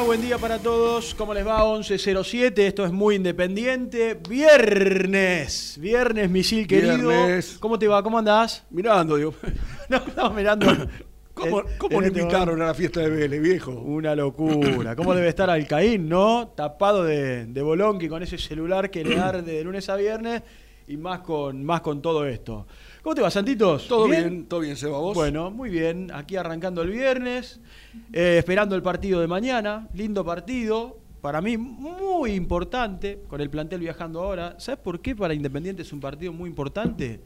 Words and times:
Buen 0.00 0.20
día 0.20 0.36
para 0.36 0.58
todos. 0.58 1.14
¿Cómo 1.14 1.32
les 1.32 1.46
va? 1.46 1.62
11.07, 1.64 2.58
esto 2.58 2.84
es 2.84 2.92
muy 2.92 3.14
independiente. 3.14 4.18
Viernes, 4.28 5.78
viernes, 5.80 6.28
misil 6.30 6.66
querido. 6.66 7.10
¿Cómo 7.60 7.78
te 7.78 7.88
va? 7.88 8.02
¿Cómo 8.02 8.18
andás? 8.18 8.64
Mirando, 8.70 9.16
digo. 9.16 9.34
no, 9.88 9.96
estamos 9.96 10.34
mirando. 10.34 10.66
¿Cómo, 11.34 11.62
cómo 11.78 12.00
le 12.00 12.08
este 12.08 12.20
invitaron 12.20 12.60
a 12.62 12.66
la 12.66 12.74
fiesta 12.74 13.00
de 13.00 13.10
Vélez, 13.10 13.40
viejo? 13.40 13.72
Una 13.72 14.14
locura. 14.14 14.96
¿Cómo 14.96 15.14
debe 15.14 15.28
estar 15.28 15.48
Alcaín, 15.50 16.08
no? 16.08 16.48
Tapado 16.54 17.04
de, 17.04 17.46
de 17.46 17.62
bolonqui 17.62 18.08
con 18.08 18.22
ese 18.22 18.38
celular 18.38 18.90
que 18.90 19.04
le 19.04 19.18
arde 19.20 19.52
de 19.52 19.64
lunes 19.64 19.88
a 19.88 19.96
viernes 19.96 20.42
y 20.88 20.96
más 20.96 21.20
con, 21.20 21.64
más 21.64 21.80
con 21.80 22.02
todo 22.02 22.26
esto. 22.26 22.66
¿Cómo 23.06 23.14
te 23.14 23.22
va, 23.22 23.30
Santitos? 23.30 23.86
Todo 23.86 24.08
bien, 24.08 24.46
todo 24.46 24.58
bien, 24.58 24.76
Seba, 24.76 24.98
vos. 24.98 25.14
Bueno, 25.14 25.48
muy 25.52 25.70
bien. 25.70 26.10
Aquí 26.12 26.34
arrancando 26.34 26.82
el 26.82 26.90
viernes, 26.90 27.60
eh, 28.12 28.38
esperando 28.38 28.74
el 28.74 28.82
partido 28.82 29.20
de 29.20 29.28
mañana. 29.28 29.88
Lindo 29.94 30.24
partido. 30.24 30.98
Para 31.20 31.40
mí, 31.40 31.56
muy 31.56 32.32
importante, 32.32 33.20
con 33.28 33.40
el 33.40 33.48
plantel 33.48 33.78
viajando 33.78 34.24
ahora. 34.24 34.56
¿Sabes 34.58 34.80
por 34.80 35.00
qué 35.00 35.14
para 35.14 35.34
Independiente 35.34 35.82
es 35.82 35.92
un 35.92 36.00
partido 36.00 36.32
muy 36.32 36.50
importante? 36.50 37.20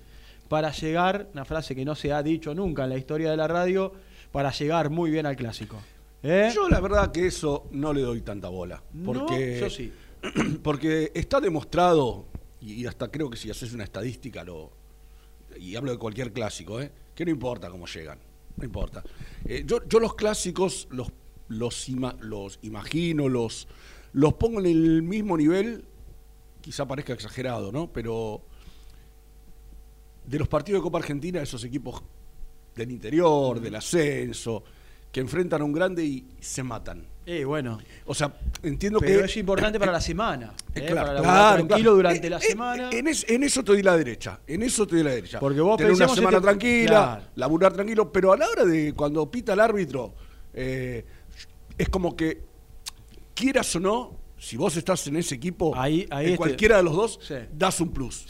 Para 0.49 0.71
llegar, 0.71 1.29
una 1.33 1.47
frase 1.47 1.75
que 1.75 1.83
no 1.87 1.95
se 1.95 2.13
ha 2.13 2.23
dicho 2.23 2.55
nunca 2.55 2.85
en 2.85 2.91
la 2.91 2.99
historia 2.99 3.31
de 3.31 3.39
la 3.39 3.49
radio, 3.49 3.95
para 4.33 4.51
llegar 4.51 4.91
muy 4.91 5.11
bien 5.11 5.25
al 5.25 5.37
clásico. 5.37 5.79
¿Eh? 6.23 6.53
Yo 6.55 6.69
la 6.69 6.81
verdad 6.81 7.11
que 7.11 7.27
eso 7.27 7.69
no 7.71 7.95
le 7.95 8.03
doy 8.03 8.21
tanta 8.21 8.51
bola. 8.51 8.83
Porque, 9.03 9.59
yo 9.59 9.71
sí. 9.71 9.91
Porque 10.63 11.11
está 11.15 11.41
demostrado, 11.41 12.27
y 12.61 12.85
hasta 12.85 13.11
creo 13.11 13.31
que 13.31 13.39
si 13.39 13.51
haces 13.51 13.73
una 13.73 13.85
estadística 13.85 14.45
lo, 14.45 14.79
y 15.61 15.77
hablo 15.77 15.93
de 15.93 15.99
cualquier 15.99 16.33
clásico, 16.33 16.81
¿eh? 16.81 16.91
que 17.15 17.25
no 17.25 17.31
importa 17.31 17.71
cómo 17.71 17.87
llegan, 17.87 18.19
no 18.57 18.65
importa. 18.65 19.05
Eh, 19.45 19.63
yo, 19.67 19.87
yo, 19.87 20.01
los 20.01 20.15
clásicos 20.15 20.89
los, 20.91 21.13
los, 21.49 21.89
los 22.21 22.59
imagino, 22.63 23.29
los, 23.29 23.69
los 24.15 24.35
pongo 24.35 24.61
en 24.61 24.67
el 24.67 25.03
mismo 25.03 25.37
nivel, 25.37 25.85
quizá 26.63 26.87
parezca 26.89 27.13
exagerado, 27.13 27.71
¿no? 27.71 27.93
Pero 27.93 28.43
de 30.27 30.39
los 30.39 30.49
partidos 30.49 30.81
de 30.81 30.83
Copa 30.85 30.99
Argentina, 30.99 31.43
esos 31.43 31.63
equipos 31.65 32.03
del 32.75 32.91
interior, 32.91 33.61
del 33.61 33.75
ascenso, 33.75 34.65
que 35.13 35.21
enfrentan 35.21 35.63
a 35.63 35.65
un 35.65 35.73
grande 35.73 36.05
y 36.05 36.27
se 36.41 36.63
matan. 36.63 37.05
Eh, 37.27 37.45
bueno. 37.45 37.79
O 38.07 38.15
sea, 38.15 38.33
entiendo 38.63 38.99
Pero 38.99 39.21
que. 39.21 39.27
es 39.27 39.37
importante 39.37 39.79
para 39.79 39.93
la 39.93 40.01
semana. 40.01 40.53
Eh, 40.75 40.81
eh 40.81 40.87
claro, 40.87 41.23
para 41.23 41.65
tranquilo 41.65 41.95
durante 41.95 42.27
eh, 42.27 42.31
la 42.31 42.41
semana. 42.41 42.91
En, 42.93 43.07
eso 43.45 43.63
te 43.63 43.73
doy 43.73 43.83
la 43.83 43.97
derecha. 43.97 44.41
En 44.47 44.63
eso 44.63 44.87
te 44.87 44.97
doy 44.97 45.05
la 45.05 45.11
derecha. 45.11 45.39
Porque 45.39 45.61
vos 45.61 45.77
Tener 45.77 45.93
una 45.93 46.09
semana 46.09 46.41
tranquila, 46.41 47.31
laburar 47.37 47.73
tranquilo. 47.73 48.11
Pero 48.11 48.33
a 48.33 48.37
la 48.37 48.49
hora 48.49 48.65
de 48.65 48.95
cuando 48.95 49.31
pita 49.31 49.53
el 49.53 49.61
árbitro, 49.61 50.15
es 50.53 51.89
como 51.91 52.17
que, 52.17 52.43
quieras 53.35 53.75
o 53.77 53.81
no, 53.81 54.20
si 54.41 54.57
vos 54.57 54.75
estás 54.75 55.07
en 55.07 55.17
ese 55.17 55.35
equipo, 55.35 55.77
ahí, 55.77 56.07
ahí 56.09 56.31
en 56.31 56.37
cualquiera 56.37 56.79
de 56.79 56.83
los 56.83 56.97
dos, 56.97 57.21
das 57.53 57.79
un 57.81 57.93
plus. 57.93 58.25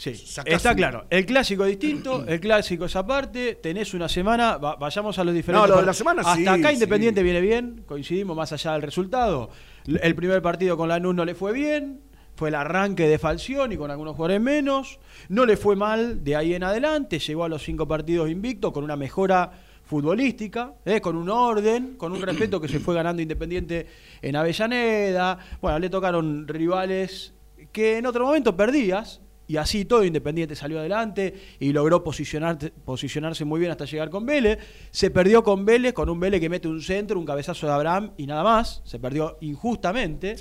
Está 0.45 0.75
claro. 0.75 1.05
El 1.09 1.25
clásico 1.25 1.63
es 1.63 1.79
distinto, 1.79 2.25
el 2.27 2.41
clásico 2.41 2.83
es 2.83 2.95
aparte, 2.97 3.55
tenés 3.55 3.93
una 3.93 4.09
semana, 4.09 4.57
vayamos 4.57 5.17
a 5.17 5.23
los 5.23 5.33
diferentes. 5.33 5.69
No, 5.69 5.73
lo 5.73 5.79
de 5.79 5.85
la 5.85 5.93
semana 5.93 6.21
Hasta 6.23 6.53
acá 6.53 6.73
Independiente 6.73 7.23
viene 7.23 7.39
bien, 7.39 7.85
coincidimos 7.87 8.35
más 8.35 8.51
allá 8.51 8.73
del 8.73 8.81
resultado. 8.81 9.51
El 9.85 10.13
primer 10.13 10.41
partido 10.41 10.75
con 10.75 10.89
Lanús 10.89 11.15
no 11.15 11.23
le 11.23 11.33
fue 11.33 11.53
bien, 11.53 12.01
fue 12.35 12.49
el 12.49 12.55
arranque 12.55 13.07
de 13.07 13.17
Falcioni 13.17 13.77
con 13.77 13.89
algunos 13.89 14.17
jugadores 14.17 14.41
menos, 14.41 14.99
no 15.29 15.45
le 15.45 15.55
fue 15.55 15.77
mal 15.77 16.25
de 16.25 16.35
ahí 16.35 16.53
en 16.53 16.65
adelante, 16.65 17.19
llegó 17.19 17.45
a 17.45 17.49
los 17.49 17.63
cinco 17.63 17.87
partidos 17.87 18.29
invicto 18.29 18.73
con 18.73 18.83
una 18.83 18.97
mejora 18.97 19.53
futbolística, 19.91 20.73
¿eh? 20.85 21.01
con 21.01 21.17
un 21.17 21.29
orden, 21.29 21.95
con 21.97 22.13
un 22.13 22.21
respeto 22.21 22.61
que 22.61 22.69
se 22.69 22.79
fue 22.79 22.95
ganando 22.95 23.21
Independiente 23.21 23.87
en 24.21 24.37
Avellaneda. 24.37 25.37
Bueno, 25.61 25.79
le 25.79 25.89
tocaron 25.89 26.47
rivales 26.47 27.33
que 27.73 27.97
en 27.97 28.05
otro 28.05 28.25
momento 28.25 28.55
perdías, 28.55 29.19
y 29.47 29.57
así 29.57 29.83
todo 29.83 30.05
Independiente 30.05 30.55
salió 30.55 30.79
adelante 30.79 31.33
y 31.59 31.73
logró 31.73 32.05
posicionarse 32.05 33.43
muy 33.43 33.59
bien 33.59 33.69
hasta 33.69 33.83
llegar 33.83 34.09
con 34.09 34.25
Vélez. 34.25 34.59
Se 34.91 35.11
perdió 35.11 35.43
con 35.43 35.65
Vélez, 35.65 35.91
con 35.91 36.09
un 36.09 36.21
Vélez 36.21 36.39
que 36.39 36.47
mete 36.47 36.69
un 36.69 36.81
centro, 36.81 37.19
un 37.19 37.25
cabezazo 37.25 37.67
de 37.67 37.73
Abraham 37.73 38.13
y 38.15 38.27
nada 38.27 38.43
más. 38.43 38.81
Se 38.85 38.97
perdió 38.97 39.39
injustamente. 39.41 40.37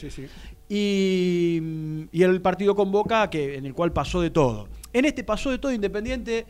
Y, 0.69 1.61
y, 2.13 2.23
el 2.23 2.41
partido 2.41 2.77
con 2.77 2.93
Boca, 2.93 3.29
que, 3.29 3.57
en 3.57 3.67
el 3.67 3.75
cual 3.75 3.93
pasó 3.93 4.21
de 4.21 4.31
todo. 4.31 4.69
En 4.93 5.05
este 5.05 5.25
pasó 5.25 5.51
de 5.51 5.59
todo 5.59 5.73
Independiente 5.73 6.47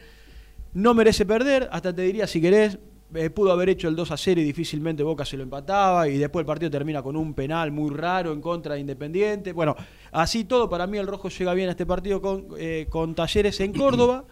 no 0.74 0.94
merece 0.94 1.26
perder, 1.26 1.68
hasta 1.72 1.94
te 1.94 2.02
diría 2.02 2.26
si 2.26 2.40
querés, 2.40 2.78
eh, 3.14 3.30
pudo 3.30 3.52
haber 3.52 3.68
hecho 3.68 3.88
el 3.88 3.96
2 3.96 4.10
a 4.10 4.16
0 4.16 4.40
y 4.40 4.44
difícilmente 4.44 5.02
Boca 5.02 5.24
se 5.24 5.36
lo 5.36 5.42
empataba 5.42 6.08
y 6.08 6.18
después 6.18 6.42
el 6.42 6.46
partido 6.46 6.70
termina 6.70 7.02
con 7.02 7.16
un 7.16 7.34
penal 7.34 7.70
muy 7.72 7.90
raro 7.90 8.32
en 8.32 8.40
contra 8.40 8.74
de 8.74 8.80
Independiente. 8.80 9.52
Bueno, 9.52 9.76
así 10.12 10.44
todo, 10.44 10.68
para 10.68 10.86
mí 10.86 10.98
el 10.98 11.06
Rojo 11.06 11.28
llega 11.28 11.54
bien 11.54 11.68
a 11.68 11.72
este 11.72 11.86
partido 11.86 12.20
con, 12.20 12.48
eh, 12.58 12.86
con 12.88 13.14
Talleres 13.14 13.58
en 13.60 13.72
Córdoba. 13.72 14.24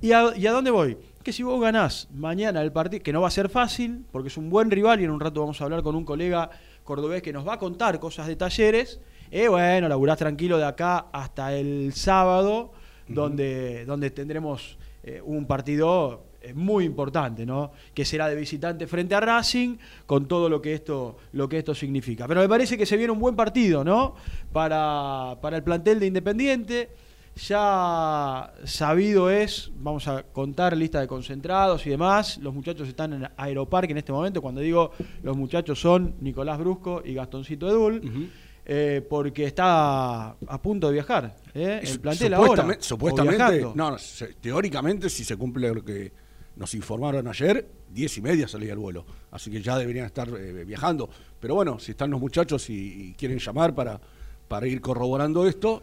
¿Y 0.00 0.12
a, 0.12 0.36
¿Y 0.36 0.46
a 0.46 0.52
dónde 0.52 0.70
voy? 0.70 0.98
Que 1.22 1.32
si 1.32 1.42
vos 1.42 1.60
ganás 1.60 2.08
mañana 2.12 2.60
el 2.60 2.72
partido, 2.72 3.02
que 3.02 3.12
no 3.12 3.22
va 3.22 3.28
a 3.28 3.30
ser 3.30 3.48
fácil, 3.48 4.04
porque 4.12 4.28
es 4.28 4.36
un 4.36 4.50
buen 4.50 4.70
rival 4.70 5.00
y 5.00 5.04
en 5.04 5.10
un 5.10 5.20
rato 5.20 5.40
vamos 5.40 5.60
a 5.60 5.64
hablar 5.64 5.82
con 5.82 5.94
un 5.94 6.04
colega 6.04 6.50
cordobés 6.84 7.22
que 7.22 7.32
nos 7.32 7.48
va 7.48 7.54
a 7.54 7.58
contar 7.58 7.98
cosas 7.98 8.26
de 8.26 8.36
Talleres, 8.36 9.00
eh, 9.30 9.48
bueno, 9.48 9.88
laburás 9.88 10.18
tranquilo 10.18 10.58
de 10.58 10.64
acá 10.64 11.06
hasta 11.12 11.54
el 11.54 11.92
sábado, 11.94 12.72
donde, 13.08 13.84
donde 13.84 14.10
tendremos 14.10 14.78
eh, 15.02 15.20
un 15.24 15.46
partido 15.46 16.22
muy 16.54 16.84
importante, 16.84 17.46
¿no? 17.46 17.72
Que 17.94 18.04
será 18.04 18.28
de 18.28 18.34
visitante 18.34 18.86
frente 18.86 19.14
a 19.14 19.20
Racing, 19.20 19.76
con 20.06 20.26
todo 20.26 20.48
lo 20.48 20.60
que 20.60 20.74
esto, 20.74 21.16
lo 21.32 21.48
que 21.48 21.58
esto 21.58 21.74
significa. 21.74 22.26
Pero 22.26 22.40
me 22.40 22.48
parece 22.48 22.76
que 22.76 22.86
se 22.86 22.96
viene 22.96 23.12
un 23.12 23.20
buen 23.20 23.36
partido, 23.36 23.84
¿no? 23.84 24.14
Para, 24.52 25.38
para 25.40 25.56
el 25.56 25.62
plantel 25.62 26.00
de 26.00 26.06
Independiente. 26.06 26.90
Ya 27.36 28.52
sabido 28.64 29.28
es, 29.28 29.72
vamos 29.76 30.06
a 30.06 30.22
contar 30.22 30.76
lista 30.76 31.00
de 31.00 31.08
concentrados 31.08 31.84
y 31.86 31.90
demás. 31.90 32.38
Los 32.38 32.54
muchachos 32.54 32.86
están 32.86 33.12
en 33.12 33.28
Aeroparque 33.36 33.90
en 33.90 33.98
este 33.98 34.12
momento. 34.12 34.40
Cuando 34.40 34.60
digo 34.60 34.92
los 35.22 35.36
muchachos 35.36 35.80
son 35.80 36.14
Nicolás 36.20 36.58
Brusco 36.58 37.02
y 37.04 37.14
Gastoncito 37.14 37.68
Edul. 37.68 38.30
Eh, 38.66 39.06
porque 39.10 39.44
está 39.44 40.30
a 40.30 40.62
punto 40.62 40.86
de 40.86 40.94
viajar. 40.94 41.36
¿eh? 41.54 41.80
El 41.82 42.00
plantel 42.00 42.32
supuestamente, 42.32 42.72
ahora. 42.72 42.76
supuestamente 42.80 43.60
no, 43.74 43.90
no, 43.90 43.96
teóricamente, 44.40 45.10
si 45.10 45.22
se 45.22 45.36
cumple 45.36 45.74
lo 45.74 45.84
que 45.84 46.12
nos 46.56 46.74
informaron 46.74 47.26
ayer, 47.28 47.66
diez 47.90 48.16
y 48.18 48.20
media 48.20 48.46
salía 48.48 48.72
el 48.72 48.78
vuelo. 48.78 49.04
Así 49.30 49.50
que 49.50 49.60
ya 49.60 49.76
deberían 49.78 50.06
estar 50.06 50.28
eh, 50.28 50.64
viajando. 50.64 51.08
Pero 51.40 51.54
bueno, 51.56 51.78
si 51.78 51.90
están 51.92 52.10
los 52.10 52.20
muchachos 52.20 52.70
y, 52.70 53.08
y 53.10 53.14
quieren 53.14 53.38
llamar 53.38 53.74
para, 53.74 54.00
para 54.48 54.66
ir 54.66 54.80
corroborando 54.80 55.46
esto, 55.46 55.82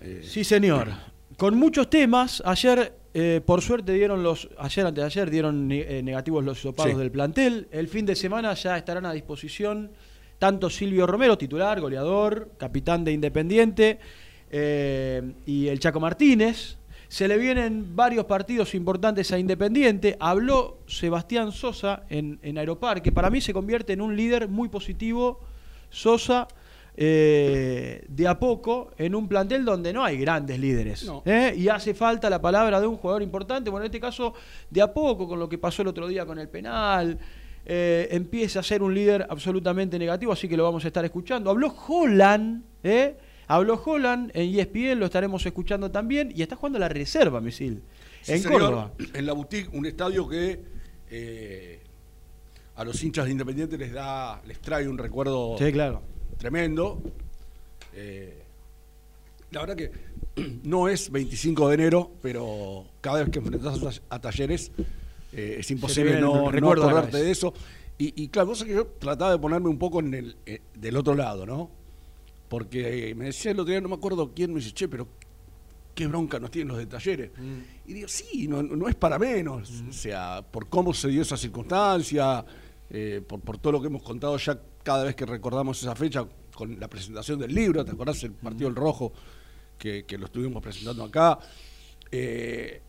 eh, 0.00 0.22
Sí, 0.24 0.44
señor. 0.44 0.88
Con 1.36 1.56
muchos 1.56 1.88
temas, 1.90 2.42
ayer, 2.44 2.94
eh, 3.14 3.40
por 3.44 3.62
suerte, 3.62 3.92
dieron 3.94 4.22
los. 4.22 4.48
Ayer, 4.58 4.86
antes 4.86 5.02
de 5.02 5.06
ayer, 5.06 5.30
dieron 5.30 5.66
ne- 5.68 5.98
eh, 5.98 6.02
negativos 6.02 6.44
los 6.44 6.58
hisopados 6.58 6.92
Sí. 6.92 6.98
del 6.98 7.10
plantel. 7.10 7.68
El 7.70 7.88
fin 7.88 8.04
de 8.06 8.14
semana 8.14 8.52
ya 8.54 8.76
estarán 8.76 9.06
a 9.06 9.12
disposición 9.12 9.90
tanto 10.38 10.68
Silvio 10.68 11.06
Romero, 11.06 11.38
titular, 11.38 11.80
goleador, 11.80 12.50
capitán 12.58 13.04
de 13.04 13.12
Independiente, 13.12 13.98
eh, 14.50 15.32
y 15.46 15.68
el 15.68 15.78
Chaco 15.80 16.00
Martínez. 16.00 16.76
Se 17.12 17.28
le 17.28 17.36
vienen 17.36 17.94
varios 17.94 18.24
partidos 18.24 18.74
importantes 18.74 19.30
a 19.32 19.38
Independiente. 19.38 20.16
Habló 20.18 20.78
Sebastián 20.86 21.52
Sosa 21.52 22.04
en, 22.08 22.38
en 22.40 22.56
Aeroparque. 22.56 23.12
Para 23.12 23.28
mí 23.28 23.42
se 23.42 23.52
convierte 23.52 23.92
en 23.92 24.00
un 24.00 24.16
líder 24.16 24.48
muy 24.48 24.70
positivo. 24.70 25.38
Sosa, 25.90 26.48
eh, 26.96 28.02
de 28.08 28.26
a 28.26 28.38
poco, 28.38 28.92
en 28.96 29.14
un 29.14 29.28
plantel 29.28 29.62
donde 29.62 29.92
no 29.92 30.02
hay 30.02 30.16
grandes 30.16 30.58
líderes. 30.58 31.04
No. 31.04 31.22
¿eh? 31.26 31.52
Y 31.54 31.68
hace 31.68 31.92
falta 31.92 32.30
la 32.30 32.40
palabra 32.40 32.80
de 32.80 32.86
un 32.86 32.96
jugador 32.96 33.20
importante. 33.20 33.68
Bueno, 33.68 33.84
en 33.84 33.90
este 33.90 34.00
caso, 34.00 34.32
de 34.70 34.80
a 34.80 34.90
poco, 34.90 35.28
con 35.28 35.38
lo 35.38 35.50
que 35.50 35.58
pasó 35.58 35.82
el 35.82 35.88
otro 35.88 36.08
día 36.08 36.24
con 36.24 36.38
el 36.38 36.48
penal. 36.48 37.18
eh, 37.66 38.08
empieza 38.10 38.60
a 38.60 38.62
ser 38.62 38.82
un 38.82 38.94
líder 38.94 39.26
absolutamente 39.28 39.98
negativo, 39.98 40.32
así 40.32 40.48
que 40.48 40.56
lo 40.56 40.64
vamos 40.64 40.82
a 40.82 40.86
estar 40.86 41.04
escuchando. 41.04 41.50
Habló 41.50 41.74
Holland, 41.86 42.64
¿eh? 42.82 43.16
Habló 43.52 43.82
Holland 43.84 44.30
en 44.32 44.58
ESPN, 44.58 44.98
lo 44.98 45.04
estaremos 45.04 45.44
escuchando 45.44 45.90
también. 45.90 46.32
Y 46.34 46.40
está 46.40 46.56
jugando 46.56 46.78
la 46.78 46.88
reserva, 46.88 47.38
Misil. 47.38 47.82
Sí, 48.22 48.32
en 48.32 48.40
señor, 48.40 48.60
Córdoba. 48.60 48.92
En 49.12 49.26
la 49.26 49.34
boutique, 49.34 49.68
un 49.76 49.84
estadio 49.84 50.26
que 50.26 50.58
eh, 51.10 51.80
a 52.76 52.82
los 52.82 53.02
hinchas 53.04 53.26
de 53.26 53.32
Independiente 53.32 53.76
les 53.76 53.92
da, 53.92 54.40
les 54.46 54.58
trae 54.58 54.88
un 54.88 54.96
recuerdo 54.96 55.56
Sí, 55.58 55.70
claro. 55.70 56.00
tremendo. 56.38 57.02
Eh, 57.92 58.42
la 59.50 59.60
verdad 59.60 59.76
que 59.76 59.90
no 60.64 60.88
es 60.88 61.10
25 61.10 61.68
de 61.68 61.74
enero, 61.74 62.10
pero 62.22 62.86
cada 63.02 63.18
vez 63.18 63.28
que 63.28 63.40
enfrentas 63.40 64.00
a, 64.08 64.18
talleres 64.18 64.72
eh, 65.34 65.56
es 65.58 65.70
imposible 65.70 66.18
no, 66.22 66.50
no 66.50 66.72
acordarte 66.72 67.18
de 67.18 67.30
eso. 67.30 67.52
Y, 67.98 68.22
y 68.22 68.28
claro, 68.28 68.48
cosa 68.48 68.64
que 68.64 68.72
yo 68.72 68.86
trataba 68.86 69.32
de 69.32 69.38
ponerme 69.38 69.68
un 69.68 69.78
poco 69.78 70.00
en 70.00 70.14
el, 70.14 70.36
eh, 70.46 70.62
del 70.74 70.96
otro 70.96 71.14
lado, 71.14 71.44
¿no? 71.44 71.81
Porque 72.52 73.08
eh, 73.08 73.14
me 73.14 73.24
decía 73.24 73.52
el 73.52 73.60
otro 73.60 73.70
día, 73.70 73.80
no 73.80 73.88
me 73.88 73.94
acuerdo 73.94 74.30
quién, 74.34 74.52
me 74.52 74.60
dice, 74.60 74.72
che, 74.72 74.86
pero 74.86 75.08
qué 75.94 76.06
bronca 76.06 76.38
nos 76.38 76.50
tienen 76.50 76.68
los 76.68 76.76
de 76.76 76.84
talleres. 76.84 77.30
Y 77.86 77.94
digo, 77.94 78.08
sí, 78.08 78.46
no, 78.46 78.62
no 78.62 78.88
es 78.90 78.94
para 78.94 79.18
menos. 79.18 79.70
O 79.88 79.90
sea, 79.90 80.42
por 80.42 80.68
cómo 80.68 80.92
se 80.92 81.08
dio 81.08 81.22
esa 81.22 81.38
circunstancia, 81.38 82.44
eh, 82.90 83.22
por, 83.26 83.40
por 83.40 83.56
todo 83.56 83.72
lo 83.72 83.80
que 83.80 83.86
hemos 83.86 84.02
contado 84.02 84.36
ya 84.36 84.60
cada 84.82 85.04
vez 85.04 85.14
que 85.14 85.24
recordamos 85.24 85.80
esa 85.82 85.94
fecha 85.94 86.26
con 86.54 86.78
la 86.78 86.88
presentación 86.88 87.38
del 87.38 87.54
libro, 87.54 87.86
¿te 87.86 87.92
acordás 87.92 88.22
el 88.24 88.32
partido 88.32 88.68
del 88.68 88.76
rojo 88.76 89.14
que, 89.78 90.04
que 90.04 90.18
lo 90.18 90.26
estuvimos 90.26 90.62
presentando 90.62 91.04
acá? 91.04 91.38
Eh, 92.10 92.82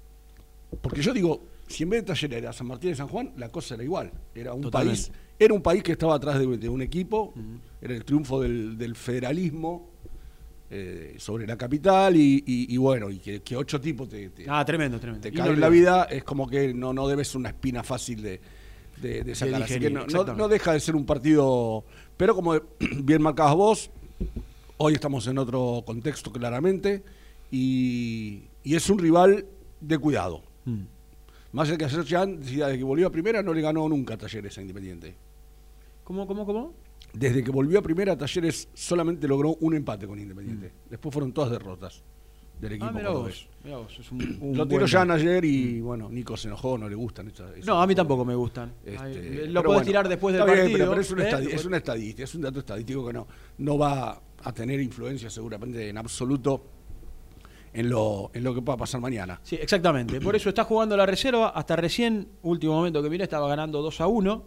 porque 0.81 1.01
yo 1.01 1.13
digo, 1.13 1.41
si 1.69 1.83
en 1.83 1.89
vez 1.91 2.01
de 2.01 2.07
Talleres 2.07 2.37
era 2.37 2.51
San 2.51 2.67
Martín 2.67 2.91
y 2.91 2.95
San 2.95 3.07
Juan, 3.07 3.31
la 3.37 3.47
cosa 3.47 3.75
era 3.75 3.83
igual. 3.85 4.11
Era 4.35 4.53
un 4.53 4.63
Totalmente. 4.63 5.03
país, 5.03 5.22
era 5.39 5.53
un 5.53 5.61
país 5.61 5.83
que 5.83 5.91
estaba 5.93 6.15
atrás 6.15 6.39
de, 6.39 6.57
de 6.57 6.69
un 6.69 6.81
equipo, 6.81 7.33
era 7.81 7.93
el 7.95 8.05
triunfo 8.05 8.41
del, 8.41 8.77
del 8.77 8.95
federalismo 8.95 9.89
eh, 10.69 11.15
sobre 11.19 11.45
la 11.45 11.57
capital 11.57 12.15
y, 12.15 12.43
y- 12.47 12.73
y 12.73 12.77
bueno, 12.77 13.09
y 13.11 13.19
que, 13.19 13.41
que 13.41 13.55
ocho 13.55 13.79
tipos 13.79 14.09
te, 14.09 14.29
te- 14.29 14.45
Ah, 14.47 14.63
tremendo, 14.65 14.99
tremendo. 14.99 15.21
te 15.21 15.31
caen 15.31 15.59
la 15.59 15.69
vida, 15.69 16.03
es 16.05 16.23
como 16.23 16.47
que 16.47 16.73
no, 16.73 16.93
no 16.93 17.07
debe 17.07 17.23
ser 17.25 17.37
una 17.37 17.49
espina 17.49 17.83
fácil 17.83 18.21
de, 18.23 18.41
de- 19.01 19.23
de 19.23 19.35
sacar. 19.35 19.61
Así 19.63 19.73
que 19.79 19.89
no, 19.91 19.99
no- 20.01 20.23
no 20.37 20.47
deja 20.47 20.73
de 20.73 20.79
ser 20.79 20.95
un 20.95 21.05
partido, 21.05 21.83
pero 22.17 22.33
como 22.35 22.53
bien 23.03 23.21
marcabas 23.21 23.55
vos, 23.55 23.91
hoy 24.77 24.93
estamos 24.93 25.27
en 25.27 25.37
otro 25.37 25.83
contexto 25.85 26.31
claramente 26.31 27.03
y, 27.51 28.43
y 28.63 28.75
es 28.75 28.89
un 28.89 28.97
rival 28.99 29.45
de 29.81 29.97
cuidado. 29.99 30.41
Mm. 30.65 30.79
Más 31.53 31.67
allá 31.69 31.77
que 31.77 31.85
ayer 31.85 32.05
Jan 32.05 32.39
decía 32.39 32.67
de 32.67 32.77
que 32.77 32.83
volvió 32.83 33.07
a 33.07 33.11
primera 33.11 33.41
no 33.43 33.53
le 33.53 33.61
ganó 33.61 33.87
nunca 33.87 34.15
a 34.15 34.17
Talleres 34.17 34.57
a 34.57 34.61
Independiente. 34.61 35.15
¿Cómo, 36.03 36.27
cómo, 36.27 36.45
cómo? 36.45 36.73
Desde 37.13 37.43
que 37.43 37.51
volvió 37.51 37.79
a 37.79 37.81
primera, 37.81 38.17
Talleres 38.17 38.67
solamente 38.73 39.27
logró 39.27 39.55
un 39.61 39.75
empate 39.75 40.07
con 40.07 40.19
Independiente. 40.19 40.67
Mm. 40.69 40.89
Después 40.89 41.13
fueron 41.13 41.31
todas 41.31 41.51
derrotas 41.51 42.01
del 42.59 42.73
equipo 42.73 42.85
Ah, 42.87 42.93
cordobés. 42.93 43.45
vos, 43.45 43.49
mirá 43.63 43.77
vos, 43.77 43.99
es 43.99 44.11
un- 44.11 44.37
un 44.41 44.57
Lo 44.57 44.67
tiró 44.67 44.87
Jan 44.87 45.11
ayer 45.11 45.45
y 45.45 45.79
bueno, 45.81 46.09
Nico 46.09 46.35
se 46.35 46.47
enojó, 46.47 46.75
no 46.77 46.89
le 46.89 46.95
gustan 46.95 47.27
esas- 47.27 47.51
esos 47.51 47.65
No, 47.67 47.79
a 47.81 47.85
mí 47.85 47.93
tampoco 47.93 48.25
me 48.25 48.33
gustan. 48.35 48.73
Este, 48.83 49.47
lo 49.47 49.61
bueno, 49.63 49.83
tirar 49.83 50.09
después 50.09 50.33
del 50.35 50.45
bien, 50.45 50.57
partido. 50.57 50.77
pero, 50.79 50.89
pero 50.89 51.01
es, 51.01 51.11
una 51.11 51.23
¿eh? 51.23 51.31
estadi- 51.31 51.53
es 51.53 51.65
una 51.65 51.77
estadística, 51.77 52.23
es 52.23 52.35
un 52.35 52.41
dato 52.41 52.59
estadístico 52.59 53.05
que 53.05 53.13
no, 53.13 53.27
no 53.59 53.77
va 53.77 54.19
a 54.43 54.51
tener 54.53 54.79
influencia 54.81 55.29
seguramente 55.29 55.87
en 55.89 55.97
absoluto 55.99 56.63
en 57.73 57.89
lo, 57.89 58.29
en 58.33 58.43
lo 58.43 58.53
que 58.53 58.61
pueda 58.61 58.77
pasar 58.77 59.01
mañana. 59.01 59.39
Sí, 59.43 59.55
exactamente. 59.55 60.21
Por 60.21 60.35
eso 60.35 60.49
está 60.49 60.63
jugando 60.63 60.95
la 60.95 61.05
reserva. 61.05 61.49
Hasta 61.49 61.75
recién, 61.75 62.27
último 62.43 62.73
momento 62.73 63.01
que 63.01 63.09
miré, 63.09 63.23
estaba 63.23 63.47
ganando 63.47 63.81
2 63.81 64.01
a 64.01 64.07
1. 64.07 64.43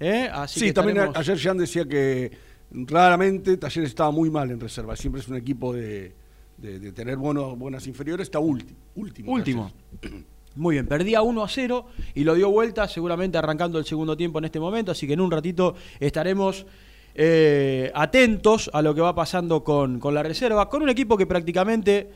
¿eh? 0.00 0.28
Así 0.32 0.60
sí, 0.60 0.66
que 0.66 0.72
también 0.74 0.98
estaremos- 0.98 1.16
ayer 1.18 1.38
Jan 1.38 1.58
decía 1.58 1.84
que 1.86 2.30
raramente 2.70 3.56
Talleres 3.56 3.90
estaba 3.90 4.10
muy 4.10 4.30
mal 4.30 4.50
en 4.50 4.60
reserva. 4.60 4.94
Siempre 4.96 5.20
es 5.22 5.28
un 5.28 5.36
equipo 5.36 5.72
de, 5.72 6.14
de- 6.58 6.78
de 6.78 6.92
tener 6.92 7.16
buenos, 7.16 7.58
buenas 7.58 7.86
inferiores. 7.86 8.26
Está 8.26 8.38
último. 8.40 8.78
Último. 8.96 9.32
Último. 9.32 9.72
Talleres. 10.00 10.26
Muy 10.54 10.76
bien, 10.76 10.86
perdía 10.86 11.20
1 11.20 11.42
a 11.44 11.48
0 11.48 11.86
y 12.14 12.24
lo 12.24 12.34
dio 12.34 12.50
vuelta, 12.50 12.88
seguramente 12.88 13.36
arrancando 13.36 13.78
el 13.78 13.84
segundo 13.84 14.16
tiempo 14.16 14.38
en 14.38 14.46
este 14.46 14.58
momento. 14.58 14.90
Así 14.92 15.06
que 15.06 15.12
en 15.12 15.20
un 15.20 15.30
ratito 15.30 15.74
estaremos 16.00 16.64
eh, 17.14 17.90
atentos 17.94 18.70
a 18.72 18.80
lo 18.82 18.94
que 18.94 19.00
va 19.02 19.14
pasando 19.14 19.62
con, 19.64 19.98
con 20.00 20.14
la 20.14 20.22
reserva, 20.22 20.68
con 20.70 20.82
un 20.82 20.88
equipo 20.88 21.16
que 21.16 21.26
prácticamente 21.26 22.10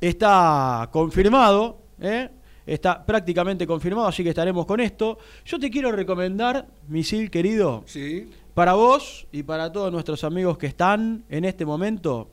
está 0.00 0.88
confirmado. 0.92 1.78
¿eh? 2.00 2.30
Está 2.66 3.04
prácticamente 3.04 3.66
confirmado, 3.66 4.08
así 4.08 4.22
que 4.22 4.30
estaremos 4.30 4.64
con 4.66 4.80
esto. 4.80 5.18
Yo 5.44 5.58
te 5.58 5.70
quiero 5.70 5.92
recomendar, 5.92 6.66
Misil 6.88 7.30
querido, 7.30 7.82
Sí. 7.86 8.30
para 8.54 8.72
vos 8.72 9.26
y 9.32 9.42
para 9.42 9.70
todos 9.70 9.92
nuestros 9.92 10.24
amigos 10.24 10.56
que 10.56 10.66
están 10.66 11.24
en 11.28 11.44
este 11.44 11.66
momento, 11.66 12.30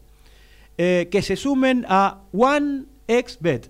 eh, 0.77 1.09
que 1.11 1.21
se 1.21 1.35
sumen 1.35 1.85
a 1.89 2.21
OneXBet. 2.31 3.69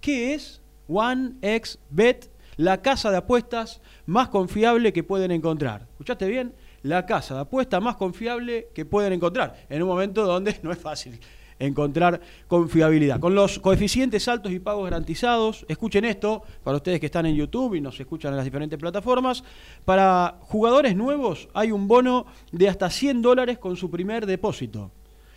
¿Qué 0.00 0.34
es 0.34 0.60
OneXBet? 0.88 2.30
La 2.58 2.80
casa 2.82 3.10
de 3.10 3.18
apuestas 3.18 3.80
más 4.06 4.28
confiable 4.28 4.92
que 4.92 5.02
pueden 5.02 5.30
encontrar. 5.30 5.86
¿Escuchaste 5.92 6.26
bien? 6.26 6.54
La 6.82 7.04
casa 7.04 7.34
de 7.34 7.40
apuestas 7.40 7.82
más 7.82 7.96
confiable 7.96 8.68
que 8.74 8.84
pueden 8.84 9.12
encontrar. 9.12 9.66
En 9.68 9.82
un 9.82 9.88
momento 9.88 10.24
donde 10.24 10.56
no 10.62 10.72
es 10.72 10.78
fácil 10.78 11.18
encontrar 11.58 12.20
confiabilidad. 12.48 13.20
Con 13.20 13.34
los 13.34 13.58
coeficientes 13.58 14.28
altos 14.28 14.52
y 14.52 14.58
pagos 14.58 14.84
garantizados, 14.84 15.64
escuchen 15.68 16.04
esto, 16.04 16.42
para 16.62 16.76
ustedes 16.76 17.00
que 17.00 17.06
están 17.06 17.26
en 17.26 17.34
YouTube 17.34 17.74
y 17.74 17.80
nos 17.80 17.98
escuchan 17.98 18.32
en 18.32 18.36
las 18.36 18.44
diferentes 18.44 18.78
plataformas, 18.78 19.44
para 19.84 20.38
jugadores 20.42 20.96
nuevos 20.96 21.48
hay 21.54 21.72
un 21.72 21.88
bono 21.88 22.26
de 22.52 22.68
hasta 22.68 22.90
100 22.90 23.22
dólares 23.22 23.58
con 23.58 23.76
su 23.76 23.90
primer 23.90 24.26
depósito. 24.26 24.90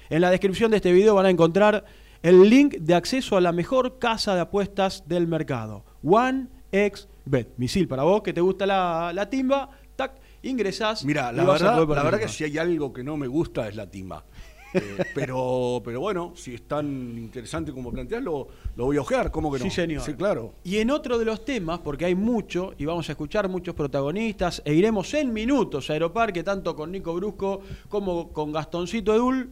En 0.09 0.21
la 0.21 0.31
descripción 0.31 0.71
de 0.71 0.77
este 0.77 0.91
video 0.91 1.15
van 1.15 1.27
a 1.27 1.29
encontrar 1.29 1.85
el 2.21 2.49
link 2.49 2.75
de 2.75 2.95
acceso 2.95 3.37
a 3.37 3.41
la 3.41 3.51
mejor 3.51 3.99
casa 3.99 4.35
de 4.35 4.41
apuestas 4.41 5.07
del 5.07 5.27
mercado, 5.27 5.85
OneXBet. 6.03 7.07
Bet, 7.25 7.49
misil 7.57 7.87
para 7.87 8.01
vos 8.03 8.23
que 8.23 8.33
te 8.33 8.41
gusta 8.41 8.65
la, 8.65 9.11
la 9.13 9.29
timba, 9.29 9.69
tac, 9.95 10.13
ingresás. 10.41 11.05
Mira, 11.05 11.31
la 11.31 11.43
verdad, 11.43 11.77
la 11.77 12.03
verdad 12.03 12.19
que 12.19 12.27
si 12.27 12.43
hay 12.43 12.57
algo 12.57 12.91
que 12.91 13.03
no 13.03 13.17
me 13.17 13.27
gusta 13.27 13.67
es 13.67 13.75
la 13.75 13.85
timba. 13.89 14.25
Eh, 14.73 15.05
pero, 15.15 15.81
pero 15.83 15.99
bueno, 15.99 16.33
si 16.35 16.53
es 16.53 16.67
tan 16.67 16.85
interesante 17.17 17.71
como 17.71 17.91
planteas, 17.91 18.21
lo, 18.21 18.47
lo 18.75 18.85
voy 18.85 18.97
a 18.97 19.01
ojear, 19.01 19.31
¿cómo 19.31 19.51
que 19.51 19.59
no? 19.59 19.65
Sí, 19.65 19.71
señor. 19.71 20.01
Sí, 20.03 20.13
claro. 20.13 20.53
Y 20.63 20.77
en 20.77 20.91
otro 20.91 21.17
de 21.17 21.25
los 21.25 21.43
temas, 21.43 21.79
porque 21.79 22.05
hay 22.05 22.15
mucho, 22.15 22.73
y 22.77 22.85
vamos 22.85 23.09
a 23.09 23.13
escuchar 23.13 23.49
muchos 23.49 23.73
protagonistas, 23.75 24.61
e 24.65 24.73
iremos 24.73 25.13
en 25.13 25.33
minutos 25.33 25.89
a 25.89 25.93
Aeroparque, 25.93 26.43
tanto 26.43 26.75
con 26.75 26.91
Nico 26.91 27.13
Brusco 27.15 27.61
como 27.87 28.31
con 28.31 28.51
Gastoncito 28.51 29.13
Edul, 29.13 29.49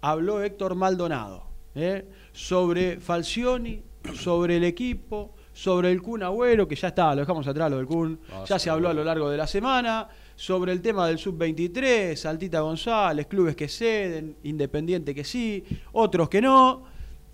habló 0.00 0.42
Héctor 0.42 0.74
Maldonado 0.74 1.44
¿eh? 1.74 2.06
sobre 2.32 3.00
Falcioni, 3.00 3.82
sobre 4.14 4.56
el 4.56 4.64
equipo, 4.64 5.34
sobre 5.52 5.90
el 5.90 6.02
Kun 6.02 6.22
Agüero, 6.22 6.66
que 6.68 6.74
ya 6.74 6.88
está, 6.88 7.14
lo 7.14 7.20
dejamos 7.20 7.46
atrás, 7.46 7.70
lo 7.70 7.78
del 7.78 7.86
Kun, 7.86 8.18
Ah, 8.32 8.44
ya 8.46 8.58
sí, 8.58 8.64
se 8.64 8.70
habló 8.70 8.88
a 8.88 8.94
lo 8.94 9.04
largo 9.04 9.30
de 9.30 9.36
la 9.36 9.46
semana, 9.46 10.08
sobre 10.36 10.72
el 10.72 10.82
tema 10.82 11.06
del 11.06 11.18
Sub-23, 11.18 12.24
Altita 12.26 12.60
González, 12.60 13.26
clubes 13.26 13.54
que 13.54 13.68
ceden, 13.68 14.36
Independiente 14.42 15.14
que 15.14 15.24
sí, 15.24 15.64
otros 15.92 16.28
que 16.28 16.40
no, 16.40 16.84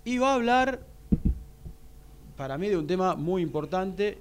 y 0.03 0.17
va 0.17 0.31
a 0.31 0.35
hablar 0.35 0.81
para 2.35 2.57
mí 2.57 2.69
de 2.69 2.77
un 2.77 2.87
tema 2.87 3.15
muy 3.15 3.41
importante 3.41 4.17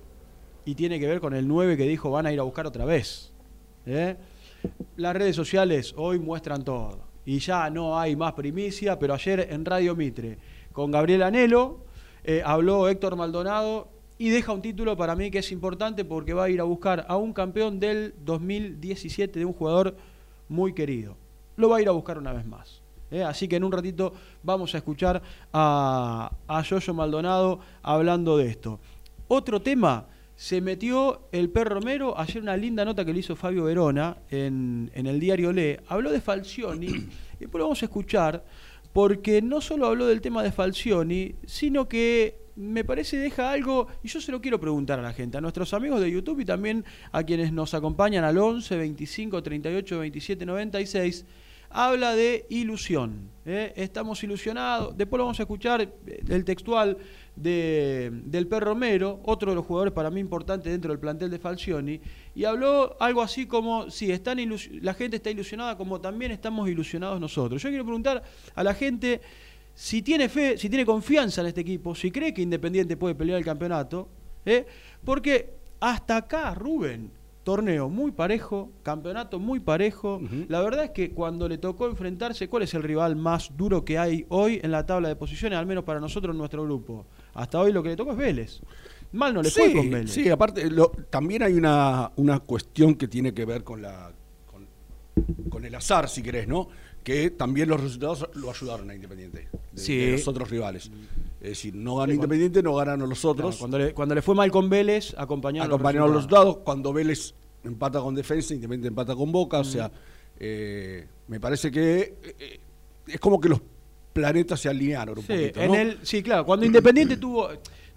y 0.64 0.74
tiene 0.74 1.00
que 1.00 1.06
ver 1.06 1.20
con 1.20 1.34
el 1.34 1.48
9 1.48 1.76
que 1.76 1.84
dijo 1.84 2.10
van 2.10 2.26
a 2.26 2.32
ir 2.32 2.40
a 2.40 2.42
buscar 2.42 2.66
otra 2.66 2.84
vez. 2.84 3.32
¿eh? 3.86 4.16
Las 4.96 5.16
redes 5.16 5.34
sociales 5.36 5.94
hoy 5.96 6.18
muestran 6.18 6.64
todo 6.64 7.00
y 7.24 7.38
ya 7.38 7.70
no 7.70 7.98
hay 7.98 8.16
más 8.16 8.34
primicia, 8.34 8.98
pero 8.98 9.14
ayer 9.14 9.48
en 9.50 9.64
Radio 9.64 9.96
Mitre 9.96 10.38
con 10.72 10.90
Gabriel 10.90 11.22
Anelo 11.22 11.84
eh, 12.24 12.42
habló 12.44 12.88
Héctor 12.88 13.16
Maldonado 13.16 13.88
y 14.20 14.28
deja 14.28 14.52
un 14.52 14.60
título 14.60 14.98
para 14.98 15.16
mí 15.16 15.30
que 15.30 15.38
es 15.38 15.50
importante 15.50 16.04
porque 16.04 16.34
va 16.34 16.44
a 16.44 16.50
ir 16.50 16.60
a 16.60 16.64
buscar 16.64 17.06
a 17.08 17.16
un 17.16 17.32
campeón 17.32 17.80
del 17.80 18.14
2017 18.22 19.38
de 19.38 19.46
un 19.46 19.54
jugador 19.54 19.96
muy 20.46 20.74
querido. 20.74 21.16
Lo 21.56 21.70
va 21.70 21.78
a 21.78 21.80
ir 21.80 21.88
a 21.88 21.92
buscar 21.92 22.18
una 22.18 22.34
vez 22.34 22.44
más. 22.44 22.82
¿eh? 23.10 23.22
Así 23.22 23.48
que 23.48 23.56
en 23.56 23.64
un 23.64 23.72
ratito 23.72 24.12
vamos 24.42 24.74
a 24.74 24.76
escuchar 24.76 25.22
a, 25.54 26.30
a 26.46 26.62
Yoyo 26.62 26.92
Maldonado 26.92 27.60
hablando 27.82 28.36
de 28.36 28.48
esto. 28.48 28.78
Otro 29.26 29.62
tema, 29.62 30.08
se 30.36 30.60
metió 30.60 31.22
el 31.32 31.48
perro 31.48 31.76
Romero, 31.76 32.18
ayer 32.18 32.42
una 32.42 32.58
linda 32.58 32.84
nota 32.84 33.06
que 33.06 33.14
le 33.14 33.20
hizo 33.20 33.36
Fabio 33.36 33.64
Verona 33.64 34.18
en, 34.28 34.90
en 34.92 35.06
el 35.06 35.18
diario 35.18 35.50
Le, 35.50 35.80
habló 35.88 36.12
de 36.12 36.20
Falcioni, 36.20 36.88
y 36.88 37.08
después 37.40 37.58
lo 37.58 37.64
vamos 37.64 37.80
a 37.80 37.86
escuchar, 37.86 38.44
porque 38.92 39.40
no 39.40 39.62
solo 39.62 39.86
habló 39.86 40.06
del 40.06 40.20
tema 40.20 40.42
de 40.42 40.52
Falcioni, 40.52 41.36
sino 41.46 41.88
que 41.88 42.39
me 42.60 42.84
parece 42.84 43.16
deja 43.16 43.50
algo, 43.50 43.88
y 44.02 44.08
yo 44.08 44.20
se 44.20 44.30
lo 44.30 44.40
quiero 44.40 44.60
preguntar 44.60 44.98
a 44.98 45.02
la 45.02 45.12
gente, 45.12 45.38
a 45.38 45.40
nuestros 45.40 45.72
amigos 45.72 46.00
de 46.00 46.10
YouTube 46.10 46.40
y 46.40 46.44
también 46.44 46.84
a 47.10 47.22
quienes 47.22 47.52
nos 47.52 47.72
acompañan 47.72 48.22
al 48.22 48.36
11 48.36 48.76
25 48.76 49.42
38 49.42 49.98
27 49.98 50.46
96 50.46 51.24
habla 51.70 52.14
de 52.14 52.46
ilusión. 52.50 53.30
¿eh? 53.46 53.72
Estamos 53.76 54.22
ilusionados. 54.24 54.96
Después 54.96 55.18
lo 55.18 55.24
vamos 55.24 55.38
a 55.38 55.44
escuchar 55.44 55.80
eh, 55.80 55.88
el 56.28 56.44
textual 56.44 56.98
de, 57.36 58.10
del 58.24 58.46
perro 58.46 58.66
Romero, 58.72 59.20
otro 59.24 59.52
de 59.52 59.54
los 59.54 59.64
jugadores 59.64 59.94
para 59.94 60.10
mí 60.10 60.20
importantes 60.20 60.70
dentro 60.70 60.90
del 60.90 60.98
plantel 60.98 61.30
de 61.30 61.38
Falcioni, 61.38 62.00
y 62.34 62.44
habló 62.44 62.96
algo 63.00 63.22
así 63.22 63.46
como, 63.46 63.90
sí, 63.90 64.10
están 64.10 64.38
la 64.82 64.94
gente 64.94 65.16
está 65.16 65.30
ilusionada 65.30 65.76
como 65.76 66.00
también 66.00 66.32
estamos 66.32 66.68
ilusionados 66.68 67.20
nosotros. 67.20 67.62
Yo 67.62 67.68
quiero 67.70 67.84
preguntar 67.84 68.22
a 68.54 68.64
la 68.64 68.74
gente 68.74 69.20
si 69.82 70.02
tiene 70.02 70.28
fe, 70.28 70.58
si 70.58 70.68
tiene 70.68 70.84
confianza 70.84 71.40
en 71.40 71.46
este 71.46 71.62
equipo, 71.62 71.94
si 71.94 72.10
cree 72.10 72.34
que 72.34 72.42
Independiente 72.42 72.98
puede 72.98 73.14
pelear 73.14 73.38
el 73.38 73.44
campeonato, 73.46 74.08
¿eh? 74.44 74.66
porque 75.06 75.54
hasta 75.80 76.18
acá, 76.18 76.54
Rubén, 76.54 77.10
torneo 77.44 77.88
muy 77.88 78.10
parejo, 78.10 78.70
campeonato 78.82 79.38
muy 79.38 79.58
parejo. 79.58 80.20
La 80.48 80.60
verdad 80.60 80.84
es 80.84 80.90
que 80.90 81.12
cuando 81.12 81.48
le 81.48 81.56
tocó 81.56 81.86
enfrentarse, 81.88 82.46
¿cuál 82.46 82.64
es 82.64 82.74
el 82.74 82.82
rival 82.82 83.16
más 83.16 83.52
duro 83.56 83.82
que 83.82 83.98
hay 83.98 84.26
hoy 84.28 84.60
en 84.62 84.70
la 84.70 84.84
tabla 84.84 85.08
de 85.08 85.16
posiciones, 85.16 85.58
al 85.58 85.64
menos 85.64 85.84
para 85.84 85.98
nosotros 85.98 86.34
en 86.34 86.38
nuestro 86.38 86.62
grupo? 86.64 87.06
Hasta 87.32 87.58
hoy 87.58 87.72
lo 87.72 87.82
que 87.82 87.88
le 87.88 87.96
tocó 87.96 88.10
es 88.12 88.18
Vélez. 88.18 88.60
Mal 89.12 89.32
no 89.32 89.40
le 89.42 89.50
fue 89.50 89.72
con 89.72 89.90
Vélez. 89.90 90.10
Sí, 90.12 90.28
aparte, 90.28 90.70
lo- 90.70 90.90
también 91.08 91.42
hay 91.42 91.54
una, 91.54 92.12
una 92.16 92.38
cuestión 92.40 92.94
que 92.96 93.08
tiene 93.08 93.32
que 93.32 93.46
ver 93.46 93.64
con 93.64 93.80
la 93.80 94.12
con, 94.46 94.66
con 95.48 95.64
el 95.64 95.74
azar, 95.74 96.06
si 96.10 96.22
querés, 96.22 96.46
¿no? 96.46 96.68
Que 97.02 97.30
también 97.30 97.68
los 97.68 97.80
resultados 97.80 98.28
lo 98.34 98.50
ayudaron 98.50 98.90
a 98.90 98.94
Independiente, 98.94 99.48
de, 99.72 99.80
Sí. 99.80 99.96
de 99.96 100.12
los 100.12 100.28
otros 100.28 100.50
rivales. 100.50 100.90
Es 101.40 101.48
decir, 101.50 101.74
no 101.74 101.96
gana 101.96 102.12
Independiente, 102.12 102.62
no 102.62 102.74
ganan 102.74 103.00
los 103.00 103.20
Claro, 103.20 103.32
otros. 103.32 103.56
cuando, 103.56 103.78
le, 103.78 103.94
cuando 103.94 104.14
le 104.14 104.22
fue 104.22 104.34
mal 104.34 104.50
con 104.50 104.68
Vélez, 104.68 105.14
acompañaron 105.16 105.68
acompañaron 105.70 106.08
los 106.08 106.16
resultados. 106.24 106.58
Cuando 106.58 106.92
Vélez 106.92 107.34
empata 107.64 108.00
con 108.00 108.14
Defensa, 108.14 108.52
Independiente 108.54 108.88
empata 108.88 109.14
con 109.16 109.32
Boca. 109.32 109.60
O 109.60 109.64
sea, 109.64 109.90
eh, 110.38 111.06
me 111.28 111.40
parece 111.40 111.70
que 111.70 112.14
eh, 112.38 112.60
es 113.06 113.18
como 113.20 113.40
que 113.40 113.48
los 113.48 113.60
planetas 114.12 114.60
se 114.60 114.68
alinearon 114.68 115.16
un 115.18 115.24
Sí, 115.24 115.32
poquito. 115.32 115.60
en 115.60 115.68
¿no? 115.68 115.74
el, 115.76 115.98
sí, 116.02 116.22
claro, 116.22 116.44
cuando 116.44 116.66
Independiente 116.66 117.16
tuvo, 117.16 117.48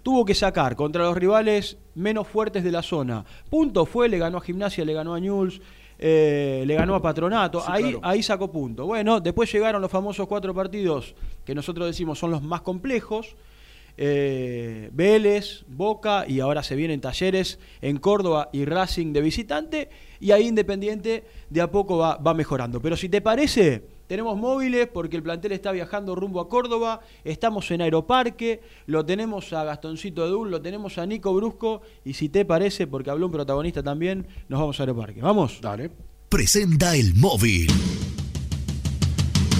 tuvo 0.02 0.24
que 0.24 0.34
sacar 0.34 0.76
contra 0.76 1.04
los 1.04 1.16
rivales 1.16 1.76
menos 1.94 2.26
fuertes 2.26 2.64
de 2.64 2.70
la 2.72 2.82
zona. 2.82 3.24
Punto 3.50 3.84
fue, 3.84 4.08
le 4.08 4.16
ganó 4.18 4.38
a 4.38 4.40
Gimnasia, 4.40 4.84
le 4.84 4.94
ganó 4.94 5.12
a 5.14 5.20
Newell's, 5.20 5.60
eh, 5.98 6.64
le 6.66 6.74
ganó 6.74 6.94
a 6.94 7.02
Patronato, 7.02 7.60
Sí, 7.60 7.66
ahí, 7.68 7.82
claro. 7.82 8.00
ahí 8.02 8.22
sacó 8.22 8.50
punto. 8.50 8.86
Bueno, 8.86 9.20
después 9.20 9.50
llegaron 9.52 9.80
los 9.80 9.90
famosos 9.90 10.26
cuatro 10.26 10.54
partidos 10.54 11.14
que 11.44 11.54
nosotros 11.54 11.86
decimos 11.86 12.18
son 12.18 12.30
los 12.30 12.42
más 12.42 12.60
complejos. 12.62 13.36
eh, 13.96 14.90
Vélez, 14.92 15.64
Boca 15.68 16.24
y 16.26 16.40
ahora 16.40 16.64
se 16.64 16.74
vienen 16.74 17.00
talleres 17.00 17.60
en 17.80 17.98
Córdoba 17.98 18.48
y 18.52 18.64
Racing 18.64 19.12
de 19.12 19.20
visitante 19.20 19.88
y 20.18 20.32
ahí 20.32 20.48
Independiente 20.48 21.24
de 21.48 21.60
a 21.60 21.70
poco 21.70 21.96
va, 21.98 22.16
va 22.16 22.34
mejorando. 22.34 22.80
Pero 22.80 22.96
si 22.96 23.08
te 23.08 23.20
parece, 23.20 23.84
tenemos 24.06 24.36
móviles 24.36 24.88
porque 24.92 25.16
el 25.16 25.22
plantel 25.22 25.52
está 25.52 25.72
viajando 25.72 26.14
rumbo 26.14 26.40
a 26.40 26.48
Córdoba, 26.48 27.00
estamos 27.24 27.70
en 27.70 27.82
Aeroparque, 27.82 28.60
lo 28.86 29.04
tenemos 29.04 29.52
a 29.52 29.64
Gastoncito 29.64 30.26
Edul, 30.26 30.50
lo 30.50 30.60
tenemos 30.60 30.98
a 30.98 31.06
Nico 31.06 31.34
Brusco 31.34 31.82
y 32.04 32.14
si 32.14 32.28
te 32.28 32.44
parece, 32.44 32.86
porque 32.86 33.10
habló 33.10 33.26
un 33.26 33.32
protagonista 33.32 33.82
también, 33.82 34.26
nos 34.48 34.60
vamos 34.60 34.80
a 34.80 34.82
Aeroparque. 34.82 35.20
¿Vamos? 35.20 35.60
Dale. 35.60 35.90
Presenta 36.28 36.96
el 36.96 37.14
móvil. 37.14 37.68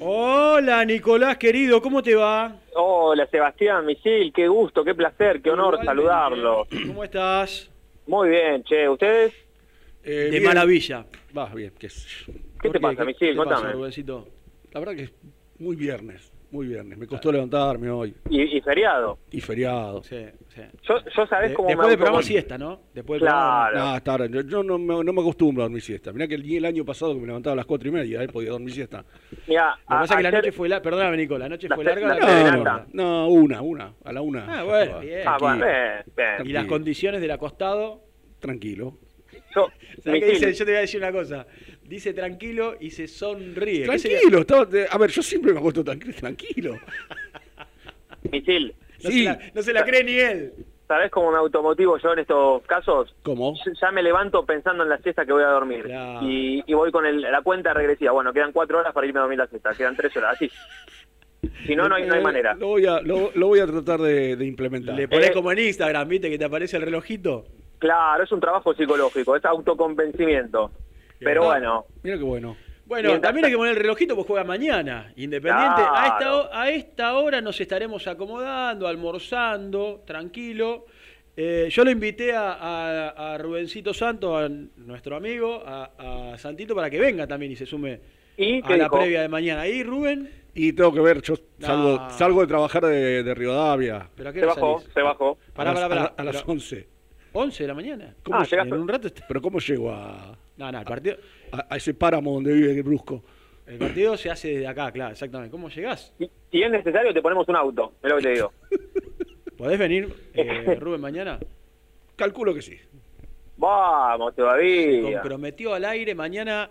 Hola 0.00 0.84
Nicolás 0.84 1.38
querido, 1.38 1.80
¿cómo 1.80 2.02
te 2.02 2.14
va? 2.14 2.54
Hola 2.74 3.26
Sebastián 3.30 3.86
Misil, 3.86 4.32
qué 4.34 4.46
gusto, 4.48 4.84
qué 4.84 4.94
placer, 4.94 5.40
qué 5.40 5.50
honor 5.50 5.74
Igualmente. 5.80 5.86
saludarlo. 5.86 6.66
¿Cómo 6.86 7.04
estás? 7.04 7.70
Muy 8.06 8.28
bien, 8.28 8.62
che, 8.64 8.88
¿ustedes? 8.88 9.32
Eh, 10.04 10.10
De 10.10 10.30
bien. 10.30 10.44
maravilla. 10.44 11.06
Va, 11.36 11.46
bien. 11.54 11.72
qué 11.78 11.88
sé 11.88 12.06
yo. 12.26 12.32
¿Qué 12.60 12.70
te 12.70 12.80
¿Por 12.80 12.80
pasa, 12.80 12.96
¿Qué 13.02 13.04
Misil? 13.06 13.30
te 13.30 13.36
pasa, 13.36 13.54
Contame. 13.54 13.72
Rubencito? 13.72 14.28
La 14.72 14.80
verdad 14.80 14.94
que 14.96 15.02
es 15.04 15.12
muy 15.58 15.76
viernes, 15.76 16.27
muy 16.50 16.66
viernes. 16.66 16.96
Me 16.98 17.06
costó 17.06 17.30
levantarme 17.30 17.90
hoy. 17.90 18.14
Y, 18.30 18.56
y 18.56 18.60
feriado. 18.60 19.18
Y 19.30 19.40
feriado. 19.40 20.02
Sí, 20.02 20.24
sí. 20.48 20.62
Yo, 20.82 20.94
yo 21.14 21.26
sabés 21.26 21.50
De- 21.50 21.54
cómo 21.54 21.68
después 21.68 21.86
me 21.86 21.90
del 21.90 21.98
programa 21.98 22.18
automo- 22.20 22.26
siesta, 22.26 22.56
¿no? 22.58 22.80
Después 22.94 23.20
del 23.20 23.28
Claro. 23.28 23.76
No, 23.78 23.84
ahora. 23.84 24.26
Yo, 24.26 24.40
yo 24.42 24.62
no, 24.62 24.78
me, 24.78 25.04
no 25.04 25.12
me 25.12 25.20
acostumbro 25.20 25.62
a 25.62 25.66
dormir 25.66 25.82
siesta. 25.82 26.12
Mirá 26.12 26.26
que 26.26 26.38
ni 26.38 26.56
el 26.56 26.64
año 26.64 26.84
pasado 26.84 27.14
que 27.14 27.20
me 27.20 27.26
levantaba 27.26 27.52
a 27.52 27.56
las 27.56 27.66
cuatro 27.66 27.88
y 27.88 27.92
media, 27.92 28.22
él 28.22 28.28
podía 28.30 28.50
dormir 28.50 28.72
siesta. 28.74 29.04
Mirá, 29.46 29.70
Lo 29.70 29.76
que 29.76 29.82
pasa 29.86 30.14
es 30.14 30.16
que 30.16 30.22
la 30.22 30.30
noche 30.30 30.52
fue 30.52 30.68
larga, 30.68 30.82
perdóname 30.82 31.16
Nico, 31.18 31.36
la 31.38 31.48
noche 31.48 31.68
La 31.68 31.76
fue 31.76 31.84
larga. 31.84 32.08
la 32.08 32.14
la 32.16 32.52
No, 32.56 32.62
no, 32.62 32.86
no, 32.92 33.28
una, 33.28 33.60
una, 33.62 33.94
a 34.04 34.12
la 34.12 34.20
una. 34.22 34.60
Ah, 34.60 34.64
bueno, 34.64 35.00
bien. 35.00 35.20
Ah, 35.26 35.36
bueno, 35.38 35.58
Tranquilo, 35.64 36.04
bien, 36.16 36.36
bien. 36.38 36.46
Y 36.48 36.52
las 36.52 36.66
condiciones 36.66 37.20
del 37.20 37.30
acostado. 37.30 38.02
tranquilo. 38.40 38.94
Yo, 39.54 39.68
¿Sabés 40.04 40.20
qué 40.20 40.26
Misil, 40.32 40.48
dice? 40.48 40.52
Yo 40.58 40.64
te 40.64 40.70
voy 40.72 40.78
a 40.78 40.80
decir 40.80 41.00
una 41.00 41.12
cosa. 41.12 41.46
Dice 41.84 42.12
tranquilo 42.12 42.76
y 42.80 42.90
se 42.90 43.08
sonríe. 43.08 43.84
Tranquilo, 43.86 44.40
estaba- 44.40 44.68
a 44.90 44.98
ver, 44.98 45.10
yo 45.10 45.22
siempre 45.22 45.52
me 45.52 45.58
acuesto 45.58 45.82
tranquilo. 45.84 46.14
tranquilo. 46.18 46.78
Misil, 48.30 48.74
No, 49.04 49.10
Sí. 49.10 49.18
se 49.20 49.24
la, 49.24 49.38
no 49.54 49.62
se 49.62 49.72
la 49.72 49.84
cree 49.84 50.02
ni 50.04 50.12
él. 50.18 50.52
¿sabés 50.88 51.10
cómo 51.10 51.30
me 51.30 51.36
automotivo 51.36 51.98
yo 51.98 52.14
en 52.14 52.20
estos 52.20 52.62
casos? 52.62 53.14
¿Cómo? 53.22 53.54
Ya 53.80 53.90
me 53.92 54.02
levanto 54.02 54.44
pensando 54.46 54.82
en 54.84 54.88
la 54.88 54.96
siesta 54.98 55.26
que 55.26 55.32
voy 55.34 55.42
a 55.42 55.48
dormir. 55.48 55.82
Claro. 55.84 56.26
Y, 56.26 56.64
y 56.66 56.72
voy 56.74 56.90
con 56.90 57.04
el- 57.06 57.20
la 57.20 57.42
cuenta 57.42 57.74
regresiva. 57.74 58.12
Bueno, 58.12 58.32
quedan 58.32 58.52
cuatro 58.52 58.78
horas 58.78 58.92
para 58.94 59.06
irme 59.06 59.18
a 59.18 59.22
dormir 59.22 59.38
la 59.38 59.46
siesta. 59.46 59.72
Quedan 59.74 59.94
tres 59.96 60.16
horas, 60.16 60.34
así. 60.36 60.50
Si 61.66 61.76
no, 61.76 61.88
no 61.88 61.94
hay, 61.94 62.06
no 62.06 62.14
hay 62.14 62.20
Eh, 62.20 62.24
manera. 62.24 62.54
Lo 62.54 62.68
voy 62.68 62.86
a, 62.86 63.00
lo, 63.02 63.30
lo 63.34 63.46
voy 63.48 63.60
a 63.60 63.66
tratar 63.66 64.00
de, 64.00 64.34
de 64.36 64.46
implementar. 64.46 64.94
Le 64.96 65.06
pones 65.08 65.28
Eh. 65.28 65.32
como 65.34 65.52
en 65.52 65.58
Instagram, 65.58 66.08
¿viste? 66.08 66.30
Que 66.30 66.38
te 66.38 66.44
aparece 66.46 66.76
el 66.78 66.82
relojito. 66.82 67.44
Claro, 67.78 68.24
es 68.24 68.32
un 68.32 68.40
trabajo 68.40 68.74
psicológico, 68.74 69.36
es 69.36 69.44
autoconvencimiento. 69.44 70.70
Pero 71.20 71.44
bueno, 71.46 71.84
Mira 72.02 72.16
qué 72.18 72.22
bueno. 72.24 72.56
Bueno, 72.86 73.08
Mientras- 73.10 73.28
también 73.28 73.44
hay 73.44 73.50
que 73.50 73.56
poner 73.58 73.74
el 73.76 73.80
relojito, 73.82 74.14
pues 74.14 74.26
juega 74.26 74.44
mañana. 74.44 75.12
Independiente. 75.16 75.82
A, 75.82 76.06
esta, 76.06 76.60
a 76.62 76.70
esta 76.70 77.14
hora 77.18 77.40
nos 77.42 77.60
estaremos 77.60 78.06
acomodando, 78.06 78.86
almorzando, 78.88 80.02
tranquilo. 80.06 80.86
Eh, 81.36 81.68
yo 81.70 81.84
lo 81.84 81.90
invité 81.90 82.34
a, 82.34 82.52
a- 82.54 83.34
a 83.34 83.38
Rubencito 83.38 83.92
Santo, 83.92 84.36
a 84.38 84.48
nuestro 84.48 85.16
amigo, 85.16 85.62
a, 85.66 86.32
a 86.32 86.38
Santito, 86.38 86.74
para 86.74 86.88
que 86.88 86.98
venga 86.98 87.26
también 87.26 87.52
y 87.52 87.56
se 87.56 87.66
sume 87.66 88.00
¿y 88.38 88.62
a 88.64 88.68
la 88.70 88.84
dijo? 88.84 88.96
previa 88.98 89.20
de 89.22 89.28
mañana. 89.28 89.60
Ahí, 89.62 89.82
Rubén, 89.82 90.30
Y 90.54 90.72
tengo 90.72 90.92
que 90.92 91.00
ver, 91.00 91.20
yo 91.22 91.34
salgo, 91.60 92.08
salgo 92.10 92.40
de 92.40 92.46
trabajar 92.46 92.86
de, 92.86 93.22
de 93.22 93.34
Rivadavia 93.34 94.08
¿pero 94.16 94.30
a 94.30 94.32
qué 94.32 94.40
Se 94.40 94.46
bajó, 94.46 94.78
salís? 94.80 94.94
se 94.94 95.02
bajó. 95.02 95.38
Pará, 95.54 95.70
a, 95.70 95.74
las, 95.74 95.82
pará, 95.82 95.88
pará. 95.94 96.00
a 96.00 96.04
la- 96.04 96.14
a 96.16 96.24
las 96.32 96.42
Pero, 96.42 96.52
11. 96.54 96.88
11 97.38 97.62
de 97.62 97.68
la 97.68 97.74
mañana. 97.74 98.14
¿Cómo 98.22 98.38
Ah, 98.38 98.46
En 98.50 98.72
un 98.72 98.88
rato 98.88 99.06
está- 99.06 99.24
Pero 99.28 99.40
¿cómo 99.40 99.58
llego 99.60 99.90
a, 99.90 100.36
No, 100.56 100.72
no, 100.72 100.78
el 100.80 100.84
partido, 100.84 101.16
a, 101.52 101.66
a 101.74 101.76
ese 101.76 101.94
páramo 101.94 102.34
donde 102.34 102.52
vive 102.52 102.72
el 102.72 102.82
Brusco? 102.82 103.22
el 103.66 103.78
partido 103.78 104.16
se 104.16 104.30
hace 104.30 104.48
desde 104.48 104.66
acá, 104.66 104.90
claro, 104.90 105.12
exactamente. 105.12 105.50
¿Cómo 105.50 105.68
llegás? 105.68 106.12
Si, 106.18 106.30
si 106.50 106.62
es 106.62 106.70
necesario, 106.70 107.12
te 107.12 107.20
ponemos 107.22 107.46
un 107.48 107.56
auto, 107.56 107.92
es 108.02 108.10
lo 108.10 108.16
que 108.16 108.22
te 108.22 108.30
digo. 108.30 108.52
¿Podés 109.58 109.78
venir, 109.78 110.08
eh, 110.34 110.74
Rubén, 110.80 111.00
mañana? 111.00 111.38
Calculo 112.16 112.54
que 112.54 112.62
sí. 112.62 112.76
Vamos, 113.56 114.34
Se 114.34 114.40
todavía. 114.40 115.20
comprometió 115.20 115.74
al 115.74 115.84
aire 115.84 116.14
mañana. 116.14 116.70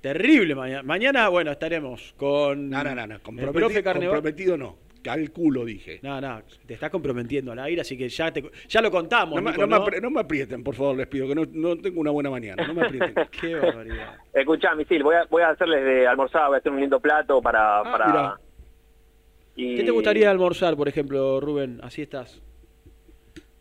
Terrible 0.00 0.54
mañana. 0.56 0.82
Mañana, 0.82 1.28
bueno, 1.28 1.52
estaremos 1.52 2.12
con 2.16 2.68
No, 2.68 2.82
no, 2.82 2.94
no, 2.94 3.06
no. 3.06 3.14
el 3.14 3.20
Comprometido, 3.20 3.52
profe 3.68 3.82
Carnevale. 3.82 4.20
comprometido 4.20 4.56
no. 4.56 4.76
Calculo, 5.02 5.64
dije. 5.64 5.98
No, 6.02 6.20
no, 6.20 6.42
te 6.66 6.74
estás 6.74 6.90
comprometiendo 6.90 7.50
al 7.52 7.58
aire, 7.58 7.80
así 7.80 7.98
que 7.98 8.08
ya, 8.08 8.32
te, 8.32 8.44
ya 8.68 8.80
lo 8.80 8.90
contamos. 8.90 9.34
No, 9.36 9.42
me- 9.42 9.50
Nico, 9.50 9.62
no 9.62 9.66
me 9.66 9.76
¿no? 9.78 9.84
apri- 9.84 10.00
no 10.00 10.10
me 10.10 10.20
aprieten, 10.20 10.62
por 10.62 10.74
favor, 10.74 10.96
les 10.96 11.08
pido, 11.08 11.26
que 11.26 11.34
no, 11.34 11.42
no 11.52 11.76
tengo 11.76 12.00
una 12.00 12.10
buena 12.12 12.30
mañana. 12.30 12.66
No 12.66 12.72
me 12.74 12.82
aprieten. 12.86 13.14
Qué 13.40 13.54
barbaridad. 13.56 14.16
Escuchá, 14.32 14.74
Misil, 14.74 15.02
voy 15.02 15.16
a, 15.16 15.24
voy 15.24 15.42
a 15.42 15.50
hacerles 15.50 15.84
de 15.84 16.06
almorzar, 16.06 16.46
voy 16.46 16.54
a 16.56 16.58
hacer 16.58 16.70
un 16.72 16.80
lindo 16.80 17.00
plato 17.00 17.42
para... 17.42 17.80
Ah, 17.80 17.82
para... 17.82 18.06
mirá. 18.06 18.40
Y- 19.56 19.76
¿Qué 19.76 19.82
te 19.84 19.90
gustaría 19.90 20.30
almorzar, 20.30 20.76
por 20.76 20.88
ejemplo, 20.88 21.40
Rubén? 21.40 21.80
Así 21.82 22.02
estás. 22.02 22.40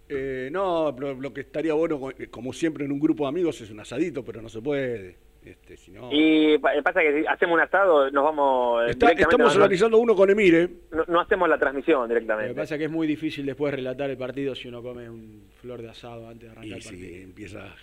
Eh, 0.10 0.50
no, 0.52 0.92
lo, 0.92 1.14
lo 1.14 1.34
que 1.34 1.42
estaría 1.42 1.74
bueno, 1.74 2.00
co- 2.00 2.12
como 2.30 2.54
siempre 2.54 2.86
en 2.86 2.92
un 2.92 3.00
grupo 3.00 3.24
de 3.24 3.30
amigos, 3.30 3.62
es 3.62 3.72
un 3.72 3.80
asadito, 3.80 4.24
pero 4.24 4.42
no 4.42 4.50
se 4.50 4.62
puede. 4.62 5.16
Este, 5.44 5.76
si 5.76 5.90
no- 5.92 6.10
Y 6.12 6.60
pa- 6.60 6.72
pasa 6.84 7.02
que 7.02 7.22
si 7.22 7.26
hacemos 7.28 7.56
un 7.56 7.62
asado, 7.62 8.12
nos 8.12 8.24
vamos... 8.24 8.84
eh, 8.84 8.92
Está- 8.92 9.08
directamente, 9.08 9.22
estamos 9.24 9.56
organizando 9.56 9.98
uno 9.98 10.16
con 10.16 10.30
Emire. 10.30 10.70
no- 10.92 11.04
no 11.08 11.20
hacemos 11.20 11.50
la 11.50 11.58
transmisión 11.58 12.02
Lo 12.02 12.08
que 12.08 12.14
directamente. 12.14 12.54
pasa 12.54 12.76
es 12.76 12.80
que 12.80 12.86
es 12.86 12.92
muy 12.92 13.08
difícil 13.08 13.46
después 13.48 13.74
relatar 13.74 14.10
el 14.12 14.18
partido 14.18 14.54
si 14.54 14.68
uno 14.68 14.84
come 14.84 15.10
un 15.10 15.48
flor 15.60 15.82
de 15.82 15.90
asado 15.90 16.28
antes 16.28 16.42
de 16.42 16.50
arrancar 16.52 16.66
Y 16.68 16.74
el 16.74 16.82
si 16.84 16.90
partido. 16.90 17.24
empieza. 17.24 17.76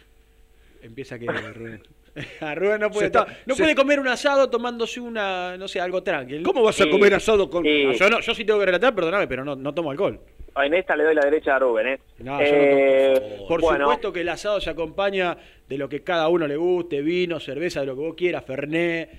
Empieza 0.83 1.19
que 1.19 1.27
Rubén. 1.55 1.83
A 2.41 2.55
Rubén 2.55 2.81
no 2.81 2.91
puede, 2.91 3.07
está- 3.07 3.27
no 3.47 3.55
se- 3.57 3.63
puede 3.63 3.75
comer 3.75 3.99
un 3.99 4.09
asado 4.09 4.49
tomándose 4.49 5.01
una, 5.01 5.57
no 5.57 5.67
sé, 5.67 5.81
algo 5.81 6.01
tranquilo. 6.03 6.43
¿Cómo 6.45 6.63
vas 6.63 6.81
a 6.81 6.85
Sí. 6.85 6.91
comer 6.91 7.15
asado 7.15 7.51
con.? 7.51 7.65
Sí. 7.65 7.85
No, 7.87 7.93
yo, 7.93 8.09
no, 8.11 8.21
yo 8.21 8.35
sí 8.35 8.45
tengo 8.45 8.61
que 8.61 8.67
relatar, 8.67 8.95
perdóname, 8.95 9.27
pero 9.27 9.45
no, 9.45 9.57
no 9.57 9.75
tomo 9.75 9.91
alcohol. 9.91 10.21
En 10.57 10.75
esta 10.75 10.97
le 10.97 11.05
doy 11.05 11.15
la 11.15 11.23
derecha 11.25 11.55
a 11.57 11.59
Rubén, 11.59 11.87
¿eh? 11.87 11.99
No, 12.19 12.33
yo 12.33 12.39
no 12.39 12.43
Eh, 12.43 13.39
Por 13.49 13.61
bueno, 13.61 13.85
supuesto 13.85 14.13
que 14.13 14.23
el 14.23 14.29
asado 14.29 14.61
se 14.61 14.71
acompaña 14.71 15.37
de 15.69 15.79
lo 15.79 15.89
que 15.89 16.03
cada 16.03 16.29
uno 16.29 16.47
le 16.47 16.57
guste, 16.57 17.01
vino, 17.03 17.39
cerveza, 17.39 17.81
de 17.81 17.87
lo 17.87 17.95
que 17.95 18.01
vos 18.01 18.15
quieras, 18.17 18.45
fernet. 18.45 19.11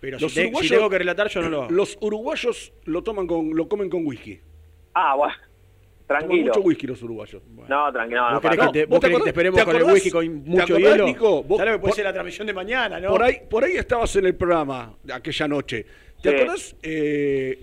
Pero 0.00 0.18
si, 0.18 0.24
Los 0.24 0.34
te- 0.34 0.42
si 0.42 0.46
uruguayos- 0.48 0.70
tengo 0.70 0.90
que 0.90 0.98
relatar, 0.98 1.28
yo 1.28 1.40
no 1.42 1.48
lo 1.48 1.62
hago. 1.62 1.70
Los 1.72 1.96
uruguayos 2.00 2.72
lo 2.84 3.02
toman 3.02 3.26
con, 3.26 3.56
lo 3.56 3.68
comen 3.68 3.88
con 3.88 4.06
whisky. 4.06 4.38
Ah, 4.92 5.14
bueno, 5.16 5.34
Toman 6.06 6.20
tranquilo. 6.20 6.46
mucho 6.54 6.60
whisky 6.60 6.86
los 6.86 7.02
uruguayos. 7.02 7.42
No, 7.68 7.90
tranquilo. 7.92 8.20
No, 8.20 8.24
¿Vos 8.26 8.32
no, 8.34 8.40
querés, 8.42 8.56
para- 8.58 8.72
que, 8.72 8.78
te, 8.80 8.86
¿vos 8.86 9.00
te 9.00 9.06
querés 9.06 9.18
que 9.18 9.24
te 9.24 9.30
esperemos 9.30 9.58
te 9.60 9.64
con 9.64 9.76
el 9.76 9.82
whisky 9.84 10.10
con 10.10 10.24
te 10.44 10.50
mucho 10.50 10.62
acordás, 10.64 10.92
hielo? 10.92 11.06
Nico? 11.06 11.42
Vos- 11.42 11.58
¿Sabés 11.58 11.72
lo 11.72 11.78
que 11.78 11.80
puede 11.80 11.90
por- 11.90 11.96
ser 11.96 12.04
la 12.04 12.12
transmisión 12.12 12.46
de 12.46 12.52
mañana, 12.52 13.00
no? 13.00 13.08
Por 13.08 13.22
ahí, 13.22 13.36
por 13.48 13.64
ahí 13.64 13.72
estabas 13.76 14.14
en 14.16 14.26
el 14.26 14.34
programa 14.36 14.94
de 15.02 15.12
aquella 15.14 15.48
noche. 15.48 15.86
¿Te 16.22 16.28
Sí. 16.30 16.36
acordás 16.36 16.76
eh, 16.82 17.58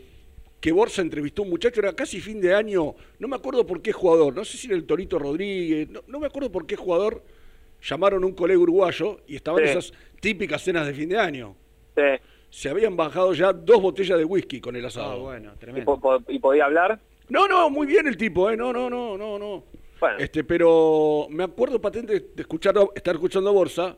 que 0.61 0.71
Borsa 0.71 1.01
entrevistó 1.01 1.41
a 1.41 1.45
un 1.45 1.51
muchacho? 1.51 1.81
Era 1.81 1.93
casi 1.93 2.21
fin 2.21 2.39
de 2.39 2.53
año. 2.53 2.95
No 3.19 3.27
me 3.27 3.35
acuerdo 3.35 3.65
por 3.65 3.81
qué 3.81 3.91
jugador. 3.91 4.33
No 4.35 4.45
sé 4.45 4.57
si 4.57 4.67
era 4.67 4.75
el 4.77 4.85
Torito 4.85 5.19
Rodríguez. 5.19 5.89
No, 5.89 6.01
no 6.07 6.19
me 6.19 6.27
acuerdo 6.27 6.51
por 6.51 6.65
qué 6.65 6.75
jugador 6.75 7.23
llamaron 7.81 8.23
a 8.23 8.27
un 8.27 8.33
colega 8.33 8.59
uruguayo 8.59 9.19
y 9.27 9.35
estaban 9.35 9.63
Sí. 9.65 9.69
esas 9.71 9.93
típicas 10.21 10.61
cenas 10.63 10.85
de 10.87 10.93
fin 10.93 11.09
de 11.09 11.17
año. 11.17 11.55
Sí. 11.95 12.03
Se 12.51 12.69
habían 12.69 12.95
bajado 12.95 13.33
ya 13.33 13.51
dos 13.53 13.81
botellas 13.81 14.17
de 14.19 14.25
whisky 14.25 14.61
con 14.61 14.75
el 14.75 14.85
Ah, 14.85 14.89
asado. 14.89 15.21
bueno, 15.21 15.51
¿Y, 15.55 15.57
tremendo. 15.57 15.85
po- 15.85 15.99
po- 16.19 16.31
y 16.31 16.37
podía 16.37 16.65
hablar? 16.65 16.99
No, 17.29 17.47
no, 17.47 17.69
muy 17.69 17.87
bien 17.87 18.07
el 18.07 18.17
tipo, 18.17 18.49
¿eh? 18.51 18.55
No, 18.57 18.71
no, 18.71 18.89
no, 18.89 19.17
no, 19.17 19.39
no. 19.39 19.63
Bueno. 19.99 20.17
Este, 20.19 20.43
pero 20.43 21.27
me 21.29 21.43
acuerdo 21.43 21.79
patente 21.81 22.13
de 22.19 22.41
escuchar, 22.41 22.75
estar 22.95 23.15
escuchando 23.15 23.49
a 23.49 23.53
Borsa 23.53 23.97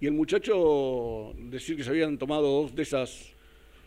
y 0.00 0.06
el 0.06 0.12
muchacho 0.12 1.32
decir 1.38 1.76
que 1.76 1.82
se 1.84 1.90
habían 1.90 2.18
tomado 2.18 2.62
dos 2.62 2.74
de 2.74 2.82
esas 2.82 3.32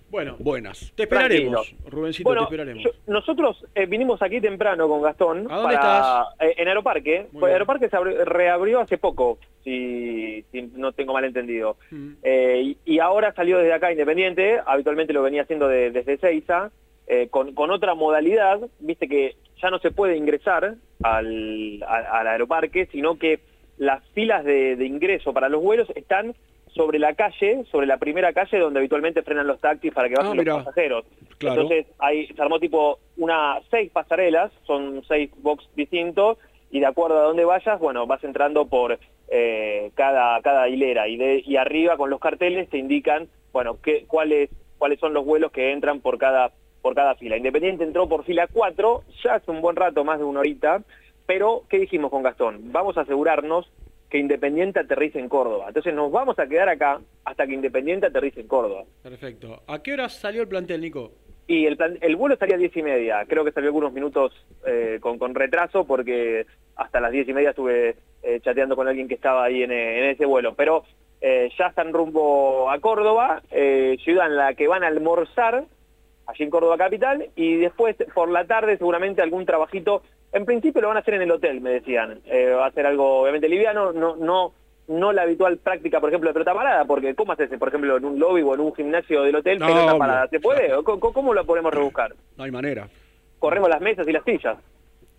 Bueno, 0.09 0.35
buenas. 0.39 0.93
te 0.95 1.03
esperaremos, 1.03 1.67
Tranquilo. 1.67 1.89
Rubencito, 1.91 2.29
Bueno, 2.29 2.41
te 2.43 2.45
esperaremos. 2.55 2.83
yo- 2.83 2.91
nosotros 3.07 3.65
eh, 3.75 3.85
vinimos 3.87 4.21
aquí 4.21 4.39
temprano 4.39 4.87
con 4.87 5.01
Gastón. 5.01 5.47
¿A 5.51 5.57
dónde 5.57 5.75
para, 5.75 6.23
eh, 6.39 6.53
en 6.57 6.67
Aeroparque. 6.69 7.27
Pues. 7.33 7.51
Aeroparque 7.53 7.89
se 7.89 7.97
abri- 7.97 8.23
reabrió 8.23 8.79
hace 8.79 8.97
poco, 8.97 9.37
si, 9.65 10.43
si 10.51 10.61
no 10.75 10.93
tengo 10.93 11.11
mal 11.13 11.25
entendido. 11.25 11.75
Mm. 11.91 12.11
Eh, 12.23 12.61
y, 12.85 12.93
y 12.95 12.99
ahora 12.99 13.33
salió 13.33 13.57
desde 13.57 13.73
acá 13.73 13.91
Independiente, 13.91 14.59
habitualmente 14.65 15.11
lo 15.13 15.23
venía 15.23 15.41
haciendo 15.41 15.67
de- 15.67 15.91
desde 15.91 16.17
Seiza, 16.17 16.71
eh, 17.07 17.27
con, 17.29 17.53
con 17.53 17.71
otra 17.71 17.93
modalidad, 17.93 18.59
viste 18.79 19.07
que 19.09 19.35
ya 19.61 19.69
no 19.69 19.79
se 19.79 19.91
puede 19.91 20.15
ingresar 20.15 20.75
al, 21.03 21.83
aeroparque, 21.83 22.87
sino 22.91 23.17
que 23.17 23.39
las 23.77 24.03
filas 24.13 24.43
de, 24.45 24.75
de 24.75 24.85
ingreso 24.85 25.33
para 25.33 25.49
los 25.49 25.61
vuelos 25.61 25.87
están 25.95 26.33
sobre 26.77 26.99
la 26.99 27.13
calle, 27.13 27.65
sobre 27.71 27.87
la 27.87 27.97
primera 27.97 28.31
calle 28.33 28.59
donde 28.59 28.79
habitualmente 28.79 29.21
frenan 29.23 29.47
los 29.47 29.59
taxis 29.59 29.91
para 29.93 30.07
que 30.07 30.15
Ah, 30.15 30.19
bajen 30.21 30.37
los 30.37 30.45
mirá. 30.45 30.57
pasajeros. 30.59 31.05
Claro. 31.37 31.61
Entonces 31.61 31.85
ahí 31.99 32.27
se 32.27 32.41
armó 32.41 32.59
tipo 32.59 32.99
una 33.17 33.59
seis 33.69 33.91
pasarelas, 33.91 34.51
son 34.65 35.03
seis 35.07 35.29
box 35.37 35.67
distintos, 35.75 36.37
y 36.71 36.79
de 36.79 36.85
acuerdo 36.85 37.17
a 37.19 37.23
dónde 37.23 37.45
vayas, 37.45 37.79
bueno, 37.79 38.07
vas 38.07 38.23
entrando 38.23 38.65
por 38.67 38.97
eh, 39.29 39.91
cada, 39.95 40.41
cada 40.41 40.69
hilera, 40.69 41.07
y, 41.07 41.17
de, 41.17 41.43
y 41.45 41.57
arriba 41.57 41.97
con 41.97 42.09
los 42.09 42.19
carteles 42.19 42.69
te 42.69 42.77
indican, 42.77 43.27
bueno, 43.51 43.77
qué, 43.81 44.05
cuáles, 44.07 44.49
cuáles 44.77 44.99
son 44.99 45.13
los 45.13 45.25
vuelos 45.25 45.51
que 45.51 45.71
entran 45.71 45.99
por 46.01 46.17
cada, 46.17 46.51
por 46.81 46.95
cada 46.95 47.15
fila. 47.15 47.37
Independiente 47.37 47.83
entró 47.83 48.07
por 48.07 48.23
fila 48.23 48.47
4, 48.51 49.03
ya 49.23 49.35
hace 49.35 49.51
un 49.51 49.61
buen 49.61 49.75
rato, 49.75 50.03
más 50.03 50.19
de 50.19 50.25
una 50.25 50.39
horita, 50.41 50.81
pero 51.25 51.63
¿qué 51.69 51.79
dijimos 51.79 52.09
con 52.11 52.23
Gastón? 52.23 52.71
Vamos 52.71 52.97
a 52.97 53.01
asegurarnos 53.01 53.69
que 54.09 54.17
Independiente 54.19 54.79
aterrice 54.79 55.19
en 55.19 55.27
Córdoba. 55.29 55.65
Entonces 55.67 55.93
nos 55.93 56.11
vamos 56.11 56.39
a 56.39 56.47
quedar 56.47 56.69
acá 56.69 56.99
hasta 57.25 57.45
que 57.45 57.53
Independiente 57.53 58.05
aterrice 58.07 58.41
en 58.41 58.47
Córdoba. 58.47 58.83
Perfecto. 59.03 59.61
¿A 59.67 59.81
qué 59.83 59.93
hora 59.93 60.07
salió 60.09 60.41
el 60.43 60.47
plantel, 60.47 60.81
Nico? 60.81 61.11
Y 61.47 61.65
el, 61.65 61.77
plan- 61.77 61.97
el 62.01 62.15
vuelo 62.15 62.33
estaría 62.33 62.55
a 62.55 62.59
10 62.59 62.75
y 62.77 62.83
media. 62.83 63.25
Creo 63.27 63.43
que 63.45 63.51
salió 63.51 63.69
algunos 63.69 63.93
minutos 63.93 64.33
eh, 64.65 64.97
con, 65.01 65.17
con 65.17 65.33
retraso 65.35 65.85
porque 65.85 66.45
hasta 66.75 66.99
las 67.01 67.11
10 67.11 67.29
y 67.29 67.33
media 67.33 67.49
estuve 67.51 67.95
eh, 68.23 68.39
chateando 68.41 68.75
con 68.75 68.87
alguien 68.87 69.07
que 69.07 69.15
estaba 69.15 69.43
ahí 69.45 69.63
en, 69.63 69.71
en 69.71 70.05
ese 70.05 70.25
vuelo. 70.25 70.55
Pero 70.55 70.83
eh, 71.21 71.49
ya 71.57 71.67
están 71.67 71.91
rumbo 71.93 72.69
a 72.69 72.79
Córdoba, 72.79 73.41
ciudad 74.03 74.27
en 74.27 74.35
la 74.37 74.53
que 74.53 74.67
van 74.67 74.83
a 74.83 74.87
almorzar, 74.87 75.63
allí 76.27 76.43
en 76.43 76.49
Córdoba 76.49 76.77
Capital, 76.77 77.29
y 77.35 77.55
después 77.55 77.95
por 78.13 78.29
la 78.29 78.45
tarde 78.45 78.77
seguramente 78.77 79.21
algún 79.21 79.45
trabajito. 79.45 80.03
En 80.33 80.45
principio 80.45 80.81
lo 80.81 80.89
van 80.89 80.97
a 80.97 80.99
hacer 80.99 81.13
en 81.15 81.21
el 81.23 81.31
hotel, 81.31 81.61
me 81.61 81.71
decían. 81.71 82.19
Eh, 82.25 82.49
va 82.49 82.67
a 82.67 82.71
ser 82.71 82.85
algo 82.85 83.21
obviamente 83.21 83.47
liviano, 83.49 83.91
no, 83.93 84.15
no, 84.15 84.53
no 84.87 85.13
la 85.13 85.23
habitual 85.23 85.57
práctica, 85.57 85.99
por 85.99 86.09
ejemplo, 86.09 86.29
de 86.29 86.33
pelota 86.33 86.53
parada, 86.53 86.85
porque 86.85 87.15
¿cómo 87.15 87.31
haces, 87.33 87.49
por 87.57 87.67
ejemplo, 87.69 87.97
en 87.97 88.05
un 88.05 88.19
lobby 88.19 88.41
o 88.41 88.53
en 88.53 88.59
un 88.61 88.73
gimnasio 88.75 89.23
del 89.23 89.35
hotel, 89.37 89.59
No, 89.59 89.67
pelota 89.67 89.97
parada? 89.97 90.27
¿Se 90.27 90.39
puede? 90.39 90.73
¿O 90.73 90.83
co- 90.83 90.99
¿Cómo, 90.99 91.33
lo 91.33 91.45
podemos 91.45 91.73
rebuscar? 91.73 92.13
No 92.37 92.43
hay 92.43 92.51
manera. 92.51 92.87
Corremos 93.39 93.69
las 93.69 93.81
mesas 93.81 94.07
y 94.07 94.11
las 94.11 94.23
sillas. 94.23 94.57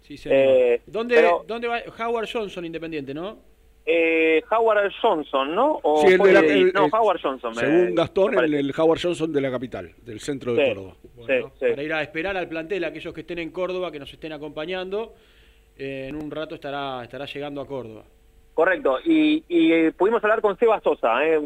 Sí, 0.03 0.17
señor. 0.17 0.39
Eh, 0.39 0.81
¿Dónde, 0.87 1.15
pero- 1.17 1.45
¿Dónde 1.47 1.69
va? 1.69 1.81
Howard 1.99 2.29
Johnson, 2.33 2.65
independiente, 2.65 3.13
¿no? 3.15 3.39
Eh, 3.87 4.43
Howard 4.51 4.93
Johnson, 5.01 5.55
¿no? 5.55 5.81
O 5.83 6.03
Sí, 6.03 6.09
el 6.13 6.19
de 6.19 6.33
la- 6.33 6.41
el- 6.41 6.73
no, 6.75 6.85
el- 6.87 6.91
Howard 6.93 7.21
Johnson. 7.23 7.55
me- 7.55 7.61
Según 7.61 7.95
Gastón, 7.95 8.35
me 8.35 8.45
el, 8.45 8.55
el 8.55 8.75
Howard 8.77 9.01
Johnson 9.03 9.33
de 9.33 9.41
la 9.41 9.51
capital, 9.51 9.91
del 10.05 10.21
centro 10.21 10.53
de 10.55 10.63
Sí. 10.67 10.75
Córdoba. 10.75 10.95
Bueno, 11.17 11.53
sí. 11.59 11.67
Para 11.71 11.83
ir 11.83 11.93
a 11.95 12.03
esperar 12.03 12.37
al 12.37 12.49
plantel, 12.49 12.85
aquellos 12.85 13.15
que 13.15 13.23
estén 13.23 13.39
en 13.39 13.51
Córdoba, 13.51 13.91
que 13.91 13.99
nos 13.99 14.13
estén 14.13 14.33
acompañando, 14.33 15.15
eh, 15.79 16.07
en 16.09 16.17
un 16.17 16.31
rato 16.31 16.55
estará, 16.55 17.03
estará 17.03 17.25
llegando 17.25 17.61
a 17.63 17.67
Córdoba. 17.67 18.03
Correcto. 18.53 18.99
Y, 19.05 19.45
y, 19.49 19.73
eh, 19.73 19.93
pudimos 19.97 20.23
hablar 20.23 20.41
con 20.43 20.59
Seba 20.59 20.81
Sosa, 20.81 21.25
¿eh? 21.27 21.41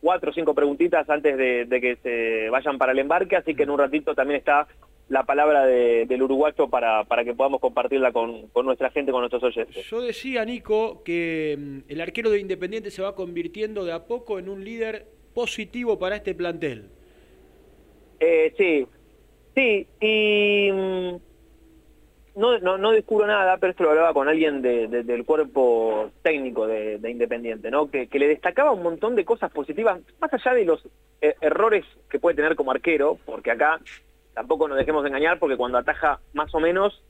cuatro 0.00 0.30
o 0.30 0.34
cinco 0.34 0.54
preguntitas 0.54 1.08
antes 1.10 1.36
de, 1.36 1.64
de 1.64 1.80
que 1.80 1.96
se 1.96 2.48
vayan 2.50 2.78
para 2.78 2.92
el 2.92 2.98
embarque, 3.00 3.36
así 3.36 3.54
que 3.54 3.64
en 3.64 3.70
un 3.70 3.78
ratito 3.78 4.14
también 4.14 4.38
está 4.38 4.66
la 5.10 5.24
palabra 5.24 5.66
de- 5.66 6.06
del 6.06 6.22
uruguayo 6.22 6.68
para, 6.68 7.04
para 7.04 7.24
que 7.24 7.34
podamos 7.34 7.60
compartirla 7.60 8.12
con, 8.12 8.46
con 8.48 8.64
nuestra 8.64 8.90
gente, 8.90 9.12
con 9.12 9.20
nuestros 9.20 9.42
oyentes. 9.42 9.84
Yo 9.90 10.00
decía, 10.00 10.44
Nico, 10.44 11.02
que 11.04 11.56
mm, 11.58 11.78
el 11.92 12.00
arquero 12.00 12.30
de 12.30 12.38
Independiente 12.40 12.90
se 12.90 13.02
va 13.02 13.14
convirtiendo 13.14 13.84
de 13.84 13.92
a 13.92 14.06
poco 14.06 14.38
en 14.38 14.48
un 14.48 14.64
líder 14.64 15.06
positivo 15.34 15.98
para 15.98 16.16
este 16.16 16.34
plantel. 16.34 16.88
Eh, 18.18 18.54
sí, 18.56 18.86
Sí, 19.52 19.84
y 20.00 20.70
mm, 20.70 21.16
no, 22.36 22.58
no, 22.60 22.78
no 22.78 22.92
descubro 22.92 23.26
nada, 23.26 23.56
pero 23.58 23.72
esto 23.72 23.82
lo 23.82 23.90
hablaba 23.90 24.14
con 24.14 24.28
alguien 24.28 24.62
de- 24.62 24.86
de- 24.86 25.02
del 25.02 25.24
cuerpo 25.24 26.12
técnico 26.22 26.68
de, 26.68 26.98
de 26.98 27.10
Independiente, 27.10 27.68
¿no? 27.70 27.90
Que, 27.90 28.06
que 28.06 28.20
le 28.20 28.28
destacaba 28.28 28.70
un 28.70 28.84
montón 28.84 29.16
de 29.16 29.24
cosas 29.24 29.50
positivas, 29.50 29.98
más 30.20 30.32
allá 30.32 30.54
de 30.54 30.64
los 30.64 30.86
eh, 31.20 31.34
errores 31.40 31.84
que 32.08 32.20
puede 32.20 32.36
tener 32.36 32.54
como 32.54 32.70
arquero, 32.70 33.18
porque 33.26 33.50
acá 33.50 33.80
tampoco 34.40 34.66
nos 34.68 34.78
dejemos 34.78 35.04
engañar, 35.06 35.38
porque 35.38 35.56
cuando 35.58 35.76
ataja 35.76 36.18
más 36.32 36.54
o 36.54 36.60
menos, 36.60 37.02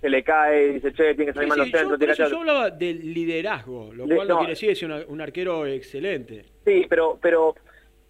se 0.00 0.08
le 0.08 0.24
cae 0.24 0.68
y 0.68 0.72
dice, 0.74 0.92
che, 0.94 1.14
tiene 1.14 1.26
que 1.26 1.32
Sí, 1.32 1.34
salir 1.34 1.48
más 1.48 1.54
sí, 1.56 1.60
los 1.60 1.70
centros, 1.70 1.90
yo, 1.90 1.98
tiene 1.98 2.14
que 2.14 2.30
yo 2.30 2.38
hablaba 2.40 2.70
del 2.70 3.12
liderazgo, 3.14 3.92
lo 3.92 4.06
cual 4.06 4.26
no, 4.28 4.34
no. 4.34 4.38
quiere 4.38 4.54
decir 4.68 4.86
una- 4.86 5.04
un 5.06 5.20
arquero 5.20 5.66
excelente. 5.66 6.46
Sí, 6.64 6.86
pero, 6.88 7.18
pero 7.20 7.54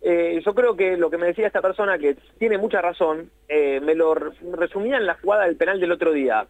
eh, 0.01 0.41
yo 0.45 0.55
creo 0.55 0.77
que 0.77 0.97
lo 0.97 1.11
que 1.11 1.19
me 1.19 1.27
decía 1.27 1.49
esta 1.49 1.61
persona, 1.61 1.99
que 1.99 2.17
tiene 2.39 2.57
mucha 2.57 2.81
razón, 2.81 3.31
eh, 3.49 3.81
me 3.81 3.95
lo 3.97 4.15
re- 4.15 4.31
resumía 4.53 4.97
en 4.97 5.07
la 5.07 5.15
jugada 5.15 5.45
del 5.47 5.57
penal 5.57 5.81
del 5.81 5.91
otro 5.93 6.13
día. 6.13 6.47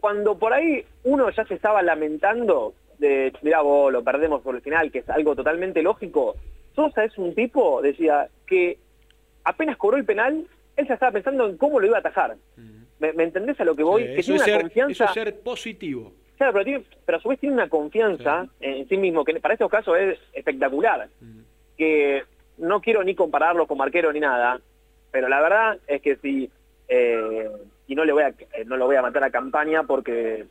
Cuando 0.00 0.38
por 0.38 0.52
ahí 0.52 0.84
uno 1.04 1.28
ya 1.30 1.44
se 1.44 1.54
estaba 1.54 1.82
lamentando 1.82 2.74
de, 2.98 3.32
mirá 3.42 3.62
vos, 3.62 3.92
lo 3.92 4.04
perdemos 4.04 4.42
por 4.42 4.54
el 4.54 4.62
final, 4.62 4.90
que 4.92 5.00
es 5.00 5.10
algo 5.10 5.34
totalmente 5.34 5.82
lógico, 5.82 6.36
Sosa 6.74 7.04
es 7.04 7.18
un 7.18 7.34
tipo, 7.34 7.82
decía, 7.82 8.28
que 8.46 8.78
apenas 9.44 9.76
cobró 9.76 9.96
el 9.96 10.04
penal, 10.04 10.46
él 10.78 10.88
ya 10.88 10.94
estaba 10.94 11.12
pensando 11.12 11.46
en 11.46 11.56
cómo 11.58 11.80
lo 11.80 11.86
iba 11.86 11.96
a 11.96 12.00
atajar. 12.00 12.36
¿Me, 13.00 13.12
me 13.12 13.24
entendés 13.24 13.60
a 13.60 13.64
lo 13.64 13.76
que 13.76 13.82
voy? 13.82 14.02
Sí, 14.02 14.08
que 14.16 14.22
tiene 14.22 14.36
es 14.36 14.42
una 14.42 14.44
ser, 14.44 14.60
confianza... 14.62 14.92
eso 14.92 15.04
es 15.04 15.10
ser 15.12 15.40
positivo. 15.40 16.12
Claro, 16.36 16.52
pero, 16.52 16.64
tiene- 16.64 16.84
pero 17.04 17.18
a 17.18 17.20
su 17.20 17.28
vez 17.28 17.38
tiene 17.40 17.54
una 17.54 17.68
confianza 17.68 18.46
en 18.60 18.88
sí 18.88 18.96
mismo 18.96 19.24
que 19.24 19.38
para 19.40 19.54
estos 19.54 19.70
casos 19.70 19.96
es 19.98 20.18
espectacular. 20.32 21.08
Que 21.76 22.22
no 22.58 22.80
quiero 22.80 23.02
ni 23.04 23.14
compararlo 23.14 23.66
con 23.66 23.78
Marquero 23.78 24.12
ni 24.12 24.20
nada, 24.20 24.60
pero 25.10 25.28
la 25.28 25.40
verdad 25.40 25.78
es 25.86 26.00
que 26.02 26.16
si 26.16 26.50
eh, 26.88 27.48
y 27.86 27.94
no 27.94 28.04
le 28.04 28.12
voy 28.12 28.22
a 28.22 28.28
eh, 28.28 28.64
no 28.66 28.76
lo 28.76 28.86
voy 28.86 28.96
a 28.96 29.02
matar 29.02 29.22
a 29.24 29.30
campaña 29.30 29.82
porque 29.84 30.44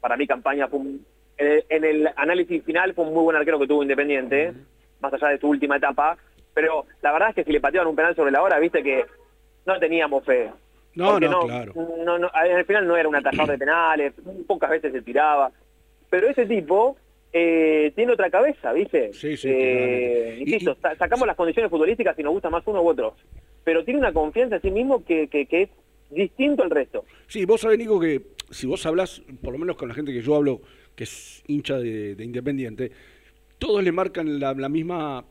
para 0.00 0.16
mí 0.16 0.26
campaña 0.26 0.68
fue 0.68 0.78
un- 0.80 1.06
en 1.38 1.84
el 1.84 2.08
análisis 2.16 2.62
final 2.64 2.92
fue 2.94 3.04
un 3.06 3.14
muy 3.14 3.22
buen 3.24 3.36
arquero 3.36 3.58
que 3.58 3.66
tuvo 3.66 3.82
Independiente, 3.82 4.52
más 5.00 5.12
allá 5.14 5.28
de 5.28 5.38
su 5.38 5.48
última 5.48 5.76
etapa, 5.78 6.18
pero 6.52 6.84
la 7.02 7.12
verdad 7.12 7.30
es 7.30 7.34
que 7.36 7.44
si 7.44 7.52
le 7.52 7.60
pateaban 7.60 7.88
un 7.88 7.96
penal 7.96 8.14
sobre 8.14 8.30
la 8.30 8.42
hora, 8.42 8.58
viste 8.58 8.82
que 8.82 9.06
no 9.66 9.78
teníamos 9.78 10.24
fe. 10.24 10.50
No, 10.94 11.12
Porque 11.12 11.28
no, 11.28 11.46
claro. 11.46 11.72
no, 12.04 12.18
no, 12.18 12.28
al 12.32 12.64
final 12.64 12.86
no 12.88 12.96
era 12.96 13.08
un 13.08 13.14
atajador 13.14 13.50
de 13.52 13.58
penales, 13.58 14.12
pocas 14.46 14.70
veces 14.70 14.92
se 14.92 15.02
tiraba. 15.02 15.52
Pero 16.10 16.28
ese 16.28 16.46
tipo 16.46 16.96
eh, 17.32 17.92
tiene 17.94 18.12
otra 18.12 18.28
cabeza, 18.28 18.72
¿viste? 18.72 19.12
Sí, 19.12 19.36
sí, 19.36 19.48
Eh. 19.50 20.36
Y- 20.38 20.42
insisto, 20.54 20.76
y- 20.78 20.82
sa- 20.82 20.96
sacamos 20.96 21.28
las 21.28 21.36
condiciones 21.36 21.70
futbolísticas 21.70 22.16
si 22.16 22.24
nos 22.24 22.32
gusta 22.32 22.50
más 22.50 22.66
uno 22.66 22.82
u 22.82 22.88
otro. 22.88 23.14
Pero 23.62 23.84
tiene 23.84 24.00
una 24.00 24.12
confianza 24.12 24.56
en 24.56 24.62
sí 24.62 24.70
mismo 24.72 25.04
que, 25.04 25.28
que, 25.28 25.46
que 25.46 25.62
es 25.62 25.68
distinto 26.10 26.64
al 26.64 26.70
resto. 26.70 27.04
Sí, 27.28 27.44
vos 27.44 27.60
sabés, 27.60 27.78
Nico, 27.78 28.00
que 28.00 28.22
si 28.50 28.66
vos 28.66 28.84
hablas, 28.84 29.22
por 29.42 29.52
lo 29.52 29.58
menos 29.60 29.76
con 29.76 29.88
la 29.88 29.94
gente 29.94 30.12
que 30.12 30.22
yo 30.22 30.34
hablo, 30.34 30.60
que 30.96 31.04
es 31.04 31.44
hincha 31.46 31.78
de, 31.78 32.16
de 32.16 32.24
Independiente, 32.24 32.90
todos 33.60 33.84
le 33.84 33.92
marcan 33.92 34.40
la, 34.40 34.54
la 34.54 34.68
misma 34.68 35.24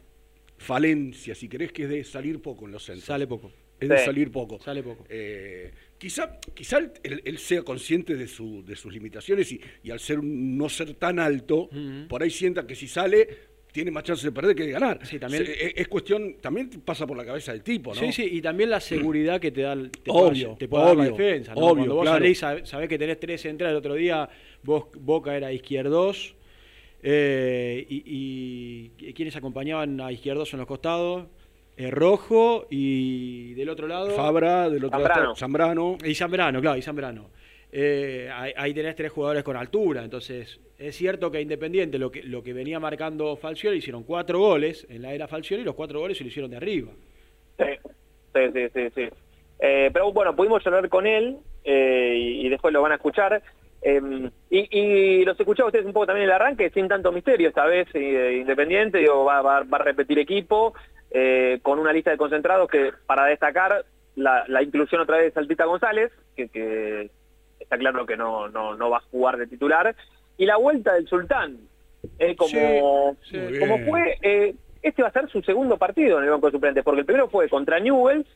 falencia, 0.58 1.36
si 1.36 1.50
querés, 1.50 1.72
que 1.74 1.84
es 1.84 1.90
de 1.90 2.04
salir 2.06 2.42
poco 2.42 2.66
en 2.66 2.72
los 2.72 2.84
centros. 2.84 3.06
Sale 3.06 3.28
poco. 3.28 3.52
Es 3.80 3.88
de 3.90 3.98
Sí. 3.98 4.06
salir 4.06 4.32
poco. 4.32 4.60
Sale 4.62 4.84
poco. 4.84 5.06
Eh, 5.10 5.72
quizá 5.98 6.40
quizá 6.54 6.80
él, 7.04 7.38
sea 7.38 7.62
consciente 7.64 8.16
de, 8.16 8.28
su, 8.28 8.64
de 8.66 8.76
sus 8.76 8.92
limitaciones 8.94 9.52
y, 9.52 9.62
y 9.84 9.92
al 9.92 10.00
ser 10.00 10.20
un- 10.20 10.58
no 10.58 10.68
ser 10.70 10.94
tan 10.96 11.20
alto, 11.20 11.70
por 12.08 12.22
ahí 12.24 12.30
sienta 12.30 12.66
que 12.68 12.76
si 12.76 12.88
sale 12.88 13.28
tiene 13.72 13.92
más 13.92 14.04
chance 14.04 14.26
de 14.26 14.32
perder 14.32 14.56
que 14.56 14.64
de 14.64 14.72
ganar. 14.72 15.00
Sí, 15.06 15.20
también- 15.20 15.46
Se- 15.46 15.68
es, 15.68 15.74
es 15.76 15.88
cuestión, 15.88 16.38
también 16.42 16.70
pasa 16.84 17.06
por 17.06 17.16
la 17.16 17.24
cabeza 17.24 17.52
del 17.52 17.62
tipo, 17.62 17.94
¿no? 17.94 18.00
Sí, 18.02 18.12
sí, 18.12 18.28
y 18.32 18.42
también 18.42 18.72
la 18.72 18.80
seguridad 18.80 19.40
que 19.40 19.52
te 19.52 19.62
da, 19.62 19.74
el- 19.74 19.92
te 19.92 20.10
Obvio, 20.10 20.48
puede, 20.48 20.58
te 20.60 20.68
puede 20.68 20.86
dar 20.86 20.98
la 20.98 21.04
defensa. 21.06 21.54
¿no? 21.54 21.62
obvio, 21.62 21.76
Cuando 21.76 21.96
vos 21.96 22.04
claro. 22.04 22.18
salís, 22.18 22.42
sab- 22.44 22.66
sabés 22.66 22.90
que 22.90 22.98
tenés 22.98 23.20
tres 23.20 23.42
centrales. 23.42 23.74
El 23.74 23.78
otro 23.78 23.94
día 23.94 24.28
vos, 24.64 24.86
Boca 25.00 25.38
era 25.38 25.54
izquierdos. 25.54 26.36
eh, 27.02 27.86
y, 27.90 28.92
y 28.98 29.14
quienes 29.14 29.36
acompañaban 29.36 30.02
a 30.02 30.12
izquierdos 30.12 30.52
en 30.54 30.60
los 30.60 30.68
costados, 30.68 31.28
Eh, 31.80 31.90
Rojo 31.92 32.68
y 32.70 33.54
del 33.54 33.70
otro 33.70 33.88
lado. 33.88 34.10
Fabra, 34.10 34.70
del 34.70 34.84
otro 34.84 35.00
lado 35.00 35.34
Zambrano. 35.34 35.98
Y 36.04 36.14
Zambrano, 36.14 36.60
claro, 36.60 36.78
y 36.78 36.82
Zambrano. 36.82 37.30
Eh, 37.72 38.30
ahí, 38.34 38.52
ahí 38.58 38.74
tenés 38.74 38.98
tres 38.98 39.14
jugadores 39.14 39.44
con 39.44 39.56
altura, 39.56 40.04
entonces 40.04 40.60
es 40.78 40.96
cierto 40.98 41.32
que 41.32 41.40
Independiente, 41.40 41.98
lo 41.98 42.12
que, 42.12 42.22
lo 42.22 42.44
que 42.44 42.52
venía 42.52 42.82
marcando 42.82 43.38
Falcioni, 43.38 43.78
hicieron 43.78 44.04
cuatro 44.04 44.40
goles 44.40 44.86
en 44.90 45.04
la 45.04 45.14
era 45.14 45.30
Falcioni 45.30 45.62
y 45.62 45.66
los 45.66 45.76
cuatro 45.76 46.02
goles 46.02 46.18
se 46.18 46.26
lo 46.26 46.28
hicieron 46.28 46.52
de 46.52 46.58
arriba. 46.58 46.92
Sí, 47.58 47.66
sí, 48.34 48.42
sí, 48.54 48.68
sí. 48.74 48.90
sí. 48.96 49.10
Eh, 49.60 49.90
pero 49.94 50.12
bueno, 50.12 50.36
pudimos 50.36 50.66
hablar 50.68 50.90
con 50.90 51.08
él 51.08 51.38
eh, 51.64 52.14
y, 52.18 52.46
y 52.46 52.50
después 52.50 52.74
lo 52.74 52.82
van 52.82 52.92
a 52.92 52.96
escuchar. 52.96 53.42
Eh, 53.82 54.30
y, 54.50 54.78
y 54.80 55.26
los 55.26 55.40
escuchaba 55.40 55.68
ustedes 55.68 55.86
un 55.86 55.94
poco 55.94 56.08
también 56.08 56.26
en 56.26 56.30
el 56.30 56.36
arranque, 56.36 56.70
sin 56.72 56.88
tanto 56.88 57.12
misterio 57.12 57.50
esta 57.50 57.66
vez, 57.66 57.88
eh, 57.94 58.38
Independiente, 58.42 58.98
digo, 59.00 59.24
va, 59.24 59.42
va- 59.42 59.64
va 59.64 59.78
a 59.78 59.84
repetir 59.84 60.20
equipo, 60.20 60.74
eh, 61.12 61.60
con 61.62 61.80
una 61.80 61.94
lista 61.94 62.12
de 62.12 62.18
concentrados 62.18 62.70
que, 62.70 62.92
para 63.06 63.26
destacar, 63.26 63.86
la, 64.16 64.44
la 64.48 64.62
inclusión 64.62 65.02
otra 65.02 65.18
vez 65.18 65.26
de 65.28 65.32
Saltita 65.32 65.66
González, 65.66 66.12
que, 66.36 66.50
que 66.50 67.10
está 67.60 67.78
claro 67.78 68.06
que 68.06 68.18
no, 68.18 68.50
no, 68.50 68.76
no 68.76 68.90
va 68.90 68.98
a 68.98 69.04
jugar 69.12 69.38
de 69.38 69.48
titular, 69.48 69.96
y 70.38 70.46
la 70.46 70.58
vuelta 70.58 70.94
del 70.94 71.08
Sultán, 71.08 71.58
eh, 72.18 72.36
como, 72.36 73.16
Sí, 73.24 73.40
como 73.60 73.80
fue, 73.86 74.18
eh, 74.22 74.56
este 74.82 75.02
va 75.04 75.10
a 75.10 75.14
ser 75.14 75.30
su 75.30 75.42
segundo 75.42 75.78
partido 75.78 76.18
en 76.18 76.26
el 76.26 76.32
banco 76.32 76.48
de 76.48 76.52
suplentes, 76.54 76.84
porque 76.84 77.00
el 77.02 77.06
primero 77.06 77.30
fue 77.30 77.48
contra 77.50 77.80
Newells, 77.80 78.28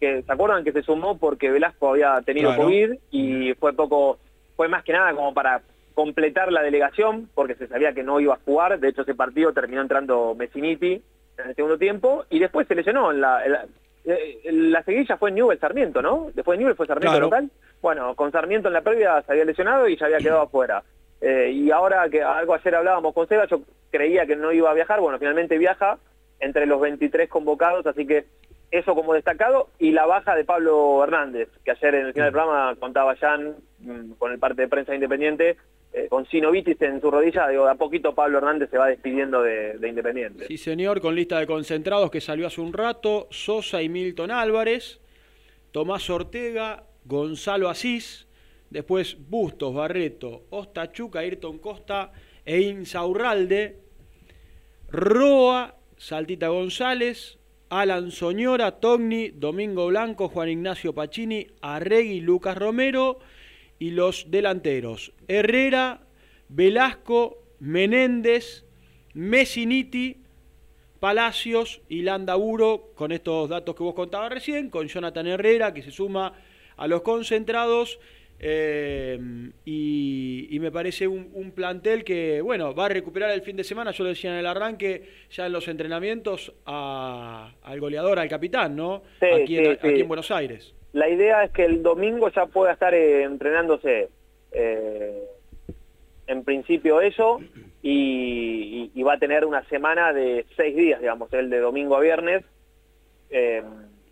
que 0.00 0.22
se 0.22 0.32
acuerdan 0.32 0.62
que 0.64 0.72
se 0.72 0.82
sumó 0.82 1.18
porque 1.18 1.50
Velasco 1.50 1.90
había 1.90 2.20
tenido 2.24 2.50
Claro. 2.50 2.64
COVID 2.64 2.92
y 3.10 3.52
fue 3.54 3.72
poco, 3.72 4.18
fue 4.58 4.66
más 4.66 4.82
que 4.82 4.92
nada 4.92 5.14
como 5.14 5.32
para 5.32 5.62
completar 5.94 6.50
la 6.50 6.62
delegación, 6.62 7.30
porque 7.32 7.54
se 7.54 7.68
sabía 7.68 7.92
que 7.92 8.02
no 8.02 8.18
iba 8.18 8.34
a 8.34 8.40
jugar, 8.44 8.80
de 8.80 8.88
hecho 8.88 9.02
ese 9.02 9.14
partido 9.14 9.52
terminó 9.52 9.80
entrando 9.82 10.34
Messiniti 10.36 11.00
en 11.38 11.48
el 11.48 11.54
segundo 11.54 11.78
tiempo, 11.78 12.24
y 12.28 12.40
después 12.40 12.66
se 12.66 12.74
lesionó 12.74 13.12
en 13.12 13.20
la, 13.20 13.44
en 13.46 13.52
la, 13.52 13.66
eh, 14.04 14.40
la 14.50 14.82
seguilla 14.82 15.16
fue 15.16 15.30
Newell 15.30 15.60
Sarmiento, 15.60 16.02
¿no? 16.02 16.32
Después 16.34 16.58
de 16.58 16.64
Newell 16.64 16.76
fue 16.76 16.88
Sarmiento 16.88 17.12
Claro. 17.12 17.26
local. 17.26 17.50
Bueno, 17.80 18.16
con 18.16 18.32
Sarmiento 18.32 18.66
en 18.66 18.74
la 18.74 18.80
previa 18.80 19.22
se 19.22 19.30
había 19.30 19.44
lesionado 19.44 19.86
y 19.86 19.96
ya 19.96 20.06
había 20.06 20.18
quedado 20.18 20.42
afuera. 20.42 20.82
Eh, 21.20 21.52
y 21.54 21.70
ahora 21.70 22.08
que 22.08 22.20
algo 22.20 22.54
ayer 22.54 22.74
hablábamos 22.74 23.14
con 23.14 23.28
Seba, 23.28 23.46
yo 23.46 23.60
creía 23.92 24.26
que 24.26 24.34
no 24.34 24.50
iba 24.50 24.72
a 24.72 24.74
viajar, 24.74 24.98
bueno, 25.00 25.20
finalmente 25.20 25.56
viaja 25.56 25.98
entre 26.40 26.66
los 26.66 26.80
23 26.80 27.28
convocados, 27.28 27.86
así 27.86 28.06
que 28.06 28.26
eso 28.70 28.94
como 28.94 29.14
destacado, 29.14 29.68
y 29.78 29.92
la 29.92 30.06
baja 30.06 30.34
de 30.34 30.44
Pablo 30.44 31.02
Hernández, 31.02 31.48
que 31.64 31.70
ayer 31.70 31.94
en 31.94 32.06
el 32.06 32.12
final 32.12 32.26
del 32.26 32.32
programa 32.32 32.76
contaba 32.78 33.16
Jan 33.16 33.56
mm, 33.78 34.12
con 34.18 34.32
el 34.32 34.38
parte 34.38 34.62
de 34.62 34.68
prensa 34.68 34.94
independiente, 34.94 35.56
eh, 35.92 36.06
con 36.10 36.26
sinovitis 36.26 36.80
en 36.82 37.00
su 37.00 37.10
rodilla, 37.10 37.48
digo, 37.48 37.64
de 37.64 37.70
a 37.70 37.74
poquito 37.76 38.14
Pablo 38.14 38.38
Hernández 38.38 38.68
se 38.70 38.76
va 38.76 38.88
despidiendo 38.88 39.42
de, 39.42 39.78
de 39.78 39.88
Independiente. 39.88 40.46
Sí, 40.46 40.58
señor, 40.58 41.00
con 41.00 41.14
lista 41.14 41.38
de 41.38 41.46
concentrados 41.46 42.10
que 42.10 42.20
salió 42.20 42.46
hace 42.46 42.60
un 42.60 42.74
rato, 42.74 43.26
Sosa 43.30 43.80
y 43.80 43.88
Milton 43.88 44.30
Álvarez, 44.30 45.00
Tomás 45.72 46.10
Ortega, 46.10 46.84
Gonzalo 47.06 47.70
Asís, 47.70 48.28
después 48.68 49.16
Bustos, 49.30 49.74
Barreto, 49.74 50.42
Ostachuca, 50.50 51.20
Ayrton 51.20 51.58
Costa 51.58 52.12
e 52.44 52.60
Insaurralde, 52.60 53.78
Roa, 54.90 55.77
Saltita 55.98 56.48
González, 56.48 57.38
Alan 57.68 58.10
Soñora, 58.10 58.80
Togni, 58.80 59.28
Domingo 59.30 59.88
Blanco, 59.88 60.28
Juan 60.28 60.48
Ignacio 60.48 60.94
Pacini, 60.94 61.48
Arregui, 61.60 62.20
Lucas 62.20 62.56
Romero 62.56 63.18
y 63.78 63.90
los 63.90 64.30
delanteros. 64.30 65.12
Herrera, 65.26 66.00
Velasco, 66.48 67.38
Menéndez, 67.58 68.64
Messiniti, 69.12 70.22
Palacios 71.00 71.80
y 71.88 72.02
Landaburo, 72.02 72.92
con 72.94 73.12
estos 73.12 73.48
datos 73.48 73.74
que 73.74 73.82
vos 73.82 73.94
contabas 73.94 74.30
recién, 74.32 74.70
con 74.70 74.88
Jonathan 74.88 75.26
Herrera, 75.26 75.74
que 75.74 75.82
se 75.82 75.90
suma 75.90 76.34
a 76.76 76.86
los 76.86 77.02
concentrados, 77.02 77.98
eh, 78.40 79.18
y, 79.64 80.48
y 80.50 80.60
me 80.60 80.70
parece 80.70 81.08
un, 81.08 81.30
un 81.34 81.50
plantel 81.52 82.04
que, 82.04 82.40
bueno, 82.40 82.74
va 82.74 82.86
a 82.86 82.88
recuperar 82.88 83.30
el 83.32 83.42
fin 83.42 83.56
de 83.56 83.64
semana, 83.64 83.90
yo 83.90 84.04
lo 84.04 84.10
decía 84.10 84.30
en 84.32 84.38
el 84.38 84.46
arranque, 84.46 85.02
ya 85.30 85.46
en 85.46 85.52
los 85.52 85.66
entrenamientos, 85.68 86.52
a- 86.66 87.52
al 87.62 87.80
goleador, 87.80 88.18
al 88.18 88.28
capitán, 88.28 88.76
¿no? 88.76 89.02
Sí, 89.20 89.26
aquí, 89.26 89.58
en, 89.58 89.64
sí, 89.64 89.70
aquí 89.72 89.94
sí. 89.96 90.00
en 90.02 90.08
Buenos 90.08 90.30
Aires. 90.30 90.74
La 90.92 91.08
idea 91.08 91.44
es 91.44 91.50
que 91.52 91.64
el 91.64 91.82
domingo 91.82 92.30
ya 92.30 92.46
pueda 92.46 92.72
estar 92.72 92.94
eh, 92.94 93.22
entrenándose 93.24 94.08
eh, 94.52 95.22
en 96.26 96.44
principio 96.44 97.00
eso 97.00 97.40
y, 97.82 97.90
y- 97.92 98.90
y 98.94 99.02
va 99.02 99.14
a 99.14 99.18
tener 99.18 99.44
una 99.44 99.64
semana 99.68 100.12
de 100.12 100.46
seis 100.56 100.74
días, 100.76 101.00
digamos, 101.00 101.32
el 101.32 101.50
de 101.50 101.58
domingo 101.58 101.96
a 101.96 102.00
viernes. 102.00 102.44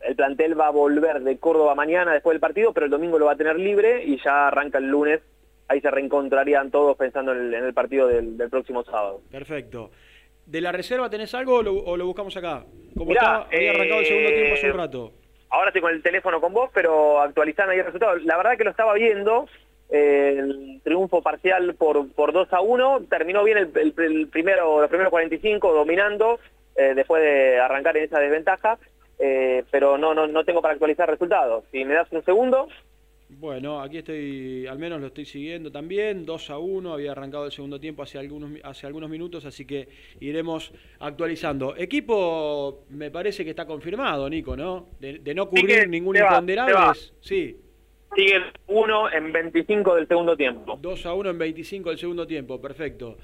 Eh, 0.01 0.09
el 0.09 0.17
plantel 0.17 0.59
va 0.59 0.69
a 0.69 0.71
volver 0.71 1.21
de 1.21 1.39
Córdoba 1.39 1.75
mañana 1.75 2.13
después 2.13 2.35
del 2.35 2.41
partido, 2.41 2.73
pero 2.73 2.87
el 2.87 2.91
domingo 2.91 3.19
lo 3.19 3.27
va 3.27 3.33
a 3.33 3.37
tener 3.37 3.59
libre 3.59 4.05
y 4.05 4.19
ya 4.23 4.49
arranca 4.49 4.79
el 4.79 4.89
lunes. 4.89 5.21
Ahí 5.69 5.81
se 5.81 5.91
reencontrarían 5.91 6.71
todos 6.71 6.97
pensando 6.97 7.33
en 7.33 7.39
el, 7.39 7.55
en 7.55 7.65
el 7.65 7.75
partido 7.75 8.07
del, 8.07 8.37
del 8.37 8.49
próximo 8.51 8.85
sábado. 8.85 9.21
Perfecto. 9.31 9.91
¿De 10.47 10.61
la 10.61 10.71
reserva 10.71 11.11
tenés 11.11 11.35
algo 11.35 11.57
o 11.57 11.63
lo, 11.63 11.75
o 11.75 11.97
lo 11.97 12.07
buscamos 12.07 12.37
acá? 12.37 12.65
Como 12.95 13.07
Mirá, 13.11 13.21
estaba, 13.21 13.47
había 13.53 13.71
arrancado 13.71 14.01
el 14.01 14.07
segundo 14.07 14.29
eh, 14.29 14.35
tiempo 14.35 14.55
hace 14.55 14.71
un 14.71 14.77
rato. 14.79 15.13
ahora 15.51 15.69
estoy 15.71 15.83
con 15.83 15.91
el 15.93 16.03
teléfono 16.03 16.41
con 16.41 16.53
vos, 16.53 16.71
pero 16.73 17.21
actualizando 17.21 17.73
ahí 17.73 17.81
el 17.81 17.87
resultado. 17.87 18.17
La 18.19 18.37
verdad 18.37 18.57
que 18.57 18.63
lo 18.63 18.71
estaba 18.71 18.95
viendo, 18.95 19.49
eh, 19.91 20.37
el 20.39 20.81
triunfo 20.85 21.21
parcial 21.21 21.75
por, 21.75 22.09
por 22.13 22.33
2 22.33 22.53
a 22.53 22.61
1, 22.61 23.07
terminó 23.11 23.43
bien 23.43 23.59
el, 23.59 23.73
el- 23.75 23.95
el 24.05 24.29
primero, 24.29 24.81
los 24.81 24.89
primeros 24.89 25.11
45 25.11 25.73
dominando, 25.73 26.39
eh, 26.77 26.93
después 26.95 27.21
de 27.23 27.59
arrancar 27.59 27.97
en 27.97 28.05
esa 28.05 28.21
desventaja, 28.21 28.79
eh, 29.19 29.65
pero 29.71 29.97
no, 29.99 30.15
no, 30.15 30.27
no 30.27 30.45
tengo 30.45 30.63
para 30.63 30.75
actualizar 30.75 31.09
resultados. 31.09 31.65
Si 31.73 31.85
me 31.85 31.95
das 31.95 32.11
un 32.13 32.25
segundo, 32.25 32.69
Bueno, 33.29 33.81
aquí 33.81 33.99
estoy, 33.99 34.67
al 34.67 34.79
menos 34.79 35.01
lo 35.01 35.09
estoy 35.09 35.25
siguiendo 35.25 35.73
también, 35.73 36.25
2 36.25 36.51
a 36.51 36.59
1, 36.59 36.93
había 36.93 37.13
arrancado 37.13 37.47
el 37.47 37.53
segundo 37.53 37.81
tiempo 37.81 38.03
hace 38.03 38.19
algunos, 38.19 38.51
hace 38.63 38.87
algunos 38.87 39.11
minutos, 39.11 39.45
así 39.45 39.67
que 39.67 39.89
iremos 40.21 40.73
actualizando. 41.01 41.75
Equipo 41.77 42.85
me 42.91 43.11
parece 43.11 43.43
que 43.43 43.51
está 43.51 43.67
confirmado, 43.67 44.29
Nico, 44.31 44.57
¿no? 44.57 44.91
De, 45.01 45.19
de 45.19 45.35
no 45.35 45.45
ocurrir 45.45 45.81
que 45.81 45.87
ningún 45.89 46.17
imponderable. 46.17 47.01
Sí, 47.21 47.57
sigue 48.15 48.41
1 48.69 49.13
en 49.13 49.33
25 49.33 49.95
del 49.95 50.09
segundo 50.09 50.37
tiempo. 50.37 50.79
2 50.81 51.07
a 51.07 51.15
1 51.15 51.31
en 51.31 51.39
25 51.39 51.89
del 51.91 51.99
segundo 51.99 52.27
tiempo, 52.27 52.61
perfecto. 52.61 53.17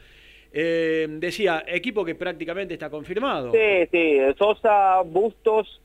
Eh, 0.53 1.07
decía, 1.09 1.65
equipo 1.67 2.05
que 2.05 2.15
prácticamente 2.15 2.75
está 2.75 2.91
confirmado. 2.91 3.53
Sí, 3.53 3.89
sí, 3.91 4.19
Sosa, 4.39 5.01
Bustos, 5.03 5.81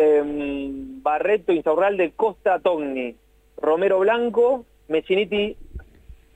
em, 0.00 1.00
Barreto, 1.02 1.52
Insaurralde, 1.52 2.12
Costa, 2.16 2.58
Togni, 2.58 3.14
Romero 3.58 3.98
Blanco, 3.98 4.64
Messiniti, 4.88 5.56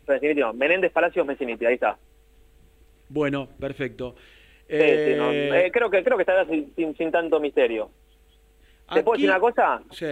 Messiniti 0.07 0.40
no, 0.40 0.53
Menéndez 0.53 0.92
Palacios, 0.92 1.27
Messiniti, 1.27 1.64
ahí 1.64 1.74
está. 1.74 1.96
Bueno, 3.09 3.48
perfecto. 3.59 4.14
Sí, 4.68 4.77
sí, 4.77 5.14
no, 5.16 5.31
Eh, 5.33 5.66
eh, 5.66 5.70
creo 5.72 5.90
que 5.90 6.03
creo 6.03 6.16
que 6.16 6.22
estará 6.22 6.44
sin, 6.46 6.74
sin, 6.74 6.96
sin 6.96 7.11
tanto 7.11 7.40
misterio. 7.40 7.90
¿Te 8.92 9.03
puedo 9.03 9.16
decir 9.16 9.31
una 9.31 9.40
cosa? 9.40 9.83
Sí. 9.90 10.07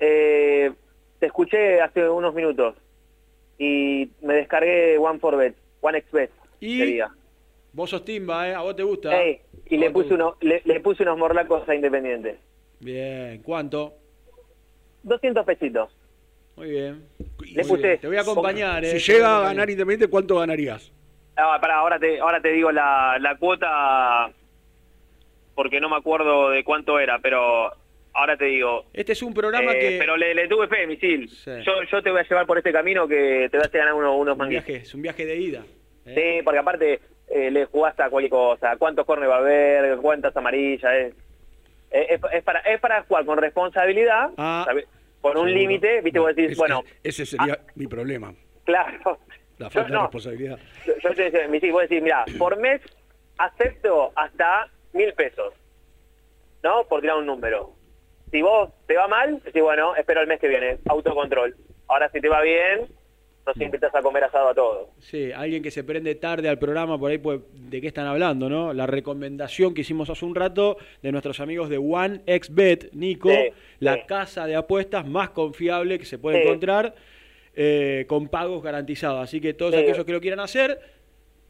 Eh, 0.00 0.72
te 1.18 1.26
escuché 1.26 1.80
hace 1.82 2.08
unos 2.08 2.34
minutos 2.34 2.76
y 3.58 4.10
me 4.22 4.34
descargué 4.34 4.96
One 4.96 5.18
for 5.18 5.36
Bet, 5.36 5.54
One 5.82 6.02
Bet, 6.12 6.30
Y 6.60 6.78
sería. 6.78 7.10
Vos 7.72 7.90
sos 7.90 8.04
Timba, 8.04 8.48
¿eh? 8.48 8.54
¿A 8.54 8.60
vos 8.62 8.74
te 8.76 8.82
gusta? 8.82 9.20
Ey, 9.22 9.40
y 9.66 9.76
¿A 9.76 9.80
le 9.80 9.90
puse, 9.90 10.14
uno, 10.14 10.36
le, 10.40 10.62
le 10.64 10.80
puse 10.80 11.02
unos 11.02 11.18
morlacos 11.18 11.68
a 11.68 11.74
Independiente. 11.74 12.38
Bien, 12.80 13.42
¿cuánto? 13.42 13.94
200 15.02 15.44
pesitos. 15.46 15.90
Muy 16.56 16.70
bien. 16.70 17.04
Le 17.52 17.62
Muy 17.64 17.70
puse- 17.70 17.82
bien. 17.88 17.98
Te 18.00 18.06
voy 18.06 18.16
a 18.16 18.20
acompañar, 18.22 18.84
¿eh? 18.84 18.98
Si 18.98 19.12
llega 19.12 19.38
a 19.38 19.42
ganar 19.44 19.70
Independiente, 19.70 20.08
¿cuánto 20.08 20.36
ganarías? 20.38 20.92
Ah, 21.36 21.58
pará, 21.60 21.76
ahora 21.78 21.98
te, 21.98 22.20
ahora 22.20 22.40
te 22.40 22.52
digo 22.52 22.70
la, 22.70 23.16
la 23.20 23.36
cuota 23.38 24.30
porque 25.54 25.80
no 25.80 25.88
me 25.88 25.96
acuerdo 25.96 26.50
de 26.50 26.64
cuánto 26.64 26.98
era, 26.98 27.18
pero 27.18 27.70
ahora 28.12 28.36
te 28.36 28.46
digo. 28.46 28.84
Este 28.92 29.12
es 29.12 29.22
un 29.22 29.32
programa 29.32 29.72
Eh, 29.72 29.78
que... 29.78 29.98
Pero 29.98 30.16
le, 30.16 30.34
le 30.34 30.48
tuve 30.48 30.68
fe, 30.68 30.86
misil. 30.86 31.28
Sí. 31.28 31.50
Yo, 31.64 31.72
yo 31.90 32.02
te 32.02 32.10
voy 32.10 32.20
a 32.20 32.28
llevar 32.28 32.46
por 32.46 32.58
este 32.58 32.72
camino 32.72 33.06
que 33.08 33.48
te 33.50 33.56
vas 33.58 33.66
a 33.72 33.78
ganar 33.78 33.94
uno- 33.94 34.16
unos 34.16 34.32
un 34.32 34.38
manguitos. 34.38 34.66
viaje, 34.66 34.82
es 34.82 34.94
un 34.94 35.02
viaje 35.02 35.24
de 35.26 35.36
ida. 35.36 35.62
¿Eh? 36.06 36.14
Sí, 36.38 36.42
porque 36.44 36.58
aparte 36.58 37.00
eh, 37.28 37.50
le 37.50 37.66
jugaste 37.66 38.02
a 38.02 38.10
cualquier 38.10 38.30
cosa. 38.30 38.76
¿Cuántos 38.76 39.04
corners 39.06 39.30
va 39.30 39.36
a 39.36 39.38
haber? 39.38 39.96
¿Cuántas 39.98 40.36
amarillas? 40.36 40.92
Es, 40.94 41.14
es, 42.10 42.20
es 42.32 42.42
para, 42.44 42.60
es 42.60 42.80
para 42.80 43.02
jugar 43.02 43.24
con 43.24 43.38
responsabilidad, 43.38 44.30
Ah, 44.36 44.64
con 45.20 45.32
un 45.32 45.44
seguro. 45.44 45.52
límite, 45.52 46.00
¿viste? 46.02 46.18
Vos 46.18 46.34
decís, 46.34 46.52
Es- 46.52 46.58
bueno, 46.58 46.82
ese 47.02 47.26
sería 47.26 47.58
mi 47.74 47.86
problema, 47.86 48.32
claro. 48.64 49.18
la 49.58 49.68
Yo- 49.68 49.70
falta 49.82 49.92
de 49.96 50.00
responsabilidad. 50.02 50.58
Yo, 50.86 50.92
yo 51.02 51.14
te 51.14 51.30
decía, 51.30 51.60
sí, 51.60 51.70
vos 51.70 51.82
decís, 51.82 52.02
mira, 52.02 52.24
por 52.38 52.56
mes 52.56 52.80
acepto 53.38 54.12
hasta 54.16 54.68
mil 54.92 55.12
pesos, 55.14 55.52
¿no? 56.62 56.84
Por 56.84 57.00
tirar 57.00 57.16
un 57.18 57.26
número. 57.26 57.74
Si 58.30 58.40
vos 58.42 58.70
te 58.86 58.96
va 58.96 59.08
mal, 59.08 59.40
decís, 59.42 59.62
bueno, 59.62 59.94
espero 59.96 60.20
el 60.20 60.28
mes 60.28 60.38
que 60.40 60.48
viene, 60.48 60.78
autocontrol. 60.88 61.56
Ahora 61.88 62.08
si 62.10 62.20
te 62.20 62.28
va 62.28 62.40
bien, 62.42 62.86
nos 63.46 63.56
invitas 63.60 63.94
a 63.94 64.02
comer 64.02 64.24
asado 64.24 64.48
a 64.48 64.54
todos. 64.54 64.88
Sí, 65.00 65.32
alguien 65.32 65.62
que 65.62 65.70
se 65.70 65.82
prende 65.82 66.14
tarde 66.14 66.48
al 66.48 66.58
programa, 66.58 66.98
por 66.98 67.10
ahí, 67.10 67.18
pues, 67.18 67.40
¿de 67.54 67.80
qué 67.80 67.86
están 67.88 68.06
hablando, 68.06 68.48
no? 68.48 68.72
La 68.72 68.86
recomendación 68.86 69.74
que 69.74 69.80
hicimos 69.80 70.08
hace 70.10 70.24
un 70.24 70.34
rato 70.34 70.76
de 71.02 71.10
nuestros 71.10 71.40
amigos 71.40 71.68
de 71.68 71.78
OneXBet, 71.78 72.92
Nico, 72.92 73.30
Sí, 73.30 73.50
la 73.80 73.94
sí. 73.94 74.00
casa 74.06 74.46
de 74.46 74.56
apuestas 74.56 75.06
más 75.06 75.30
confiable 75.30 75.98
que 75.98 76.04
se 76.04 76.18
puede 76.18 76.40
Sí. 76.42 76.46
encontrar, 76.48 76.94
eh, 77.54 78.04
con 78.08 78.28
pagos 78.28 78.62
garantizados. 78.62 79.20
Así 79.22 79.40
que 79.40 79.54
todos 79.54 79.74
aquellos 79.74 80.04
que 80.04 80.12
lo 80.12 80.20
quieran 80.20 80.40
hacer, 80.40 80.78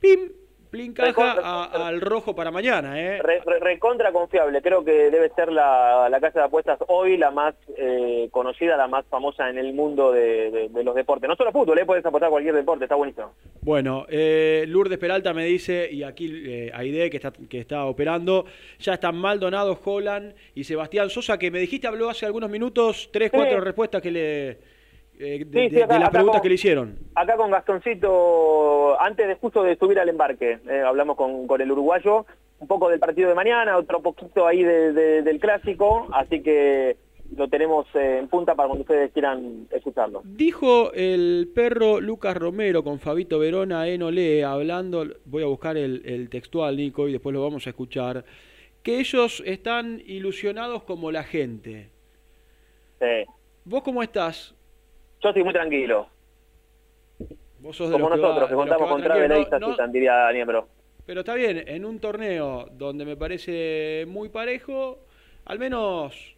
¡pim! 0.00 0.33
Plin 0.71 0.93
caja 0.93 1.09
Recontra- 1.11 1.43
a- 1.43 1.89
al 1.89 2.01
rojo 2.01 2.35
para 2.35 2.51
mañana, 2.51 3.01
¿eh? 3.01 3.21
Re- 3.23 3.41
re- 3.45 3.59
recontra 3.59 4.13
confiable, 4.13 4.63
creo 4.63 4.85
que 4.85 5.11
debe 5.11 5.29
ser 5.31 5.51
la, 5.51 6.09
la 6.09 6.21
casa 6.21 6.39
de 6.41 6.45
apuestas 6.47 6.79
hoy 6.87 7.17
la 7.17 7.31
más 7.33 7.55
eh, 7.77 8.29
conocida, 8.31 8.77
la 8.77 8.87
más 8.87 9.05
famosa 9.07 9.51
en 9.51 9.59
el 9.59 9.73
mundo 9.75 10.13
de, 10.13 10.51
de- 10.51 10.69
de 10.69 10.85
los 10.85 10.95
deportes. 10.95 11.29
No 11.29 11.35
solo 11.35 11.51
fútbol, 11.51 11.79
¿eh? 11.79 11.85
puedes 11.85 12.07
apostar 12.07 12.31
cualquier 12.31 12.55
deporte, 12.55 12.85
está 12.85 12.95
buenísimo. 12.95 13.33
Bueno, 13.63 14.07
eh, 14.09 14.65
Lourdes 14.69 14.99
Peralta 14.99 15.35
me 15.35 15.45
dice, 15.45 15.89
y 15.91 16.03
aquí 16.05 16.31
eh, 16.47 16.71
Aide, 16.73 17.11
que 17.11 17.17
está, 17.17 17.33
que 17.33 17.59
está 17.59 17.85
operando, 17.87 18.45
ya 18.79 18.95
están 18.95 19.17
Maldonado, 19.17 19.79
Holland 19.85 20.35
y 20.55 20.63
Sebastián 20.65 21.11
Sosa, 21.11 21.37
que 21.39 21.51
me 21.51 21.59
dijiste 21.59 21.89
habló 21.89 22.09
hace 22.09 22.27
algunos 22.27 22.49
minutos, 22.49 23.11
tres, 23.13 23.31
Sí. 23.33 23.37
cuatro 23.37 23.61
respuestas 23.61 24.01
que 24.01 24.11
le... 24.11 24.80
eh, 25.21 25.45
de, 25.45 25.61
Sí, 25.63 25.69
sí, 25.71 25.77
de- 25.77 25.83
acá- 25.85 25.95
de 25.95 26.01
las 26.01 26.11
preguntas 26.11 26.37
con- 26.39 26.43
que 26.43 26.49
le 26.49 26.55
hicieron. 26.55 26.99
Acá 27.15 27.37
con 27.37 27.51
Gastoncito, 27.51 29.01
antes 29.01 29.29
de 29.29 29.35
justo 29.37 29.63
de 29.63 29.77
subir 29.77 29.99
al 29.99 30.09
embarque, 30.09 30.59
eh, 30.69 30.81
hablamos 30.85 31.17
con, 31.17 31.47
con 31.47 31.61
el 31.61 31.71
uruguayo, 31.71 32.27
un 32.59 32.67
poco 32.69 32.89
del 32.89 32.99
partido 33.01 33.29
de 33.29 33.35
mañana, 33.35 33.77
otro 33.77 34.01
poquito 34.03 34.47
ahí 34.47 34.63
de- 34.63 34.93
de- 34.93 35.23
del 35.23 35.39
clásico, 35.41 36.09
así 36.13 36.43
que 36.43 36.97
lo 37.37 37.49
tenemos 37.49 37.87
eh, 37.95 38.19
en 38.19 38.29
punta 38.29 38.55
para 38.55 38.69
cuando 38.69 38.83
ustedes 38.83 39.13
quieran 39.13 39.67
escucharlo. 39.71 40.23
Dijo 40.25 40.93
el 40.93 41.49
perro 41.55 42.01
Lucas 42.01 42.37
Romero 42.37 42.83
con 42.83 42.99
Fabito 42.99 43.39
Verona 43.39 43.87
en 43.89 44.03
Olé, 44.03 44.45
hablando, 44.45 45.07
voy 45.27 45.43
a 45.43 45.47
buscar 45.47 45.77
el, 45.77 46.03
el 46.05 46.29
textual, 46.29 46.77
Nico, 46.77 47.07
y 47.09 47.13
después 47.13 47.33
lo 47.33 47.43
vamos 47.43 47.67
a 47.67 47.71
escuchar, 47.71 48.25
que 48.83 48.99
ellos 48.99 49.43
están 49.47 50.03
ilusionados 50.07 50.83
como 50.83 51.13
la 51.13 51.23
gente. 51.23 51.89
Sí. 52.99 53.25
¿Vos 53.65 53.83
cómo 53.83 54.03
estás? 54.03 54.55
Yo 55.23 55.29
estoy 55.29 55.45
muy 55.45 55.53
tranquilo, 55.53 56.07
Vos 57.59 57.77
sos 57.77 57.91
de 57.91 57.93
como 57.93 58.07
que 58.09 58.17
va- 58.21 58.29
nosotros, 58.29 58.49
que 58.49 58.55
los 58.55 58.61
contamos 58.63 58.87
va 58.87 58.91
con. 58.93 59.03
Travel 59.03 59.29
No- 59.61 59.77
no- 59.77 59.89
diría 59.93 60.33
Niembro. 60.33 60.69
Pero 61.05 61.21
está 61.21 61.35
bien, 61.35 61.63
en 61.67 61.85
un 61.85 61.99
torneo 61.99 62.67
donde 62.73 63.05
me 63.05 63.17
parece 63.17 64.07
muy 64.09 64.31
parejo, 64.31 64.99
al 65.45 65.59
menos 65.59 66.35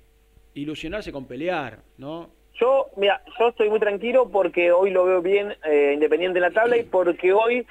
ilusionarse 0.54 1.12
con 1.12 1.26
pelear, 1.26 1.78
¿no? 1.98 2.28
Yo, 2.54 2.86
mira, 2.96 3.22
yo 3.38 3.48
estoy 3.48 3.70
muy 3.70 3.78
tranquilo 3.80 4.28
porque 4.30 4.72
hoy 4.72 4.90
lo 4.90 5.04
veo 5.04 5.22
bien 5.22 5.54
eh, 5.64 5.92
independiente 5.94 6.38
en 6.38 6.42
la 6.42 6.50
tabla 6.50 6.76
y 6.76 6.82
porque 6.82 7.32
hoy 7.32 7.66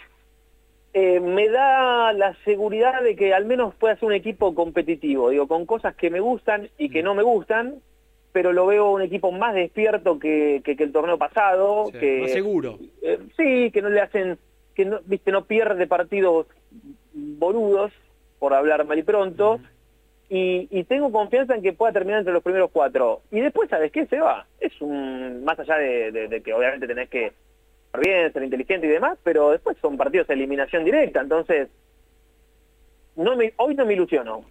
eh, 0.93 1.19
me 1.19 1.49
da 1.49 2.13
la 2.13 2.35
seguridad 2.45 3.01
de 3.03 3.15
que 3.15 3.33
al 3.33 3.45
menos 3.45 3.75
pueda 3.75 3.95
ser 3.95 4.05
un 4.05 4.13
equipo 4.13 4.55
competitivo, 4.55 5.29
digo, 5.29 5.47
con 5.47 5.65
cosas 5.65 5.95
que 5.95 6.09
me 6.09 6.19
gustan 6.19 6.69
y 6.77 6.89
que 6.89 7.03
no 7.03 7.15
me 7.15 7.23
gustan, 7.23 7.81
pero 8.31 8.53
lo 8.53 8.65
veo 8.65 8.91
un 8.91 9.01
equipo 9.01 9.31
más 9.31 9.53
despierto 9.53 10.19
que, 10.19 10.61
que- 10.63 10.75
que 10.75 10.83
el 10.83 10.91
torneo 10.91 11.17
pasado, 11.17 11.87
Sí, 11.91 11.97
que 11.99 12.21
más 12.21 12.31
seguro. 12.31 12.79
eh, 13.01 13.19
sí, 13.37 13.71
que 13.71 13.81
no 13.81 13.89
le 13.89 14.01
hacen, 14.01 14.37
que 14.75 14.85
no, 14.85 14.99
viste, 15.05 15.31
no 15.31 15.45
pierde 15.45 15.87
partidos 15.87 16.47
boludos, 17.13 17.91
por 18.39 18.53
hablar 18.53 18.85
mal 18.85 18.97
y 18.97 19.03
pronto, 19.03 19.59
y, 20.29 20.67
y 20.71 20.83
tengo 20.85 21.11
confianza 21.11 21.55
en 21.55 21.61
que 21.61 21.73
pueda 21.73 21.91
terminar 21.91 22.19
entre 22.19 22.33
los 22.33 22.41
primeros 22.41 22.71
cuatro. 22.71 23.21
Y 23.31 23.41
después, 23.41 23.69
¿sabes 23.69 23.91
qué? 23.91 24.05
Se 24.05 24.19
va. 24.19 24.47
Es 24.59 24.79
un, 24.81 25.43
más 25.43 25.59
allá 25.59 25.75
de, 25.77 26.11
de- 26.11 26.27
de 26.29 26.41
que 26.41 26.53
obviamente 26.53 26.87
tenés 26.87 27.09
que 27.09 27.33
estar 27.87 28.01
bien, 28.01 28.31
ser 28.31 28.43
inteligente 28.43 28.87
y 28.87 28.89
demás, 28.89 29.17
pero 29.23 29.51
después 29.51 29.77
son 29.81 29.97
partidos 29.97 30.27
de 30.27 30.33
eliminación 30.35 30.85
directa, 30.85 31.19
entonces, 31.21 31.67
no 33.17 33.35
me, 33.35 33.53
hoy 33.57 33.75
no 33.75 33.85
me 33.85 33.93
ilusiono. 33.93 34.45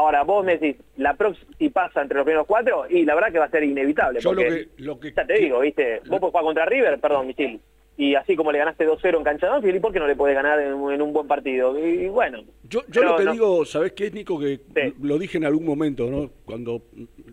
Ahora, 0.00 0.22
vos 0.22 0.42
me 0.44 0.56
decís, 0.56 0.76
la 0.96 1.12
próxima, 1.14 1.50
si 1.58 1.68
pasa 1.68 2.00
entre 2.00 2.16
los 2.16 2.24
primeros 2.24 2.46
cuatro, 2.46 2.84
y 2.88 3.04
la 3.04 3.14
verdad 3.14 3.30
que 3.32 3.38
va 3.38 3.44
a 3.44 3.50
ser 3.50 3.64
inevitable. 3.64 4.18
Yo 4.20 4.32
lo 4.32 4.40
que, 4.42 4.68
lo 4.78 4.98
que 4.98 5.12
ya 5.12 5.26
te 5.26 5.34
digo, 5.34 5.60
¿viste? 5.60 6.00
Vos 6.08 6.20
podés 6.20 6.30
jugar 6.32 6.44
contra 6.44 6.64
River, 6.64 6.98
perdón, 7.00 7.26
misil. 7.26 7.60
Y 7.98 8.14
así 8.14 8.34
como 8.34 8.50
le 8.50 8.58
ganaste 8.58 8.88
2-0 8.88 9.18
en 9.18 9.24
cancha 9.24 9.48
¿y 9.62 9.78
por 9.78 9.92
qué 9.92 9.98
no 9.98 10.06
le 10.06 10.16
podés 10.16 10.34
ganar 10.34 10.58
en, 10.58 10.72
un- 10.72 10.90
en 10.90 11.02
un 11.02 11.12
buen 11.12 11.26
partido? 11.26 11.78
Y, 11.78 12.08
bueno. 12.08 12.42
Yo, 12.66 12.80
yo 12.88 13.02
lo 13.04 13.16
que 13.16 13.24
no- 13.24 13.32
digo, 13.32 13.64
¿sabés 13.66 13.92
qué 13.92 14.06
es, 14.06 14.14
Nico? 14.14 14.38
Que 14.40 14.56
Sí. 14.74 14.94
lo 15.02 15.18
dije 15.18 15.36
en 15.36 15.44
algún 15.44 15.66
momento, 15.66 16.10
¿no? 16.10 16.30
Cuando 16.46 16.82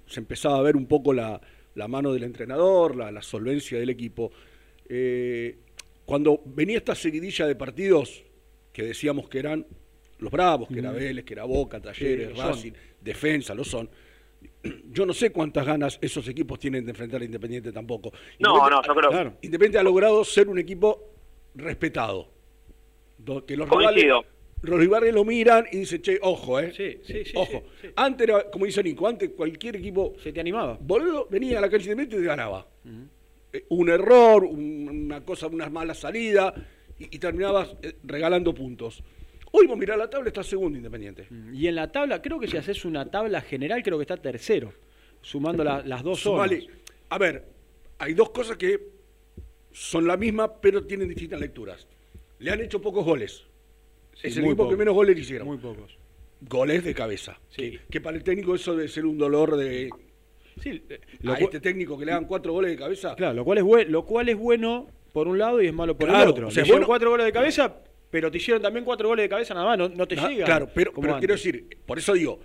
se 0.07 0.19
empezaba 0.19 0.57
a 0.57 0.61
ver 0.61 0.75
un 0.75 0.87
poco 0.87 1.13
la, 1.13 1.39
la 1.75 1.87
mano 1.87 2.11
del 2.11 2.23
entrenador, 2.25 2.97
la, 2.97 3.11
la 3.13 3.21
solvencia 3.21 3.79
del 3.79 3.89
equipo. 3.89 4.31
Eh, 4.89 5.55
cuando 6.05 6.41
venía 6.45 6.77
esta 6.77 6.95
seguidilla 6.95 7.45
de 7.47 7.55
partidos 7.55 8.25
que 8.73 8.83
decíamos 8.83 9.29
que 9.29 9.39
eran 9.39 9.65
los 10.19 10.31
Bravos, 10.31 10.67
que 10.69 10.79
era 10.79 10.91
Vélez, 10.91 11.23
que 11.25 11.33
era 11.33 11.43
Boca, 11.45 11.79
Talleres, 11.79 12.29
Sí, 12.29 12.33
lo 12.33 12.41
son. 12.41 12.47
Racing, 12.51 12.71
Defensa, 13.01 13.53
lo 13.55 13.63
son. 13.63 13.89
Yo 14.91 15.05
no 15.05 15.13
sé 15.13 15.31
cuántas 15.31 15.65
ganas 15.65 15.97
esos 16.01 16.27
equipos 16.27 16.59
tienen 16.59 16.85
de 16.85 16.91
enfrentar 16.91 17.21
a 17.21 17.25
Independiente 17.25 17.71
tampoco. 17.71 18.11
No, 18.39 18.49
Independiente- 18.55 18.69
no, 18.69 18.81
yo 18.93 18.95
creo- 18.99 19.09
Claro, 19.11 19.33
Independiente 19.41 19.77
ha 19.79 19.83
logrado 19.83 20.23
ser 20.23 20.47
un 20.49 20.59
equipo 20.59 21.11
respetado. 21.55 22.29
Do- 23.17 23.45
Que 23.45 23.57
los 23.57 23.67
Coincido. 23.67 23.91
rivales, 24.21 24.25
los 24.61 24.79
rivales 24.79 25.13
lo 25.13 25.23
miran 25.25 25.65
y 25.71 25.77
dicen, 25.79 26.01
che, 26.01 26.19
ojo, 26.21 26.59
¿eh? 26.59 26.71
Sí, 26.75 26.99
sí, 27.03 27.25
sí, 27.25 27.31
Ojo. 27.35 27.63
sí, 27.81 27.87
sí. 27.87 27.93
Antes 27.95 28.27
era, 28.27 28.49
como 28.49 28.65
dice 28.65 28.83
Nico, 28.83 29.07
antes 29.07 29.29
cualquier 29.31 29.75
equipo, 29.77 30.15
Se 30.23 30.31
te 30.31 30.39
animaba. 30.39 30.77
boludo, 30.81 31.27
venía 31.29 31.57
a 31.57 31.61
la 31.61 31.69
cancha 31.69 31.85
de 31.87 31.91
Independiente 31.93 32.15
y 32.17 32.19
te 32.21 32.27
ganaba. 32.27 32.67
Eh, 33.53 33.63
Un 33.69 33.89
error, 33.89 34.43
un- 34.43 34.89
una 35.05 35.21
cosa, 35.23 35.47
una 35.47 35.69
mala 35.69 35.93
salida, 35.93 36.53
y, 36.99 37.15
y 37.15 37.19
terminabas 37.19 37.75
eh, 37.81 37.93
regalando 38.03 38.53
puntos. 38.53 39.01
Hoy 39.51 39.65
vos 39.67 39.77
mirás 39.77 39.97
la 39.97 40.09
tabla, 40.09 40.27
está 40.29 40.43
segundo 40.43 40.77
Independiente. 40.77 41.27
Y 41.53 41.67
en 41.67 41.75
la 41.75 41.91
tabla, 41.91 42.21
creo 42.21 42.39
que 42.39 42.47
si 42.47 42.57
haces 42.57 42.83
una 42.85 43.09
tabla 43.09 43.41
general, 43.41 43.81
creo 43.83 43.97
que 43.97 44.03
está 44.03 44.17
tercero, 44.17 44.73
sumando 45.21 45.63
la- 45.63 45.81
las 45.85 46.03
dos 46.03 46.19
Sumale. 46.19 46.61
zonas. 46.61 46.77
A 47.09 47.17
ver, 47.17 47.45
hay 47.99 48.13
dos 48.13 48.29
cosas 48.31 48.57
que 48.57 48.79
son 49.71 50.05
la 50.07 50.17
misma, 50.17 50.59
pero 50.59 50.85
tienen 50.85 51.07
distintas 51.07 51.39
lecturas. 51.39 51.87
Le 52.39 52.51
han 52.51 52.61
hecho 52.61 52.81
pocos 52.81 53.05
goles. 53.05 53.43
Sí, 54.15 54.27
es 54.27 54.37
el 54.37 54.45
equipo 54.45 54.67
que 54.67 54.75
menos 54.75 54.93
goles 54.93 55.15
le 55.15 55.21
hicieron. 55.21 55.47
Muy 55.47 55.57
pocos. 55.57 55.97
Goles 56.41 56.83
de 56.83 56.93
cabeza. 56.93 57.39
Sí. 57.49 57.71
Que, 57.71 57.79
que 57.89 58.01
para 58.01 58.17
el 58.17 58.23
técnico 58.23 58.53
eso 58.55 58.75
debe 58.75 58.87
ser 58.89 59.05
un 59.05 59.17
dolor 59.17 59.55
de... 59.57 59.89
Sí, 60.61 60.83
eh, 60.89 60.99
a 61.23 61.25
lo, 61.25 61.35
cu- 61.35 61.43
este 61.45 61.59
técnico 61.59 61.97
que 61.97 62.05
le 62.05 62.11
hagan 62.11 62.25
cuatro 62.25 62.51
goles 62.51 62.71
de 62.71 62.77
cabeza. 62.77 63.15
claro, 63.15 63.33
lo 63.35 63.45
cual 63.45 63.59
es 63.59 63.89
lo 63.89 64.05
cual 64.05 64.27
es 64.29 64.35
bueno 64.37 64.87
por 65.13 65.27
un 65.27 65.37
lado 65.37 65.61
y 65.61 65.67
es 65.67 65.73
malo 65.73 65.95
por 65.97 66.07
Claro, 66.09 66.23
el 66.23 66.29
otro. 66.29 66.47
o 66.47 66.51
sea, 66.51 66.63
Le 66.63 66.71
bueno- 66.71 66.87
cuatro 66.87 67.09
goles 67.11 67.25
de 67.27 67.31
cabeza, 67.31 67.75
pero 68.09 68.31
te 68.31 68.37
hicieron 68.37 68.61
también 68.61 68.85
cuatro 68.85 69.07
goles 69.09 69.23
de 69.23 69.29
cabeza 69.29 69.53
nada 69.53 69.65
más, 69.67 69.77
no, 69.77 69.89
no 69.89 70.07
te 70.07 70.15
Ah, 70.19 70.27
llegan. 70.29 70.45
Claro, 70.45 70.69
pero, 70.73 70.91
quiero 70.93 71.33
decir, 71.33 71.67
por 71.85 71.97
eso 71.97 72.13
digo, 72.13 72.39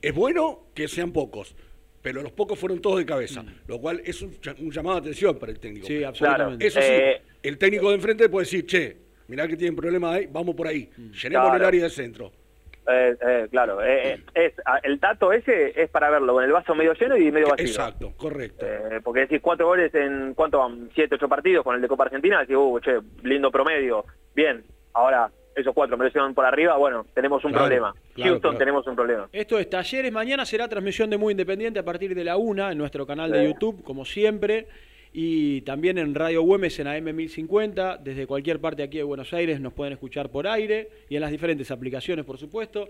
es 0.00 0.14
bueno 0.14 0.66
que 0.74 0.86
sean 0.88 1.12
pocos, 1.12 1.54
pero 2.02 2.22
los 2.22 2.32
pocos 2.32 2.58
fueron 2.58 2.80
todos 2.80 2.98
de 2.98 3.06
cabeza, 3.06 3.44
lo 3.66 3.80
cual 3.80 4.00
es 4.04 4.20
un, 4.22 4.36
un 4.60 4.70
llamado 4.70 4.96
de 4.96 5.00
atención 5.00 5.38
para 5.38 5.52
el 5.52 5.58
técnico. 5.58 5.86
Mm. 5.86 5.88
Sí, 5.88 5.94
Claro, 5.98 6.08
absolutamente. 6.08 6.66
Eso 6.66 6.80
sí, 6.80 6.86
Eh, 6.90 7.22
el 7.42 7.58
técnico 7.58 7.88
de 7.88 7.94
enfrente 7.96 8.28
puede 8.28 8.44
decir, 8.44 8.66
che, 8.66 8.96
mirá 9.28 9.48
que 9.48 9.56
tienen 9.56 9.74
problemas 9.76 10.14
ahí, 10.16 10.28
vamos 10.30 10.54
por 10.54 10.66
ahí, 10.68 10.90
Mm. 10.96 11.10
llenemos 11.10 11.46
Claro. 11.48 11.56
el 11.56 11.64
área 11.64 11.82
de 11.84 11.90
centro. 11.90 12.32
Eh, 12.86 13.16
eh, 13.26 13.46
claro, 13.50 13.82
eh, 13.82 14.12
eh, 14.12 14.20
es, 14.34 14.52
el 14.82 15.00
dato 15.00 15.32
ese 15.32 15.72
es 15.74 15.88
para 15.88 16.10
verlo 16.10 16.34
con 16.34 16.44
el 16.44 16.52
vaso 16.52 16.74
medio 16.74 16.92
lleno 16.92 17.16
y 17.16 17.32
medio 17.32 17.48
vacío. 17.48 17.64
Exacto, 17.66 18.12
correcto. 18.14 18.66
Eh, 18.66 19.00
porque 19.02 19.20
decís 19.20 19.40
cuatro 19.40 19.66
goles 19.68 19.94
en, 19.94 20.34
¿cuánto 20.34 20.58
van? 20.58 20.90
Siete, 20.94 21.14
ocho 21.14 21.26
partidos 21.26 21.64
con 21.64 21.74
el 21.76 21.80
de 21.80 21.88
Copa 21.88 22.04
Argentina, 22.04 22.40
decís, 22.40 22.56
uh, 22.58 22.78
che, 22.80 22.98
lindo 23.22 23.50
promedio, 23.50 24.04
bien, 24.34 24.64
ahora 24.92 25.30
esos 25.56 25.72
cuatro 25.72 25.96
me 25.96 26.04
lo 26.06 26.10
llevan 26.10 26.34
por 26.34 26.44
arriba, 26.44 26.76
bueno, 26.76 27.06
tenemos 27.14 27.44
un 27.44 27.52
Claro, 27.52 27.66
problema. 27.66 27.94
claro, 28.14 28.30
Houston 28.32 28.40
claro. 28.40 28.58
tenemos 28.58 28.86
un 28.88 28.96
problema. 28.96 29.28
Esto 29.32 29.58
es 29.58 29.70
Talleres. 29.70 30.12
Mañana 30.12 30.44
será 30.44 30.66
transmisión 30.68 31.08
de 31.10 31.16
Muy 31.16 31.30
Independiente 31.32 31.78
a 31.78 31.84
partir 31.84 32.14
de 32.14 32.24
la 32.24 32.36
una 32.36 32.72
en 32.72 32.78
nuestro 32.78 33.06
canal 33.06 33.30
de 33.30 33.40
Sí. 33.40 33.46
YouTube, 33.52 33.82
como 33.84 34.04
siempre. 34.04 34.66
Y 35.16 35.60
también 35.60 35.96
en 35.98 36.12
Radio 36.12 36.42
Güemes 36.42 36.76
en 36.80 36.88
AM 36.88 37.12
1050. 37.14 37.98
Desde 37.98 38.26
cualquier 38.26 38.58
parte 38.60 38.82
aquí 38.82 38.96
de 38.96 39.04
Buenos 39.04 39.32
Aires 39.32 39.60
nos 39.60 39.72
pueden 39.72 39.92
escuchar 39.92 40.28
por 40.28 40.48
aire 40.48 40.88
y 41.08 41.14
en 41.14 41.20
las 41.20 41.30
diferentes 41.30 41.70
aplicaciones, 41.70 42.24
por 42.24 42.36
supuesto. 42.36 42.88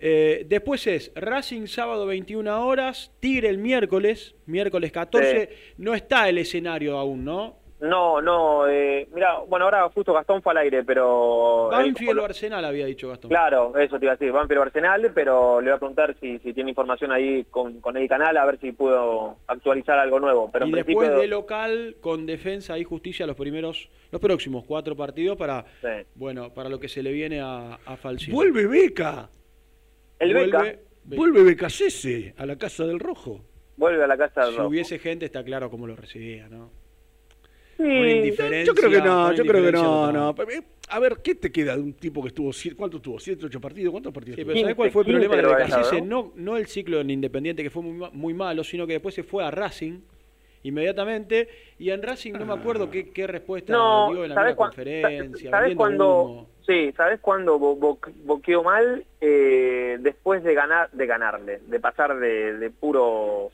Eh, 0.00 0.46
después 0.48 0.84
es 0.88 1.12
Racing 1.14 1.66
sábado 1.68 2.06
21 2.06 2.66
horas, 2.66 3.12
Tigre 3.20 3.48
el 3.50 3.58
miércoles, 3.58 4.34
miércoles 4.46 4.90
14. 4.90 5.48
No 5.78 5.94
está 5.94 6.28
el 6.28 6.38
escenario 6.38 6.98
aún, 6.98 7.24
¿no? 7.24 7.59
No, 7.80 8.20
no, 8.20 8.68
eh, 8.68 9.08
mira, 9.14 9.38
bueno, 9.48 9.64
ahora 9.64 9.88
justo 9.88 10.12
Gastón 10.12 10.42
fue 10.42 10.52
al 10.52 10.58
aire, 10.58 10.84
pero... 10.84 11.68
Banfield 11.70 12.18
o 12.18 12.24
Arsenal 12.26 12.62
había 12.64 12.84
dicho 12.84 13.08
Gastón. 13.08 13.30
Claro, 13.30 13.74
eso 13.78 13.98
te 13.98 14.04
iba 14.04 14.12
a 14.12 14.16
decir, 14.16 14.30
Banfield 14.32 14.58
o 14.58 14.62
Arsenal, 14.64 15.12
pero 15.14 15.60
le 15.62 15.70
voy 15.70 15.76
a 15.76 15.78
preguntar 15.78 16.14
si, 16.20 16.38
si 16.40 16.52
tiene 16.52 16.70
información 16.70 17.10
ahí 17.10 17.44
con, 17.50 17.80
con 17.80 17.96
el 17.96 18.06
canal, 18.06 18.36
a 18.36 18.44
ver 18.44 18.58
si 18.60 18.72
puedo 18.72 19.36
actualizar 19.46 19.98
algo 19.98 20.20
nuevo. 20.20 20.50
Pero 20.52 20.66
y 20.66 20.68
en 20.68 20.74
después 20.74 20.96
principio, 20.96 21.20
de 21.20 21.26
local 21.28 21.96
con 22.02 22.26
defensa 22.26 22.78
y 22.78 22.84
justicia 22.84 23.26
los 23.26 23.36
primeros, 23.36 23.88
los 24.10 24.20
próximos 24.20 24.64
cuatro 24.66 24.94
partidos 24.94 25.38
para, 25.38 25.64
Sí. 25.80 26.06
bueno, 26.16 26.52
para 26.52 26.68
lo 26.68 26.78
que 26.78 26.88
se 26.88 27.02
le 27.02 27.12
viene 27.12 27.40
a, 27.40 27.74
a. 27.86 27.98
Vuelve 28.30 28.66
Beca, 28.66 29.30
el 30.18 30.34
Beca 30.34 30.58
Vuelve- 30.58 30.78
vuelve 31.16 31.42
Becasese 31.44 32.34
a 32.36 32.44
la 32.44 32.56
Casa 32.56 32.84
del 32.84 33.00
Rojo. 33.00 33.40
vuelve 33.76 34.04
a 34.04 34.06
la 34.06 34.18
casa 34.18 34.42
del 34.42 34.50
Si 34.50 34.56
Rojo. 34.58 34.68
hubiese 34.68 34.98
gente 34.98 35.24
está 35.24 35.42
claro 35.42 35.70
cómo 35.70 35.86
lo 35.86 35.96
recibía, 35.96 36.46
¿no? 36.48 36.78
Sí. 37.80 38.64
Yo 38.64 38.74
creo 38.74 38.90
que 38.90 39.00
no, 39.00 39.32
yo 39.32 39.44
creo 39.44 39.64
que 39.64 39.72
no, 39.72 40.12
no. 40.12 40.30
Eh, 40.48 40.62
A 40.88 40.98
ver, 40.98 41.18
¿qué 41.22 41.34
te 41.36 41.50
queda 41.52 41.76
de 41.76 41.82
un 41.82 41.92
tipo 41.94 42.20
que 42.22 42.28
estuvo, 42.28 42.52
siete- 42.52 42.76
¿cuántos 42.76 43.00
tuvo? 43.00 43.18
¿Siete, 43.20 43.46
ocho 43.46 43.60
partidos? 43.60 43.92
¿Cuántos 43.92 44.12
partidos 44.12 44.36
Sí, 44.36 44.42
tuvo? 44.42 44.52
pero 44.52 44.60
¿sabés 44.62 44.76
cuál 44.76 44.90
fue 44.90 45.02
el 45.02 45.06
15 45.06 45.28
problema 45.28 45.90
de 45.92 46.02
No, 46.02 46.32
no 46.34 46.56
el 46.56 46.66
ciclo 46.66 47.00
en 47.00 47.10
Independiente, 47.10 47.62
que 47.62 47.70
fue 47.70 47.82
muy, 47.82 48.08
muy 48.12 48.34
malo, 48.34 48.64
sino 48.64 48.86
que 48.86 48.94
después 48.94 49.14
se 49.14 49.22
fue 49.22 49.44
a 49.44 49.50
Racing 49.50 50.00
inmediatamente. 50.64 51.48
Y 51.78 51.90
en 51.90 52.02
Racing 52.02 52.32
no 52.34 52.44
me 52.44 52.52
acuerdo 52.54 52.90
qué, 52.90 53.10
qué 53.10 53.26
respuesta 53.26 53.72
no, 53.72 54.10
dio 54.12 54.24
en 54.24 54.34
¿sabés 54.34 54.50
alguna 54.50 54.56
cuán- 54.56 54.68
conferencia. 54.70 55.50
¿Sabés 55.50 55.68
vendiendo 55.76 55.76
cuándo? 55.76 56.46
Sí, 56.66 56.92
¿sabés 56.96 57.20
cuándo 57.20 57.58
bo- 57.58 57.76
bo- 57.76 57.98
boqueó 58.24 58.62
mal? 58.62 59.04
Eh, 59.20 59.96
después 60.00 60.42
de 60.44 60.54
ganar, 60.54 60.90
de 60.92 61.06
ganarle, 61.06 61.60
de 61.66 61.80
pasar 61.80 62.18
de, 62.18 62.58
de 62.58 62.70
puro, 62.70 63.50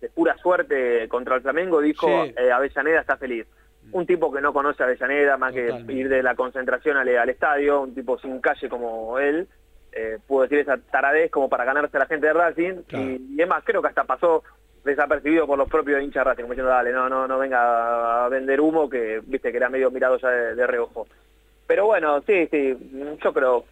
de 0.00 0.08
pura 0.10 0.36
suerte 0.38 1.08
contra 1.08 1.36
el 1.36 1.42
Flamengo, 1.42 1.80
dijo 1.80 2.06
Sí. 2.06 2.34
eh, 2.38 2.50
Avellaneda 2.52 3.00
está 3.00 3.16
feliz. 3.16 3.46
Un 3.92 4.06
tipo 4.06 4.32
que 4.32 4.40
no 4.40 4.52
conoce 4.52 4.82
a 4.82 4.86
Avellaneda, 4.86 5.36
más 5.36 5.54
Totalmente. 5.54 5.92
que 5.92 5.98
ir 5.98 6.08
de 6.08 6.22
la 6.22 6.34
concentración 6.34 6.96
al, 6.96 7.08
al 7.16 7.28
estadio, 7.28 7.82
un 7.82 7.94
tipo 7.94 8.18
sin 8.18 8.40
calle 8.40 8.68
como 8.68 9.18
él, 9.18 9.46
eh, 9.92 10.18
pudo 10.26 10.42
decir 10.42 10.58
esa 10.58 10.76
taradez 10.76 11.30
como 11.30 11.48
para 11.48 11.64
ganarse 11.64 11.96
a 11.96 12.00
la 12.00 12.06
gente 12.06 12.26
de 12.26 12.32
Racing. 12.32 12.82
Claro. 12.86 13.04
Y, 13.10 13.34
y 13.36 13.42
es 13.42 13.48
más, 13.48 13.64
creo 13.64 13.80
que 13.80 13.88
hasta 13.88 14.04
pasó 14.04 14.42
desapercibido 14.84 15.46
por 15.46 15.58
los 15.58 15.68
propios 15.68 16.02
hinchas 16.02 16.20
de 16.24 16.30
Racing, 16.30 16.42
como 16.42 16.52
diciendo, 16.54 16.70
dale, 16.70 16.92
no, 16.92 17.08
no, 17.08 17.26
no 17.26 17.38
venga 17.38 18.24
a 18.24 18.28
vender 18.28 18.60
humo, 18.60 18.88
que 18.88 19.20
viste 19.24 19.50
que 19.50 19.56
era 19.56 19.68
medio 19.68 19.90
mirado 19.90 20.18
ya 20.18 20.28
de, 20.28 20.54
de 20.54 20.66
reojo. 20.66 21.06
Pero 21.66 21.86
bueno, 21.86 22.22
sí, 22.26 22.46
sí, 22.50 22.76
yo 23.22 23.32
creo, 23.32 23.64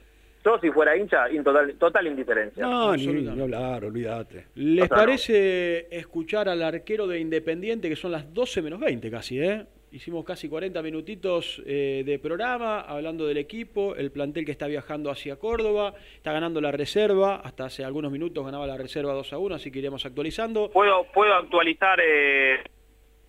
yo 0.44 0.58
si 0.58 0.70
fuera 0.70 0.96
hincha, 0.96 1.30
in 1.30 1.44
total, 1.44 1.74
total 1.76 2.06
indiferencia. 2.06 2.66
No, 2.66 2.96
ni, 2.96 3.06
ni 3.06 3.40
hablar, 3.40 3.84
olvídate. 3.84 4.46
¿Les 4.56 4.84
Otra 4.84 4.96
no. 4.96 5.02
parece 5.04 5.86
escuchar 5.96 6.48
al 6.48 6.62
arquero 6.62 7.06
de 7.06 7.20
Independiente, 7.20 7.88
que 7.88 7.96
son 7.96 8.12
las 8.12 8.32
12 8.34 8.62
menos 8.62 8.80
20 8.80 9.10
casi, 9.10 9.40
¿eh? 9.40 9.64
Hicimos 9.94 10.24
casi 10.24 10.48
40 10.48 10.82
minutitos 10.82 11.62
eh, 11.64 12.02
de 12.04 12.18
programa 12.18 12.80
hablando 12.80 13.28
del 13.28 13.36
equipo, 13.36 13.94
el 13.94 14.10
plantel 14.10 14.44
que 14.44 14.50
está 14.50 14.66
viajando 14.66 15.08
hacia 15.08 15.36
Córdoba, 15.36 15.94
está 16.16 16.32
ganando 16.32 16.60
la 16.60 16.72
reserva, 16.72 17.36
hasta 17.36 17.66
hace 17.66 17.84
algunos 17.84 18.10
minutos 18.10 18.44
ganaba 18.44 18.66
la 18.66 18.76
reserva 18.76 19.12
2 19.12 19.32
a 19.34 19.38
1, 19.38 19.54
así 19.54 19.70
que 19.70 19.78
iremos 19.78 20.04
actualizando. 20.04 20.68
¿Puedo, 20.72 21.04
puedo 21.14 21.32
actualizar 21.34 22.00
eh, 22.04 22.56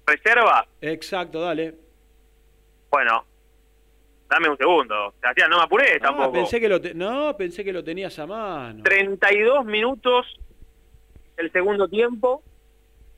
reserva? 0.08 0.66
Exacto, 0.82 1.40
dale. 1.40 1.76
Bueno, 2.90 3.24
dame 4.28 4.50
un 4.50 4.58
segundo. 4.58 5.14
Sebastián, 5.22 5.52
no 5.52 5.58
me 5.60 5.64
apuré 5.66 5.98
Ah, 5.98 6.00
tampoco. 6.02 6.32
pensé 6.32 6.60
que 6.60 6.68
lo 6.68 6.82
te- 6.82 6.96
no, 6.96 7.38
pensé 7.38 7.64
que 7.64 7.74
lo 7.74 7.84
tenías 7.84 8.18
a 8.18 8.26
mano. 8.26 8.82
32 8.82 9.66
minutos 9.66 10.26
el 11.38 11.52
segundo 11.52 11.88
tiempo, 11.88 12.42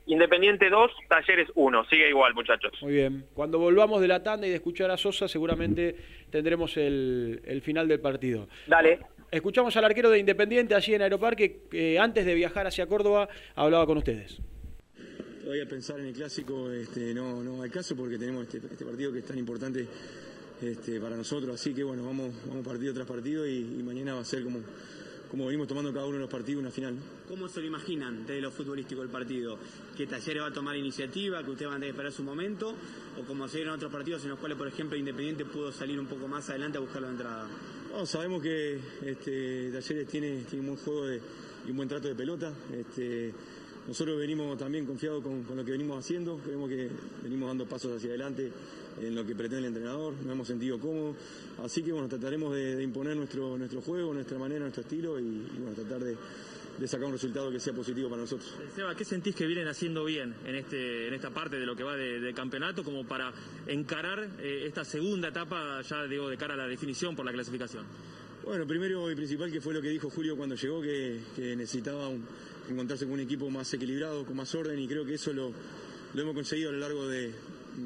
Independiente 0.08 0.70
2, 0.70 0.90
Talleres 1.06 1.48
1. 1.54 1.84
Sigue 1.84 2.08
igual, 2.08 2.32
muchachos. 2.34 2.72
Muy 2.80 2.94
bien. 2.94 3.26
Cuando 3.34 3.58
volvamos 3.58 4.00
de 4.00 4.08
la 4.08 4.22
tanda 4.22 4.46
y 4.46 4.50
de 4.50 4.56
escuchar 4.56 4.90
a 4.90 4.96
Sosa, 4.96 5.28
seguramente 5.28 5.94
tendremos 6.30 6.78
el, 6.78 7.42
el 7.44 7.60
final 7.60 7.86
del 7.86 8.00
partido. 8.00 8.48
Dale. 8.66 9.00
Escuchamos 9.30 9.76
al 9.76 9.84
arquero 9.84 10.08
de 10.08 10.18
Independiente 10.18 10.74
allí 10.74 10.94
en 10.94 11.02
Aeroparque, 11.02 11.60
que 11.70 11.98
antes 11.98 12.24
de 12.24 12.34
viajar 12.34 12.66
hacia 12.66 12.86
Córdoba 12.86 13.28
hablaba 13.54 13.84
con 13.84 13.98
ustedes. 13.98 14.40
Todavía 15.42 15.66
pensar 15.66 16.00
en 16.00 16.06
el 16.06 16.14
clásico 16.14 16.70
este, 16.70 17.12
no, 17.12 17.42
no 17.42 17.62
hay 17.62 17.68
caso 17.68 17.94
porque 17.94 18.16
tenemos 18.16 18.44
este, 18.44 18.66
este 18.66 18.86
partido 18.86 19.12
que 19.12 19.18
es 19.18 19.26
tan 19.26 19.38
importante 19.38 19.86
este, 20.62 20.98
para 21.00 21.16
nosotros. 21.16 21.54
Así 21.54 21.74
que 21.74 21.84
bueno, 21.84 22.02
vamos, 22.04 22.34
vamos 22.46 22.66
partido 22.66 22.94
tras 22.94 23.06
partido 23.06 23.46
y, 23.46 23.58
y 23.58 23.82
mañana 23.82 24.14
va 24.14 24.20
a 24.20 24.24
ser 24.24 24.42
como, 24.42 24.60
como 25.30 25.46
venimos 25.46 25.68
tomando 25.68 25.92
cada 25.92 26.06
uno 26.06 26.14
de 26.14 26.20
los 26.22 26.30
partidos 26.30 26.60
una 26.60 26.70
final. 26.70 26.96
¿Cómo 27.28 27.48
se 27.48 27.60
lo 27.60 27.66
imaginan 27.66 28.26
desde 28.26 28.40
lo 28.40 28.50
futbolístico 28.50 29.02
el 29.02 29.08
partido? 29.10 29.58
¿Que 29.96 30.06
Talleres 30.06 30.42
va 30.42 30.46
a 30.46 30.52
tomar 30.52 30.76
iniciativa, 30.76 31.42
que 31.44 31.50
ustedes 31.50 31.68
van 31.68 31.76
a 31.76 31.80
tener 31.80 31.88
que 31.94 31.96
esperar 31.96 32.12
su 32.12 32.22
momento? 32.22 32.74
¿O 33.20 33.24
como 33.26 33.46
se 33.48 33.58
dieron 33.58 33.74
otros 33.74 33.92
partidos 33.92 34.22
en 34.24 34.30
los 34.30 34.38
cuales, 34.38 34.56
por 34.56 34.66
ejemplo, 34.68 34.96
Independiente 34.96 35.44
pudo 35.44 35.70
salir 35.72 36.00
un 36.00 36.06
poco 36.06 36.28
más 36.28 36.48
adelante 36.48 36.78
a 36.78 36.80
buscar 36.80 37.02
la 37.02 37.08
entrada? 37.10 37.46
No, 37.92 38.06
sabemos 38.06 38.42
que 38.42 38.78
este, 39.04 39.70
Talleres 39.70 40.08
tiene, 40.08 40.42
tiene 40.44 40.60
un 40.60 40.66
buen 40.74 40.78
juego 40.84 41.06
de- 41.06 41.20
y 41.66 41.70
un 41.70 41.76
buen 41.76 41.88
trato 41.88 42.08
de 42.08 42.14
pelota. 42.14 42.54
Este, 42.72 43.32
nosotros 43.88 44.18
venimos 44.18 44.56
también 44.58 44.84
confiados 44.86 45.22
con, 45.22 45.42
con 45.44 45.56
lo 45.56 45.64
que 45.64 45.72
venimos 45.72 45.98
haciendo. 45.98 46.36
Creemos 46.38 46.68
que 46.68 46.90
venimos 47.22 47.48
dando 47.48 47.66
pasos 47.66 47.96
hacia 47.96 48.10
adelante 48.10 48.52
en 49.00 49.14
lo 49.14 49.24
que 49.24 49.34
pretende 49.34 49.60
el 49.60 49.64
entrenador. 49.74 50.12
Nos 50.22 50.32
hemos 50.32 50.46
sentido 50.46 50.78
cómodos. 50.78 51.16
Así 51.64 51.82
que 51.82 51.90
bueno, 51.92 52.06
trataremos 52.08 52.54
de, 52.54 52.76
de 52.76 52.82
imponer 52.82 53.16
nuestro, 53.16 53.56
nuestro 53.56 53.80
juego, 53.80 54.12
nuestra 54.12 54.38
manera, 54.38 54.60
nuestro 54.60 54.82
estilo 54.82 55.18
y, 55.18 55.24
y, 55.24 55.58
bueno, 55.58 55.72
tratar 55.74 56.04
de, 56.04 56.16
de 56.78 56.86
sacar 56.86 57.06
un 57.06 57.12
resultado 57.12 57.50
que 57.50 57.58
sea 57.58 57.72
positivo 57.72 58.08
para 58.10 58.20
nosotros. 58.20 58.54
Seba, 58.76 58.94
¿qué 58.94 59.04
sentís 59.04 59.34
que 59.34 59.46
vienen 59.46 59.66
haciendo 59.68 60.04
bien 60.04 60.34
en 60.44 60.54
este 60.54 61.08
en 61.08 61.14
esta 61.14 61.30
parte 61.30 61.58
de 61.58 61.64
lo 61.66 61.74
que 61.74 61.82
va 61.82 61.96
de, 61.96 62.20
de 62.20 62.34
campeonato 62.34 62.84
como 62.84 63.06
para 63.08 63.32
encarar 63.66 64.28
eh, 64.38 64.64
esta 64.66 64.84
segunda 64.84 65.28
etapa 65.28 65.80
ya 65.82 66.04
digo 66.04 66.28
de 66.28 66.36
cara 66.36 66.54
a 66.54 66.56
la 66.58 66.68
definición 66.68 67.16
por 67.16 67.24
la 67.24 67.32
clasificación? 67.32 67.84
Bueno, 68.44 68.66
primero 68.66 69.10
y 69.10 69.14
principal 69.16 69.50
que 69.50 69.60
fue 69.60 69.74
lo 69.74 69.82
que 69.82 69.88
dijo 69.88 70.08
Julio 70.10 70.36
cuando 70.36 70.54
llegó, 70.54 70.80
que, 70.80 71.20
que 71.34 71.56
necesitaba 71.56 72.08
un- 72.08 72.24
encontrarse 72.72 73.04
con 73.04 73.14
un 73.14 73.20
equipo 73.20 73.48
más 73.50 73.72
equilibrado, 73.74 74.24
con 74.24 74.36
más 74.36 74.54
orden, 74.54 74.78
y 74.78 74.86
creo 74.88 75.04
que 75.04 75.14
eso 75.14 75.32
lo, 75.32 75.52
lo 76.14 76.22
hemos 76.22 76.34
conseguido 76.34 76.70
a 76.70 76.72
lo 76.72 76.78
largo 76.78 77.06
de, 77.08 77.32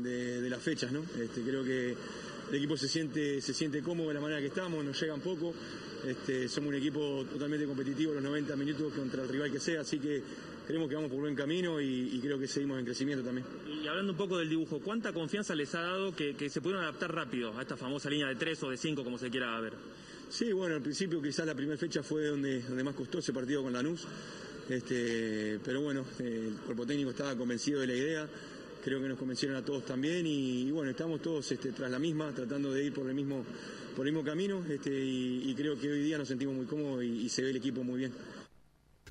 de- 0.02 0.40
de 0.40 0.50
las 0.50 0.62
fechas, 0.62 0.92
¿no? 0.92 1.02
Este, 1.20 1.42
creo 1.42 1.64
que 1.64 1.90
el 2.50 2.56
equipo 2.56 2.76
se 2.76 2.88
siente, 2.88 3.40
se 3.40 3.54
siente 3.54 3.82
cómodo 3.82 4.08
de 4.08 4.14
la 4.14 4.20
manera 4.20 4.40
que 4.40 4.48
estamos, 4.48 4.84
nos 4.84 5.00
llegan 5.00 5.20
poco. 5.20 5.54
Este, 6.06 6.48
somos 6.48 6.70
un 6.70 6.74
equipo 6.74 7.24
totalmente 7.32 7.64
competitivo 7.64 8.12
los 8.12 8.22
90 8.24 8.56
minutos 8.56 8.92
contra 8.92 9.22
el 9.22 9.28
rival 9.28 9.52
que 9.52 9.60
sea, 9.60 9.82
así 9.82 10.00
que 10.00 10.20
creemos 10.66 10.88
que 10.88 10.96
vamos 10.96 11.10
por 11.12 11.20
buen 11.20 11.36
camino 11.36 11.80
y, 11.80 12.18
creo 12.20 12.38
que 12.40 12.48
seguimos 12.48 12.78
en 12.80 12.84
crecimiento 12.84 13.24
también. 13.24 13.46
Y 13.82 13.86
hablando 13.86 14.10
un 14.12 14.18
poco 14.18 14.36
del 14.36 14.48
dibujo, 14.48 14.80
¿cuánta 14.80 15.12
confianza 15.12 15.54
les 15.54 15.72
ha 15.76 15.80
dado 15.82 16.14
que, 16.14 16.34
se 16.50 16.60
pudieron 16.60 16.82
adaptar 16.82 17.14
rápido 17.14 17.56
a 17.56 17.62
esta 17.62 17.76
famosa 17.76 18.10
línea 18.10 18.26
de 18.26 18.34
3 18.34 18.62
o 18.64 18.70
de 18.70 18.76
5, 18.76 19.04
como 19.04 19.16
se 19.16 19.30
quiera 19.30 19.58
ver? 19.60 19.74
Sí, 20.28 20.50
bueno, 20.52 20.74
al 20.74 20.82
principio 20.82 21.22
quizás 21.22 21.46
la 21.46 21.54
primera 21.54 21.78
fecha 21.78 22.02
fue 22.02 22.26
donde, 22.26 22.62
donde 22.62 22.82
más 22.82 22.94
costó 22.96 23.18
ese 23.18 23.32
partido 23.32 23.62
con 23.62 23.72
Lanús, 23.72 24.04
este, 24.68 25.58
pero 25.64 25.80
bueno, 25.80 26.04
el 26.18 26.56
cuerpo 26.64 26.86
técnico 26.86 27.10
estaba 27.10 27.36
convencido 27.36 27.80
de 27.80 27.86
la 27.86 27.94
idea, 27.94 28.28
creo 28.82 29.00
que 29.00 29.08
nos 29.08 29.18
convencieron 29.18 29.56
a 29.56 29.64
todos 29.64 29.84
también 29.84 30.26
y, 30.26 30.70
bueno, 30.70 30.90
estamos 30.90 31.20
todos 31.22 31.50
este, 31.52 31.72
tras 31.72 31.90
la 31.90 31.98
misma, 31.98 32.32
tratando 32.34 32.72
de 32.72 32.84
ir 32.84 32.92
por 32.92 33.08
el 33.08 33.14
mismo, 33.14 33.44
por 33.96 34.06
el 34.06 34.12
mismo 34.12 34.28
camino 34.28 34.64
este, 34.68 34.90
y, 34.92 35.54
creo 35.56 35.78
que 35.78 35.90
hoy 35.90 36.02
día 36.02 36.18
nos 36.18 36.28
sentimos 36.28 36.54
muy 36.54 36.66
cómodos 36.66 37.04
y 37.04 37.28
se 37.28 37.42
ve 37.42 37.50
el 37.50 37.56
equipo 37.56 37.84
muy 37.84 38.00
bien. 38.00 38.12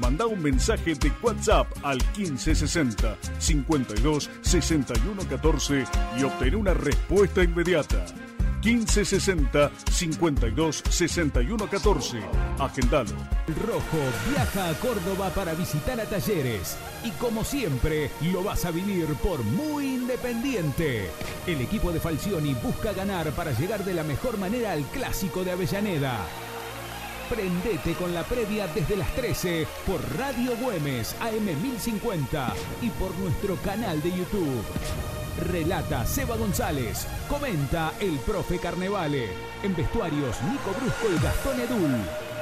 Manda 0.00 0.26
un 0.26 0.40
mensaje 0.40 0.94
de 0.94 1.12
WhatsApp 1.22 1.66
al 1.82 1.98
1560 2.16 3.16
52 3.38 4.30
61 4.42 5.22
14 5.28 5.84
y 6.18 6.22
obtén 6.22 6.54
una 6.54 6.72
respuesta 6.74 7.42
inmediata. 7.42 8.04
1560 8.62 9.70
52 9.90 10.82
61 10.88 11.68
14. 11.68 12.20
Agendalo. 12.58 13.10
El 13.46 13.54
Rojo 13.54 13.98
viaja 14.30 14.68
a 14.68 14.74
Córdoba 14.74 15.30
para 15.30 15.54
visitar 15.54 16.00
a 16.00 16.04
Talleres 16.04 16.76
y 17.04 17.10
como 17.12 17.44
siempre 17.44 18.10
lo 18.32 18.42
vas 18.42 18.64
a 18.64 18.70
vivir 18.70 19.06
por 19.22 19.42
muy 19.42 19.94
independiente. 19.94 21.10
El 21.46 21.60
equipo 21.60 21.92
de 21.92 22.00
Falcioni 22.00 22.54
busca 22.54 22.92
ganar 22.92 23.30
para 23.32 23.52
llegar 23.52 23.84
de 23.84 23.94
la 23.94 24.04
mejor 24.04 24.38
manera 24.38 24.72
al 24.72 24.84
clásico 24.84 25.44
de 25.44 25.52
Avellaneda. 25.52 26.18
Prendete 27.28 27.92
con 27.92 28.14
la 28.14 28.22
previa 28.24 28.66
desde 28.68 28.96
las 28.96 29.14
13 29.14 29.66
por 29.86 30.00
Radio 30.16 30.56
Güemes 30.56 31.14
AM1050 31.20 32.52
y 32.80 32.90
por 32.90 33.14
nuestro 33.18 33.56
canal 33.56 34.00
de 34.02 34.10
YouTube. 34.10 34.64
Relata 35.50 36.06
Seba 36.06 36.36
González. 36.36 37.06
Comenta 37.28 37.92
el 38.00 38.18
profe 38.20 38.58
Carnevale. 38.58 39.28
En 39.62 39.76
vestuarios 39.76 40.36
Nico 40.42 40.74
Brusco 40.80 41.06
y 41.14 41.22
Gastón 41.22 41.60
Edul. 41.60 41.96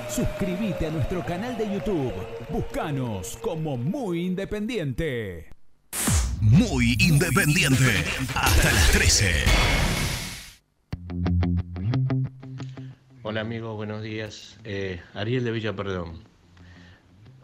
Suscríbete 0.08 0.86
a 0.86 0.90
nuestro 0.90 1.24
canal 1.26 1.58
de 1.58 1.72
YouTube. 1.74 2.12
Búscanos 2.48 3.36
como 3.42 3.76
Muy 3.76 4.24
Independiente. 4.24 5.50
Muy 6.40 6.96
independiente. 7.00 8.04
Hasta 8.34 8.72
las 8.72 8.90
13. 8.92 10.05
Hola 13.36 13.42
amigos, 13.42 13.76
buenos 13.76 14.02
días. 14.02 14.58
Eh, 14.64 14.98
Ariel 15.12 15.44
de 15.44 15.50
Villa 15.50 15.76
Perdón. 15.76 16.22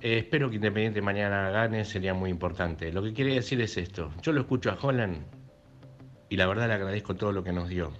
Eh, 0.00 0.20
espero 0.20 0.48
que 0.48 0.56
Independiente 0.56 1.02
mañana 1.02 1.50
gane, 1.50 1.84
sería 1.84 2.14
muy 2.14 2.30
importante. 2.30 2.90
Lo 2.90 3.02
que 3.02 3.12
quería 3.12 3.34
decir 3.34 3.60
es 3.60 3.76
esto. 3.76 4.10
Yo 4.22 4.32
lo 4.32 4.40
escucho 4.40 4.70
a 4.70 4.78
Holland 4.80 5.18
y 6.30 6.36
la 6.38 6.46
verdad 6.46 6.68
le 6.68 6.72
agradezco 6.72 7.14
todo 7.14 7.30
lo 7.30 7.44
que 7.44 7.52
nos 7.52 7.68
dio. 7.68 7.92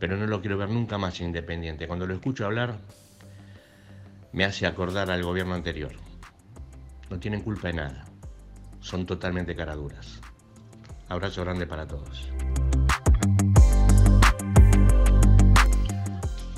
Pero 0.00 0.16
no 0.16 0.26
lo 0.26 0.40
quiero 0.40 0.58
ver 0.58 0.68
nunca 0.68 0.98
más 0.98 1.20
en 1.20 1.26
Independiente. 1.26 1.86
Cuando 1.86 2.04
lo 2.04 2.14
escucho 2.14 2.44
hablar, 2.44 2.78
me 4.32 4.44
hace 4.44 4.66
acordar 4.66 5.08
al 5.08 5.22
gobierno 5.22 5.54
anterior. 5.54 5.92
No 7.08 7.20
tienen 7.20 7.42
culpa 7.42 7.68
de 7.68 7.74
nada. 7.74 8.06
Son 8.80 9.06
totalmente 9.06 9.54
caraduras. 9.54 10.20
Abrazo 11.08 11.44
grande 11.44 11.68
para 11.68 11.86
todos. 11.86 12.28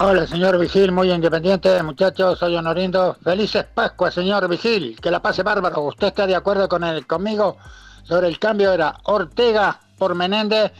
Hola, 0.01 0.29
señor 0.29 0.57
Vigil, 0.61 0.93
muy 0.93 1.11
independiente, 1.11 1.83
muchachos, 1.83 2.39
soy 2.39 2.55
Honorindo. 2.55 3.17
Felices 3.21 3.65
Pascuas, 3.65 4.15
señor 4.15 4.49
Vigil, 4.49 4.97
que 5.01 5.11
la 5.11 5.21
pase 5.21 5.43
bárbaro. 5.43 5.81
¿Usted 5.83 6.07
está 6.07 6.25
de 6.25 6.37
acuerdo 6.37 6.69
con 6.69 6.85
el, 6.85 7.05
conmigo 7.05 7.57
sobre 8.05 8.29
el 8.29 8.39
cambio? 8.39 8.73
Era 8.73 8.97
Ortega 9.03 9.81
por 9.99 10.15
Menéndez 10.15 10.71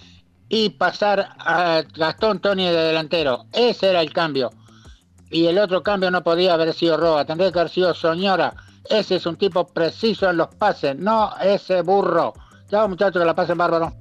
y 0.49 0.71
pasar 0.71 1.31
a 1.37 1.83
Gastón 1.97 2.39
Tony 2.39 2.67
de 2.67 2.77
delantero. 2.77 3.47
Ese 3.53 3.91
era 3.91 4.03
el 4.03 4.13
cambio. 4.13 4.53
Y 5.31 5.47
el 5.47 5.59
otro 5.59 5.83
cambio 5.83 6.13
no 6.13 6.23
podía 6.23 6.55
haber 6.55 6.73
sido 6.73 6.97
Roa, 6.97 7.25
tendría 7.25 7.51
que 7.51 7.59
haber 7.59 7.73
sido 7.73 7.95
Soñora. 7.95 8.55
Ese 8.89 9.17
es 9.17 9.27
un 9.27 9.35
tipo 9.35 9.67
preciso 9.67 10.31
en 10.31 10.37
los 10.37 10.55
pases, 10.55 10.97
no 10.97 11.33
ese 11.43 11.83
burro. 11.83 12.35
Chao, 12.71 12.89
muchachos, 12.89 13.21
que 13.21 13.27
la 13.27 13.35
pasen 13.35 13.59
bárbaro. 13.59 13.93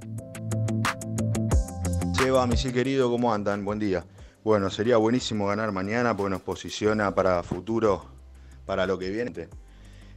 Seba, 2.12 2.46
misil 2.46 2.72
querido, 2.72 3.10
¿cómo 3.10 3.34
andan? 3.34 3.64
Buen 3.64 3.80
día. 3.80 4.04
Bueno, 4.48 4.70
sería 4.70 4.96
buenísimo 4.96 5.46
ganar 5.46 5.72
mañana 5.72 6.16
porque 6.16 6.30
nos 6.30 6.40
posiciona 6.40 7.14
para 7.14 7.42
futuro, 7.42 8.06
para 8.64 8.86
lo 8.86 8.98
que 8.98 9.10
viene. 9.10 9.46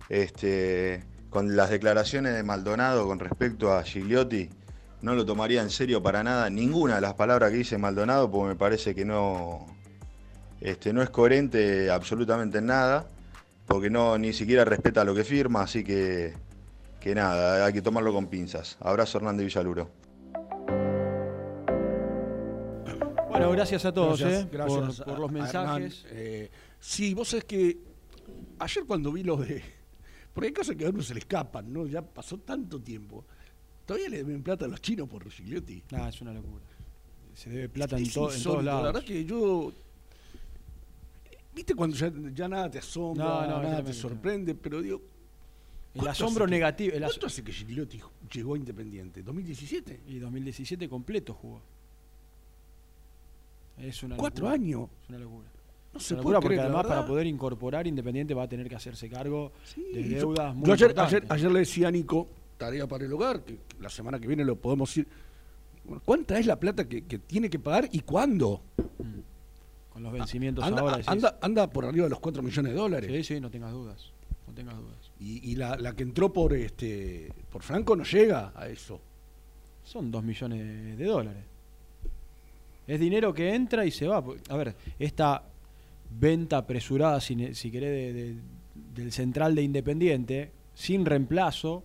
Este, 0.07 1.03
con 1.29 1.57
las 1.57 1.69
declaraciones 1.69 2.35
de 2.35 2.41
Maldonado 2.41 3.05
con 3.07 3.19
respecto 3.19 3.73
a 3.73 3.83
Gigliotti, 3.83 4.49
no 5.01 5.15
lo 5.15 5.25
tomaría 5.25 5.61
en 5.61 5.69
serio 5.69 6.01
para 6.01 6.23
nada 6.23 6.49
ninguna 6.49 6.95
de 6.95 7.01
las 7.01 7.13
palabras 7.15 7.51
que 7.51 7.57
dice 7.57 7.77
Maldonado 7.77 8.31
porque 8.31 8.47
me 8.47 8.55
parece 8.55 8.95
que 8.95 9.03
no, 9.03 9.65
este, 10.61 10.93
no 10.93 11.01
es 11.01 11.09
coherente 11.09 11.91
absolutamente 11.91 12.59
en 12.59 12.67
nada, 12.67 13.09
porque 13.67 13.89
no 13.89 14.17
ni 14.17 14.31
siquiera 14.31 14.63
respeta 14.63 15.03
lo 15.03 15.13
que 15.13 15.25
firma, 15.25 15.63
así 15.63 15.83
que, 15.83 16.35
que 17.01 17.13
nada, 17.13 17.65
hay 17.65 17.73
que 17.73 17.81
tomarlo 17.81 18.13
con 18.13 18.27
pinzas. 18.27 18.77
Abrazo 18.79 19.17
Hernández 19.17 19.47
Villaluro. 19.47 20.00
Bueno, 23.47 23.51
gracias 23.57 23.85
a 23.85 23.93
todos 23.93 24.19
Gracias, 24.19 24.43
eh, 24.45 24.49
gracias 24.51 25.01
por, 25.01 25.19
los 25.19 25.31
mensajes. 25.31 26.05
Eh, 26.09 26.49
sí, 26.79 27.13
vos 27.13 27.29
sabés 27.29 27.45
que 27.45 27.77
ayer 28.59 28.85
cuando 28.85 29.11
vi 29.11 29.23
lo 29.23 29.37
de. 29.37 29.61
Porque 30.33 30.47
hay 30.47 30.53
cosas 30.53 30.75
que 30.75 30.85
a 30.85 30.89
uno 30.89 31.01
se 31.01 31.13
le 31.13 31.19
escapan, 31.19 31.71
¿no? 31.73 31.85
Ya 31.87 32.01
pasó 32.01 32.37
tanto 32.37 32.79
tiempo. 32.81 33.25
Todavía 33.85 34.09
le 34.09 34.17
deben 34.17 34.41
plata 34.43 34.65
a 34.65 34.67
los 34.67 34.79
chinos 34.81 35.09
por 35.09 35.29
Gigliotti. 35.29 35.83
Ah, 35.91 36.07
es 36.09 36.21
una 36.21 36.33
locura. 36.33 36.63
Se 37.33 37.49
debe 37.49 37.69
plata 37.69 37.97
en, 37.97 38.09
to- 38.11 38.31
en 38.33 38.41
todos 38.43 38.63
lados. 38.63 38.81
La 38.83 38.91
verdad 38.91 39.03
que 39.03 39.25
yo. 39.25 39.73
¿Viste 41.53 41.75
cuando 41.75 41.95
ya, 41.97 42.11
ya 42.33 42.47
nada 42.47 42.69
te 42.71 42.79
asombra, 42.79 43.25
No, 43.25 43.47
no, 43.47 43.63
nada 43.63 43.83
te 43.83 43.93
sorprende? 43.93 44.55
Pero 44.55 44.81
digo. 44.81 45.01
El 45.93 45.99
¿cuánto 45.99 46.11
asombro 46.11 46.45
hace 46.45 46.49
que- 46.49 46.55
negativo. 46.55 46.95
el 46.95 47.03
as- 47.03 47.09
¿Cuánto 47.11 47.27
hace 47.27 47.43
que 47.43 47.51
Gigliotti 47.51 47.99
llegó 48.33 48.53
a 48.53 48.57
Independiente? 48.57 49.25
¿2017? 49.25 49.99
Y 50.07 50.19
2017 50.19 50.87
completo 50.87 51.33
jugó. 51.33 51.61
Es 53.81 54.03
una 54.03 54.15
¿Cuatro 54.17 54.45
locura. 54.45 54.53
años? 54.63 54.89
Es 55.03 55.09
una 55.09 55.19
locura. 55.19 55.47
No 55.93 55.99
se 55.99 56.15
puede 56.15 56.35
porque 56.35 56.47
creer, 56.47 56.61
además 56.61 56.85
para 56.87 57.05
poder 57.05 57.27
incorporar 57.27 57.85
Independiente 57.85 58.33
va 58.33 58.43
a 58.43 58.47
tener 58.47 58.69
que 58.69 58.75
hacerse 58.75 59.09
cargo 59.09 59.51
de 59.75 60.03
yo- 60.09 60.17
deudas 60.19 60.55
muy 60.55 60.65
yo 60.67 60.73
ayer, 60.73 60.93
ayer, 60.97 61.25
ayer 61.27 61.51
le 61.51 61.59
decía 61.59 61.89
a 61.89 61.91
Nico, 61.91 62.27
tarea 62.57 62.87
para 62.87 63.03
el 63.05 63.11
hogar, 63.11 63.43
que 63.43 63.57
la 63.81 63.89
semana 63.89 64.17
que 64.19 64.27
viene 64.27 64.45
lo 64.45 64.55
podemos 64.55 64.95
ir. 64.95 65.07
Bueno, 65.83 66.01
¿Cuánta 66.05 66.39
es 66.39 66.45
la 66.45 66.57
plata 66.59 66.87
que, 66.87 67.03
que 67.05 67.19
tiene 67.19 67.49
que 67.49 67.59
pagar 67.59 67.89
y 67.91 67.99
cuándo? 68.01 68.61
Con 69.91 70.03
los 70.03 70.13
vencimientos 70.13 70.63
Anda, 70.63 70.79
ahora. 70.81 70.93
decís. 70.97 71.09
anda, 71.09 71.37
anda 71.41 71.67
por 71.69 71.83
arriba 71.85 72.05
de 72.05 72.11
los 72.11 72.19
4 72.19 72.41
millones 72.41 72.71
de 72.71 72.77
dólares. 72.77 73.11
Sí, 73.11 73.33
sí, 73.35 73.41
no 73.41 73.49
tengas 73.51 73.73
dudas. 73.73 74.11
No 74.47 74.53
tengas 74.53 74.77
dudas. 74.77 75.11
Y, 75.19 75.51
y 75.51 75.55
la, 75.55 75.75
la 75.75 75.93
que 75.93 76.03
entró 76.03 76.31
por 76.31 76.53
este 76.53 77.33
por 77.51 77.63
Franco 77.63 77.95
no 77.97 78.03
llega 78.05 78.53
a 78.55 78.69
eso. 78.69 79.01
Son 79.83 80.09
dos 80.09 80.23
millones 80.23 80.97
de 80.97 81.05
dólares. 81.05 81.43
Es 82.87 82.99
dinero 82.99 83.33
que 83.33 83.53
entra 83.53 83.85
y 83.85 83.91
se 83.91 84.07
va. 84.07 84.23
A 84.49 84.57
ver, 84.57 84.75
esta 84.99 85.43
venta 86.19 86.57
apresurada, 86.57 87.21
si, 87.21 87.53
si 87.55 87.71
querés, 87.71 87.89
de- 87.91 88.13
de- 88.13 88.35
del 88.95 89.11
central 89.11 89.55
de 89.55 89.61
Independiente, 89.63 90.51
sin 90.73 91.05
reemplazo 91.05 91.83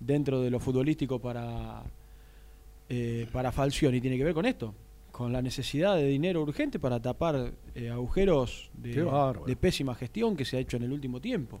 dentro 0.00 0.40
de 0.40 0.50
lo 0.50 0.60
futbolístico 0.60 1.18
para, 1.18 1.82
eh, 2.88 3.26
para 3.32 3.52
Falcioni, 3.52 4.00
tiene 4.00 4.16
que 4.18 4.24
ver 4.24 4.34
con 4.34 4.44
esto. 4.46 4.74
Con 5.12 5.32
la 5.32 5.40
necesidad 5.40 5.94
de 5.96 6.06
dinero 6.06 6.42
urgente 6.42 6.78
para 6.80 7.00
tapar 7.00 7.52
eh, 7.74 7.88
agujeros 7.88 8.70
de 9.46 9.54
pésima 9.56 9.94
gestión 9.94 10.36
que 10.36 10.44
se 10.44 10.56
ha 10.56 10.60
hecho 10.60 10.76
en 10.76 10.82
el 10.82 10.92
último 10.92 11.20
tiempo. 11.20 11.60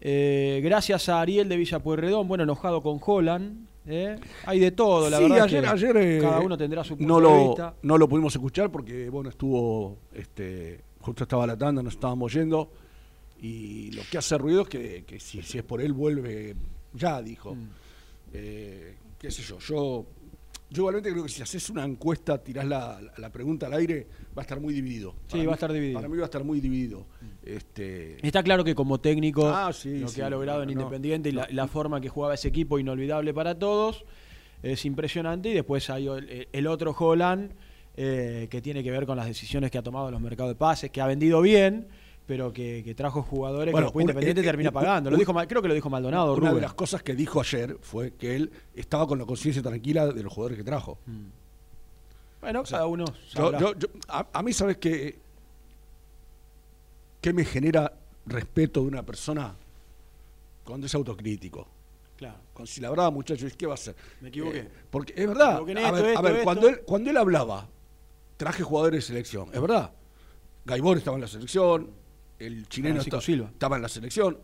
Eh, 0.00 0.60
gracias 0.64 1.08
a 1.08 1.20
Ariel 1.20 1.48
de 1.48 1.56
Villa 1.56 1.78
Pueyrredón, 1.80 2.26
bueno, 2.28 2.44
enojado 2.44 2.82
con 2.82 2.98
Holland. 3.04 3.66
¿Eh? 3.86 4.16
Hay 4.44 4.58
de 4.58 4.70
todo, 4.72 5.08
la 5.10 5.18
Sí, 5.18 5.22
verdad. 5.24 5.42
ayer, 5.44 5.62
que 5.62 5.68
ayer 5.68 5.96
eh, 5.96 6.18
cada 6.20 6.40
uno 6.40 6.56
tendrá 6.58 6.84
su 6.84 6.96
punto 6.96 7.08
no 7.08 7.16
de 7.16 7.22
lo, 7.22 7.48
vista. 7.48 7.74
No 7.82 7.98
lo 7.98 8.08
pudimos 8.08 8.34
escuchar 8.34 8.70
porque, 8.70 9.08
bueno, 9.08 9.30
estuvo, 9.30 9.98
este, 10.12 10.80
justo 11.00 11.24
estaba 11.24 11.46
la 11.46 11.56
tanda, 11.56 11.82
nos 11.82 11.94
estábamos 11.94 12.32
yendo. 12.32 12.70
Y 13.40 13.90
lo 13.92 14.02
que 14.10 14.18
hace 14.18 14.38
ruido 14.38 14.62
es 14.62 14.68
que, 14.68 15.04
que 15.06 15.20
si, 15.20 15.42
si 15.42 15.58
es 15.58 15.64
por 15.64 15.80
él 15.80 15.92
vuelve 15.92 16.56
ya, 16.94 17.20
dijo. 17.22 17.54
Mm. 17.54 17.68
Eh, 18.32 18.94
qué 19.18 19.30
sé 19.30 19.42
yo, 19.42 19.58
yo, 19.58 20.04
yo 20.70 20.82
igualmente 20.82 21.10
creo 21.12 21.22
que 21.22 21.28
si 21.28 21.42
haces 21.42 21.70
una 21.70 21.84
encuesta, 21.84 22.38
tirás 22.42 22.64
la, 22.66 23.00
la- 23.00 23.12
la 23.16 23.30
pregunta 23.30 23.66
al 23.66 23.74
aire, 23.74 24.06
va 24.36 24.40
a 24.40 24.44
estar 24.44 24.60
muy 24.60 24.74
dividido. 24.74 25.14
Sí, 25.28 25.44
va 25.46 25.52
a 25.52 25.54
estar 25.54 25.72
dividido. 25.72 25.98
Para 25.98 26.08
mí 26.08 26.16
va 26.16 26.24
a 26.24 26.26
estar 26.26 26.42
muy 26.44 26.60
dividido. 26.60 27.06
Este, 27.44 28.26
Está 28.26 28.42
claro 28.42 28.64
que 28.64 28.74
como 28.74 28.98
técnico, 29.00 29.48
Ah, 29.48 29.72
sí, 29.72 29.98
lo 30.00 30.08
sí, 30.08 30.16
que 30.16 30.22
ha 30.22 30.30
logrado 30.30 30.62
en 30.62 30.68
no, 30.68 30.74
no, 30.74 30.80
Independiente 30.80 31.28
y 31.28 31.32
la, 31.32 31.46
la 31.50 31.68
forma 31.68 32.00
que 32.00 32.08
jugaba 32.08 32.34
ese 32.34 32.48
equipo, 32.48 32.78
inolvidable 32.78 33.32
para 33.32 33.56
todos, 33.58 34.04
es 34.62 34.84
impresionante. 34.84 35.50
Y 35.50 35.54
después 35.54 35.88
hay 35.90 36.08
el, 36.08 36.48
el 36.52 36.66
otro 36.66 36.94
Holland, 36.98 37.52
eh, 37.96 38.48
que 38.50 38.60
tiene 38.60 38.82
que 38.82 38.90
ver 38.90 39.06
con 39.06 39.16
las 39.16 39.26
decisiones 39.26 39.70
que 39.70 39.78
ha 39.78 39.82
tomado 39.82 40.08
en 40.08 40.12
los 40.12 40.20
mercados 40.20 40.50
de 40.50 40.56
pases, 40.56 40.90
que 40.90 41.00
ha 41.00 41.06
vendido 41.06 41.40
bien, 41.40 41.86
pero 42.26 42.52
que, 42.52 42.82
que 42.84 42.94
trajo 42.94 43.22
jugadores 43.22 43.70
Bueno, 43.72 43.86
que 43.86 43.88
después 43.88 44.04
un- 44.04 44.10
Independiente 44.10 44.40
eh, 44.40 44.44
eh, 44.44 44.46
termina 44.46 44.70
un- 44.70 44.74
pagando. 44.74 45.10
Lo 45.10 45.16
dijo, 45.16 45.32
creo 45.46 45.62
que 45.62 45.68
lo 45.68 45.74
dijo 45.74 45.88
Maldonado, 45.90 46.34
Una 46.34 46.52
de 46.52 46.60
las 46.60 46.74
cosas 46.74 47.02
que 47.02 47.14
dijo 47.14 47.40
ayer 47.40 47.76
fue 47.80 48.12
que 48.14 48.34
él 48.36 48.50
estaba 48.74 49.06
con 49.06 49.18
la 49.18 49.24
conciencia 49.24 49.62
tranquila 49.62 50.06
de 50.08 50.22
los 50.22 50.32
jugadores 50.32 50.58
que 50.58 50.64
trajo. 50.64 50.98
Bueno, 52.40 52.60
O 52.60 52.66
sea, 52.66 52.78
cada 52.78 52.88
uno 52.88 53.04
Yo- 53.34 53.58
yo- 53.58 53.74
yo- 53.78 53.88
a, 54.08 54.26
a 54.32 54.42
mí, 54.42 54.52
¿sabes 54.52 54.76
qué? 54.78 55.18
¿Qué 57.20 57.32
me 57.32 57.44
genera 57.44 57.92
respeto 58.26 58.82
de 58.82 58.86
una 58.88 59.02
persona 59.02 59.54
cuando 60.64 60.86
es 60.86 60.94
autocrítico? 60.94 61.66
Claro. 62.16 62.36
Con 62.54 62.66
si 62.66 62.80
la 62.80 62.90
verdad, 62.90 63.10
muchachos, 63.12 63.52
¿qué 63.56 63.66
va 63.66 63.72
a 63.72 63.74
hacer? 63.74 63.94
Me 64.20 64.28
equivoqué. 64.28 64.58
Eh, 64.60 64.68
porque 64.90 65.12
es 65.16 65.26
verdad. 65.28 65.60
Me 65.62 65.72
a 65.80 65.82
esto, 65.88 65.94
ver, 65.94 66.04
a 66.04 66.08
esto, 66.10 66.22
ver, 66.22 66.32
esto. 66.34 66.44
Cuando, 66.44 66.68
él, 66.68 66.80
cuando 66.86 67.10
él 67.10 67.16
hablaba, 67.16 67.68
traje 68.36 68.62
jugadores 68.62 68.98
de 68.98 69.06
selección, 69.06 69.48
es 69.52 69.60
verdad. 69.60 69.90
Gaibor 70.64 70.96
estaba 70.98 71.16
en 71.16 71.20
la 71.22 71.28
selección, 71.28 71.90
el 72.38 72.68
chileno 72.68 73.00
esta- 73.00 73.20
Silva. 73.20 73.48
estaba 73.52 73.76
en 73.76 73.82
la 73.82 73.88
selección. 73.88 74.38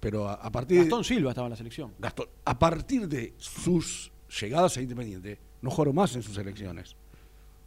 Pero 0.00 0.28
a, 0.28 0.34
a 0.34 0.50
partir 0.50 0.78
Gastón 0.80 1.04
Silva 1.04 1.30
estaba 1.30 1.46
en 1.48 1.50
la 1.50 1.56
selección. 1.56 1.92
Gastón, 1.98 2.28
a 2.44 2.58
partir 2.58 3.08
de 3.08 3.34
sus 3.38 4.12
llegadas 4.40 4.76
a 4.76 4.82
Independiente, 4.82 5.38
no 5.60 5.70
jugaron 5.70 5.94
más 5.96 6.14
en 6.14 6.22
sus 6.22 6.34
selecciones. 6.34 6.94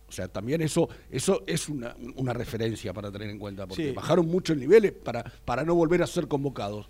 O 0.07 0.11
sea, 0.13 0.27
también 0.27 0.61
eso, 0.61 0.89
eso 1.09 1.43
es 1.47 1.69
una, 1.69 1.95
una 2.15 2.33
referencia 2.33 2.93
para 2.93 3.11
tener 3.11 3.29
en 3.29 3.39
cuenta, 3.39 3.65
porque 3.67 3.89
Sí. 3.89 3.93
bajaron 3.95 4.27
mucho 4.27 4.53
el 4.53 4.59
nivel 4.59 4.93
para, 4.93 5.23
para 5.45 5.63
no 5.63 5.73
volver 5.75 6.03
a 6.03 6.07
ser 6.07 6.27
convocados. 6.27 6.87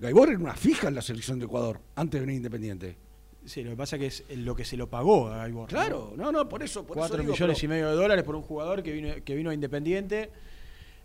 Gaibor 0.00 0.28
era 0.28 0.38
una 0.38 0.54
fija 0.54 0.88
en 0.88 0.94
la 0.94 1.02
selección 1.02 1.38
de 1.40 1.46
Ecuador, 1.46 1.80
antes 1.96 2.20
de 2.20 2.26
venir 2.26 2.36
Independiente. 2.38 2.96
Sí, 3.44 3.62
lo 3.64 3.70
que 3.70 3.76
pasa 3.76 3.98
que 3.98 4.06
es 4.06 4.24
lo 4.30 4.54
que 4.54 4.64
se 4.64 4.76
lo 4.76 4.88
pagó 4.88 5.28
a 5.28 5.38
Gaibor. 5.38 5.68
Claro, 5.68 6.12
no, 6.16 6.30
no, 6.30 6.48
por 6.48 6.62
eso. 6.62 6.82
Por 6.84 6.96
eso 6.96 7.00
Cuatro 7.00 7.18
digo, 7.18 7.32
millones 7.32 7.56
pero- 7.60 7.64
y 7.66 7.68
medio 7.76 7.88
de 7.90 7.94
dólares 7.96 8.24
por 8.24 8.34
un 8.36 8.42
jugador 8.42 8.82
que 8.82 8.92
vino, 8.92 9.14
que 9.24 9.34
vino 9.34 9.50
a 9.50 9.54
Independiente 9.54 10.30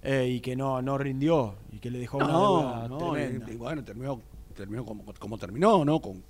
eh, 0.04 0.28
y 0.28 0.40
que 0.42 0.56
no, 0.56 0.82
no 0.82 0.98
rindió 0.98 1.56
y 1.72 1.80
que 1.80 1.90
le 1.90 2.00
dejó 2.00 2.18
una 2.18 2.28
No, 2.28 2.58
deuda 2.60 2.88
no, 2.90 3.12
tremenda. 3.14 3.50
y, 3.50 3.54
y 3.54 3.58
bueno, 3.58 3.84
terminó, 3.84 4.22
terminó 4.56 4.86
como, 4.86 5.04
como 5.18 5.38
terminó, 5.38 5.84
¿no? 5.86 6.00
Con, 6.02 6.22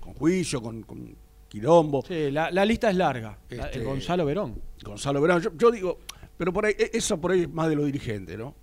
con 0.00 0.12
juicio, 0.14 0.60
con, 0.60 0.82
con 0.82 1.14
quilombo. 1.48 2.02
Sí, 2.06 2.30
la, 2.30 2.50
la 2.50 2.64
lista 2.64 2.90
es 2.90 2.96
larga. 2.96 3.38
La- 3.50 3.66
Este, 3.66 3.84
Gonzalo 3.84 4.24
Verón. 4.26 4.60
Gonzalo 4.82 5.20
Verón. 5.20 5.40
Yo, 5.40 5.50
yo 5.56 5.70
digo, 5.70 5.98
pero 6.36 6.52
por 6.52 6.66
ahí, 6.66 6.74
e- 6.78 6.90
eso 6.94 7.20
por 7.20 7.30
ahí 7.32 7.42
es 7.42 7.50
más 7.52 7.68
de 7.68 7.76
los 7.76 7.86
dirigentes, 7.86 8.36
¿no? 8.36 8.54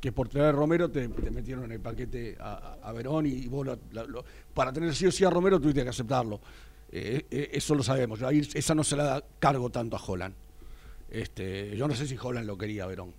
Que 0.00 0.10
por 0.10 0.28
traer 0.28 0.46
a 0.48 0.52
Romero 0.52 0.90
te, 0.90 1.06
te 1.08 1.30
metieron 1.30 1.64
en 1.64 1.72
el 1.72 1.80
paquete 1.80 2.36
a, 2.40 2.90
Verón 2.92 3.26
y, 3.26 3.46
vos 3.46 3.64
lo- 3.64 3.78
la- 3.92 4.04
lo- 4.04 4.24
para 4.52 4.72
tener 4.72 4.92
sí 4.94 5.06
o 5.06 5.12
sí 5.12 5.24
a 5.24 5.30
Romero 5.30 5.60
tuviste 5.60 5.84
que 5.84 5.90
aceptarlo. 5.90 6.40
Eh, 6.90 7.24
eh, 7.30 7.50
eso 7.52 7.74
lo 7.76 7.82
sabemos. 7.84 8.20
Ahí 8.22 8.40
esa 8.54 8.74
no 8.74 8.82
se 8.82 8.96
la 8.96 9.04
da 9.04 9.24
cargo 9.38 9.70
tanto 9.70 9.96
a 9.96 10.02
Holland. 10.04 10.34
Este, 11.08 11.76
yo 11.76 11.86
no 11.86 11.94
sé 11.94 12.06
si 12.06 12.16
Holland 12.20 12.46
lo 12.46 12.56
quería 12.58 12.86
Verón. 12.86 13.12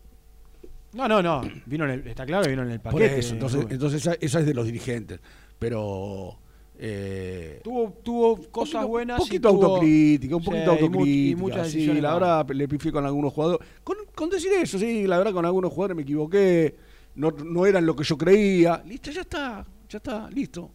No, 0.93 1.07
no, 1.07 1.21
no. 1.21 1.41
Vino 1.65 1.85
en 1.85 1.91
el- 1.91 2.07
está 2.07 2.25
claro 2.25 2.43
que 2.43 2.49
vino 2.51 2.61
en 2.63 2.71
el 2.71 2.79
Por 2.79 2.93
paquete. 2.93 3.19
eso, 3.19 3.33
entonces, 3.33 3.65
entonces 3.69 4.01
esa, 4.01 4.13
esa 4.19 4.39
es 4.39 4.45
de 4.45 4.53
los 4.53 4.65
dirigentes. 4.65 5.19
Pero 5.59 6.37
eh, 6.77 7.61
tuvo, 7.63 7.91
tuvo 8.03 8.35
cosas 8.51 8.73
poquito- 8.83 8.87
buenas. 8.87 9.19
Un 9.19 9.25
poquito 9.27 9.49
y 9.49 9.51
tuvo- 9.53 9.65
autocrítica, 9.65 10.35
un 10.35 10.41
Sí, 10.43 10.49
poquito 10.49 10.65
mu- 10.65 10.71
autocrítica. 10.71 11.09
Y, 11.09 11.35
muchas 11.35 11.69
sí, 11.71 11.87
la 12.01 12.13
verdad 12.13 12.47
le 12.49 12.67
pifié 12.67 12.91
con 12.91 13.05
algunos 13.05 13.33
jugadores. 13.33 13.67
Con, 13.83 13.97
con 14.13 14.29
decir 14.29 14.51
eso, 14.61 14.77
sí, 14.77 15.07
la 15.07 15.17
verdad 15.17 15.33
con 15.33 15.45
algunos 15.45 15.71
jugadores 15.71 15.95
me 15.95 16.03
equivoqué. 16.03 16.75
No, 17.15 17.31
no 17.31 17.65
eran 17.65 17.85
lo 17.85 17.95
que 17.95 18.03
yo 18.03 18.17
creía. 18.17 18.81
Listo, 18.85 19.11
ya 19.11 19.21
está, 19.21 19.65
ya 19.89 19.97
está, 19.97 20.29
listo. 20.31 20.69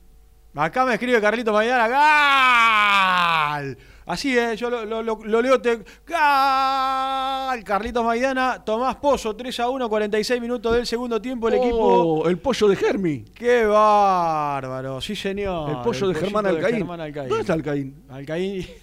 Acá 0.55 0.85
me 0.85 0.95
escribe 0.95 1.21
Carlito 1.21 1.53
Maidana, 1.53 1.87
¡Gal! 1.89 3.79
Así 4.09 4.37
es, 4.37 4.59
yo 4.59 4.71
lo, 4.71 4.85
lo- 4.85 5.03
lo- 5.03 5.21
lo 5.23 5.43
leo. 5.43 5.61
Te, 5.61 5.85
¡Gal! 6.07 7.63
Carlitos 7.65 8.05
Maidana, 8.05 8.63
Tomás 8.65 8.97
Pozo, 8.97 9.37
3 9.37 9.61
a 9.61 9.69
1, 9.69 9.89
46 9.89 10.41
minutos 10.41 10.75
del 10.75 10.87
segundo 10.87 11.21
tiempo. 11.21 11.49
El 11.49 11.55
equipo. 11.55 11.77
Oh, 12.23 12.29
el 12.29 12.39
pollo 12.39 12.69
de 12.69 12.77
Germi. 12.77 13.25
¡Qué 13.35 13.65
bárbaro! 13.67 15.01
Sí, 15.01 15.15
señor. 15.15 15.71
El 15.71 15.77
pollo 15.79 16.09
de 16.09 16.15
pollito 16.15 16.21
Germán 16.21 16.47
Alcaín. 16.47 16.77
Germán 16.77 17.01
Alcaín. 17.01 17.29
¿Dónde 17.29 17.41
está 17.43 17.53
Alcaín? 17.53 18.03
Alcaín. 18.09 18.67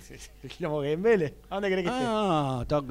El 0.43 0.85
en 0.85 1.01
Vélez. 1.01 1.33
¿A 1.49 1.55
dónde 1.55 1.69
crees 1.71 1.83
que 1.87 1.91
esté? 1.93 2.05
Ah, 2.07 2.59
está, 2.61 2.81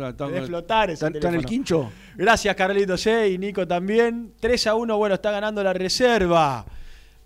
flotar 0.46 0.90
ese 0.90 1.06
está, 1.06 1.16
está 1.16 1.28
en 1.28 1.34
el 1.36 1.44
quincho. 1.46 1.90
Gracias, 2.16 2.54
Carlitos, 2.56 3.06
eh, 3.06 3.30
y 3.30 3.38
Nico 3.38 3.66
también. 3.66 4.34
3 4.40 4.66
a 4.66 4.74
1, 4.74 4.96
bueno, 4.96 5.14
está 5.14 5.30
ganando 5.30 5.62
la 5.62 5.72
reserva. 5.72 6.64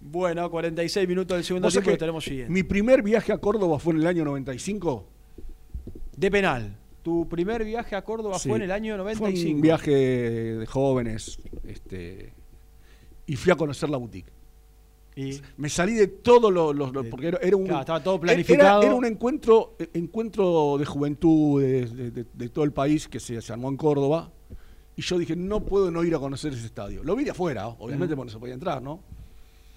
Bueno, 0.01 0.49
46 0.51 1.09
minutos 1.09 1.37
del 1.37 1.45
segundo 1.45 1.69
tiempo 1.69 1.85
que 1.85 1.91
lo 1.91 1.95
estaremos 1.95 2.25
siguiendo. 2.25 2.53
Mi 2.53 2.63
primer 2.63 3.03
viaje 3.03 3.33
a 3.33 3.39
Córdoba 3.39 3.79
fue 3.79 3.95
en 3.95 4.01
el 4.01 4.07
año 4.07 4.25
95. 4.25 5.05
De 6.17 6.31
penal. 6.31 6.77
Tu 7.03 7.29
primer 7.29 7.65
viaje 7.65 7.97
a 7.97 8.03
Córdoba 8.03 8.39
Sí. 8.39 8.49
fue 8.49 8.59
en 8.59 8.65
el 8.65 8.71
año 8.71 8.95
Fue 8.95 8.99
95. 9.05 9.55
un 9.57 9.61
viaje 9.61 9.91
de 9.91 10.67
jóvenes. 10.67 11.39
Este, 11.65 12.33
y 13.27 13.37
fui 13.37 13.53
a 13.53 13.57
conocer 13.57 13.89
la 13.89 13.97
boutique. 13.97 14.31
Y- 15.17 15.41
Me 15.57 15.69
salí 15.69 15.95
de 15.95 16.07
todos 16.07 16.53
los, 16.53 16.93
porque 17.11 17.29
era, 17.29 17.39
era 17.43 17.57
un 17.57 17.65
Claro, 17.65 17.81
estaba 17.81 18.03
todo 18.03 18.21
planificado. 18.21 18.83
Era, 18.83 18.95
un 18.95 19.05
encuentro 19.05 19.77
encuentro 19.95 20.77
de 20.79 20.85
juventudes 20.85 21.93
de, 21.97 22.11
de- 22.13 22.27
de 22.33 22.49
todo 22.51 22.65
el 22.65 22.73
país 22.73 23.09
que 23.09 23.19
se, 23.19 23.41
se 23.43 23.53
armó 23.53 23.69
en 23.69 23.77
Córdoba. 23.77 24.31
Y 24.95 25.03
yo 25.03 25.19
dije, 25.19 25.35
no 25.35 25.65
puedo 25.65 25.91
no 25.91 26.05
ir 26.05 26.15
a 26.15 26.19
conocer 26.19 26.53
ese 26.53 26.67
estadio. 26.67 27.03
Lo 27.03 27.17
vi 27.17 27.25
de 27.25 27.31
afuera, 27.31 27.67
obviamente, 27.69 28.15
porque 28.15 28.27
no 28.27 28.33
se 28.33 28.39
podía 28.39 28.55
entrar, 28.55 28.81
¿no? 28.83 29.01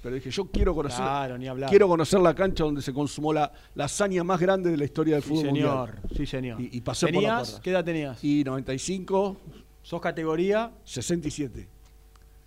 Pero 0.02 0.16
dije, 0.16 0.32
yo 0.32 0.46
quiero 0.46 0.74
conocer, 0.74 0.98
Claro, 1.00 1.38
ni 1.38 1.48
quiero 1.70 1.88
conocer 1.88 2.20
la 2.22 2.34
cancha 2.34 2.64
donde 2.64 2.82
se 2.82 2.92
consumó 2.92 3.32
la, 3.34 3.52
la 3.76 3.86
hazaña 3.86 4.24
más 4.24 4.40
grande 4.40 4.72
de 4.72 4.78
la 4.78 4.86
historia 4.86 5.14
del 5.16 5.24
Sí, 5.24 5.30
fútbol 5.30 5.46
señor. 5.46 5.90
mundial. 5.94 6.10
Sí, 6.18 6.26
señor. 6.26 6.60
Y, 6.62 6.70
y 6.78 6.82
pasé 6.82 7.06
por 7.08 7.14
la 7.16 7.20
¿Tenías? 7.20 7.50
puerta. 7.50 7.62
¿Qué 7.64 7.70
edad 7.70 7.86
tenías? 7.86 8.24
Y 8.24 8.44
95, 8.44 9.38
¿Sos 9.84 10.02
categoría? 10.02 10.72
67. 10.84 11.68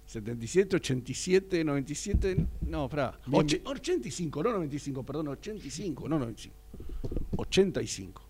77, 0.06 0.76
87, 0.76 1.64
97, 1.64 2.46
no, 2.62 2.84
espera, 2.84 3.18
Bien, 3.26 3.42
och- 3.64 3.70
85, 3.70 4.42
no 4.42 4.52
95, 4.52 5.02
perdón, 5.02 5.28
85, 5.28 6.08
no 6.08 6.18
95. 6.18 6.54
85. 7.36 8.22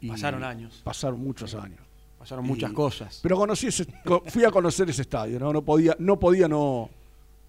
Y 0.00 0.08
Pasaron 0.08 0.42
años. 0.44 0.80
Pasaron 0.82 1.20
muchos 1.20 1.54
años. 1.54 1.80
Pasaron 2.18 2.44
muchas 2.46 2.72
cosas. 2.72 3.20
Pero 3.22 3.36
conocí 3.36 3.68
ese, 3.68 3.86
fui 4.26 4.44
a 4.44 4.50
conocer 4.50 4.88
ese 4.90 5.02
estadio, 5.02 5.38
no, 5.38 5.52
no 5.52 5.62
podía, 5.62 5.96
no 5.98 6.18
podía 6.18 6.48
no, 6.48 6.90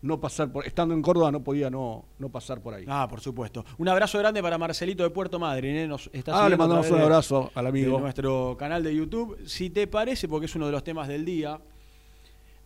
no 0.04 0.20
pasar 0.20 0.52
por, 0.52 0.66
estando 0.66 0.94
en 0.96 1.02
Córdoba 1.02 1.32
no 1.32 1.44
podía 1.44 1.70
no, 1.70 2.06
no 2.18 2.30
pasar 2.30 2.60
por 2.62 2.74
ahí. 2.74 2.86
Ah, 2.88 3.08
por 3.10 3.20
supuesto. 3.22 3.64
Un 3.78 3.88
abrazo 3.88 4.18
grande 4.18 4.42
para 4.42 4.58
Marcelito 4.58 5.04
de 5.04 5.10
Puerto 5.12 5.38
Madryn. 5.40 5.76
¿eh? 5.76 5.88
Nos 5.88 6.10
está 6.12 6.44
Ah, 6.46 6.50
le 6.50 6.58
mandamos 6.58 6.90
un 6.90 6.98
de- 6.98 7.04
abrazo 7.04 7.52
al 7.54 7.68
amigo. 7.68 7.98
de 7.98 8.02
nuestro 8.02 8.56
canal 8.58 8.84
de 8.84 8.96
YouTube. 8.96 9.38
Si 9.46 9.70
te 9.70 9.86
parece, 9.88 10.28
porque 10.28 10.46
es 10.48 10.56
uno 10.56 10.66
de 10.66 10.72
los 10.72 10.84
temas 10.84 11.08
del 11.08 11.24
día, 11.24 11.60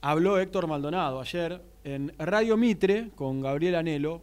habló 0.01 0.37
Héctor 0.39 0.67
Maldonado 0.67 1.19
ayer 1.19 1.61
en 1.83 2.13
Radio 2.17 2.55
Mitre 2.57 3.09
con 3.15 3.41
Gabriel 3.41 3.75
Anelo 3.75 4.21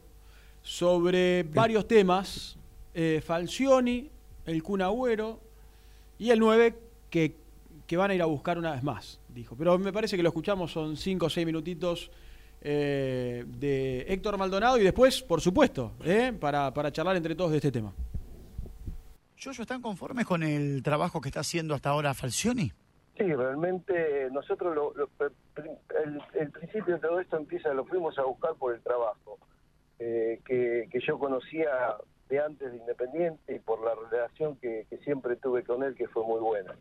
sobre 0.62 1.42
varios 1.42 1.86
temas. 1.86 2.56
eh, 2.94 3.22
Falcioni, 3.24 4.10
el 4.46 4.62
Kun 4.62 4.82
Agüero 4.82 5.40
y 6.18 6.28
el 6.30 6.38
9 6.38 6.78
que, 7.10 7.34
que 7.86 7.96
van 7.96 8.10
a 8.10 8.14
ir 8.14 8.20
a 8.22 8.26
buscar 8.26 8.58
una 8.58 8.72
vez 8.72 8.82
más, 8.82 9.18
dijo. 9.34 9.54
Pero 9.56 9.78
me 9.78 9.92
parece 9.92 10.16
que 10.16 10.22
lo 10.22 10.28
escuchamos, 10.28 10.70
son 10.72 10.96
5 10.96 11.26
o 11.26 11.30
6 11.30 11.46
minutitos 11.46 12.10
eh, 12.62 13.44
de 13.46 14.02
Héctor 14.08 14.38
Maldonado 14.38 14.78
y 14.78 14.82
después, 14.84 15.22
por 15.22 15.40
supuesto, 15.40 15.92
eh, 16.04 16.32
para, 16.38 16.72
para 16.72 16.90
charlar 16.92 17.16
entre 17.16 17.34
todos 17.34 17.50
de 17.50 17.56
este 17.58 17.72
tema. 17.72 17.92
¿Yoyo 19.36 19.62
están 19.62 19.82
conformes 19.82 20.24
con 20.24 20.42
el 20.42 20.82
trabajo 20.82 21.20
que 21.20 21.28
está 21.28 21.40
haciendo 21.40 21.74
hasta 21.74 21.90
ahora 21.90 22.14
Falcioni? 22.14 22.70
Sí, 23.16 23.24
realmente 23.34 24.28
nosotros 24.30 24.74
lo- 24.74 24.94
lo- 24.94 25.08
el, 25.58 26.20
el 26.40 26.50
principio 26.50 26.94
de 26.94 27.00
todo 27.00 27.20
esto 27.20 27.36
empieza, 27.36 27.74
lo 27.74 27.84
fuimos 27.84 28.18
a 28.18 28.22
buscar 28.22 28.54
por 28.54 28.74
el 28.74 28.80
trabajo, 28.80 29.38
eh, 29.98 30.40
que, 30.44 30.88
que 30.90 31.00
yo 31.06 31.18
conocía 31.18 31.68
de 32.28 32.40
antes 32.40 32.70
de 32.70 32.78
Independiente 32.78 33.56
y 33.56 33.58
por 33.58 33.84
la 33.84 33.92
relación 34.10 34.56
que, 34.56 34.86
que 34.88 34.96
siempre 34.98 35.36
tuve 35.36 35.64
con 35.64 35.82
él, 35.82 35.94
que 35.94 36.08
fue 36.08 36.24
muy 36.24 36.40
buena. 36.40 36.74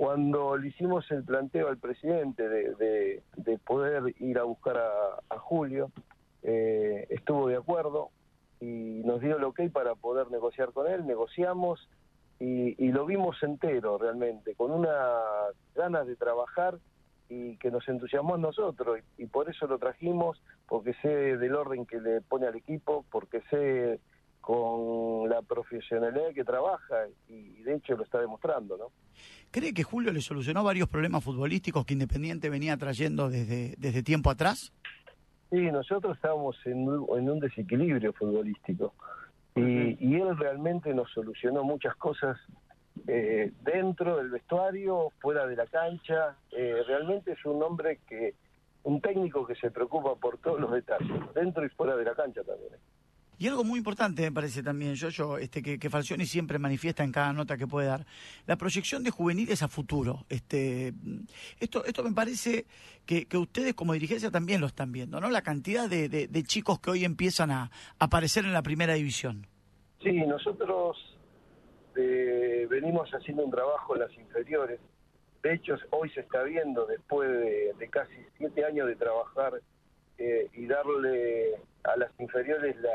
Cuando 0.00 0.56
le 0.56 0.68
hicimos 0.68 1.10
el 1.10 1.24
planteo 1.24 1.68
al 1.68 1.76
presidente 1.76 2.48
de, 2.48 2.74
de- 2.76 3.22
de 3.36 3.58
poder 3.58 4.14
ir 4.18 4.38
a 4.38 4.44
buscar 4.44 4.78
a, 4.78 5.38
Julio, 5.38 5.90
eh, 6.42 7.06
estuvo 7.10 7.48
de 7.48 7.56
acuerdo 7.56 8.08
y 8.62 9.02
nos 9.04 9.20
dio 9.20 9.36
el 9.36 9.44
ok 9.44 9.60
para 9.70 9.94
poder 9.96 10.30
negociar 10.30 10.72
con 10.72 10.90
él, 10.90 11.06
negociamos 11.06 11.86
y, 12.38 12.82
y 12.82 12.92
lo 12.92 13.04
vimos 13.04 13.42
entero 13.42 13.98
realmente, 13.98 14.54
con 14.54 14.70
una 14.70 15.18
ganas 15.74 16.06
de 16.06 16.16
trabajar 16.16 16.78
y 17.28 17.58
que 17.58 17.70
nos 17.70 17.86
entusiasmó 17.86 18.36
a 18.36 18.38
nosotros. 18.38 19.00
Y 19.18 19.26
por 19.26 19.50
eso 19.50 19.66
lo 19.66 19.78
trajimos, 19.78 20.42
porque 20.66 20.94
sé 21.02 21.36
del 21.36 21.54
orden 21.54 21.84
que 21.84 22.00
le 22.00 22.22
pone 22.22 22.46
al 22.46 22.56
equipo, 22.56 23.04
porque 23.12 23.42
sé 23.50 24.00
con 24.40 25.28
la 25.28 25.42
profesionalidad 25.42 26.32
que 26.34 26.44
trabaja 26.44 27.06
y, 27.28 27.62
de 27.62 27.76
hecho 27.76 27.96
lo 27.96 28.04
está 28.04 28.20
demostrando, 28.20 28.76
¿no? 28.76 28.86
¿Cree 29.50 29.74
que 29.74 29.82
Julio 29.82 30.12
le 30.12 30.20
solucionó 30.20 30.64
varios 30.64 30.88
problemas 30.88 31.22
futbolísticos 31.22 31.84
que 31.84 31.94
Independiente 31.94 32.48
venía 32.48 32.76
trayendo 32.76 33.28
desde, 33.28 33.74
desde 33.78 34.02
tiempo 34.02 34.30
atrás? 34.30 34.72
Sí, 35.50 35.70
nosotros 35.70 36.16
estábamos 36.16 36.56
en 36.64 36.88
un, 36.88 37.18
en 37.18 37.30
un 37.30 37.40
desequilibrio 37.40 38.12
futbolístico 38.12 38.94
y, 39.56 39.96
y 39.98 40.14
él 40.14 40.36
realmente 40.38 40.94
nos 40.94 41.10
solucionó 41.12 41.64
muchas 41.64 41.96
cosas 41.96 42.38
eh, 43.06 43.52
dentro 43.62 44.16
del 44.16 44.30
vestuario, 44.30 45.12
fuera 45.20 45.46
de 45.46 45.56
la 45.56 45.66
cancha. 45.66 46.36
Eh, 46.52 46.82
realmente 46.86 47.32
es 47.32 47.44
un 47.44 47.62
hombre 47.62 48.00
que, 48.08 48.34
un 48.84 49.00
técnico 49.00 49.46
que 49.46 49.54
se 49.54 49.70
preocupa 49.70 50.14
por 50.16 50.38
todos 50.38 50.60
los 50.60 50.72
detalles, 50.72 51.10
dentro 51.34 51.64
y 51.64 51.68
fuera 51.70 51.96
de 51.96 52.04
la 52.04 52.14
cancha 52.14 52.42
también. 52.44 52.72
Y 53.40 53.48
algo 53.48 53.64
muy 53.64 53.78
importante 53.78 54.20
me 54.20 54.32
parece 54.32 54.62
también, 54.62 54.94
yo, 54.96 55.38
este, 55.38 55.62
que, 55.62 55.78
que 55.78 55.88
Falcioni 55.88 56.26
siempre 56.26 56.58
manifiesta 56.58 57.02
en 57.02 57.10
cada 57.10 57.32
nota 57.32 57.56
que 57.56 57.66
puede 57.66 57.86
dar, 57.86 58.04
la 58.46 58.56
proyección 58.56 59.02
de 59.02 59.10
juveniles 59.10 59.62
a 59.62 59.68
futuro. 59.68 60.26
Este, 60.28 60.92
esto, 61.58 61.82
esto 61.86 62.02
me 62.04 62.12
parece 62.12 62.66
que, 63.06 63.24
que 63.24 63.38
ustedes 63.38 63.72
como 63.72 63.94
dirigencia 63.94 64.30
también 64.30 64.60
lo 64.60 64.66
están 64.66 64.92
viendo, 64.92 65.22
¿no? 65.22 65.30
La 65.30 65.40
cantidad 65.40 65.88
de, 65.88 66.10
de- 66.10 66.42
chicos 66.44 66.80
que 66.80 66.90
hoy 66.90 67.06
empiezan 67.06 67.50
a, 67.50 67.62
a 67.98 68.04
aparecer 68.04 68.44
en 68.44 68.52
la 68.52 68.60
primera 68.60 68.92
división. 68.92 69.46
Sí, 70.02 70.12
nosotros 70.12 70.98
eh, 71.96 72.66
venimos 72.68 73.08
haciendo 73.10 73.42
un 73.46 73.50
trabajo 73.50 73.94
en 73.94 74.02
las 74.02 74.12
inferiores. 74.18 74.80
De 75.42 75.54
hecho, 75.54 75.76
hoy 75.92 76.10
se 76.10 76.20
está 76.20 76.42
viendo, 76.42 76.84
después 76.84 77.30
de, 77.30 77.72
de 77.78 77.88
casi 77.88 78.12
siete 78.36 78.66
años 78.66 78.86
de 78.86 78.96
trabajar 78.96 79.54
eh, 80.18 80.46
y 80.52 80.66
darle 80.66 81.54
a 81.84 81.96
las 81.96 82.10
inferiores 82.20 82.76
la, 82.82 82.90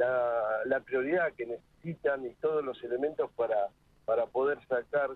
la, 0.00 0.64
la 0.64 0.80
prioridad 0.80 1.32
que 1.34 1.46
necesitan 1.46 2.24
y 2.24 2.30
todos 2.40 2.64
los 2.64 2.82
elementos 2.82 3.30
para, 3.36 3.68
para 4.06 4.26
poder 4.26 4.58
sacar 4.66 5.10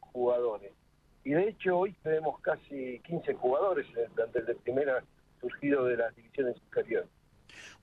jugadores. 0.00 0.72
Y 1.22 1.30
de 1.30 1.50
hecho, 1.50 1.78
hoy 1.78 1.92
tenemos 2.02 2.40
casi 2.40 3.00
15 3.00 3.34
jugadores 3.34 3.86
en 3.94 4.04
el 4.04 4.10
plantel 4.10 4.46
de 4.46 4.54
primera 4.54 5.04
surgido 5.40 5.84
de 5.84 5.98
las 5.98 6.16
divisiones 6.16 6.56
inferiores. 6.64 7.10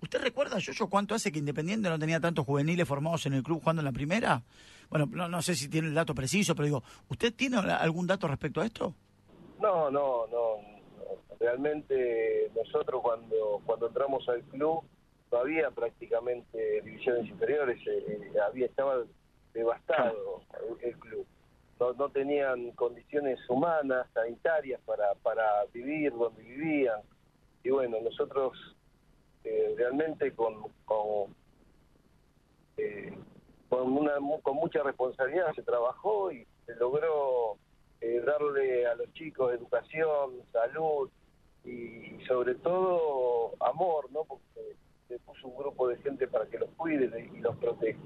¿Usted 0.01 0.21
recuerda, 0.21 0.57
Yoyo, 0.57 0.89
cuánto 0.89 1.13
hace 1.13 1.31
que 1.31 1.39
Independiente 1.39 1.87
no 1.87 1.99
tenía 1.99 2.19
tantos 2.19 2.45
juveniles 2.45 2.87
formados 2.87 3.25
en 3.27 3.33
el 3.33 3.43
club 3.43 3.59
jugando 3.59 3.81
en 3.81 3.85
la 3.85 3.91
primera? 3.91 4.41
Bueno, 4.89 5.07
no, 5.11 5.27
no 5.29 5.41
sé 5.41 5.55
si 5.55 5.69
tiene 5.69 5.89
el 5.89 5.93
dato 5.93 6.15
preciso, 6.15 6.55
pero 6.55 6.65
digo, 6.65 6.83
¿usted 7.09 7.33
tiene 7.33 7.57
algún 7.57 8.07
dato 8.07 8.27
respecto 8.27 8.61
a 8.61 8.65
esto? 8.65 8.95
No, 9.61 9.91
no, 9.91 10.25
no. 10.27 10.57
no. 10.57 10.73
Realmente 11.39 12.49
nosotros 12.55 13.01
cuando 13.01 13.61
cuando 13.65 13.87
entramos 13.87 14.27
al 14.29 14.41
club 14.43 14.83
no 15.33 15.39
había 15.39 15.71
prácticamente 15.71 16.81
divisiones 16.83 17.27
inferiores, 17.27 17.79
eh, 17.87 18.03
eh, 18.07 18.39
había 18.39 18.67
estaba 18.67 19.03
devastado 19.51 20.41
el, 20.81 20.95
club. 20.99 21.25
No, 21.79 21.93
no 21.93 22.09
tenían 22.09 22.71
condiciones 22.73 23.39
humanas, 23.49 24.05
sanitarias 24.13 24.79
para, 24.85 25.15
para 25.23 25.43
vivir 25.73 26.13
donde 26.13 26.43
vivían. 26.43 27.01
Y 27.63 27.71
bueno, 27.71 27.97
nosotros 27.99 28.53
eh, 29.43 29.73
realmente 29.75 30.33
con, 30.33 30.71
con, 30.85 31.35
eh, 32.77 33.11
con, 33.69 33.97
una, 33.97 34.13
con 34.43 34.55
mucha 34.55 34.83
responsabilidad 34.83 35.51
se 35.55 35.63
trabajó 35.63 36.31
y 36.31 36.45
se 36.67 36.75
logró 36.75 37.57
eh, 38.01 38.21
darle 38.23 38.85
a 38.85 38.93
los 38.95 39.11
chicos 39.13 39.51
educación, 39.51 40.43
salud 40.51 41.09
y 41.65 42.23
sobre 42.27 42.53
todo 42.55 43.53
amor, 43.61 44.11
¿no? 44.11 44.25
Porque 44.25 44.75
se 45.13 45.19
puso 45.19 45.47
un 45.47 45.55
grupo 45.57 45.87
de 45.87 45.97
gente 45.97 46.27
para 46.27 46.45
que 46.47 46.57
los 46.57 46.69
cuide 46.71 47.29
y 47.33 47.39
los 47.39 47.55
proteja. 47.57 47.99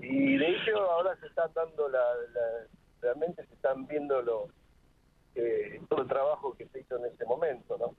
Y 0.00 0.38
de 0.38 0.48
hecho 0.48 0.78
ahora 0.90 1.14
se 1.20 1.26
están 1.26 1.50
dando 1.54 1.88
la, 1.88 1.98
la- 2.32 2.66
realmente 3.02 3.44
se 3.46 3.54
están 3.54 3.86
viendo 3.86 4.22
los 4.22 4.50
eh, 5.34 5.80
todo 5.88 6.02
el 6.02 6.08
trabajo 6.08 6.54
que 6.54 6.66
se 6.68 6.80
hizo 6.80 6.96
en 6.98 7.12
ese 7.12 7.24
momento, 7.24 7.76
¿no? 7.78 7.94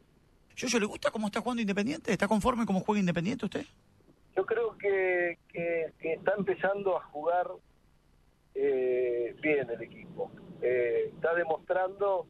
Yoyo, 0.56 0.80
¿le 0.80 0.86
gusta 0.86 1.12
cómo 1.12 1.28
está 1.28 1.40
jugando 1.42 1.62
Independiente? 1.62 2.12
¿Está 2.12 2.28
conforme 2.28 2.66
cómo 2.66 2.82
juega 2.82 3.00
Independiente 3.00 3.46
usted? 3.46 3.66
Yo 4.36 4.46
creo 4.46 4.78
que, 4.78 5.38
que, 5.48 5.94
que 6.00 6.14
está 6.14 6.34
empezando 6.38 6.98
a 6.98 7.04
jugar 7.06 7.48
eh, 8.56 9.36
bien 9.42 9.70
el 9.70 9.82
equipo. 9.82 10.32
Eh, 10.62 11.12
está 11.14 11.34
demostrando 11.36 12.28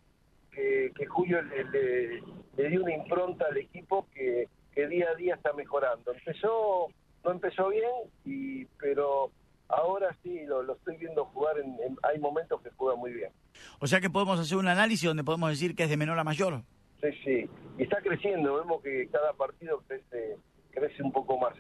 que, 0.52 0.92
que 0.96 1.06
Julio 1.06 1.42
le, 1.42 1.64
le- 1.66 2.22
le 2.58 2.70
dio 2.70 2.84
una 2.84 2.94
impronta 2.96 3.46
al 3.48 3.58
equipo 3.58 4.08
que, 4.14 4.48
que 4.74 4.88
día 4.88 5.10
a 5.10 5.16
día 5.16 5.36
está 5.36 5.54
mejorando. 5.54 6.14
Empezó, 6.14 6.88
no 7.24 7.32
empezó 7.32 7.70
bien, 7.70 7.90
y 8.26 8.66
pero 8.80 9.32
ahora 9.68 10.16
sí 10.24 10.46
lo, 10.46 10.64
lo 10.64 10.74
estoy 10.74 10.98
viendo 10.98 11.26
jugar. 11.26 11.60
En, 11.60 11.74
en- 11.84 11.98
hay 12.04 12.20
momentos 12.20 12.62
que 12.62 12.70
juega 12.72 12.96
muy 12.96 13.14
bien. 13.14 13.32
O 13.80 13.88
sea 13.88 14.00
que 14.00 14.10
podemos 14.10 14.40
hacer 14.40 14.58
un 14.58 14.68
análisis 14.68 15.08
donde 15.08 15.24
podemos 15.24 15.50
decir 15.50 15.76
que 15.76 15.84
es 15.84 15.90
de 15.90 15.98
menor 15.98 16.18
a 16.20 16.24
mayor. 16.24 16.62
Sí, 17.02 17.08
sí. 17.24 17.50
Y 17.78 17.84
está 17.84 18.02
creciendo. 18.02 18.56
Vemos 18.56 18.82
que 18.82 19.08
cada 19.10 19.34
partido 19.34 19.82
crece, 19.88 20.38
crece 20.72 21.02
un 21.04 21.12
poco 21.12 21.38
más. 21.38 21.54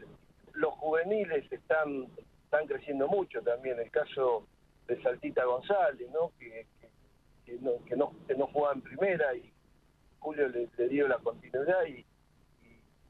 Los 0.53 0.73
juveniles 0.75 1.51
están, 1.51 2.07
están 2.43 2.67
creciendo 2.67 3.07
mucho 3.07 3.41
también. 3.41 3.79
El 3.79 3.89
caso 3.91 4.45
de 4.87 5.01
Saltita 5.01 5.43
González, 5.45 6.07
¿no? 6.13 6.31
Que, 6.37 6.65
que, 6.79 6.89
que 7.45 7.57
no, 7.59 7.71
que, 7.85 7.95
no, 7.95 8.13
que 8.27 8.35
no 8.35 8.47
jugaba 8.47 8.75
en 8.75 8.81
primera 8.81 9.35
y 9.35 9.51
Julio 10.19 10.47
le, 10.49 10.67
le 10.77 10.87
dio 10.89 11.07
la 11.07 11.17
continuidad 11.17 11.83
y, 11.87 11.91
y, 11.99 12.05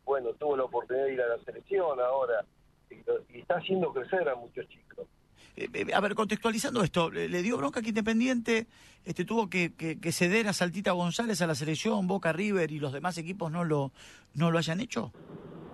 bueno, 0.06 0.34
tuvo 0.34 0.58
la 0.58 0.64
oportunidad 0.64 1.06
de 1.06 1.14
ir 1.14 1.22
a 1.22 1.28
la 1.28 1.44
selección 1.44 2.00
ahora. 2.00 2.46
Y, 2.90 2.96
y 3.36 3.40
está 3.40 3.56
haciendo 3.56 3.94
crecer 3.94 4.28
a 4.28 4.36
muchos 4.36 4.68
chicos. 4.68 5.08
Eh, 5.56 5.68
eh, 5.74 5.94
a 5.94 6.00
ver, 6.02 6.16
contextualizando 6.16 6.84
esto, 6.84 7.10
¿le, 7.10 7.28
le 7.30 7.42
dio 7.42 7.58
bronca 7.58 7.82
que 7.82 7.90
Independiente 7.90 8.68
este, 9.06 9.26
tuvo 9.26 9.50
que, 9.50 9.74
que- 9.76 10.00
que 10.00 10.12
ceder 10.12 10.48
a 10.48 10.54
Saltita 10.54 10.92
González 10.92 11.42
a 11.42 11.48
la 11.48 11.56
selección, 11.56 12.08
Boca 12.08 12.32
River 12.32 12.72
y 12.72 12.80
los 12.80 12.94
demás 12.94 13.18
equipos 13.18 13.52
no 13.52 13.64
lo, 13.64 13.92
no 14.34 14.52
lo 14.52 14.58
hayan 14.58 14.80
hecho? 14.82 15.12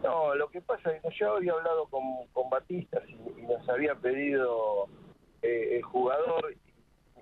No, 0.03 0.35
lo 0.35 0.49
que 0.49 0.61
pasa 0.61 0.91
es 0.91 1.01
que 1.01 1.09
yo 1.19 1.35
había 1.35 1.53
hablado 1.53 1.85
con, 1.87 2.03
con 2.33 2.49
Batistas 2.49 3.03
y, 3.09 3.39
y 3.39 3.43
nos 3.43 3.67
había 3.69 3.93
pedido 3.95 4.87
eh, 5.41 5.77
el 5.77 5.83
jugador 5.83 6.53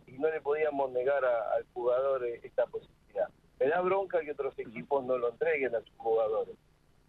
y, 0.08 0.12
y 0.12 0.18
no 0.20 0.30
le 0.30 0.40
podíamos 0.42 0.92
negar 0.92 1.24
a- 1.26 1.56
al 1.58 1.66
jugador 1.74 2.26
eh, 2.26 2.42
esta 2.44 2.66
posibilidad. 2.68 3.28
Me 3.60 3.68
da 3.68 3.82
bronca 3.82 4.20
que 4.22 4.32
otros 4.32 4.58
equipos 4.60 5.04
no 5.06 5.18
lo 5.18 5.30
entreguen 5.32 5.74
a 5.76 5.80
sus 5.80 5.96
jugadores. 5.98 6.56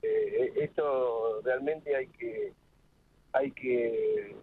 Eh, 0.02 0.06
eh, 0.08 0.52
esto 0.64 1.40
realmente 1.42 1.94
hay 1.96 2.06
que 2.08 2.52
hay 3.32 3.50
que 3.52 4.34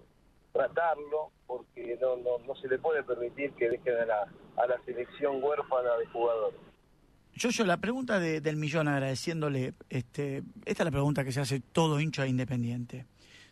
tratarlo 0.52 1.32
porque 1.48 1.98
no, 2.02 2.16
no, 2.18 2.38
no 2.46 2.56
se 2.56 2.68
le 2.68 2.78
puede 2.78 3.04
permitir 3.04 3.52
que 3.54 3.70
dejen 3.70 3.96
a 3.98 4.06
la, 4.06 4.22
a 4.58 4.68
la 4.68 4.80
selección 4.86 5.44
huérfana 5.44 5.98
de 5.98 6.06
jugadores. 6.08 6.60
Yo, 7.36 7.50
yo, 7.50 7.66
la 7.66 7.78
pregunta 7.78 8.20
de- 8.20 8.42
del 8.42 8.58
millón, 8.58 8.88
agradeciéndole, 8.88 9.74
este, 9.90 10.44
esta 10.66 10.84
es 10.84 10.86
la 10.86 10.92
pregunta 10.92 11.24
que 11.24 11.32
se 11.32 11.42
hace 11.42 11.60
todo 11.60 12.00
hincha 12.00 12.28
independiente. 12.28 13.06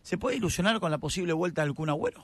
¿Se 0.03 0.19
puede 0.19 0.37
ilusionar 0.37 0.79
con 0.79 0.91
la 0.91 0.99
posible 0.99 1.33
vuelta 1.33 1.63
del 1.63 1.73
Kun 1.73 1.89
Agüero? 1.89 2.23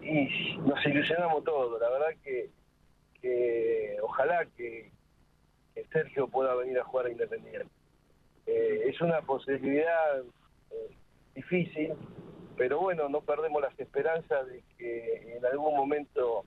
Y 0.00 0.56
nos 0.58 0.84
ilusionamos 0.86 1.42
todos, 1.42 1.80
la 1.80 1.90
verdad 1.90 2.08
que, 2.22 2.50
que 3.20 3.96
ojalá 4.02 4.46
que, 4.56 4.92
que 5.74 5.84
Sergio 5.92 6.28
pueda 6.28 6.54
venir 6.54 6.78
a 6.78 6.84
jugar 6.84 7.06
a 7.06 7.10
Independiente. 7.10 7.66
Eh, 8.46 8.82
es 8.88 9.00
una 9.00 9.20
posibilidad 9.22 10.20
eh, 10.70 10.94
difícil, 11.34 11.92
pero 12.56 12.80
bueno, 12.80 13.08
no 13.08 13.20
perdemos 13.22 13.62
las 13.62 13.78
esperanzas 13.80 14.46
de 14.46 14.62
que 14.78 15.36
en 15.36 15.44
algún 15.46 15.74
momento 15.76 16.44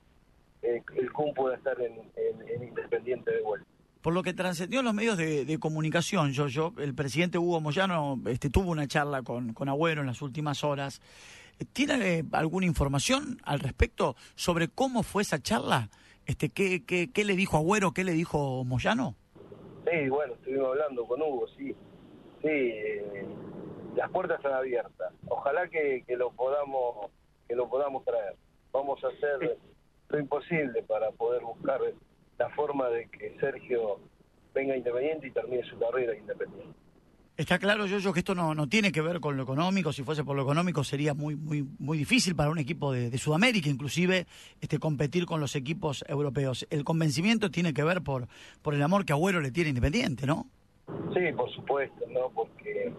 eh, 0.62 0.82
el 0.96 1.12
Kun 1.12 1.34
pueda 1.34 1.56
estar 1.56 1.80
en, 1.82 1.94
en- 2.16 2.48
en 2.50 2.64
Independiente 2.68 3.32
de 3.32 3.42
vuelta. 3.42 3.68
Por 4.02 4.14
lo 4.14 4.24
que 4.24 4.34
trascendió 4.34 4.80
en 4.80 4.86
los 4.86 4.94
medios 4.94 5.18
de, 5.18 5.44
de 5.44 5.60
comunicación, 5.60 6.32
yo, 6.32 6.48
yo, 6.48 6.72
el 6.78 6.94
presidente 6.96 7.38
Hugo 7.40 7.60
Moyano 7.60 8.20
este, 8.28 8.50
tuvo 8.50 8.72
una 8.72 8.88
charla 8.88 9.22
con, 9.24 9.54
con 9.54 9.68
Agüero 9.68 10.02
en 10.02 10.08
las 10.08 10.22
últimas 10.22 10.64
horas. 10.64 11.02
¿Tiene 11.74 12.20
eh, 12.20 12.24
alguna 12.32 12.68
información 12.68 13.40
al 13.44 13.60
respecto 13.60 14.16
sobre 14.36 14.68
cómo 14.70 15.02
fue 15.04 15.24
esa 15.24 15.40
charla? 15.42 15.90
Este, 16.26 16.50
¿qué, 16.50 16.86
qué, 16.86 17.12
qué 17.12 17.26
le 17.26 17.36
dijo 17.36 17.58
Agüero? 17.58 17.92
¿Qué 17.92 18.04
le 18.04 18.14
dijo 18.14 18.64
Moyano? 18.64 19.16
Sí, 19.90 20.10
bueno, 20.10 20.34
estuvimos 20.36 20.68
hablando 20.68 21.06
con 21.06 21.22
Hugo, 21.22 21.48
sí. 21.58 21.76
Sí, 22.48 22.54
eh, 22.54 23.26
las 23.98 24.10
puertas 24.10 24.38
están 24.38 24.54
abiertas. 24.54 25.12
Ojalá 25.28 25.68
que, 25.68 26.06
que 26.08 26.16
lo 26.16 26.32
podamos 26.32 27.12
que 27.46 27.56
lo 27.56 27.68
podamos 27.68 28.06
traer. 28.06 28.36
Vamos 28.72 29.04
a 29.04 29.08
hacer 29.08 29.58
lo 30.08 30.20
imposible 30.20 30.82
para 30.84 31.12
poder 31.12 31.42
buscar 31.44 31.82
la 32.38 32.50
forma 32.52 32.88
de 32.90 33.10
que 33.10 33.36
Sergio 33.42 34.00
venga 34.54 34.78
Independiente 34.78 35.28
y 35.28 35.32
termine 35.32 35.64
su 35.70 35.78
carrera 35.78 36.16
Independiente. 36.16 36.74
Está 37.36 37.60
claro, 37.60 37.86
yo, 37.86 38.14
que 38.14 38.20
esto 38.20 38.34
no, 38.34 38.56
no 38.56 38.68
tiene 38.68 38.94
que 38.94 39.02
ver 39.02 39.20
con 39.20 39.36
lo 39.36 39.44
económico. 39.44 39.92
Si 39.92 40.04
fuese 40.04 40.24
por 40.24 40.38
lo 40.38 40.44
económico 40.44 40.86
sería 40.86 41.14
muy 41.14 41.36
muy 41.36 41.68
muy 41.80 41.98
difícil 41.98 42.34
para 42.34 42.50
un 42.50 42.60
equipo 42.60 42.94
de, 42.94 43.10
de 43.10 43.18
Sudamérica, 43.18 43.68
inclusive, 43.68 44.26
este 44.62 44.80
competir 44.80 45.26
con 45.26 45.42
los 45.42 45.56
equipos 45.58 46.06
europeos. 46.08 46.66
El 46.70 46.86
convencimiento 46.86 47.52
tiene 47.52 47.74
que 47.74 47.84
ver 47.84 48.04
por 48.04 48.30
por 48.62 48.74
el 48.74 48.82
amor 48.82 49.04
que 49.04 49.12
Agüero 49.12 49.42
le 49.42 49.52
tiene 49.52 49.70
Independiente, 49.70 50.26
¿no? 50.26 50.48
Sí, 51.14 51.32
por 51.36 51.50
supuesto, 51.52 52.06
¿no? 52.10 52.30
Porque 52.30 52.94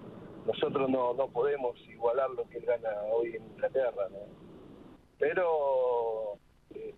nosotros 0.46 0.88
no, 0.90 1.14
no 1.14 1.28
podemos 1.28 1.78
igualar 1.88 2.30
lo 2.30 2.48
que 2.48 2.58
él 2.58 2.64
gana 2.66 2.88
hoy 3.12 3.36
en 3.36 3.44
Inglaterra, 3.44 4.08
¿no? 4.10 4.18
Pero 5.18 6.38
eh, 6.74 6.94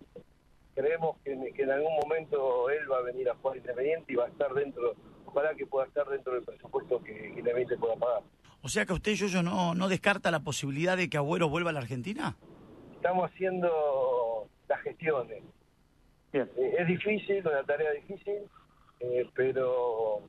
creemos 0.75 1.17
que, 1.23 1.33
en- 1.33 1.53
que 1.53 1.63
en 1.63 1.71
algún 1.71 1.93
momento 1.95 2.69
él 2.69 2.91
va 2.91 2.97
a 2.97 3.01
venir 3.01 3.29
a 3.29 3.35
jugar 3.35 3.57
Independiente 3.57 4.13
y 4.13 4.15
va 4.15 4.25
a 4.25 4.29
estar 4.29 4.53
dentro, 4.53 4.93
ojalá 5.25 5.55
que 5.55 5.65
pueda 5.65 5.87
estar 5.87 6.07
dentro 6.07 6.33
del 6.33 6.43
presupuesto 6.43 7.01
que, 7.03 7.27
Independiente 7.29 7.77
pueda 7.77 7.95
pagar. 7.95 8.21
O 8.63 8.67
sea 8.69 8.85
que 8.85 8.93
usted, 8.93 9.13
yo 9.13 9.41
no, 9.41 9.73
no 9.73 9.87
descarta 9.87 10.29
la 10.29 10.41
posibilidad 10.41 10.95
de 10.97 11.09
que 11.09 11.17
Agüero 11.17 11.49
vuelva 11.49 11.71
a 11.71 11.73
la 11.73 11.79
Argentina. 11.79 12.35
Estamos 12.95 13.31
haciendo 13.31 14.47
las 14.69 14.81
gestiones. 14.81 15.43
Eh, 16.33 16.45
es 16.77 16.87
difícil, 16.87 17.45
una 17.47 17.63
tarea 17.63 17.91
difícil, 17.91 18.43
eh, 18.99 19.27
pero 19.33 20.21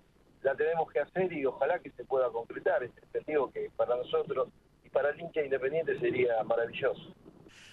la 0.42 0.54
tenemos 0.54 0.90
que 0.92 1.00
hacer 1.00 1.32
y 1.32 1.44
ojalá 1.46 1.78
que 1.78 1.90
se 1.90 2.04
pueda 2.04 2.30
concretar. 2.30 2.82
Este 2.82 3.00
objetivo 3.06 3.50
que 3.50 3.70
para 3.76 3.96
nosotros 3.96 4.48
y 4.84 4.88
para 4.90 5.10
el 5.10 5.20
hincha 5.20 5.42
independiente 5.42 5.98
sería 6.00 6.42
maravilloso. 6.44 7.14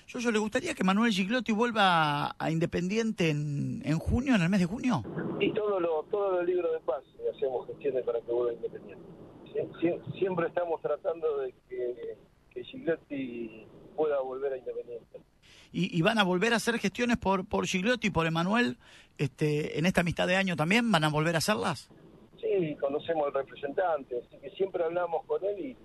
Yo, 0.08 0.20
yo 0.20 0.32
le 0.32 0.40
gustaría 0.40 0.74
que 0.74 0.84
Manuel 0.84 1.12
Giglotti 1.12 1.52
vuelva 1.52 2.36
a 2.40 2.52
Independiente 2.52 3.30
en, 3.30 3.82
en 3.86 4.00
junio, 4.00 4.34
en 4.36 4.42
el 4.42 4.50
mes 4.50 4.60
de 4.60 4.66
junio. 4.66 5.04
Y 5.40 5.54
todos 5.54 5.80
los 5.82 6.10
todos 6.10 6.38
los 6.38 6.46
libros 6.46 6.72
de 6.74 6.80
paz 6.80 7.04
eh, 7.20 7.30
hacemos 7.36 7.68
gestiones 7.68 8.04
para 8.04 8.20
que 8.22 8.32
vuelva 8.32 8.54
independiente. 8.54 9.06
Sie- 9.54 9.70
sie- 9.80 10.20
Siempre 10.20 10.48
estamos 10.48 10.82
tratando 10.82 11.38
de 11.40 11.54
que, 11.70 12.18
que 12.52 12.64
Gigliotti 12.64 13.66
pueda 13.96 14.20
volver 14.22 14.54
a 14.54 14.58
Independiente. 14.58 15.20
Y, 15.72 15.96
y 15.96 16.02
van 16.02 16.18
a 16.18 16.24
volver 16.24 16.54
a 16.54 16.56
hacer 16.56 16.80
gestiones 16.80 17.18
por, 17.18 17.48
por 17.48 17.68
Giglotti 17.68 18.08
y 18.08 18.12
por 18.12 18.26
Emanuel 18.26 18.78
este, 19.20 19.78
en 19.78 19.86
esta 19.86 20.02
mitad 20.02 20.26
de 20.28 20.36
año 20.36 20.56
también. 20.56 20.92
¿Van 20.92 21.04
a 21.04 21.10
volver 21.10 21.36
a 21.36 21.38
hacerlas? 21.38 21.90
Sí, 22.60 22.76
conocemos 22.76 23.28
al 23.28 23.34
representante, 23.34 24.18
así 24.18 24.38
que 24.38 24.50
siempre 24.52 24.84
hablamos 24.84 25.26
con 25.26 25.42
él 25.46 25.78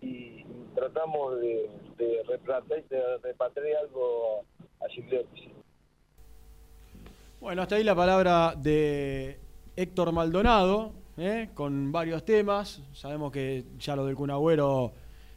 y, 0.00 0.06
y 0.06 0.44
tratamos 0.72 1.40
de, 1.40 1.68
de, 1.98 2.22
repatriar, 2.28 2.88
de 2.88 3.18
repatriar 3.18 3.76
algo 3.78 4.44
a 4.80 4.88
Gigliotti. 4.88 5.50
Bueno, 7.40 7.62
hasta 7.62 7.74
ahí 7.74 7.82
la 7.82 7.96
palabra 7.96 8.54
de 8.56 9.40
Héctor 9.74 10.12
Maldonado, 10.12 10.92
¿eh? 11.16 11.50
con 11.54 11.90
varios 11.90 12.24
temas. 12.24 12.82
Sabemos 12.92 13.32
que 13.32 13.64
ya 13.78 13.96
lo 13.96 14.06
del 14.06 14.14
Kun 14.14 14.30
Agüero 14.30 14.92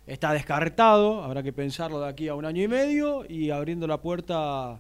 está 0.06 0.34
descartado, 0.34 1.24
habrá 1.24 1.42
que 1.42 1.52
pensarlo 1.52 2.00
de 2.00 2.10
aquí 2.10 2.28
a 2.28 2.36
un 2.36 2.46
año 2.46 2.62
y 2.62 2.68
medio 2.68 3.26
y 3.28 3.50
abriendo 3.50 3.88
la 3.88 4.02
puerta 4.02 4.80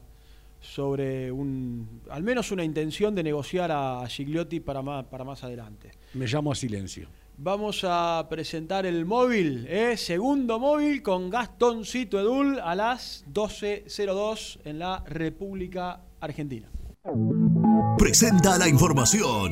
sobre 0.65 1.31
un, 1.31 2.01
al 2.09 2.23
menos 2.23 2.51
una 2.51 2.63
intención 2.63 3.15
de 3.15 3.23
negociar 3.23 3.71
a 3.71 4.05
Gigliotti 4.07 4.59
para 4.59 4.81
más, 4.81 5.05
para 5.05 5.23
más 5.23 5.43
adelante. 5.43 5.91
Me 6.13 6.25
llamo 6.27 6.51
a 6.51 6.55
silencio. 6.55 7.07
Vamos 7.37 7.81
a 7.83 8.25
presentar 8.29 8.85
el 8.85 9.05
móvil, 9.05 9.65
¿eh? 9.67 9.97
segundo 9.97 10.57
móvil 10.57 11.01
con 11.03 11.29
Gastoncito 11.29 12.19
Edul 12.19 12.59
a 12.61 12.75
las 12.75 13.25
12.02 13.33 14.59
en 14.63 14.79
la 14.79 15.03
República 15.05 16.01
Argentina. 16.21 16.69
Presenta 17.97 18.57
la 18.57 18.69
información. 18.69 19.51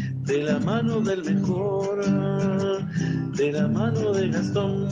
de 0.31 0.43
la 0.43 0.59
mano 0.59 1.01
del 1.01 1.25
mejor, 1.25 2.05
de 3.35 3.51
la 3.51 3.67
mano 3.67 4.13
de 4.13 4.29
Gastón. 4.29 4.87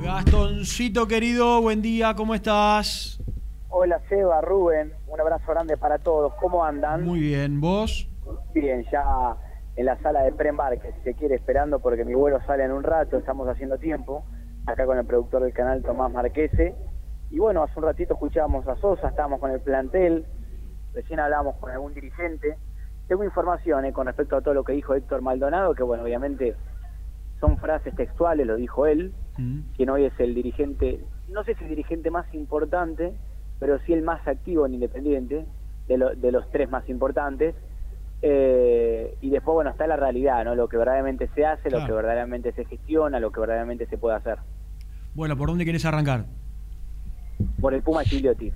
Gastoncito 0.00 1.08
querido, 1.08 1.60
buen 1.60 1.82
día, 1.82 2.14
¿cómo 2.14 2.36
estás? 2.36 3.20
Hola 3.68 4.00
Seba, 4.08 4.40
Rubén, 4.42 4.92
un 5.08 5.20
abrazo 5.20 5.44
grande 5.48 5.76
para 5.76 5.98
todos. 5.98 6.32
¿Cómo 6.34 6.64
andan? 6.64 7.04
Muy 7.04 7.18
bien, 7.18 7.60
¿vos? 7.60 8.08
Bien, 8.54 8.84
ya 8.92 9.36
en 9.74 9.86
la 9.86 10.00
sala 10.02 10.22
de 10.22 10.30
preembarque, 10.30 10.92
si 10.98 11.00
se 11.02 11.14
quiere, 11.14 11.34
esperando 11.34 11.80
porque 11.80 12.04
mi 12.04 12.14
vuelo 12.14 12.40
sale 12.46 12.62
en 12.62 12.70
un 12.70 12.84
rato, 12.84 13.18
estamos 13.18 13.48
haciendo 13.48 13.76
tiempo, 13.76 14.24
acá 14.66 14.86
con 14.86 14.98
el 14.98 15.04
productor 15.04 15.42
del 15.42 15.52
canal 15.52 15.82
Tomás 15.82 16.12
Marquese. 16.12 16.76
Y 17.28 17.40
bueno, 17.40 17.64
hace 17.64 17.76
un 17.76 17.86
ratito 17.86 18.14
escuchábamos 18.14 18.68
a 18.68 18.76
Sosa, 18.76 19.08
estábamos 19.08 19.40
con 19.40 19.50
el 19.50 19.60
plantel, 19.60 20.26
recién 20.94 21.18
hablábamos 21.18 21.56
con 21.56 21.72
algún 21.72 21.92
dirigente. 21.92 22.56
Tengo 23.12 23.24
información 23.24 23.84
eh, 23.84 23.92
con 23.92 24.06
respecto 24.06 24.36
a 24.36 24.40
todo 24.40 24.54
lo 24.54 24.64
que 24.64 24.72
dijo 24.72 24.94
Héctor 24.94 25.20
Maldonado, 25.20 25.74
que 25.74 25.82
bueno, 25.82 26.02
obviamente 26.02 26.56
son 27.40 27.58
frases 27.58 27.94
textuales, 27.94 28.46
lo 28.46 28.56
dijo 28.56 28.86
él, 28.86 29.12
quien 29.76 29.90
hoy 29.90 30.06
es 30.06 30.18
el 30.18 30.34
dirigente, 30.34 31.04
no 31.28 31.44
sé 31.44 31.54
si 31.56 31.64
el 31.64 31.68
dirigente 31.68 32.10
más 32.10 32.24
importante, 32.32 33.12
pero 33.60 33.78
sí 33.80 33.92
el 33.92 34.00
más 34.00 34.26
activo 34.26 34.64
en 34.64 34.72
Independiente, 34.72 35.44
de, 35.88 35.98
lo- 35.98 36.14
de 36.14 36.32
los 36.32 36.50
tres 36.50 36.70
más 36.70 36.88
importantes. 36.88 37.54
Eh, 38.22 39.14
y 39.20 39.28
después, 39.28 39.52
bueno, 39.56 39.68
está 39.68 39.86
la 39.86 39.96
realidad, 39.96 40.42
¿no? 40.46 40.54
Lo 40.54 40.66
que 40.70 40.78
verdaderamente 40.78 41.28
se 41.34 41.44
hace, 41.44 41.68
lo 41.70 41.84
que 41.84 41.92
verdaderamente 41.92 42.52
se 42.52 42.64
gestiona, 42.64 43.20
lo 43.20 43.30
que 43.30 43.40
verdaderamente 43.40 43.84
se 43.88 43.98
puede 43.98 44.16
hacer. 44.16 44.38
Bueno, 45.14 45.36
¿por 45.36 45.48
dónde 45.50 45.66
querés 45.66 45.84
arrancar? 45.84 46.24
Por 47.60 47.74
el 47.74 47.82
Puma 47.82 48.04
Gigliotti. 48.04 48.50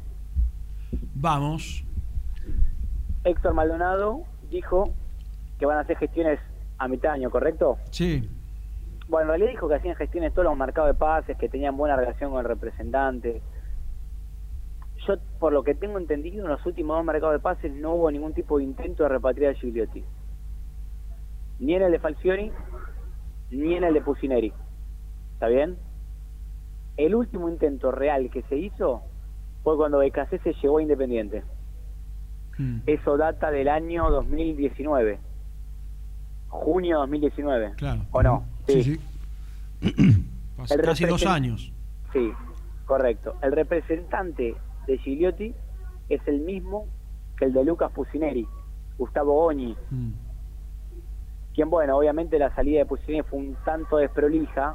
Vamos. 1.14 1.82
Héctor 3.24 3.54
Maldonado 3.54 4.22
dijo 4.50 4.92
que 5.58 5.66
van 5.66 5.78
a 5.78 5.80
hacer 5.80 5.96
gestiones 5.96 6.40
a 6.78 6.88
mitad 6.88 7.10
de 7.10 7.14
año, 7.16 7.30
¿correcto? 7.30 7.78
Sí. 7.90 8.28
Bueno, 9.08 9.24
en 9.24 9.28
realidad 9.28 9.50
dijo 9.50 9.68
que 9.68 9.76
hacían 9.76 9.96
gestiones 9.96 10.32
todos 10.32 10.44
los 10.44 10.56
mercados 10.56 10.90
de 10.90 10.94
pases, 10.94 11.36
que 11.38 11.48
tenían 11.48 11.76
buena 11.76 11.96
relación 11.96 12.30
con 12.30 12.40
el 12.40 12.46
representante. 12.46 13.40
Yo, 15.06 15.14
por 15.38 15.52
lo 15.52 15.62
que 15.62 15.74
tengo 15.74 15.98
entendido, 15.98 16.44
en 16.44 16.50
los 16.50 16.64
últimos 16.66 16.96
dos 16.96 17.04
mercados 17.04 17.34
de 17.34 17.40
pases 17.40 17.72
no 17.72 17.94
hubo 17.94 18.10
ningún 18.10 18.34
tipo 18.34 18.58
de 18.58 18.64
intento 18.64 19.04
de 19.04 19.10
repatriar 19.10 19.52
a 19.52 19.58
Gigliotti. 19.58 20.04
Ni 21.60 21.74
en 21.74 21.82
el 21.82 21.92
de 21.92 21.98
Falcioni, 22.00 22.50
ni 23.50 23.74
en 23.74 23.84
el 23.84 23.94
de 23.94 24.00
Pusineri. 24.00 24.52
¿Está 25.34 25.48
bien? 25.48 25.76
El 26.96 27.14
último 27.14 27.48
intento 27.48 27.92
real 27.92 28.30
que 28.30 28.42
se 28.42 28.56
hizo 28.56 29.02
fue 29.62 29.76
cuando 29.76 29.98
BKC 29.98 30.42
se 30.42 30.54
llegó 30.54 30.78
a 30.78 30.82
Independiente. 30.82 31.44
Eso 32.86 33.16
data 33.16 33.50
del 33.50 33.68
año 33.68 34.10
2019. 34.10 35.18
junio 36.48 36.98
2019. 37.00 37.72
Claro. 37.76 38.02
¿O 38.12 38.22
no? 38.22 38.44
Sí, 38.66 38.82
sí. 38.82 39.00
El 40.70 40.80
Casi 40.82 41.04
dos 41.04 41.26
años. 41.26 41.70
Sí, 42.12 42.32
correcto. 42.86 43.34
El 43.42 43.52
representante 43.52 44.54
de 44.86 44.98
Gigliotti 44.98 45.54
es 46.08 46.20
el 46.26 46.40
mismo 46.40 46.86
que 47.36 47.44
el 47.44 47.52
de 47.52 47.64
Lucas 47.64 47.92
Pusineri, 47.92 48.46
Gustavo 48.96 49.34
Goñi, 49.44 49.76
Mm. 49.90 50.12
quien, 51.54 51.68
bueno, 51.68 51.98
obviamente 51.98 52.38
la 52.38 52.54
salida 52.54 52.78
de 52.78 52.86
Pusineri 52.86 53.22
fue 53.28 53.38
un 53.40 53.54
tanto 53.64 53.98
desprolija 53.98 54.74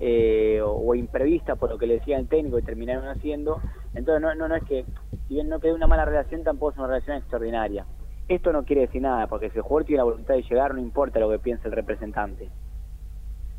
eh, 0.00 0.60
o, 0.62 0.70
o 0.72 0.94
imprevista 0.94 1.56
por 1.56 1.70
lo 1.70 1.78
que 1.78 1.86
le 1.86 1.94
decía 1.94 2.18
el 2.18 2.28
técnico 2.28 2.58
y 2.58 2.62
terminaron 2.62 3.08
haciendo. 3.08 3.60
Entonces, 3.94 4.22
no, 4.22 4.34
no, 4.34 4.48
no 4.48 4.54
es 4.56 4.64
que, 4.64 4.84
si 5.26 5.34
bien 5.34 5.48
no 5.48 5.60
quedó 5.60 5.74
una 5.74 5.86
mala 5.86 6.04
relación, 6.04 6.44
tampoco 6.44 6.72
es 6.72 6.78
una 6.78 6.86
relación 6.88 7.16
extraordinaria. 7.16 7.86
Esto 8.28 8.52
no 8.52 8.64
quiere 8.64 8.82
decir 8.82 9.00
nada, 9.02 9.26
porque 9.26 9.50
si 9.50 9.56
el 9.56 9.62
jugador 9.62 9.86
tiene 9.86 9.98
la 9.98 10.04
voluntad 10.04 10.34
de 10.34 10.42
llegar, 10.42 10.74
no 10.74 10.80
importa 10.80 11.18
lo 11.18 11.30
que 11.30 11.38
piense 11.38 11.66
el 11.66 11.72
representante. 11.72 12.50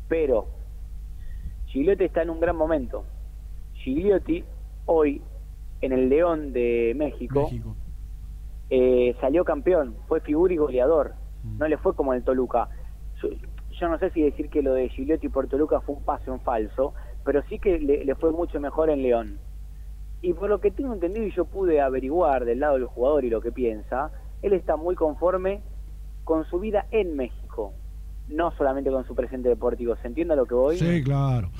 Pero 0.08 0.46
Gigliotti 1.66 2.04
está 2.04 2.22
en 2.22 2.30
un 2.30 2.40
gran 2.40 2.56
momento. 2.56 3.04
Gigliotti 3.74 4.44
hoy 4.86 5.22
en 5.80 5.92
el 5.92 6.08
León 6.08 6.52
de 6.52 6.92
México, 6.96 7.42
México. 7.42 7.74
eh, 8.70 9.16
salió 9.20 9.44
campeón, 9.44 9.96
fue 10.06 10.20
figura 10.20 10.52
y 10.52 10.56
goleador. 10.56 11.14
No 11.58 11.66
le 11.66 11.78
fue 11.78 11.94
como 11.94 12.12
el 12.12 12.22
Toluca. 12.22 12.68
Yo, 13.80 13.88
no 13.88 13.98
sé 13.98 14.10
si 14.10 14.22
decir 14.22 14.50
que 14.50 14.62
lo 14.62 14.74
de 14.74 14.88
Gigliotti 14.88 15.28
por 15.28 15.46
Toluca 15.48 15.80
fue 15.80 15.94
un 15.96 16.02
pase 16.04 16.30
en 16.30 16.40
falso, 16.40 16.94
pero 17.24 17.42
sí 17.48 17.58
que 17.58 17.78
le, 17.78 18.04
le 18.04 18.14
fue 18.14 18.30
mucho 18.30 18.60
mejor 18.60 18.90
en 18.90 19.02
León. 19.02 19.38
Y 20.22 20.34
por 20.34 20.50
lo 20.50 20.60
que 20.60 20.70
tengo 20.70 20.92
entendido 20.92 21.26
y 21.26 21.32
yo 21.32 21.46
pude 21.46 21.80
averiguar 21.80 22.44
del 22.44 22.60
lado 22.60 22.74
del 22.74 22.86
jugador 22.86 23.24
y 23.24 23.30
lo 23.30 23.40
que 23.40 23.52
piensa, 23.52 24.10
él 24.42 24.52
está 24.52 24.76
muy 24.76 24.94
conforme 24.94 25.62
con 26.24 26.44
su 26.44 26.60
vida 26.60 26.86
en 26.90 27.16
México, 27.16 27.72
no 28.28 28.52
solamente 28.52 28.90
con 28.90 29.06
su 29.06 29.14
presente 29.14 29.48
deportivo. 29.48 29.96
¿Se 29.96 30.08
entiende 30.08 30.34
a 30.34 30.36
lo 30.36 30.46
que 30.46 30.54
voy? 30.54 30.76
Sí, 30.78 31.02
claro. 31.02 31.50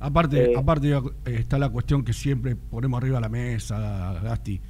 Aparte, 0.00 0.52
Eh, 0.52 0.56
aparte 0.56 0.92
está 1.24 1.58
la 1.58 1.70
cuestión 1.70 2.04
que 2.04 2.12
siempre 2.12 2.56
ponemos 2.56 2.98
arriba 2.98 3.16
de 3.16 3.22
la 3.22 3.28
mesa, 3.28 4.20
Gasti, 4.22 4.60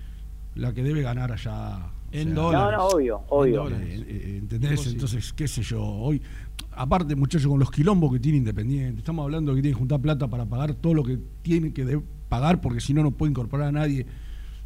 la 0.55 0.73
que 0.73 0.83
debe 0.83 1.03
ganar 1.03 1.33
allá. 1.33 1.93
En 2.13 2.35
No, 2.35 2.53
no, 2.53 2.87
obvio, 2.87 3.21
obvio. 3.29 3.69
Eh, 3.69 4.05
eh, 4.09 4.39
¿Entendés? 4.41 4.87
Entonces, 4.87 5.33
qué 5.33 5.47
sé 5.47 5.63
yo, 5.63 5.83
hoy, 5.83 6.23
aparte 6.73 7.15
muchachos, 7.15 7.49
con 7.49 7.59
los 7.59 7.71
quilombos 7.71 8.13
que 8.13 8.19
tiene 8.19 8.39
Independiente, 8.39 8.99
estamos 8.99 9.25
hablando 9.25 9.53
de 9.53 9.57
que 9.57 9.63
tiene 9.63 9.75
que 9.75 9.79
juntar 9.79 10.01
plata 10.01 10.29
para 10.29 10.47
pagar 10.47 10.75
todo 10.75 10.95
lo 10.95 11.03
que 11.03 11.19
tiene 11.43 11.73
que 11.73 12.01
pagar, 12.29 12.61
porque 12.61 12.81
si 12.81 12.95
no, 12.95 13.03
no 13.03 13.11
puede 13.11 13.31
incorporar 13.31 13.69
a 13.69 13.73
nadie. 13.73 14.07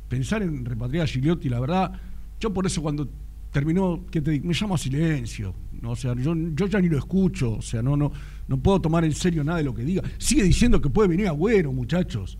Pensar 0.09 0.43
en 0.43 0.65
repatriar 0.65 1.05
a 1.05 1.07
Gigliotti, 1.07 1.49
la 1.49 1.59
verdad, 1.59 1.93
yo 2.39 2.53
por 2.53 2.67
eso 2.67 2.83
cuando 2.83 3.09
terminó, 3.51 4.05
que 4.11 4.21
te 4.21 4.33
digo? 4.33 4.47
me 4.47 4.55
llamo 4.55 4.75
a 4.75 4.79
silencio. 4.79 5.55
¿no? 5.81 5.91
O 5.91 5.97
sea, 5.97 6.15
yo, 6.15 6.35
yo 6.35 6.67
ya 6.67 6.81
ni 6.81 6.89
lo 6.89 6.99
escucho, 6.99 7.57
o 7.57 7.63
sea, 7.63 7.83
no, 7.83 7.97
no, 7.97 8.13
no 8.49 8.57
puedo 8.59 8.81
tomar 8.81 9.05
en 9.05 9.13
serio 9.13 9.43
nada 9.43 9.59
de 9.59 9.65
lo 9.65 9.75
que 9.75 9.85
diga. 9.85 10.03
Sigue 10.19 10.43
diciendo 10.43 10.81
que 10.81 10.91
puede 10.91 11.09
venir 11.09 11.29
Agüero, 11.29 11.73
muchachos. 11.73 12.39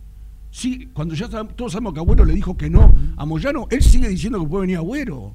Sí, 0.53 0.85
cuando 0.93 1.15
ya 1.15 1.27
todos 1.55 1.71
sabemos 1.71 1.93
que 1.95 1.99
Agüero 1.99 2.23
le 2.25 2.33
dijo 2.33 2.55
que 2.55 2.69
no 2.69 2.93
a 3.17 3.25
Moyano, 3.25 3.65
él 3.71 3.81
sigue 3.81 4.07
diciendo 4.07 4.39
que 4.39 4.45
puede 4.47 4.61
venir 4.61 4.77
Agüero. 4.77 5.33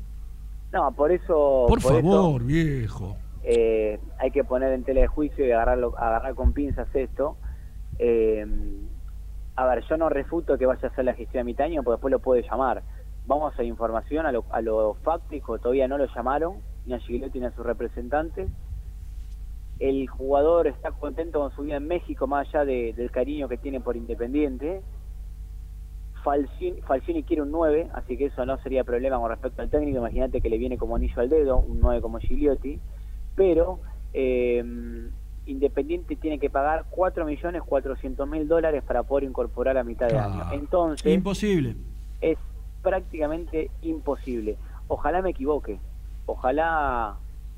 No, 0.73 0.93
por 0.93 1.11
eso... 1.11 1.64
Por 1.69 1.81
favor, 1.81 2.45
viejo. 2.45 3.16
eh, 3.43 3.99
hay 4.21 4.31
que 4.31 4.45
poner 4.45 4.73
en 4.73 4.85
tela 4.85 5.01
de 5.01 5.09
juicio 5.09 5.45
y 5.45 5.51
agarrarlo, 5.51 5.99
agarrar 5.99 6.37
con 6.37 6.53
pinzas 6.53 6.87
esto. 6.95 7.37
Eh, 7.99 8.47
a 9.57 9.66
ver, 9.66 9.83
yo 9.91 9.97
no 9.97 10.09
refuto 10.09 10.57
que 10.57 10.66
vaya 10.66 10.87
a 10.87 10.91
hacer 10.93 11.05
la 11.05 11.14
gestión 11.14 11.41
a 11.41 11.45
mitad 11.45 11.64
de 11.64 11.71
año, 11.73 11.83
porque 11.83 11.97
después 11.97 12.12
lo 12.12 12.21
puede 12.21 12.43
llamar. 12.49 12.85
Vamos 13.27 13.59
a 13.59 13.64
información, 13.64 14.25
a 14.25 14.31
lo, 14.31 14.45
a 14.53 14.61
lo 14.61 14.95
fáctico, 15.03 15.59
todavía 15.59 15.89
no 15.89 15.99
lo 15.99 16.07
llamaron, 16.14 16.59
ni 16.87 16.95
a 16.95 17.01
Gigliotti 17.01 17.41
ni 17.41 17.47
a 17.47 17.51
su 17.57 17.64
representante. 17.64 18.47
El 19.81 20.07
jugador 20.09 20.69
está 20.69 20.93
contento 20.93 21.41
con 21.41 21.51
su 21.57 21.62
vida 21.62 21.77
en 21.77 21.89
México, 21.89 22.29
más 22.29 22.47
allá 22.49 22.64
de- 22.64 22.93
del 22.97 23.11
cariño 23.11 23.49
que 23.49 23.57
tiene 23.59 23.81
por 23.81 23.97
Independiente. 23.97 24.81
Falcioni 26.23 27.23
quiere 27.23 27.43
un 27.43 27.51
9, 27.51 27.89
así 27.95 28.16
que 28.16 28.27
eso 28.27 28.45
no 28.47 28.59
sería 28.62 28.85
problema 28.85 29.19
con 29.19 29.31
respecto 29.31 29.62
al 29.62 29.71
técnico. 29.71 29.99
Imagínate 29.99 30.41
que 30.41 30.49
le 30.51 30.59
viene 30.59 30.77
como 30.79 30.97
anillo 30.97 31.21
al 31.21 31.29
dedo, 31.29 31.59
un 31.59 31.81
9 31.81 32.01
como 32.01 32.19
Gigliotti. 32.19 32.79
Pero 33.37 33.81
eh, 34.12 34.62
Independiente 35.47 36.16
tiene 36.16 36.39
que 36.39 36.51
pagar 36.51 36.85
4.400.000 36.95 38.47
dólares 38.47 38.83
para 38.87 39.03
poder 39.03 39.25
incorporar 39.25 39.79
a 39.79 39.85
mitad 39.85 40.09
de 40.09 40.19
año. 40.19 40.43
Entonces, 40.53 41.12
Imposible. 41.14 41.77
es 42.21 42.37
prácticamente 42.83 43.71
imposible. 43.83 44.57
Ojalá 44.89 45.23
me 45.23 45.31
equivoque. 45.31 45.79
Ojalá 46.27 47.16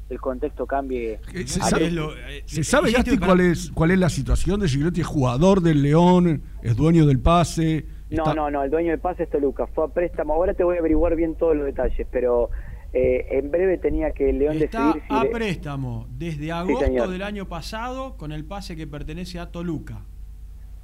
el 0.09 0.21
contexto 0.21 0.67
cambie. 0.67 1.19
¿Se 1.47 1.61
a 1.61 1.65
sabe, 1.65 1.91
lo- 1.91 2.13
¿se 2.47 2.63
sabe, 2.65 2.93
Gasti, 2.93 3.17
para- 3.17 3.27
cuál 3.29 3.41
es, 3.41 3.71
cuál 3.73 3.91
es 3.93 3.99
la 3.99 4.09
situación 4.09 4.61
de 4.61 4.69
Gigliotti? 4.69 5.01
Es 5.01 5.07
jugador 5.07 5.61
del 5.61 5.83
León, 5.83 6.43
es 6.63 6.77
dueño 6.77 7.07
del 7.07 7.21
pase. 7.21 7.87
No, 8.11 8.23
está- 8.25 8.35
no, 8.35 8.51
no, 8.51 8.63
el 8.65 8.71
dueño 8.71 8.91
del 8.91 8.99
pase 9.01 9.23
es 9.25 9.31
Toluca, 9.31 9.67
fue 9.69 9.85
a 9.85 9.89
préstamo. 9.89 10.35
Ahora 10.35 10.55
te 10.55 10.65
voy 10.65 10.77
a 10.77 10.81
averiguar 10.81 11.15
bien 11.17 11.35
todos 11.37 11.57
los 11.57 11.65
detalles, 11.67 12.07
pero 12.11 12.51
eh, 12.93 13.27
en 13.31 13.51
breve 13.51 13.79
tenía 13.79 14.11
que 14.13 14.33
León 14.33 14.57
Está 14.61 14.87
decidir 14.87 15.03
si 15.09 15.15
a 15.15 15.23
le- 15.25 15.31
préstamo 15.31 16.07
desde 16.11 16.51
agosto 16.51 17.09
del 17.11 17.23
año 17.23 17.47
pasado 17.47 18.17
con 18.17 18.33
el 18.33 18.45
pase 18.45 18.75
que 18.75 18.87
pertenece 18.87 19.39
a 19.39 19.51
Toluca. 19.53 19.99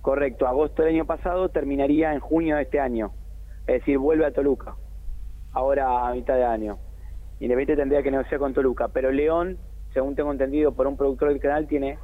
Correcto, 0.02 0.46
agosto 0.46 0.82
del 0.82 0.94
año 0.94 1.04
pasado 1.04 1.48
terminaría 1.48 2.12
en 2.12 2.20
junio 2.20 2.56
de 2.56 2.62
este 2.62 2.78
año. 2.78 3.10
Es 3.66 3.80
decir, 3.80 3.98
vuelve 3.98 4.24
a 4.24 4.30
Toluca. 4.32 4.76
Ahora 5.52 6.06
a 6.08 6.12
mitad 6.14 6.34
de 6.36 6.44
año. 6.44 6.78
Independiente 7.40 7.74
tendría 7.82 8.02
que 8.04 8.10
negociar 8.12 8.38
con 8.38 8.54
Toluca, 8.54 8.86
pero 8.88 9.10
León, 9.10 9.58
según 9.92 10.14
tengo 10.14 10.30
entendido 10.30 10.72
por 10.74 10.86
un 10.86 10.96
productor 10.96 11.30
del 11.30 11.40
canal, 11.40 11.66
tiene 11.66 11.98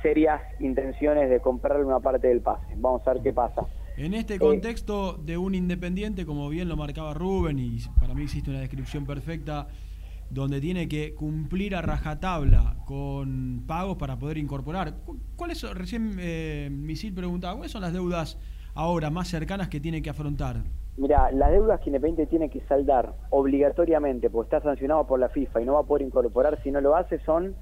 serias 0.00 0.40
intenciones 0.60 1.28
de 1.28 1.40
comprarle 1.40 1.84
una 1.84 1.98
parte 1.98 2.28
del 2.28 2.40
pase. 2.40 2.66
Vamos 2.76 3.02
a 3.08 3.14
ver 3.14 3.22
qué 3.22 3.32
pasa. 3.32 3.62
En 3.96 4.12
este 4.14 4.38
contexto 4.40 5.12
de 5.14 5.38
un 5.38 5.54
independiente, 5.54 6.26
como 6.26 6.48
bien 6.48 6.68
lo 6.68 6.76
marcaba 6.76 7.14
Rubén, 7.14 7.58
y 7.60 7.78
para 8.00 8.12
mí 8.14 8.24
existe 8.24 8.50
una 8.50 8.60
descripción 8.60 9.06
perfecta, 9.06 9.68
donde 10.30 10.60
tiene 10.60 10.88
que 10.88 11.14
cumplir 11.14 11.76
a 11.76 11.82
rajatabla 11.82 12.76
con 12.86 13.62
pagos 13.68 13.96
para 13.96 14.18
poder 14.18 14.38
incorporar. 14.38 14.94
Cu- 15.04 15.18
¿Cuáles 15.36 15.58
son, 15.58 15.76
recién 15.76 16.16
eh, 16.18 16.68
Misil 16.72 17.14
preguntaba, 17.14 17.54
cuáles 17.54 17.70
son 17.70 17.82
las 17.82 17.92
deudas 17.92 18.36
ahora 18.74 19.10
más 19.10 19.28
cercanas 19.28 19.68
que 19.68 19.78
tiene 19.80 20.02
que 20.02 20.10
afrontar? 20.10 20.56
Mira, 20.96 21.30
las 21.30 21.52
deudas 21.52 21.80
que 21.80 21.90
Independiente 21.90 22.26
tiene 22.26 22.50
que 22.50 22.60
saldar 22.62 23.14
obligatoriamente, 23.30 24.28
porque 24.28 24.56
está 24.56 24.68
sancionado 24.68 25.06
por 25.06 25.20
la 25.20 25.28
FIFA 25.28 25.60
y 25.60 25.66
no 25.66 25.74
va 25.74 25.80
a 25.80 25.84
poder 25.84 26.04
incorporar, 26.04 26.60
si 26.64 26.72
no 26.72 26.80
lo 26.80 26.96
hace, 26.96 27.20
son 27.20 27.54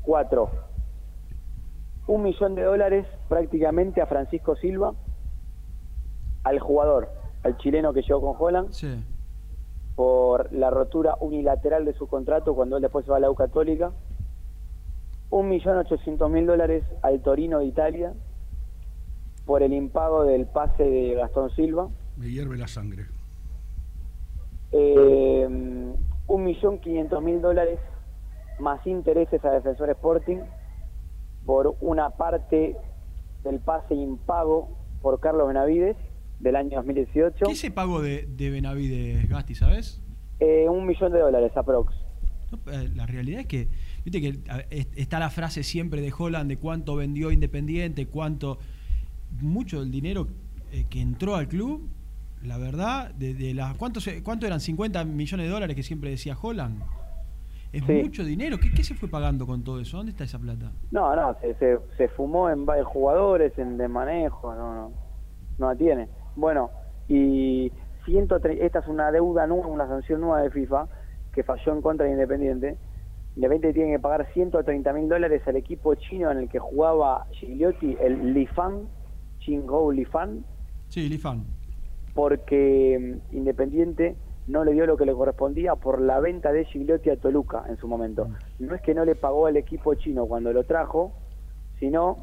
cuatro. 0.00 0.50
Un 2.06 2.22
millón 2.22 2.54
de 2.54 2.62
dólares 2.62 3.06
prácticamente 3.28 4.00
a 4.00 4.06
Francisco 4.06 4.56
Silva, 4.56 4.94
al 6.44 6.60
jugador, 6.60 7.08
al 7.42 7.56
chileno 7.58 7.92
que 7.92 8.02
llegó 8.02 8.20
con 8.20 8.36
Holland, 8.38 8.70
Sí. 8.70 9.02
por 9.96 10.52
la 10.52 10.70
rotura 10.70 11.16
unilateral 11.20 11.84
de 11.84 11.92
su 11.94 12.06
contrato 12.08 12.54
cuando 12.54 12.76
él 12.76 12.82
después 12.82 13.04
se 13.04 13.10
va 13.10 13.16
a 13.18 13.20
la 13.20 13.30
U 13.30 13.34
Católica. 13.34 13.92
Un 15.30 15.48
millón 15.48 15.78
ochocientos 15.78 16.30
mil 16.30 16.46
dólares 16.46 16.84
al 17.02 17.20
Torino 17.22 17.58
de 17.60 17.66
Italia 17.66 18.12
por 19.46 19.62
el 19.62 19.72
impago 19.72 20.24
del 20.24 20.46
pase 20.46 20.82
de 20.84 21.14
Gastón 21.14 21.50
Silva. 21.50 21.88
Me 22.16 22.28
hierve 22.30 22.56
la 22.56 22.66
sangre. 22.68 23.06
Eh, 24.72 25.46
un 26.26 26.44
millón 26.44 26.78
quinientos 26.80 27.22
mil 27.22 27.40
dólares 27.40 27.78
más 28.58 28.84
intereses 28.86 29.44
a 29.44 29.50
Defensor 29.50 29.90
Sporting 29.90 30.38
por 31.46 31.76
una 31.80 32.10
parte 32.10 32.76
del 33.44 33.60
pase 33.60 33.94
impago 33.94 34.68
por 35.02 35.20
Carlos 35.20 35.46
Benavides 35.48 35.96
del 36.44 36.56
año 36.56 36.76
2018. 36.76 37.46
¿Qué 37.46 37.52
es 37.52 37.58
ese 37.58 37.70
pago 37.72 38.00
de, 38.00 38.26
de 38.26 38.50
Benavides, 38.50 39.28
Gasti, 39.28 39.54
sabes? 39.56 40.00
Eh, 40.38 40.66
un 40.68 40.86
millón 40.86 41.10
de 41.12 41.18
dólares 41.18 41.50
aprox. 41.56 41.92
Eh, 42.70 42.88
La 42.94 43.06
realidad 43.06 43.40
es 43.40 43.46
que, 43.46 43.68
viste 44.04 44.20
que 44.20 44.38
está 45.00 45.18
la 45.18 45.30
frase 45.30 45.62
siempre 45.64 46.00
de 46.00 46.12
Holland 46.16 46.48
de 46.48 46.58
cuánto 46.58 46.94
vendió 46.96 47.32
Independiente, 47.32 48.06
cuánto, 48.06 48.58
mucho 49.40 49.80
del 49.80 49.90
dinero 49.90 50.28
eh, 50.70 50.84
que 50.88 51.00
entró 51.00 51.34
al 51.34 51.48
club, 51.48 51.88
la 52.44 52.58
verdad, 52.58 53.12
de, 53.14 53.32
de 53.34 53.54
las, 53.54 53.74
¿cuánto, 53.76 54.00
se- 54.00 54.22
¿cuánto 54.22 54.46
eran 54.46 54.60
50 54.60 55.04
millones 55.04 55.46
de 55.46 55.52
dólares 55.52 55.74
que 55.74 55.82
siempre 55.82 56.10
decía 56.10 56.36
Holland? 56.40 56.82
Es 57.72 57.82
Sí. 57.86 57.92
mucho 57.92 58.22
dinero. 58.22 58.58
¿Qué, 58.60 58.70
¿Qué 58.70 58.84
se 58.84 58.94
fue 58.94 59.08
pagando 59.08 59.46
con 59.48 59.64
todo 59.64 59.80
eso? 59.80 59.96
¿Dónde 59.96 60.10
está 60.12 60.22
esa 60.22 60.38
plata? 60.38 60.70
No, 60.92 61.16
no, 61.16 61.34
se, 61.40 61.54
se, 61.54 61.78
se 61.96 62.08
fumó 62.08 62.48
en 62.50 62.64
varios 62.66 62.86
jugadores, 62.86 63.58
en 63.58 63.76
de 63.78 63.88
manejo, 63.88 64.54
no, 64.54 64.74
no, 64.74 64.92
no 65.58 65.68
la 65.72 65.74
tiene. 65.76 66.06
Bueno, 66.36 66.70
y 67.08 67.72
103, 68.06 68.58
esta 68.62 68.80
es 68.80 68.88
una 68.88 69.10
deuda 69.12 69.46
nueva, 69.46 69.66
una 69.68 69.86
sanción 69.88 70.20
nueva 70.20 70.42
de 70.42 70.50
FIFA 70.50 70.88
que 71.32 71.42
falló 71.42 71.72
en 71.72 71.82
contra 71.82 72.06
de 72.06 72.12
Independiente. 72.12 72.76
Independiente 73.36 73.74
tiene 73.74 73.92
que 73.92 73.98
pagar 73.98 74.26
130 74.32 74.92
mil 74.92 75.08
dólares 75.08 75.42
al 75.46 75.56
equipo 75.56 75.94
chino 75.96 76.30
en 76.30 76.38
el 76.38 76.48
que 76.48 76.58
jugaba 76.58 77.26
Gigliotti, 77.32 77.96
el 78.00 78.32
Lifan, 78.34 78.88
Chinghou 79.40 79.90
Lifan, 79.90 80.44
Sí, 80.88 81.08
Lifan. 81.08 81.44
porque 82.14 83.20
mm, 83.32 83.36
Independiente 83.36 84.16
no 84.46 84.62
le 84.64 84.72
dio 84.72 84.86
lo 84.86 84.96
que 84.96 85.06
le 85.06 85.14
correspondía 85.14 85.74
por 85.74 86.00
la 86.00 86.20
venta 86.20 86.52
de 86.52 86.64
Gigliotti 86.66 87.10
a 87.10 87.16
Toluca 87.16 87.64
en 87.68 87.76
su 87.78 87.88
momento. 87.88 88.28
No 88.58 88.74
es 88.74 88.82
que 88.82 88.94
no 88.94 89.04
le 89.04 89.14
pagó 89.14 89.46
al 89.46 89.56
equipo 89.56 89.94
chino 89.94 90.26
cuando 90.26 90.52
lo 90.52 90.64
trajo, 90.64 91.12
sino 91.80 92.18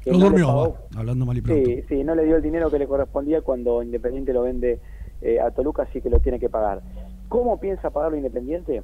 que 0.00 0.10
no 0.10 0.18
le 0.18 0.24
durmió, 0.24 0.46
pagó- 0.46 0.76
hablando 0.96 1.26
mal 1.26 1.36
y 1.38 1.42
pronto. 1.42 1.70
Sí, 1.70 1.84
sí, 1.88 2.04
no 2.04 2.14
le 2.14 2.24
dio 2.24 2.36
el 2.36 2.42
dinero 2.42 2.70
que 2.70 2.78
le 2.78 2.86
correspondía 2.86 3.42
cuando 3.42 3.82
Independiente 3.82 4.32
lo 4.32 4.42
vende 4.42 4.80
eh, 5.20 5.40
a 5.40 5.50
Toluca, 5.50 5.82
así 5.82 6.00
que 6.00 6.10
lo 6.10 6.20
tiene 6.20 6.38
que 6.38 6.48
pagar. 6.48 6.82
¿Cómo 7.28 7.58
piensa 7.58 7.90
pagarlo 7.90 8.16
Independiente? 8.16 8.82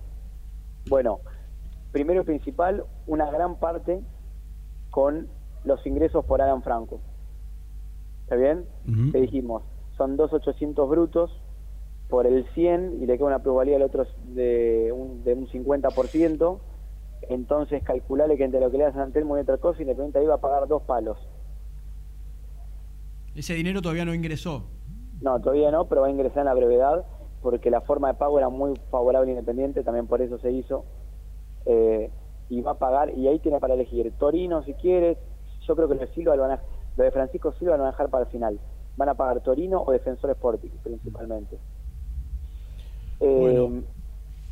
Bueno, 0.86 1.20
primero 1.92 2.22
y 2.22 2.24
principal, 2.24 2.84
una 3.06 3.30
gran 3.30 3.56
parte 3.56 4.02
con 4.90 5.28
los 5.64 5.84
ingresos 5.86 6.24
por 6.24 6.42
Alan 6.42 6.62
Franco. 6.62 7.00
¿Está 8.24 8.36
bien? 8.36 8.66
Ujú. 8.86 9.12
Te 9.12 9.20
dijimos, 9.20 9.62
son 9.96 10.16
2.800 10.16 10.88
brutos 10.88 11.30
por 12.08 12.26
el 12.26 12.46
100 12.54 12.98
y 13.02 13.06
le 13.06 13.16
queda 13.16 13.26
una 13.28 13.42
plusvalía 13.42 13.76
al 13.76 13.82
otro 13.82 14.06
de 14.34 14.92
un, 14.92 15.24
de 15.24 15.34
un 15.34 15.46
50%. 15.48 16.60
Entonces, 17.28 17.82
calculale 17.82 18.36
que 18.36 18.44
entre 18.44 18.60
lo 18.60 18.70
que 18.70 18.78
le 18.78 18.84
das 18.84 18.94
a 18.96 19.00
San 19.00 19.12
Telmo 19.12 19.36
y 19.36 19.40
otra 19.40 19.58
cosa, 19.58 19.80
Independiente 19.82 20.18
ahí 20.18 20.26
va 20.26 20.34
a 20.34 20.40
pagar 20.40 20.66
dos 20.68 20.82
palos. 20.82 21.18
Ese 23.34 23.54
dinero 23.54 23.82
todavía 23.82 24.04
no 24.04 24.14
ingresó. 24.14 24.64
No, 25.20 25.40
todavía 25.40 25.70
no, 25.70 25.86
pero 25.86 26.02
va 26.02 26.06
a 26.08 26.10
ingresar 26.10 26.40
en 26.40 26.44
la 26.46 26.54
brevedad 26.54 27.04
porque 27.42 27.70
la 27.70 27.80
forma 27.82 28.08
de 28.08 28.14
pago 28.14 28.38
era 28.38 28.48
muy 28.48 28.74
favorable 28.90 29.28
e 29.30 29.34
independiente, 29.34 29.82
también 29.82 30.06
por 30.06 30.22
eso 30.22 30.38
se 30.38 30.50
hizo. 30.50 30.84
Eh, 31.66 32.10
y 32.48 32.60
va 32.60 32.72
a 32.72 32.78
pagar, 32.78 33.16
y 33.16 33.26
ahí 33.28 33.38
tiene 33.38 33.58
para 33.60 33.74
elegir 33.74 34.12
Torino 34.18 34.62
si 34.64 34.74
quieres, 34.74 35.18
yo 35.66 35.74
creo 35.76 35.88
que 35.88 35.94
lo 35.94 36.00
de 36.00 36.08
Silva 36.08 36.36
lo, 36.36 36.42
van 36.42 36.52
a- 36.52 36.62
lo 36.96 37.04
de 37.04 37.10
Francisco 37.10 37.52
Silva 37.52 37.76
lo 37.76 37.82
van 37.82 37.88
a 37.88 37.92
dejar 37.92 38.08
para 38.10 38.24
el 38.24 38.30
final. 38.30 38.58
Van 38.96 39.08
a 39.08 39.14
pagar 39.14 39.40
Torino 39.40 39.82
o 39.82 39.90
Defensor 39.92 40.30
Sporting, 40.30 40.70
principalmente. 40.82 41.58
Eh, 43.20 43.82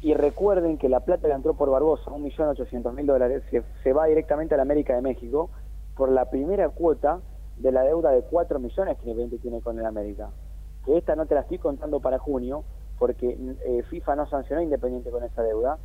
Y 0.03 0.15
recuerden 0.15 0.79
que 0.79 0.89
la 0.89 1.01
plata 1.01 1.29
que 1.29 1.35
entró 1.35 1.55
por 1.55 1.71
Barbosa, 1.71 2.11
1.800.000 2.11 3.07
dólares, 3.07 3.45
se, 3.85 3.93
va 3.93 4.07
directamente 4.07 4.55
a 4.55 4.57
la 4.57 4.65
América 4.65 4.97
de 4.97 5.01
México 5.01 5.49
por 5.97 6.11
la 6.11 6.29
primera 6.29 6.69
cuota 6.71 7.21
de 7.59 7.71
la 7.71 7.85
deuda 7.85 8.11
de 8.11 8.23
4 8.23 8.59
millones 8.59 8.97
que 8.97 9.05
Independiente 9.05 9.39
tiene 9.39 9.61
con 9.61 9.79
el 9.79 9.87
América. 9.87 10.31
Que 10.85 10.99
esta 10.99 11.15
no 11.15 11.27
te 11.27 11.37
la 11.37 11.43
estoy 11.43 11.59
contando 11.59 12.01
para 12.01 12.19
junio, 12.19 12.65
porque 12.99 13.39
eh, 13.65 13.85
FIFA 13.85 14.17
no 14.17 14.27
sancionó 14.27 14.61
a 14.61 14.65
Independiente 14.65 15.11
con 15.13 15.23
esa 15.23 15.41
deuda, 15.43 15.79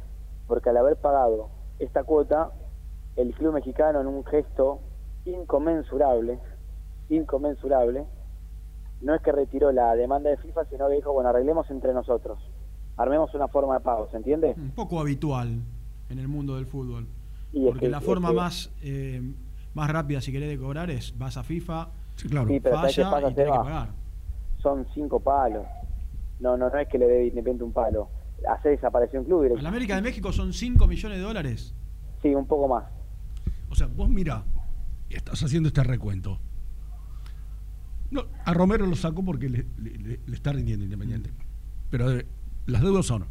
porque 0.47 0.70
al 0.72 0.78
haber 0.78 0.95
pagado 0.95 1.49
esta 1.78 2.03
cuota, 2.03 2.49
el 3.18 3.36
club 3.36 3.53
mexicano 3.53 4.01
en 4.01 4.07
un 4.07 4.26
gesto 4.26 4.80
inconmensurable, 5.26 6.39
inconmensurable, 7.09 8.07
no 9.01 9.13
es 9.13 9.22
que 9.22 9.32
retiró 9.32 9.72
la 9.72 9.95
demanda 9.95 10.32
de 10.32 10.38
FIFA, 10.38 10.65
sino 10.65 10.88
que 10.88 10.95
dijo, 10.95 11.13
bueno, 11.13 11.30
arreglemos 11.30 11.70
entre 11.70 11.93
nosotros, 11.93 12.39
armemos 12.98 13.34
una 13.34 13.48
forma 13.48 13.76
de 13.76 13.80
pago, 13.82 14.08
¿se 14.12 14.18
entiende? 14.18 14.54
Un 14.58 14.72
poco 14.72 15.00
habitual 15.00 15.62
en 16.10 16.20
el 16.20 16.28
mundo 16.28 16.56
del 16.56 16.66
fútbol. 16.66 17.08
Y 17.54 17.66
Porque 17.66 17.82
que- 17.82 17.89
la 17.89 18.02
forma 18.02 18.30
que- 18.30 18.36
más, 18.36 18.72
eh, 18.82 19.22
más 19.74 19.89
rápida, 19.89 20.20
si 20.22 20.32
querés, 20.32 20.50
de 20.50 20.58
cobrar 20.58 20.89
es 20.89 21.18
vas 21.18 21.38
a 21.38 21.43
FIFA, 21.43 21.89
Sí, 22.16 22.28
pero 22.30 22.76
¿sabes 22.76 22.95
qué 22.95 23.04
falla 23.04 23.12
pasa, 23.12 23.32
y 23.32 23.36
tenés 23.36 23.36
que 23.36 23.43
Seba? 23.54 23.64
pagar. 23.64 23.89
Son 24.62 24.86
cinco 24.93 25.20
palos. 25.20 25.66
No, 26.39 26.58
no, 26.58 26.70
no 26.70 26.78
es 26.78 26.88
que 26.88 26.98
le 26.98 27.08
dé 27.08 27.22
Independiente 27.28 27.64
un 27.64 27.72
palo. 27.74 28.10
Hace 28.50 28.70
desaparecer 28.70 29.20
un 29.20 29.26
club 29.26 29.43
En 29.45 29.64
la. 29.64 29.70
América 29.70 29.95
de 29.95 30.02
México 30.04 30.32
son 30.32 30.54
5 30.54 30.86
millones 30.88 31.18
de 31.18 31.24
dólares. 31.24 31.74
Sí, 32.22 32.34
un 32.36 32.45
poco 32.45 32.68
más. 32.68 32.86
O 33.70 33.76
sea, 33.76 33.88
vos 33.88 34.10
mira, 34.10 34.43
estás 35.10 35.41
haciendo 35.43 35.68
este 35.70 35.84
recuento. 35.84 36.39
No, 38.12 38.22
a 38.45 38.54
Romero 38.54 38.86
lo 38.86 38.95
sacó 38.95 39.24
porque 39.24 39.50
le, 39.50 39.66
le- 39.80 39.98
le- 40.26 40.34
está 40.34 40.54
rindiendo 40.54 40.86
Independiente. 40.86 41.32
Pero 41.89 42.12
eh, 42.12 42.26
las 42.68 42.82
deudas 42.82 43.05
son 43.05 43.26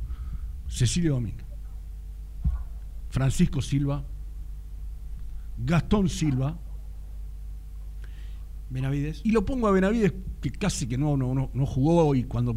Cecilio 0.69 1.13
Domínguez, 1.15 1.45
Francisco 3.11 3.63
Silva, 3.63 4.05
Gastón 5.59 6.09
Silva. 6.09 6.59
Benavides. 8.69 9.21
Y 9.25 9.31
lo 9.31 9.45
pongo 9.45 9.69
a 9.69 9.71
Benavides, 9.71 10.13
que 10.41 10.51
casi 10.51 10.87
que 10.89 10.99
no, 10.99 11.17
no, 11.17 11.35
no, 11.35 11.51
no 11.55 11.67
jugó 11.67 12.15
y 12.15 12.25
cuando 12.25 12.57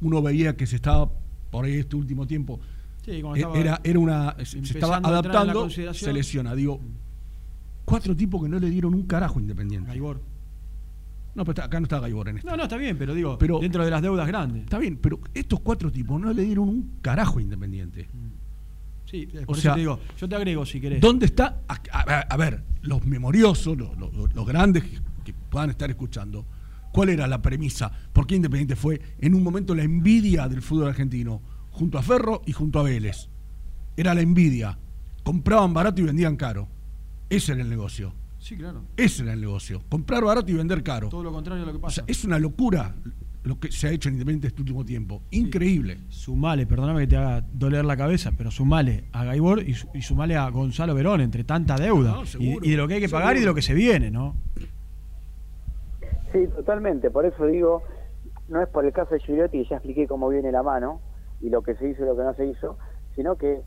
uno 0.00 0.22
veía 0.22 0.56
que 0.56 0.66
se 0.66 0.76
estaba 0.76 1.10
por 1.50 1.64
ahí 1.66 1.74
este 1.74 1.96
último 1.96 2.26
tiempo, 2.26 2.58
Sí, 3.04 3.12
e- 3.12 3.46
era, 3.60 3.80
era 3.84 3.98
una, 3.98 4.34
se- 4.44 4.58
estaba 4.58 4.96
adaptando, 4.96 5.68
se 5.70 6.12
lesiona. 6.12 6.54
Digo, 6.54 6.80
cuatro 7.84 8.16
tipos 8.16 8.42
que 8.42 8.48
no 8.48 8.58
le 8.58 8.68
dieron 8.70 8.94
un 8.94 9.02
carajo 9.06 9.38
Independiente. 9.38 9.88
Gaibor. 9.88 10.20
No, 11.36 11.44
pero 11.44 11.62
acá 11.64 11.78
no 11.78 11.84
está 11.84 12.00
Gaibor 12.00 12.28
en 12.30 12.38
esto. 12.38 12.50
No, 12.50 12.56
no, 12.56 12.62
está 12.64 12.76
bien, 12.78 12.96
pero 12.98 13.14
digo, 13.14 13.36
Pero- 13.38 13.58
dentro 13.60 13.84
de 13.84 13.90
las 13.90 14.00
deudas 14.02 14.26
grandes. 14.26 14.62
Está 14.64 14.78
bien, 14.78 14.96
pero 15.00 15.20
estos 15.34 15.60
cuatro 15.60 15.92
tipos 15.92 16.18
no 16.20 16.32
le 16.32 16.42
dieron 16.42 16.68
un 16.68 16.92
carajo 17.02 17.38
a 17.38 17.42
Independiente. 17.42 18.08
Sí, 19.04 19.28
O 19.42 19.46
por 19.46 19.56
sea, 19.56 19.72
eso 19.72 19.74
te 19.74 19.80
digo, 19.80 20.00
yo 20.18 20.28
te 20.28 20.34
agrego 20.34 20.66
si 20.66 20.80
querés. 20.80 21.00
¿Dónde 21.00 21.26
está? 21.26 21.60
A, 21.68 21.74
a- 21.92 22.20
a 22.22 22.36
ver, 22.36 22.64
los 22.82 23.04
memoriosos, 23.04 23.76
los, 23.76 23.96
los- 23.98 24.34
los 24.34 24.46
grandes 24.46 24.82
que, 24.82 24.98
que 25.24 25.32
puedan 25.50 25.70
estar 25.70 25.88
escuchando, 25.90 26.44
¿cuál 26.90 27.10
era 27.10 27.26
la 27.28 27.40
premisa? 27.40 27.92
¿Por 28.12 28.26
qué 28.26 28.34
Independiente 28.34 28.74
fue 28.74 29.00
en 29.20 29.34
un 29.34 29.42
momento 29.44 29.74
la 29.74 29.82
envidia 29.84 30.48
del 30.48 30.62
fútbol 30.62 30.88
argentino? 30.88 31.40
Junto 31.70 31.98
a 31.98 32.02
Ferro 32.02 32.42
y 32.46 32.52
junto 32.52 32.80
a 32.80 32.82
Vélez. 32.82 33.28
Era 33.96 34.14
la 34.14 34.22
envidia. 34.22 34.78
Compraban 35.22 35.74
barato 35.74 36.00
y 36.00 36.04
vendían 36.04 36.36
caro. 36.36 36.66
Ese 37.28 37.52
era 37.52 37.62
el 37.62 37.68
negocio. 37.68 38.12
Sí, 38.46 38.56
claro. 38.56 38.82
Ese 38.96 39.24
era 39.24 39.32
el 39.32 39.40
negocio. 39.40 39.82
Comprar 39.88 40.22
barato 40.22 40.48
y 40.52 40.54
vender 40.54 40.84
caro. 40.84 41.08
Todo 41.08 41.24
lo 41.24 41.32
contrario 41.32 41.64
a 41.64 41.66
lo 41.66 41.72
que 41.72 41.78
O 41.78 41.80
pasa. 41.80 41.96
sea, 41.96 42.04
es 42.06 42.24
una 42.24 42.38
locura 42.38 42.94
lo 43.42 43.58
que 43.58 43.72
se 43.72 43.88
ha 43.88 43.90
hecho 43.90 44.08
en 44.08 44.14
Independiente 44.14 44.46
este 44.46 44.62
último 44.62 44.84
tiempo. 44.84 45.20
Increíble. 45.32 45.98
Sumale, 46.10 46.64
perdóname 46.64 47.00
que 47.00 47.06
te 47.08 47.16
haga 47.16 47.44
doler 47.52 47.84
la 47.84 47.96
cabeza, 47.96 48.30
pero 48.38 48.52
sumale 48.52 49.06
a 49.10 49.24
Gaibor 49.24 49.68
y, 49.68 49.74
su- 49.74 49.88
y 49.94 50.02
sumale 50.02 50.36
a 50.36 50.48
Gonzalo 50.50 50.94
Verón 50.94 51.22
entre 51.22 51.42
tanta 51.42 51.74
deuda. 51.76 52.12
No, 52.12 52.22
y, 52.22 52.26
seguro, 52.26 52.64
y 52.64 52.70
de 52.70 52.76
lo 52.76 52.86
que 52.86 52.94
hay 52.94 53.00
que 53.00 53.08
pagar 53.08 53.36
y 53.36 53.40
de 53.40 53.46
lo 53.46 53.54
que 53.54 53.62
se 53.62 53.74
viene, 53.74 54.12
¿no? 54.12 54.36
Sí, 56.32 56.46
totalmente. 56.54 57.10
Por 57.10 57.26
eso 57.26 57.46
digo, 57.46 57.82
no 58.48 58.62
es 58.62 58.68
por 58.68 58.84
el 58.84 58.92
caso 58.92 59.14
de 59.14 59.20
Gigliotti, 59.20 59.62
que 59.64 59.68
ya 59.70 59.76
expliqué 59.76 60.06
cómo 60.06 60.28
viene 60.28 60.52
la 60.52 60.62
mano 60.62 61.00
y 61.40 61.50
lo 61.50 61.62
que 61.62 61.74
se 61.74 61.88
hizo 61.88 62.04
y 62.04 62.06
lo 62.06 62.16
que 62.16 62.22
no 62.22 62.34
se 62.34 62.46
hizo, 62.46 62.78
sino 63.16 63.36
que 63.36 63.60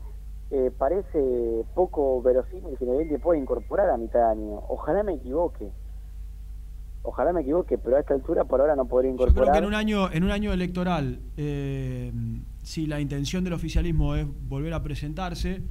eh, 0.50 0.70
parece 0.76 1.64
poco 1.74 2.20
verosímil 2.22 2.76
que 2.76 2.84
Independiente 2.84 3.18
pueda 3.18 3.40
incorporar 3.40 3.90
a 3.90 3.96
mitad 3.96 4.18
de 4.20 4.26
año. 4.32 4.60
Ojalá 4.68 5.02
me 5.02 5.14
equivoque. 5.14 5.68
Ojalá 7.02 7.32
me 7.32 7.40
equivoque, 7.40 7.78
pero 7.78 7.96
a 7.96 8.00
esta 8.00 8.12
altura 8.14 8.44
por 8.44 8.60
ahora 8.60 8.76
no 8.76 8.84
podría 8.84 9.10
Yo 9.10 9.14
incorporar. 9.14 9.42
creo 9.44 9.52
que 9.52 9.58
en 9.58 9.64
un 9.64 9.74
año, 9.74 10.10
en 10.12 10.22
un 10.24 10.30
año 10.30 10.52
electoral, 10.52 11.20
eh, 11.36 12.12
si 12.62 12.86
la 12.86 13.00
intención 13.00 13.42
del 13.42 13.54
oficialismo 13.54 14.14
es 14.16 14.26
volver 14.48 14.74
a 14.74 14.82
presentarse, 14.82 15.62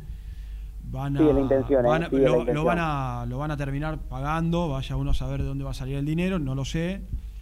van 0.92 1.18
a, 1.18 1.20
Sigue 1.20 1.34
la 1.34 1.40
intención, 1.42 1.86
eh, 1.86 1.88
van 1.88 2.04
a- 2.04 2.10
lo, 2.10 2.64
van 2.64 2.80
a 2.80 3.26
lo 3.28 3.38
van 3.38 3.52
a 3.52 3.58
terminar 3.58 4.00
pagando, 4.10 4.70
vaya 4.70 4.96
uno 4.96 5.12
a 5.12 5.14
saber 5.14 5.42
de 5.42 5.48
dónde 5.48 5.64
va 5.64 5.70
a 5.72 5.76
salir 5.76 5.98
el 5.98 6.06
dinero, 6.06 6.40
no 6.40 6.56
lo 6.56 6.66
sé. 6.66 7.02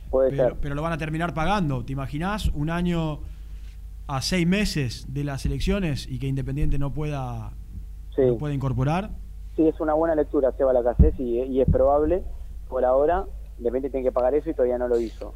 Puede 0.09 0.31
pero, 0.31 0.43
ser. 0.49 0.57
pero 0.59 0.75
lo 0.75 0.81
van 0.81 0.91
a 0.93 0.97
terminar 0.97 1.33
pagando. 1.33 1.85
¿Te 1.85 1.93
imaginás 1.93 2.47
un 2.49 2.69
año 2.69 3.19
a 4.07 4.21
seis 4.21 4.47
meses 4.47 5.05
de 5.13 5.23
las 5.23 5.45
elecciones 5.45 6.07
y 6.09 6.19
que 6.19 6.27
Independiente 6.27 6.79
no 6.79 6.93
pueda, 6.93 7.51
Sí. 8.15 8.21
no 8.25 8.37
pueda 8.37 8.53
incorporar? 8.53 9.11
Sí, 9.55 9.67
es 9.67 9.79
una 9.79 9.93
buena 9.93 10.15
lectura, 10.15 10.51
Seba 10.53 10.71
Lacazés, 10.73 11.19
y, 11.19 11.41
y 11.41 11.61
es 11.61 11.69
probable. 11.69 12.23
Por 12.69 12.85
ahora, 12.85 13.25
Independiente 13.57 13.89
tiene 13.89 14.05
que 14.07 14.11
pagar 14.11 14.33
eso 14.35 14.49
y 14.49 14.53
todavía 14.53 14.77
no 14.77 14.87
lo 14.87 14.99
hizo. 14.99 15.33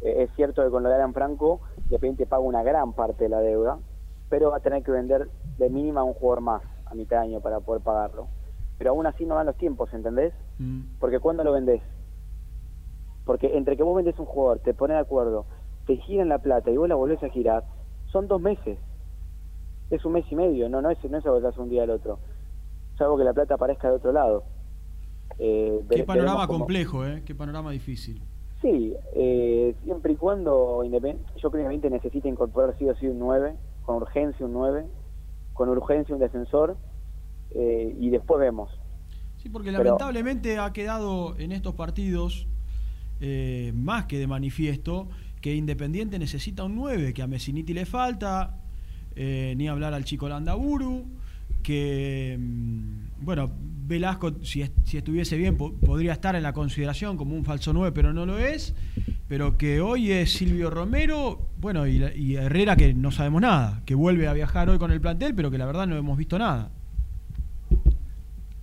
Eh, 0.00 0.24
es 0.24 0.30
cierto 0.36 0.62
que 0.64 0.70
con 0.70 0.82
lo 0.82 0.88
de 0.88 0.94
Alan 0.94 1.12
Franco, 1.12 1.60
Independiente 1.84 2.26
paga 2.26 2.42
una 2.42 2.62
gran 2.62 2.92
parte 2.92 3.24
de 3.24 3.30
la 3.30 3.40
deuda, 3.40 3.78
pero 4.30 4.50
va 4.50 4.56
a 4.58 4.60
tener 4.60 4.82
que 4.82 4.90
vender 4.90 5.28
de 5.58 5.70
mínima 5.70 6.02
un 6.02 6.14
jugador 6.14 6.40
más 6.42 6.62
a 6.86 6.94
mitad 6.94 7.18
de 7.18 7.22
año 7.28 7.40
para 7.40 7.60
poder 7.60 7.82
pagarlo. 7.82 8.28
Pero 8.78 8.90
aún 8.90 9.06
así 9.06 9.24
no 9.24 9.34
dan 9.36 9.46
los 9.46 9.56
tiempos, 9.56 9.92
¿entendés? 9.92 10.32
Mm. 10.58 10.80
Porque 10.98 11.20
¿cuándo 11.20 11.44
lo 11.44 11.52
vendés? 11.52 11.82
Porque 13.24 13.56
entre 13.56 13.76
que 13.76 13.82
vos 13.82 13.96
vendés 13.96 14.18
un 14.18 14.26
jugador, 14.26 14.58
te 14.60 14.74
pones 14.74 14.96
de 14.96 15.00
acuerdo, 15.00 15.46
te 15.86 15.96
giran 15.96 16.28
la 16.28 16.38
plata 16.38 16.70
y 16.70 16.76
vos 16.76 16.88
la 16.88 16.94
volvés 16.94 17.22
a 17.22 17.28
girar, 17.28 17.64
son 18.14 18.28
dos 18.28 18.40
meses. 18.40 18.78
Es 19.90 20.04
un 20.04 20.12
mes 20.12 20.24
y 20.30 20.36
medio, 20.36 20.68
no, 20.68 20.80
no 20.80 20.88
es, 20.90 20.98
no 21.10 21.18
es 21.18 21.26
algo 21.26 21.40
que 21.40 21.48
hace 21.48 21.60
un 21.60 21.68
día 21.68 21.82
al 21.82 21.90
otro. 21.90 22.20
Salvo 22.96 23.18
que 23.18 23.24
la 23.24 23.34
plata 23.34 23.54
aparezca 23.54 23.88
de 23.90 23.96
otro 23.96 24.12
lado. 24.12 24.44
Eh, 25.38 25.80
Qué 25.90 26.04
panorama 26.04 26.46
cómo- 26.46 26.60
complejo, 26.60 27.04
¿eh? 27.04 27.22
Qué 27.26 27.34
panorama 27.34 27.72
difícil. 27.72 28.22
Sí, 28.62 28.94
eh, 29.14 29.74
siempre 29.82 30.12
y 30.12 30.16
cuando 30.16 30.82
yo 30.84 31.50
creo 31.50 31.68
que 31.80 31.90
necesita 31.90 32.28
incorporar 32.28 32.76
sí 32.78 32.88
o 32.88 32.94
sí 32.94 33.08
un 33.08 33.18
9, 33.18 33.56
con 33.84 33.96
urgencia 33.96 34.46
un 34.46 34.52
9, 34.52 34.86
con 35.52 35.68
urgencia 35.68 36.14
un 36.14 36.20
defensor, 36.20 36.76
eh, 37.50 37.94
y 37.98 38.10
después 38.10 38.38
vemos. 38.40 38.70
Sí, 39.38 39.48
porque 39.50 39.70
Pero- 39.72 39.82
lamentablemente 39.82 40.56
ha 40.58 40.72
quedado 40.72 41.36
en 41.36 41.50
estos 41.52 41.74
partidos 41.74 42.46
más 43.74 44.04
que 44.06 44.18
de 44.18 44.26
manifiesto 44.26 45.08
que 45.44 45.54
Independiente 45.54 46.18
necesita 46.18 46.64
un 46.64 46.74
9, 46.74 47.12
que 47.12 47.20
a 47.20 47.26
Messiniti 47.26 47.74
le 47.74 47.84
falta, 47.84 48.56
eh, 49.14 49.52
ni 49.58 49.68
hablar 49.68 49.92
al 49.92 50.02
chico 50.02 50.26
Landaburu, 50.26 51.04
que, 51.62 52.38
mm, 52.40 53.22
bueno, 53.26 53.50
Velasco, 53.86 54.42
si, 54.42 54.64
si 54.84 54.96
estuviese 54.96 55.36
bien, 55.36 55.58
po- 55.58 55.74
podría 55.74 56.14
estar 56.14 56.34
en 56.34 56.42
la 56.44 56.54
consideración 56.54 57.18
como 57.18 57.36
un 57.36 57.44
falso 57.44 57.74
9, 57.74 57.92
pero 57.94 58.14
no 58.14 58.24
lo 58.24 58.38
es, 58.38 58.74
pero 59.28 59.58
que 59.58 59.82
hoy 59.82 60.12
es 60.12 60.32
Silvio 60.32 60.70
Romero, 60.70 61.40
Bueno, 61.60 61.86
y, 61.86 62.02
y 62.16 62.36
Herrera 62.36 62.74
que 62.76 62.94
no 62.94 63.10
sabemos 63.10 63.42
nada, 63.42 63.82
que 63.84 63.94
vuelve 63.94 64.26
a 64.28 64.32
viajar 64.32 64.70
hoy 64.70 64.78
con 64.78 64.92
el 64.92 65.00
plantel, 65.02 65.34
pero 65.34 65.50
que 65.50 65.58
la 65.58 65.66
verdad 65.66 65.86
no 65.86 65.94
hemos 65.94 66.16
visto 66.16 66.38
nada. 66.38 66.70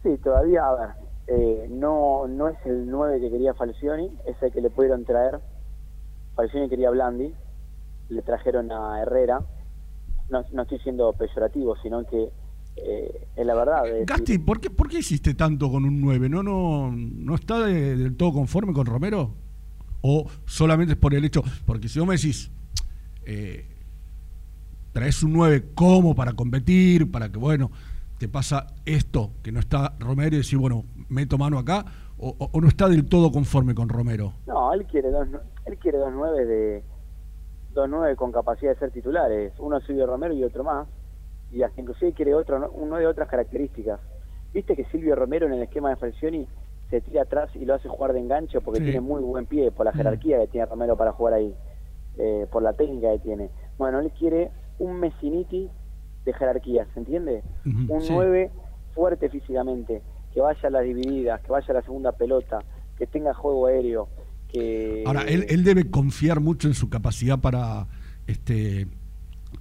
Sí, 0.02 0.18
todavía, 0.24 0.66
a 0.66 0.74
ver, 0.76 0.90
eh, 1.28 1.68
no, 1.70 2.28
no 2.28 2.48
es 2.50 2.58
el 2.66 2.90
9 2.90 3.20
que 3.22 3.30
quería 3.30 3.54
Falcioni, 3.54 4.10
es 4.26 4.42
el 4.42 4.52
que 4.52 4.62
le 4.62 4.72
pudieron 4.72 5.06
traer. 5.06 5.40
Falcioni 6.36 6.70
quería 6.70 6.90
Blandi, 6.90 7.34
le 8.10 8.22
trajeron 8.22 8.72
a 8.72 9.02
Herrera. 9.02 9.42
No, 10.30 10.44
no 10.54 10.62
estoy 10.64 10.80
siendo 10.80 11.12
peyorativo, 11.14 11.76
sino 11.84 12.06
que 12.06 12.30
eh, 12.78 13.28
es 13.36 13.46
la 13.46 13.54
verdad. 13.54 13.86
es 13.86 13.92
decir, 13.94 14.06
Gasti, 14.08 14.38
¿por 14.40 14.62
qué, 14.62 14.70
¿por 14.70 14.88
qué 14.88 15.00
hiciste 15.00 15.34
tanto 15.34 15.70
con 15.70 15.84
un 15.84 16.00
9? 16.00 16.30
¿No, 16.30 16.42
no, 16.42 16.92
no 16.96 17.36
está 17.36 17.60
de- 17.66 17.98
del 17.98 18.16
todo 18.16 18.32
conforme 18.34 18.72
con 18.74 18.86
Romero? 18.86 19.34
¿O 20.02 20.26
solamente 20.46 20.94
es 20.94 20.98
por 21.00 21.14
el 21.14 21.26
hecho? 21.26 21.44
Porque 21.66 21.90
si 21.90 22.00
vos 22.00 22.08
me 22.08 22.16
decís, 22.16 22.50
eh, 23.26 23.68
traes 24.94 25.22
un 25.24 25.34
9 25.34 25.66
como 25.76 26.16
para 26.16 26.34
competir, 26.34 27.12
para 27.12 27.30
que, 27.32 27.38
bueno, 27.38 27.70
te 28.18 28.28
pasa 28.30 28.68
esto, 28.86 29.32
que 29.44 29.52
no 29.52 29.60
está 29.60 29.96
Romero 30.00 30.36
y 30.36 30.40
decís, 30.40 30.58
bueno, 30.58 30.86
meto 31.10 31.38
mano 31.38 31.58
acá, 31.60 31.86
o, 32.18 32.36
o- 32.38 32.50
o 32.54 32.62
no 32.62 32.68
está 32.68 32.88
del 32.88 33.06
todo 33.06 33.32
conforme 33.32 33.74
con 33.76 33.90
Romero. 33.90 34.34
No, 34.48 34.74
él 34.74 34.86
quiere 34.86 35.10
dos, 35.12 35.28
nu- 35.30 35.40
él 35.72 35.78
quiere 35.80 35.98
dos 35.98 36.12
nueve 36.14 36.46
de 36.46 36.84
dos 37.74 37.88
nueve 37.90 38.16
con 38.16 38.32
capacidad 38.32 38.74
de 38.74 38.80
ser 38.80 38.92
titulares, 38.92 39.54
uno 39.60 39.80
Silvio 39.82 40.06
Romero 40.06 40.34
y 40.34 40.44
otro 40.44 40.64
más, 40.64 40.88
y 41.52 41.64
hasta 41.64 41.80
inclusive 41.82 42.14
quiere 42.14 42.36
otro, 42.36 42.60
¿no? 42.60 42.70
uno 42.72 42.98
de 42.98 43.08
otras 43.08 43.28
características. 43.30 44.00
Viste 44.54 44.76
que 44.76 44.84
Silvio 44.86 45.16
Romero 45.16 45.46
en 45.48 45.54
el 45.54 45.64
esquema 45.64 45.90
de 45.90 45.96
Falcioni 45.96 46.48
se 46.90 47.00
tira 47.02 47.22
atrás 47.22 47.50
y 47.56 47.64
lo 47.64 47.74
hace 47.74 47.88
jugar 47.88 48.12
de 48.14 48.20
enganche 48.20 48.60
porque 48.60 48.80
Sí. 48.80 48.86
tiene 48.86 49.00
muy 49.02 49.22
buen 49.22 49.46
pie 49.46 49.72
por 49.72 49.86
la 49.86 49.94
jerarquía 49.94 50.40
que 50.40 50.48
tiene 50.48 50.66
Romero 50.66 50.98
para 50.98 51.14
jugar 51.14 51.36
ahí, 51.36 51.56
eh, 52.18 52.46
por 52.52 52.62
la 52.62 52.74
técnica 52.74 53.12
que 53.14 53.20
tiene. 53.20 53.50
Bueno, 53.78 54.00
él 54.02 54.12
quiere 54.12 54.52
un 54.80 55.00
Messiniti 55.00 55.70
de 56.26 56.34
jerarquía, 56.34 56.86
¿se 56.94 57.00
entiende? 57.00 57.44
Un 57.88 58.02
sí. 58.02 58.12
9 58.12 58.52
fuerte 58.94 59.30
físicamente, 59.30 60.02
que 60.34 60.42
vaya 60.42 60.68
a 60.68 60.70
las 60.70 60.84
divididas, 60.84 61.40
que 61.42 61.52
vaya 61.52 61.68
a 61.70 61.74
la 61.76 61.82
segunda 61.84 62.12
pelota, 62.12 62.60
que 62.98 63.08
tenga 63.08 63.34
juego 63.34 63.68
aéreo, 63.68 64.10
que... 64.52 65.04
Ahora, 65.06 65.22
él, 65.24 65.46
él 65.50 65.64
debe 65.64 65.90
confiar 65.90 66.40
mucho 66.40 66.68
en 66.68 66.74
su 66.74 66.90
capacidad 66.90 67.40
para 67.40 67.88
este 68.28 68.88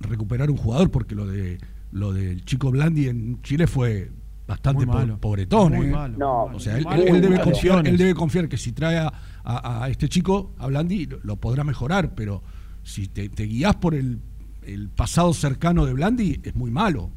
recuperar 0.00 0.50
un 0.50 0.56
jugador, 0.56 0.90
porque 0.90 1.14
lo 1.14 1.26
de 1.26 1.58
lo 1.92 2.12
del 2.12 2.44
chico 2.44 2.70
Blandi 2.70 3.08
en 3.08 3.42
Chile 3.42 3.66
fue 3.66 4.10
bastante 4.46 4.86
Muy 4.86 4.94
malo. 4.94 5.18
pobretón. 5.18 5.72
Muy 5.74 5.86
¿eh? 5.86 5.90
malo, 5.90 6.16
No, 6.18 6.42
o 6.44 6.60
sea, 6.60 6.78
él, 6.78 6.86
él- 6.92 7.08
él 7.16 7.20
debe 7.20 7.40
confiar, 7.40 7.86
él 7.86 7.96
debe 7.96 8.14
confiar 8.14 8.48
que 8.48 8.56
si 8.56 8.70
trae 8.72 8.98
a, 8.98 9.12
a- 9.42 9.84
a 9.84 9.88
este 9.88 10.08
chico, 10.08 10.52
a 10.58 10.68
Blandi, 10.68 11.06
lo, 11.06 11.18
lo 11.22 11.36
podrá 11.36 11.64
mejorar, 11.64 12.14
pero 12.14 12.42
si 12.84 13.08
te, 13.08 13.28
te 13.28 13.42
guías 13.44 13.74
por 13.76 13.94
el, 13.94 14.20
el 14.62 14.88
pasado 14.88 15.32
cercano 15.32 15.84
de 15.84 15.94
Blandi, 15.94 16.40
es 16.44 16.54
muy 16.54 16.70
malo. 16.70 17.10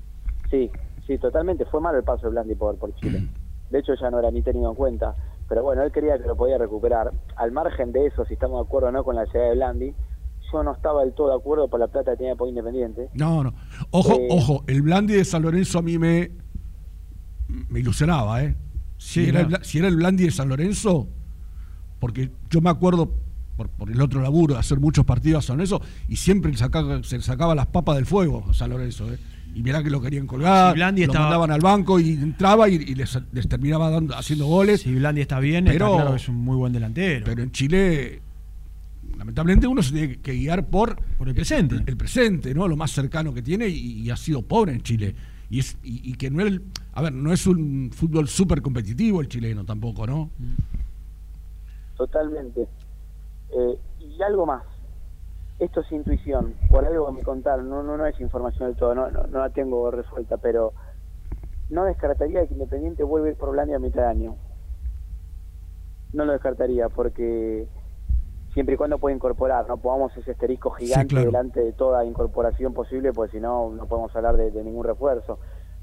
Sí, 0.50 0.70
sí, 1.06 1.18
totalmente. 1.20 1.66
Fue 1.66 1.80
malo 1.80 2.00
el 2.00 2.04
paso 2.04 2.24
de 2.28 2.32
Blandi 2.32 2.56
por, 2.56 2.76
por 2.78 2.94
Chile. 2.96 3.28
De 3.70 3.80
hecho, 3.80 3.94
ya 4.00 4.10
no 4.10 4.20
era 4.20 4.30
ni 4.32 4.42
tenido 4.42 4.70
en 4.70 4.76
cuenta. 4.76 5.16
Pero 5.54 5.62
bueno, 5.66 5.84
él 5.84 5.92
quería 5.92 6.18
que 6.18 6.28
lo 6.28 6.36
podía 6.36 6.58
recuperar. 6.58 7.12
Al 7.36 7.52
margen 7.52 7.92
de 7.92 8.08
eso, 8.08 8.26
si 8.26 8.34
estamos 8.34 8.60
de 8.60 8.66
acuerdo 8.66 8.88
o 8.88 8.92
no 8.92 9.04
con 9.04 9.16
la 9.16 9.24
llegada 9.26 9.50
de 9.50 9.56
Blandi, 9.56 9.94
yo 10.52 10.64
no 10.64 10.74
estaba 10.74 11.04
del 11.04 11.14
todo 11.14 11.30
de 11.30 11.36
acuerdo 11.36 11.68
por 11.68 11.80
la 11.80 11.88
plata 11.90 12.14
que 12.14 12.18
tenía 12.18 12.36
por 12.36 12.50
Independiente. 12.50 13.10
No, 13.14 13.44
no. 13.44 13.54
Ojo, 13.92 14.14
Eh, 14.16 14.30
ojo, 14.32 14.64
el 14.66 14.82
Blandi 14.82 15.14
de 15.14 15.24
San 15.24 15.44
Lorenzo 15.44 15.78
a 15.78 15.84
mí 15.84 16.00
me, 16.00 16.32
me 17.70 17.82
ilusionaba, 17.82 18.44
¿eh? 18.44 18.56
Si, 18.98 19.30
era 19.30 19.42
el, 19.42 19.64
si 19.64 19.78
era 19.78 19.90
el 19.90 19.96
Blandi 19.98 20.24
de 20.24 20.32
San 20.32 20.50
Lorenzo, 20.50 21.08
porque 22.00 22.32
yo 22.50 22.60
me 22.60 22.72
acuerdo 22.72 23.12
por, 23.56 23.70
por 23.70 23.92
el 23.92 24.02
otro 24.02 24.22
laburo 24.22 24.56
de 24.56 24.60
hacer 24.60 24.80
muchos 24.80 25.06
partidos 25.06 25.46
a 25.46 25.48
San 25.50 25.58
Lorenzo 25.58 25.82
y 26.08 26.16
siempre 26.16 26.50
le 26.50 26.58
sacaba, 26.58 27.04
se 27.04 27.18
le 27.18 27.24
sacaba 27.24 27.54
las 27.54 27.68
papas 27.68 27.98
del 27.98 28.08
fuego 28.08 28.44
a 28.50 28.56
San 28.56 28.72
Lorenzo, 28.72 29.06
¿eh? 29.14 29.20
Y 29.56 29.62
mirá 29.62 29.84
que 29.84 29.90
lo 29.92 30.02
querían 30.02 30.26
colgar, 30.26 30.72
Si 30.74 30.76
Blandi 30.78 31.02
lo 31.02 31.12
estaba- 31.12 31.26
mandaban 31.26 31.52
al 31.52 31.62
banco 31.62 32.00
y 32.00 32.14
entraba 32.14 32.68
y, 32.70 32.76
y 32.76 32.96
les, 32.96 33.20
les 33.32 33.48
terminaba 33.48 33.90
dando, 33.92 34.16
haciendo 34.16 34.48
goles. 34.48 34.82
Si 34.82 34.94
Blandi 34.96 35.22
está 35.22 35.40
bien, 35.40 35.66
Pero- 35.66 35.86
está 35.86 35.96
claro 35.98 36.10
que 36.12 36.22
es 36.22 36.30
un 36.30 36.36
muy 36.38 36.56
buen 36.58 36.74
delantero. 36.74 37.24
Pero 37.26 37.44
en 37.44 37.52
Chile, 37.52 38.22
lamentablemente, 39.18 39.68
uno 39.68 39.84
se 39.84 39.92
tiene 39.94 40.18
que 40.20 40.34
guiar 40.34 40.66
por, 40.66 40.96
Por 41.18 41.30
el 41.30 41.36
presente. 41.36 41.76
El, 41.86 41.96
presente, 41.98 42.54
¿no? 42.56 42.68
Lo 42.68 42.76
más 42.76 42.92
cercano 42.92 43.32
que 43.34 43.42
tiene 43.44 43.68
y, 43.68 44.02
y 44.02 44.10
ha 44.10 44.16
sido 44.18 44.42
pobre 44.42 44.74
en 44.74 44.82
Chile. 44.82 45.16
Y, 45.52 45.60
es, 45.60 45.78
y, 45.84 46.12
y 46.12 46.14
que 46.16 46.32
no 46.32 46.44
es, 46.44 46.60
a 46.94 47.02
ver, 47.04 47.14
no 47.14 47.32
es 47.32 47.46
un 47.46 47.92
fútbol 47.94 48.28
súper 48.28 48.62
competitivo 48.64 49.22
el 49.22 49.28
chileno 49.28 49.64
tampoco, 49.64 50.08
¿no? 50.08 50.32
Totalmente. 51.98 52.62
Eh, 53.52 53.78
y 54.00 54.22
algo 54.24 54.46
más. 54.48 54.64
Esto 55.60 55.82
es 55.82 55.92
intuición, 55.92 56.56
por 56.70 56.86
algo 56.86 57.12
me 57.12 57.22
contaron, 57.22 57.70
no, 57.70 57.84
no, 57.84 57.96
no 57.96 58.06
es 58.06 58.20
información 58.20 58.70
del 58.70 58.78
todo, 58.78 58.96
no, 58.96 59.10
no, 59.10 59.28
no 59.28 59.40
la 59.40 59.50
tengo 59.50 59.92
resuelta, 59.92 60.38
pero 60.38 60.74
no 61.70 61.86
descartaría 61.86 62.46
que 62.46 62.54
Independiente 62.54 63.04
vuelva 63.04 63.28
a 63.28 63.32
ir 63.32 63.38
por 63.38 63.50
Holanda 63.50 63.76
a 63.76 63.80
mitad 63.80 64.04
de 64.04 64.08
año. 64.08 64.36
No 66.12 66.26
lo 66.26 66.34
descartaría 66.34 66.90
porque 66.90 67.68
siempre 68.54 68.76
y 68.76 68.78
cuando 68.78 69.00
pueda 69.00 69.16
incorporar, 69.16 69.68
no 69.68 69.78
pongamos 69.78 70.16
ese 70.18 70.32
asterisco 70.32 70.72
gigante 70.72 71.16
claro. 71.16 71.26
delante 71.26 71.60
de 71.62 71.74
toda 71.74 72.06
incorporación 72.06 72.74
posible, 72.74 73.12
pues 73.12 73.32
si 73.32 73.40
no, 73.40 73.72
no 73.72 73.86
podemos 73.88 74.16
hablar 74.16 74.38
de, 74.38 74.52
de 74.52 74.64
ningún 74.64 74.84
refuerzo. 74.86 75.40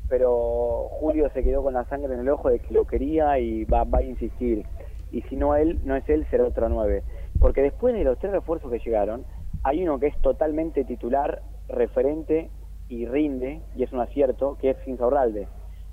Pero 0.08 0.88
Julio 1.00 1.30
se 1.32 1.42
quedó 1.42 1.62
con 1.62 1.74
la 1.74 1.84
sangre 1.84 2.14
en 2.14 2.20
el 2.20 2.28
ojo 2.28 2.48
de 2.48 2.58
que 2.60 2.74
lo 2.74 2.84
quería 2.86 3.38
y 3.38 3.64
va, 3.64 3.84
va 3.84 3.98
a 3.98 4.02
insistir. 4.02 4.66
Y 5.12 5.22
si 5.22 5.36
no 5.36 5.56
él, 5.56 5.80
no 5.84 5.96
es 5.96 6.08
él, 6.08 6.26
será 6.30 6.44
otro 6.44 6.68
nueve. 6.68 7.02
Porque 7.40 7.62
después 7.62 7.94
de 7.94 8.04
los 8.04 8.18
tres 8.18 8.32
refuerzos 8.32 8.70
que 8.70 8.78
llegaron, 8.78 9.24
hay 9.62 9.82
uno 9.82 9.98
que 9.98 10.06
es 10.08 10.20
totalmente 10.22 10.84
titular, 10.84 11.42
referente 11.68 12.50
y 12.88 13.06
rinde, 13.06 13.60
y 13.76 13.82
es 13.84 13.92
un 13.92 14.00
acierto, 14.00 14.56
que 14.60 14.70
es 14.70 14.76
Insaurralde. 14.86 15.46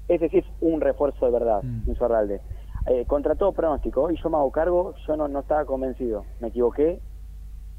Ese 0.08 0.30
sí 0.30 0.38
es 0.38 0.46
un 0.62 0.82
refuerzo 0.82 1.26
de 1.26 1.32
verdad, 1.32 1.62
Insaurralde. 1.86 2.42
Eh, 2.90 3.04
contra 3.06 3.36
todo 3.36 3.52
pronóstico, 3.52 4.10
y 4.12 4.16
yo 4.22 4.30
me 4.30 4.38
hago 4.38 4.52
cargo, 4.52 4.94
yo 5.06 5.16
no, 5.18 5.28
no 5.28 5.40
estaba 5.42 5.66
convencido. 5.66 6.24
Me 6.40 6.48
equivoqué 6.48 7.00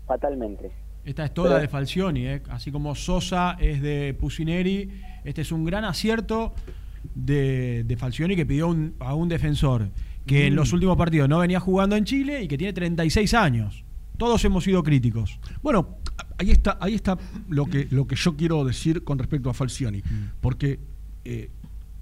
fatalmente. 0.06 0.70
Esta 1.04 1.24
es 1.24 1.32
toda 1.32 1.48
Pero- 1.50 1.60
de 1.60 1.68
Falcioni, 1.68 2.26
¿eh? 2.26 2.42
así 2.50 2.70
como 2.70 2.94
Sosa 2.94 3.56
es 3.58 3.80
de 3.80 4.14
Pusineri. 4.18 4.90
Este 5.24 5.40
es 5.40 5.52
un 5.52 5.64
gran 5.64 5.84
acierto 5.84 6.52
de, 7.14 7.84
de 7.84 7.96
Falcioni 7.96 8.36
que 8.36 8.44
pidió 8.44 8.68
un- 8.68 8.94
a 9.00 9.14
un 9.14 9.28
defensor 9.28 9.88
que 10.26 10.46
en 10.46 10.52
Mm. 10.52 10.56
los 10.56 10.72
últimos 10.74 10.96
partidos 10.98 11.28
no 11.28 11.38
venía 11.38 11.60
jugando 11.60 11.96
en 11.96 12.04
Chile 12.04 12.42
y 12.42 12.48
que 12.48 12.58
tiene 12.58 12.72
36 12.74 13.32
años. 13.32 13.84
Todos 14.18 14.44
hemos 14.44 14.64
sido 14.64 14.82
críticos. 14.82 15.38
Bueno, 15.62 15.96
ahí 16.38 16.50
está, 16.50 16.76
ahí 16.80 16.94
está 16.94 17.16
lo 17.48 17.64
que, 17.66 17.88
lo 17.90 18.06
que 18.06 18.16
yo 18.16 18.36
quiero 18.36 18.64
decir 18.64 19.04
con 19.04 19.18
respecto 19.18 19.48
a 19.48 19.54
Falcioni. 19.54 20.02
Porque 20.40 20.78
eh, 21.24 21.50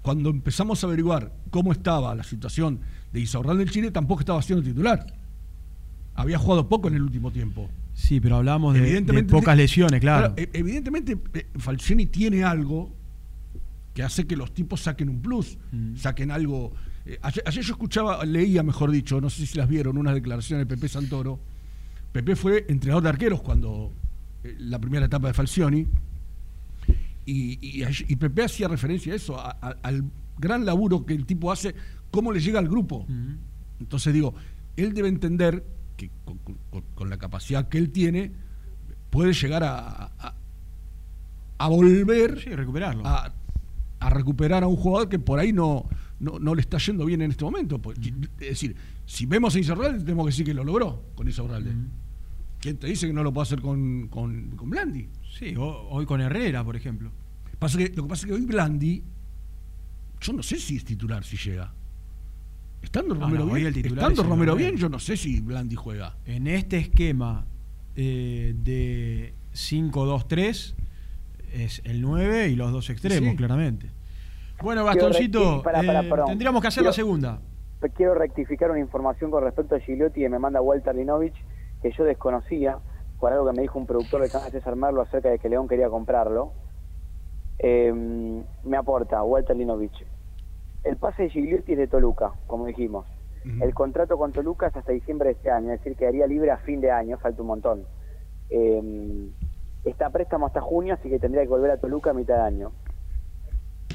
cuando 0.01 0.29
empezamos 0.29 0.83
a 0.83 0.87
averiguar 0.87 1.31
cómo 1.49 1.71
estaba 1.71 2.13
la 2.15 2.23
situación 2.23 2.79
de 3.13 3.19
Isaurral 3.21 3.57
del 3.59 3.69
Chile, 3.71 3.91
tampoco 3.91 4.21
estaba 4.21 4.41
siendo 4.41 4.63
titular. 4.63 5.05
Había 6.15 6.39
jugado 6.39 6.67
poco 6.67 6.87
en 6.87 6.95
el 6.95 7.03
último 7.03 7.31
tiempo. 7.31 7.69
Sí, 7.93 8.19
pero 8.19 8.37
hablamos 8.37 8.73
de, 8.73 8.81
de 8.81 9.23
pocas 9.39 9.55
lesiones, 9.57 9.99
claro. 10.01 10.33
e- 10.37 10.49
Evidentemente, 10.53 11.17
eh, 11.33 11.47
Falcioni 11.57 12.05
tiene 12.07 12.43
algo 12.43 12.95
que 13.93 14.03
hace 14.03 14.25
que 14.27 14.35
los 14.35 14.53
tipos 14.53 14.81
saquen 14.81 15.09
un 15.09 15.21
plus, 15.21 15.57
saquen 15.95 16.29
algo. 16.31 16.71
eh, 17.05 17.17
ayer, 17.21 17.43
ayer 17.47 17.63
yo 17.63 17.73
escuchaba, 17.73 18.23
leía, 18.25 18.61
mejor 18.63 18.91
dicho, 18.91 19.19
no 19.21 19.29
sé 19.29 19.45
si 19.47 19.57
las 19.57 19.67
vieron, 19.67 19.97
unas 19.97 20.13
declaraciones 20.13 20.67
de 20.67 20.75
Pepe 20.75 20.87
Santoro. 20.87 21.39
Pepe 22.17 22.35
fue 22.35 22.65
entrenador 22.67 23.03
de 23.03 23.09
arqueros 23.09 23.41
cuando 23.41 23.93
eh, 24.43 24.55
la 24.59 24.79
primera 24.79 25.05
etapa 25.05 25.27
de 25.27 25.33
Falcioni. 25.35 25.85
Y, 27.25 27.59
y, 27.61 27.83
y 28.07 28.15
Pepe 28.15 28.43
hacía 28.45 28.67
referencia 28.67 29.13
a 29.13 29.15
eso, 29.15 29.39
a- 29.39 29.51
a- 29.61 29.75
al 29.83 30.03
gran 30.39 30.65
laburo 30.65 31.05
que 31.05 31.13
el 31.13 31.25
tipo 31.25 31.51
hace, 31.51 31.75
cómo 32.09 32.31
le 32.31 32.39
llega 32.39 32.57
al 32.59 32.67
grupo. 32.69 33.05
Entonces 33.79 34.13
digo, 34.13 34.33
él 34.77 34.93
debe 34.93 35.09
entender 35.09 35.63
que 35.95 36.09
con, 36.25 36.37
con- 36.39 36.83
con 36.95 37.09
la 37.09 37.17
capacidad 37.17 37.67
que 37.69 37.77
él 37.77 37.91
tiene, 37.91 38.31
puede 39.09 39.33
llegar 39.33 39.63
a, 39.63 40.05
a, 40.17 40.35
a 41.59 41.67
volver 41.67 42.35
recuperarlo. 42.55 43.05
A, 43.05 43.33
a 43.99 44.09
recuperar 44.09 44.63
a 44.63 44.67
un 44.67 44.75
jugador 44.77 45.09
que 45.09 45.19
por 45.19 45.37
ahí 45.39 45.51
no, 45.53 45.85
no, 46.19 46.39
no 46.39 46.55
le 46.55 46.61
está 46.61 46.77
yendo 46.77 47.03
bien 47.05 47.21
en 47.21 47.31
este 47.31 47.43
momento. 47.43 47.79
Pues, 47.79 47.97
Es 48.39 48.49
decir, 48.49 48.75
si 49.05 49.25
vemos 49.25 49.53
a 49.55 49.57
Insaurralde, 49.59 49.99
tenemos 49.99 50.25
que 50.25 50.29
decir 50.31 50.45
que 50.45 50.53
lo 50.53 50.63
logró 50.63 51.03
con 51.15 51.27
Insaurralde. 51.27 51.71
¿Quién 52.67 52.77
te 52.79 52.87
dice 52.87 53.07
que 53.07 53.13
no 53.13 53.23
lo 53.23 53.31
puede 53.31 53.43
hacer 53.43 53.61
con, 53.61 54.09
con, 54.09 54.51
con 54.57 54.69
Blandi? 54.69 55.07
Sí, 55.39 55.55
o- 55.55 55.87
hoy 55.89 56.05
con 56.05 56.19
Herrera, 56.19 56.65
por 56.65 56.75
ejemplo. 56.75 57.11
Pasa 57.59 57.77
que, 57.77 57.87
lo 57.95 58.03
que 58.03 58.09
pasa 58.09 58.25
es 58.25 58.25
que 58.27 58.33
hoy 58.33 58.45
Blandi, 58.45 59.03
yo 60.19 60.33
no 60.33 60.43
sé 60.43 60.57
si 60.59 60.75
es 60.75 60.83
titular, 60.83 61.23
si 61.23 61.37
llega. 61.37 61.73
Estando 62.81 63.15
No, 63.15 63.21
Romero 63.21 63.45
no, 63.45 63.53
bien, 63.53 63.67
estando 63.73 64.21
es 64.21 64.27
Romero 64.27 64.55
bien, 64.57 64.75
yo 64.75 64.89
no 64.89 64.99
sé 64.99 65.15
si 65.15 65.39
Blandi 65.39 65.75
juega. 65.77 66.17
En 66.25 66.45
este 66.47 66.77
esquema 66.77 67.45
eh, 67.95 68.53
de 68.61 69.33
5-2-3 69.53 70.73
es 71.53 71.81
el 71.85 72.01
9 72.01 72.49
y 72.49 72.57
los 72.57 72.73
dos 72.73 72.89
extremos, 72.89 73.29
Sí. 73.31 73.35
claramente. 73.37 73.89
Bueno, 74.61 74.83
pará, 74.83 76.01
eh, 76.01 76.09
tendríamos 76.25 76.61
que 76.61 76.67
hacer 76.67 76.81
Quiero- 76.81 76.89
la 76.89 76.93
segunda. 76.93 77.41
Quiero 77.95 78.13
rectificar 78.13 78.71
una 78.71 78.81
información 78.81 79.31
con 79.31 79.41
respecto 79.41 79.75
a 79.75 79.79
Gigliotti 79.79 80.19
que 80.19 80.27
me 80.29 80.37
manda 80.39 80.59
Walter 80.61 80.93
Linovich, 80.93 81.35
que 81.81 81.91
yo 81.91 82.03
desconocía. 82.03 82.79
con 83.17 83.33
algo 83.33 83.47
que 83.47 83.53
me 83.53 83.61
dijo 83.63 83.79
un 83.79 83.87
productor 83.87 84.21
del 84.21 84.31
canal 84.31 84.51
César 84.51 84.75
Merlo 84.75 85.01
acerca 85.01 85.29
de 85.29 85.39
que 85.39 85.49
León 85.49 85.67
quería 85.67 85.89
comprarlo. 85.89 86.51
Eh, 87.59 87.91
me 88.63 88.77
aporta 88.77 89.23
Walter 89.23 89.55
Linovich. 89.55 90.05
El 90.83 90.97
pase 90.97 91.23
de 91.23 91.29
Gigliotti 91.29 91.73
es 91.73 91.77
de 91.77 91.87
Toluca, 91.87 92.33
como 92.45 92.65
dijimos. 92.65 93.05
El 93.61 93.73
contrato 93.73 94.17
con 94.17 94.33
Toluca 94.33 94.67
es 94.67 94.75
hasta 94.75 94.91
diciembre 94.91 95.29
de 95.29 95.35
este 95.35 95.49
año, 95.49 95.71
es 95.71 95.79
decir, 95.79 95.95
quedaría 95.95 96.27
libre 96.27 96.51
a 96.51 96.57
fin 96.57 96.81
de 96.81 96.91
año, 96.91 97.17
falta 97.17 97.41
un 97.41 97.47
montón. 97.47 97.85
Eh, 98.49 99.29
está 99.85 100.07
a 100.07 100.09
préstamo 100.09 100.47
hasta 100.47 100.59
junio, 100.59 100.95
así 100.95 101.09
que 101.09 101.17
tendría 101.17 101.43
que 101.43 101.49
volver 101.49 101.71
a 101.71 101.77
Toluca 101.77 102.09
a 102.09 102.13
mitad 102.13 102.35
de 102.35 102.41
año. 102.41 102.71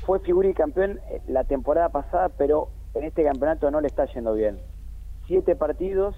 Fue 0.06 0.20
figura 0.20 0.48
y 0.48 0.54
campeón 0.54 1.00
eh, 1.10 1.20
la 1.28 1.44
temporada 1.44 1.90
pasada, 1.90 2.30
pero 2.30 2.68
en 2.94 3.04
este 3.04 3.24
campeonato 3.24 3.70
no 3.70 3.80
le 3.80 3.88
está 3.88 4.06
yendo 4.06 4.32
bien. 4.32 4.58
Siete 5.26 5.54
partidos, 5.54 6.16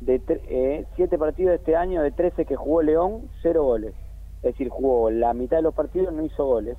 de 0.00 0.20
eh, 0.28 0.86
siete 0.96 1.18
partidos 1.18 1.50
de 1.50 1.56
este 1.56 1.76
año, 1.76 2.02
de 2.02 2.10
13 2.12 2.44
que 2.44 2.56
jugó 2.56 2.82
León, 2.82 3.28
cero 3.42 3.64
goles. 3.64 3.94
Es 4.42 4.52
decir, 4.52 4.68
jugó 4.68 5.10
la 5.10 5.32
mitad 5.34 5.56
de 5.56 5.62
los 5.62 5.74
partidos, 5.74 6.12
no 6.12 6.22
hizo 6.24 6.44
goles. 6.44 6.76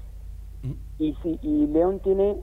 Y, 0.99 1.14
si, 1.22 1.39
y 1.41 1.68
León 1.68 1.99
tiene 1.99 2.41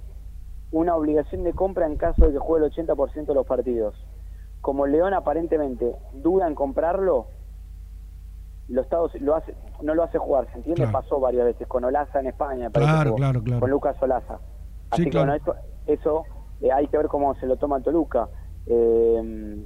una 0.70 0.94
obligación 0.96 1.44
de 1.44 1.52
compra 1.52 1.86
en 1.86 1.96
caso 1.96 2.26
de 2.26 2.32
que 2.32 2.38
juegue 2.38 2.66
el 2.66 2.72
80% 2.72 3.26
de 3.26 3.34
los 3.34 3.46
partidos. 3.46 3.94
Como 4.60 4.86
León 4.86 5.12
aparentemente 5.14 5.94
duda 6.14 6.46
en 6.46 6.54
comprarlo, 6.54 7.26
lo 8.68 8.80
Estados 8.80 9.12
lo 9.20 9.34
hace, 9.36 9.54
no 9.82 9.94
lo 9.94 10.02
hace 10.04 10.18
jugar, 10.18 10.46
¿se 10.50 10.56
entiende? 10.58 10.82
Claro. 10.82 10.92
Pasó 10.92 11.20
varias 11.20 11.44
veces 11.44 11.66
con 11.68 11.84
Olaza 11.84 12.20
en 12.20 12.26
España, 12.28 12.70
Claro, 12.70 13.14
claro, 13.14 13.42
claro. 13.42 13.60
con 13.60 13.70
Lucas 13.70 13.96
Olaza. 14.02 14.38
Así 14.90 15.02
Sí, 15.02 15.04
que 15.04 15.10
claro. 15.10 15.26
bueno, 15.32 15.34
esto- 15.36 15.56
eso 15.86 16.24
eh, 16.60 16.72
hay 16.72 16.86
que 16.86 16.96
ver 16.96 17.08
cómo 17.08 17.34
se 17.34 17.46
lo 17.46 17.56
toma 17.56 17.80
Toluca. 17.80 18.28
Eh, 18.66 19.64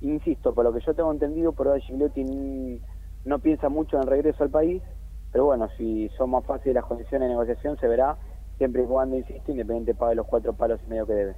insisto, 0.00 0.54
por 0.54 0.64
lo 0.64 0.72
que 0.72 0.80
yo 0.84 0.94
tengo 0.94 1.12
entendido, 1.12 1.52
por 1.52 1.68
ahora 1.68 1.80
Gigliotti 1.80 2.80
no 3.24 3.38
piensa 3.38 3.68
mucho 3.68 3.96
en 3.96 4.06
regreso 4.06 4.44
al 4.44 4.50
país, 4.50 4.82
pero 5.32 5.46
bueno, 5.46 5.68
si 5.76 6.08
son 6.16 6.30
más 6.30 6.44
fáciles 6.44 6.74
las 6.74 6.84
condiciones 6.84 7.26
de 7.26 7.34
negociación, 7.34 7.76
se 7.78 7.88
verá, 7.88 8.16
siempre 8.58 8.82
y 8.82 8.86
cuando, 8.86 9.16
insisto, 9.16 9.50
Independiente 9.50 9.94
pague 9.94 10.14
los 10.14 10.26
cuatro 10.26 10.52
palos 10.52 10.78
y 10.86 10.90
medio 10.90 11.06
que 11.06 11.12
debe. 11.14 11.36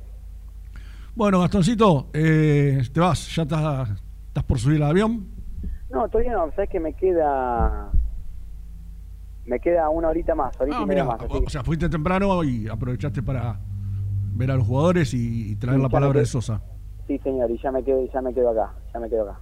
Bueno, 1.15 1.41
Gastoncito, 1.41 2.09
eh, 2.13 2.83
te 2.93 3.01
vas, 3.01 3.35
ya 3.35 3.43
estás, 3.43 3.89
estás 4.29 4.45
por 4.45 4.59
subir 4.59 4.83
al 4.83 4.91
avión. 4.91 5.29
No, 5.89 6.09
todavía 6.09 6.33
no, 6.33 6.51
sabes 6.51 6.69
que 6.69 6.81
me 6.81 6.93
queda 6.93 7.91
me 9.47 9.61
queda 9.61 9.89
una 9.89 10.09
horita 10.09 10.35
más, 10.35 10.61
horita 10.61 10.79
Ah, 10.79 10.83
y 10.83 10.87
media 10.87 11.05
más. 11.05 11.21
o 11.23 11.49
sea, 11.49 11.63
fuiste 11.63 11.89
temprano 11.89 12.43
y 12.43 12.67
aprovechaste 12.69 13.23
para 13.23 13.59
ver 14.35 14.51
a 14.51 14.57
los 14.57 14.67
jugadores 14.67 15.15
y, 15.15 15.53
y 15.53 15.57
traer 15.57 15.77
Sí, 15.79 15.83
la 15.85 15.89
palabra 15.89 16.19
de. 16.21 16.27
Sosa. 16.27 16.61
Sí, 17.07 17.19
señor, 17.19 17.51
y 17.51 17.59
ya 17.59 17.71
me 17.71 17.83
quedo, 17.85 18.05
ya 18.13 18.21
me 18.21 18.35
quedo 18.35 18.51
acá, 18.51 18.75
ya 18.93 19.01
me 19.01 19.09
quedo 19.09 19.23
acá. 19.31 19.41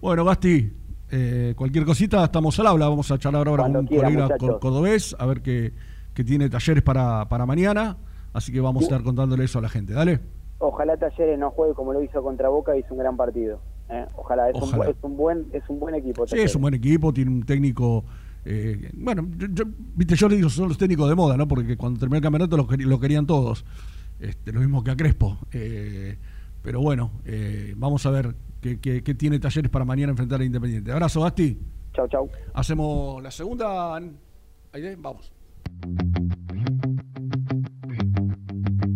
Bueno, 0.00 0.24
Gasti, 0.24 0.72
eh, 1.10 1.54
cualquier 1.56 1.84
cosita, 1.84 2.24
estamos 2.24 2.58
al 2.60 2.66
habla. 2.68 2.88
Vamos 2.88 3.10
a 3.10 3.18
charlar 3.18 3.48
ahora 3.48 3.62
Cuando 3.64 3.78
con 3.78 3.84
un 3.84 3.88
quiera, 3.88 4.04
colega 4.04 4.22
muchachos. 4.24 4.48
cor- 4.50 4.60
cordobés, 4.60 5.16
a 5.18 5.26
ver 5.26 5.42
qué, 5.42 5.72
qué 6.14 6.22
tiene 6.24 6.48
talleres 6.48 6.82
para, 6.82 7.28
para 7.28 7.46
mañana. 7.46 7.96
Así 8.32 8.52
que 8.52 8.60
vamos 8.60 8.82
a 8.82 8.86
estar 8.86 9.02
contándole 9.02 9.44
eso 9.44 9.58
a 9.58 9.62
la 9.62 9.68
gente. 9.68 9.92
Dale. 9.92 10.20
Ojalá 10.58 10.96
Talleres 10.96 11.38
no 11.38 11.50
juegue 11.50 11.74
como 11.74 11.92
lo 11.92 12.02
hizo 12.02 12.22
contra 12.22 12.48
Boca, 12.48 12.76
hizo 12.76 12.94
un 12.94 12.98
gran 12.98 13.16
partido. 13.16 13.60
¿eh? 13.90 14.06
Ojalá, 14.16 14.48
es, 14.50 14.56
Un, 14.56 14.62
Ojalá. 14.62 14.86
bu- 14.86 14.90
es 14.90 14.96
un 15.02 15.16
buen 15.16 15.46
es 15.52 15.62
un 15.68 15.78
buen 15.80 15.94
equipo. 15.94 16.26
Sí, 16.26 16.38
es 16.38 16.54
un 16.54 16.62
buen 16.62 16.74
equipo, 16.74 17.12
tiene 17.12 17.30
un 17.30 17.42
técnico. 17.44 18.04
eh, 18.44 18.90
bueno, 18.94 19.26
yo, 19.36 19.46
yo- 19.52 19.64
viste, 19.94 20.14
yo 20.16 20.28
le 20.28 20.36
digo, 20.36 20.48
son 20.48 20.68
los 20.68 20.78
técnicos 20.78 21.08
de 21.08 21.14
moda, 21.14 21.36
¿no? 21.36 21.46
Porque 21.48 21.76
cuando 21.76 21.98
terminó 22.00 22.16
el 22.16 22.22
campeonato 22.22 22.56
lo, 22.56 22.66
queri- 22.66 22.84
lo 22.86 22.98
querían 23.00 23.26
todos. 23.26 23.64
Este, 24.20 24.52
lo 24.52 24.60
mismo 24.60 24.82
que 24.82 24.90
a 24.92 24.96
Crespo. 24.96 25.38
Eh, 25.52 26.18
pero 26.64 26.80
bueno, 26.80 27.12
eh, 27.26 27.74
vamos 27.76 28.06
a 28.06 28.10
ver 28.10 28.34
qué, 28.62 28.80
qué- 28.80 29.02
qué 29.04 29.14
tiene 29.14 29.38
talleres 29.38 29.70
para 29.70 29.84
mañana 29.84 30.10
enfrentar 30.12 30.40
a 30.40 30.44
Independiente. 30.44 30.90
Abrazo, 30.90 31.20
Gasti. 31.20 31.58
Chau, 31.94 32.08
chau. 32.08 32.30
Hacemos 32.54 33.22
la 33.22 33.30
segunda. 33.30 33.94
Ahí, 33.94 34.96
vamos. 34.98 35.30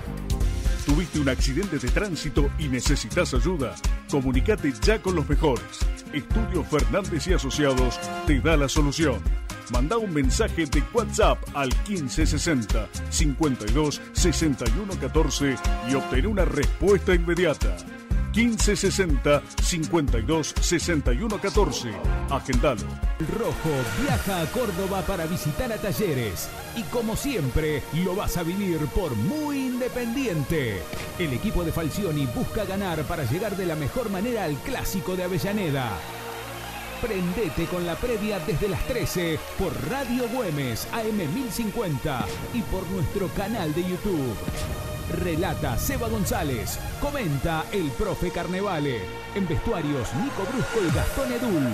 ¿Tuviste 0.85 1.19
un 1.19 1.29
accidente 1.29 1.77
de 1.77 1.89
tránsito 1.89 2.49
y 2.57 2.67
necesitas 2.67 3.33
ayuda? 3.33 3.75
Comunicate 4.09 4.73
ya 4.81 5.01
con 5.01 5.15
los 5.15 5.29
mejores. 5.29 5.63
Estudio 6.11 6.63
Fernández 6.63 7.27
y 7.27 7.33
Asociados 7.33 7.99
te 8.25 8.39
da 8.41 8.57
la 8.57 8.67
solución. 8.67 9.21
Manda 9.71 9.97
un 9.97 10.13
mensaje 10.13 10.65
de 10.65 10.83
WhatsApp 10.91 11.37
al 11.53 11.69
1560 11.87 12.89
52 13.09 14.01
61 14.11 14.99
14 14.99 15.55
y 15.89 15.95
obtén 15.95 16.25
una 16.25 16.45
respuesta 16.45 17.13
inmediata. 17.13 17.77
1560 18.33 19.41
52 19.61 20.53
61 20.59 21.41
14. 21.41 21.91
Agendalo. 22.29 22.83
Rojo 23.37 23.69
viaja 24.01 24.41
a 24.41 24.45
Córdoba 24.47 25.01
para 25.01 25.25
visitar 25.25 25.71
a 25.71 25.77
Talleres 25.77 26.49
y 26.75 26.83
como 26.83 27.15
siempre 27.15 27.83
lo 28.03 28.15
vas 28.15 28.37
a 28.37 28.43
vivir 28.43 28.79
por 28.95 29.15
muy 29.15 29.67
independiente. 29.67 30.81
El 31.19 31.33
equipo 31.33 31.63
de 31.63 31.71
Falcioni 31.71 32.25
busca 32.27 32.65
ganar 32.65 33.03
para 33.03 33.25
llegar 33.25 33.55
de 33.55 33.65
la 33.65 33.75
mejor 33.75 34.09
manera 34.09 34.45
al 34.45 34.55
clásico 34.57 35.15
de 35.15 35.23
Avellaneda. 35.23 35.89
Prendete 37.01 37.65
con 37.65 37.85
la 37.85 37.95
previa 37.95 38.39
desde 38.39 38.69
las 38.69 38.85
13 38.87 39.39
por 39.57 39.73
Radio 39.89 40.29
Güemes 40.29 40.87
AM1050 40.93 42.25
y 42.53 42.61
por 42.61 42.87
nuestro 42.91 43.27
canal 43.29 43.73
de 43.73 43.81
YouTube. 43.81 44.90
Relata 45.11 45.77
Seba 45.77 46.07
González. 46.07 46.79
Comenta 46.99 47.65
el 47.71 47.89
profe 47.91 48.31
Carnevale. 48.31 48.99
En 49.35 49.47
vestuarios 49.47 50.09
Nico 50.15 50.43
Brusco 50.51 50.79
y 50.87 50.95
Gastón 50.95 51.31
Edul. 51.31 51.67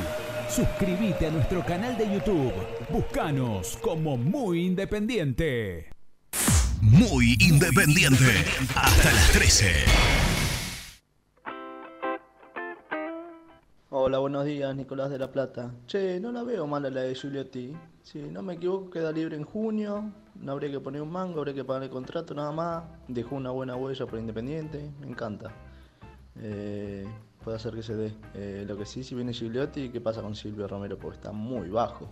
Suscríbete 0.50 1.28
a 1.28 1.32
nuestro 1.32 1.66
canal 1.66 1.98
de 1.98 2.14
YouTube. 2.14 2.54
Búscanos 2.90 3.78
como 3.82 4.18
Muy 4.18 4.66
Independiente. 4.66 5.90
Muy 6.82 7.36
independiente. 7.40 8.46
Hasta 8.76 9.12
las 9.12 9.32
13. 9.32 10.27
Hola, 14.08 14.20
buenos 14.20 14.46
días, 14.46 14.74
Nicolás 14.74 15.10
de 15.10 15.20
la 15.20 15.30
Plata. 15.30 15.70
Che, 15.86 16.18
no 16.22 16.32
la 16.32 16.42
veo 16.44 16.66
mala 16.66 16.90
la 16.90 17.02
de 17.02 17.14
Giuliotti. 17.14 17.76
Si 18.02 18.22
no 18.22 18.42
me 18.42 18.54
equivoco, 18.54 18.90
queda 18.90 19.12
libre 19.12 19.36
en 19.36 19.44
junio. 19.44 20.14
No 20.36 20.54
habría 20.54 20.72
que 20.72 20.80
poner 20.80 21.02
un 21.02 21.12
mango, 21.12 21.40
habría 21.40 21.54
que 21.54 21.66
pagar 21.66 21.84
el 21.84 21.90
contrato 21.90 22.34
nada 22.34 22.54
más. 22.54 22.86
Dejó 23.10 23.36
una 23.36 23.52
buena 23.52 23.76
huella 23.76 24.06
por 24.06 24.18
Independiente. 24.18 24.94
Me 25.02 25.08
encanta. 25.08 25.52
Eh, 26.40 27.06
puede 27.44 27.58
hacer 27.58 27.74
que 27.74 27.84
se 27.84 27.98
dé. 27.98 28.14
Eh, 28.34 28.64
lo 28.66 28.78
que 28.78 28.86
sí, 28.86 29.04
si 29.04 29.14
viene 29.14 29.34
Gigliotti, 29.34 29.90
¿qué 29.90 30.00
pasa 30.00 30.22
con 30.22 30.36
Silvio 30.36 30.70
Romero? 30.70 30.98
Porque 30.98 31.18
está 31.18 31.34
muy 31.34 31.68
bajo. 31.68 32.08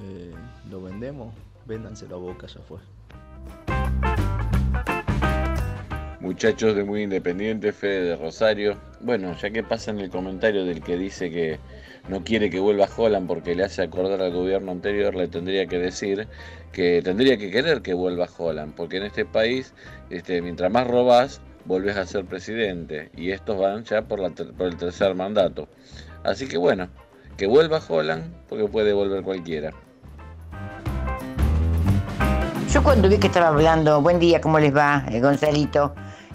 Eh, 0.00 0.32
¿Lo 0.70 0.80
vendemos? 0.80 1.34
Véndanselo 1.66 2.14
a 2.14 2.18
Boca, 2.20 2.46
ya 2.46 2.60
fue. 2.60 2.78
Muchachos 6.22 6.76
de 6.76 6.84
Muy 6.84 7.02
Independiente, 7.02 7.72
Fede 7.72 8.10
de 8.10 8.16
Rosario. 8.16 8.76
Bueno, 9.00 9.36
ya 9.36 9.50
que 9.50 9.64
pasa 9.64 9.90
en 9.90 9.98
el 9.98 10.08
comentario 10.08 10.64
del 10.64 10.80
que 10.80 10.96
dice 10.96 11.30
que 11.30 11.58
no 12.08 12.22
quiere 12.22 12.48
que 12.48 12.60
vuelva 12.60 12.88
Holland 12.96 13.26
porque 13.26 13.56
le 13.56 13.64
hace 13.64 13.82
acordar 13.82 14.22
al 14.22 14.32
gobierno 14.32 14.70
anterior, 14.70 15.16
le 15.16 15.26
tendría 15.26 15.66
que 15.66 15.80
decir 15.80 16.28
que 16.70 17.02
tendría 17.02 17.36
que 17.38 17.50
querer 17.50 17.82
que 17.82 17.92
vuelva 17.92 18.28
Holland, 18.38 18.72
porque 18.76 18.98
en 18.98 19.02
este 19.02 19.24
país, 19.24 19.74
este, 20.10 20.40
mientras 20.42 20.70
más 20.70 20.86
robás, 20.86 21.40
volvés 21.64 21.96
a 21.96 22.06
ser 22.06 22.24
presidente. 22.24 23.10
Y 23.16 23.32
estos 23.32 23.58
van 23.58 23.82
ya 23.82 24.02
por, 24.02 24.20
la 24.20 24.30
por 24.30 24.68
el 24.68 24.76
tercer 24.76 25.16
mandato. 25.16 25.66
Así 26.22 26.46
que 26.46 26.56
bueno, 26.56 26.88
que 27.36 27.48
vuelva 27.48 27.80
Holland, 27.86 28.32
porque 28.48 28.68
puede 28.68 28.92
volver 28.92 29.24
cualquiera. 29.24 29.72
Yo 32.72 32.80
cuando 32.84 33.08
vi 33.08 33.18
que 33.18 33.26
estaba 33.26 33.48
hablando, 33.48 34.00
buen 34.00 34.20
día, 34.20 34.40
¿cómo 34.40 34.60
les 34.60 34.74
va, 34.74 35.04
eh, 35.10 35.20
Gonzalito? 35.20 35.92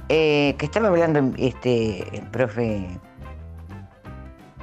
Eh, 0.09 0.55
que 0.57 0.65
estaba 0.65 0.87
hablando 0.87 1.33
este 1.37 2.23
profe 2.31 2.87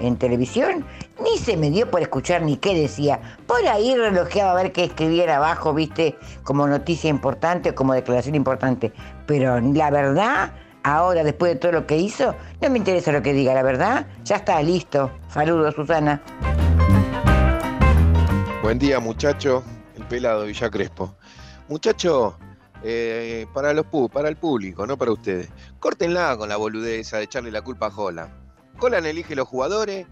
en 0.00 0.16
televisión, 0.16 0.84
ni 1.22 1.38
se 1.38 1.56
me 1.56 1.70
dio 1.70 1.90
por 1.90 2.00
escuchar 2.00 2.42
ni 2.42 2.56
qué 2.56 2.74
decía. 2.74 3.20
Por 3.46 3.66
ahí 3.66 3.94
relojeaba 3.94 4.52
a 4.52 4.62
ver 4.62 4.72
qué 4.72 4.84
escribiera 4.84 5.36
abajo, 5.36 5.74
viste, 5.74 6.16
como 6.42 6.66
noticia 6.66 7.10
importante 7.10 7.70
o 7.70 7.74
como 7.74 7.94
declaración 7.94 8.34
importante. 8.34 8.92
Pero 9.26 9.60
la 9.60 9.90
verdad, 9.90 10.52
Ahora, 10.86 11.24
después 11.24 11.54
de 11.54 11.58
todo 11.58 11.72
lo 11.72 11.86
que 11.86 11.96
hizo, 11.96 12.34
no 12.60 12.68
me 12.68 12.76
interesa 12.76 13.10
lo 13.10 13.22
que 13.22 13.32
diga, 13.32 13.54
la 13.54 13.62
verdad. 13.62 14.06
Ya 14.22 14.36
está, 14.36 14.62
listo. 14.62 15.10
Saludos, 15.30 15.74
Susana. 15.74 16.20
Buen 18.62 18.78
día, 18.78 19.00
muchacho. 19.00 19.64
El 19.96 20.04
pelado 20.04 20.44
Villa 20.44 20.70
Crespo. 20.70 21.14
Muchacho, 21.70 22.36
eh, 22.86 23.46
para, 23.54 23.72
los, 23.72 23.86
para 24.12 24.28
el 24.28 24.36
público, 24.36 24.86
no 24.86 24.98
para 24.98 25.10
ustedes. 25.10 25.48
Córtenla 25.80 26.36
con 26.36 26.50
la 26.50 26.58
boludeza 26.58 27.16
de 27.16 27.24
echarle 27.24 27.50
la 27.50 27.62
culpa 27.62 27.86
a 27.86 27.96
Holland. 27.96 28.30
Holland 28.78 29.06
elige 29.06 29.34
los 29.34 29.48
jugadores 29.48 30.06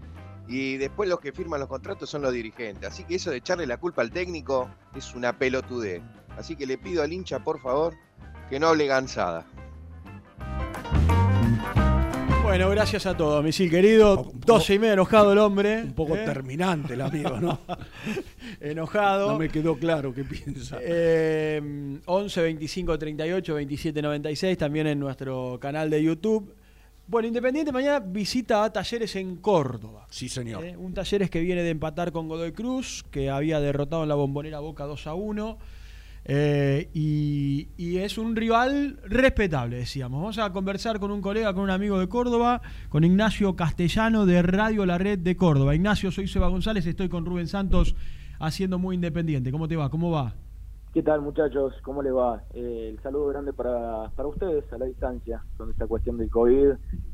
y 0.47 0.77
después 0.77 1.07
los 1.07 1.19
que 1.19 1.31
firman 1.31 1.59
los 1.59 1.69
contratos 1.69 2.09
son 2.09 2.23
los 2.23 2.33
dirigentes. 2.33 2.89
Así 2.89 3.03
que 3.03 3.15
eso 3.15 3.29
de 3.29 3.37
echarle 3.37 3.67
la 3.67 3.77
culpa 3.77 4.01
al 4.01 4.09
técnico 4.09 4.69
es 4.95 5.13
una 5.13 5.37
pelotudez. 5.37 6.01
Así 6.35 6.55
que 6.55 6.65
le 6.65 6.79
pido 6.79 7.03
al 7.03 7.13
hincha, 7.13 7.43
por 7.43 7.61
favor, 7.61 7.93
que 8.49 8.59
no 8.59 8.69
hable 8.69 8.87
gansada. 8.87 9.45
Bueno, 12.53 12.69
gracias 12.69 13.07
a 13.07 13.17
todos, 13.17 13.43
misil 13.43 13.67
querido. 13.67 14.31
12 14.31 14.75
y 14.75 14.77
media 14.77 14.93
enojado 14.93 15.33
el 15.33 15.39
hombre. 15.39 15.81
Un 15.81 15.93
poco 15.93 16.13
terminante 16.13 16.93
el 16.93 17.01
amigo, 17.01 17.39
¿no? 17.39 17.59
enojado. 18.61 19.31
No 19.31 19.39
me 19.39 19.49
quedó 19.49 19.75
claro 19.75 20.13
qué 20.13 20.23
piensa. 20.23 20.77
Eh, 20.79 21.99
11 22.05 22.41
25 22.43 22.99
38 22.99 23.55
27 23.55 24.01
96, 24.03 24.55
también 24.55 24.85
en 24.85 24.99
nuestro 24.99 25.57
canal 25.59 25.89
de 25.89 26.03
YouTube. 26.03 26.53
Bueno, 27.07 27.27
Independiente 27.27 27.71
mañana 27.71 27.99
visita 27.99 28.63
a 28.63 28.71
Talleres 28.71 29.15
en 29.15 29.37
Córdoba. 29.37 30.05
Sí, 30.11 30.29
señor. 30.29 30.63
Eh, 30.63 30.77
un 30.77 30.93
Talleres 30.93 31.31
que 31.31 31.39
viene 31.39 31.63
de 31.63 31.71
empatar 31.71 32.11
con 32.11 32.27
Godoy 32.27 32.51
Cruz, 32.51 33.03
que 33.09 33.31
había 33.31 33.59
derrotado 33.61 34.03
en 34.03 34.09
la 34.09 34.15
bombonera 34.15 34.59
Boca 34.59 34.83
2 34.83 35.07
a 35.07 35.15
1. 35.15 35.57
Eh, 36.25 36.89
y, 36.93 37.67
y 37.77 37.97
es 37.97 38.17
un 38.17 38.35
rival 38.35 38.99
respetable, 39.05 39.77
decíamos. 39.77 40.21
Vamos 40.21 40.37
a 40.39 40.51
conversar 40.53 40.99
con 40.99 41.11
un 41.11 41.21
colega, 41.21 41.53
con 41.53 41.63
un 41.63 41.69
amigo 41.69 41.99
de 41.99 42.07
Córdoba, 42.07 42.61
con 42.89 43.03
Ignacio 43.03 43.55
Castellano 43.55 44.25
de 44.25 44.41
Radio 44.41 44.85
La 44.85 44.97
Red 44.97 45.19
de 45.19 45.35
Córdoba. 45.35 45.75
Ignacio, 45.75 46.11
soy 46.11 46.27
Seba 46.27 46.47
González, 46.47 46.85
estoy 46.85 47.09
con 47.09 47.25
Rubén 47.25 47.47
Santos 47.47 47.95
haciendo 48.39 48.79
muy 48.79 48.95
independiente. 48.95 49.51
¿Cómo 49.51 49.67
te 49.67 49.75
va? 49.75 49.89
¿Cómo 49.89 50.11
va? 50.11 50.33
¿Qué 50.93 51.01
tal 51.01 51.21
muchachos? 51.21 51.73
¿Cómo 51.81 52.03
les 52.03 52.13
va? 52.13 52.43
Eh, 52.53 52.89
el 52.93 53.01
saludo 53.01 53.27
grande 53.29 53.51
para, 53.51 54.11
para 54.15 54.29
ustedes 54.29 54.71
a 54.71 54.77
la 54.77 54.85
distancia 54.85 55.43
con 55.57 55.71
esta 55.71 55.87
cuestión 55.87 56.17
del 56.19 56.29
COVID. 56.29 56.67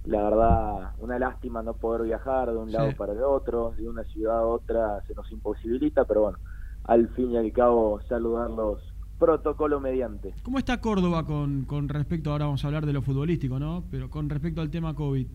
La 0.04 0.22
verdad, 0.24 0.92
una 1.00 1.18
lástima 1.18 1.64
no 1.64 1.74
poder 1.76 2.04
viajar 2.04 2.52
de 2.52 2.58
un 2.58 2.72
lado 2.74 2.90
Sí. 2.90 2.96
para 2.96 3.14
el 3.14 3.24
otro, 3.24 3.74
de 3.78 3.88
una 3.88 4.04
ciudad 4.04 4.40
a 4.40 4.46
otra 4.46 5.02
se 5.08 5.16
nos 5.16 5.32
imposibilita, 5.32 6.04
pero 6.04 6.24
bueno, 6.24 6.40
al 6.84 7.08
fin 7.10 7.32
y 7.32 7.38
al 7.38 7.52
cabo 7.54 8.02
saludarlos 8.10 8.82
protocolo 9.20 9.80
mediante. 9.80 10.34
¿Cómo 10.44 10.58
está 10.58 10.80
Córdoba 10.80 11.26
con, 11.26 11.66
con 11.66 11.90
respecto, 11.90 12.32
ahora 12.32 12.46
vamos 12.46 12.64
a 12.64 12.68
hablar 12.68 12.86
de 12.86 12.94
lo 12.94 13.02
futbolístico, 13.02 13.60
¿no? 13.60 13.84
Pero 13.92 14.10
con 14.10 14.30
respecto 14.30 14.62
al 14.62 14.72
tema 14.72 14.96
COVID. 14.96 15.28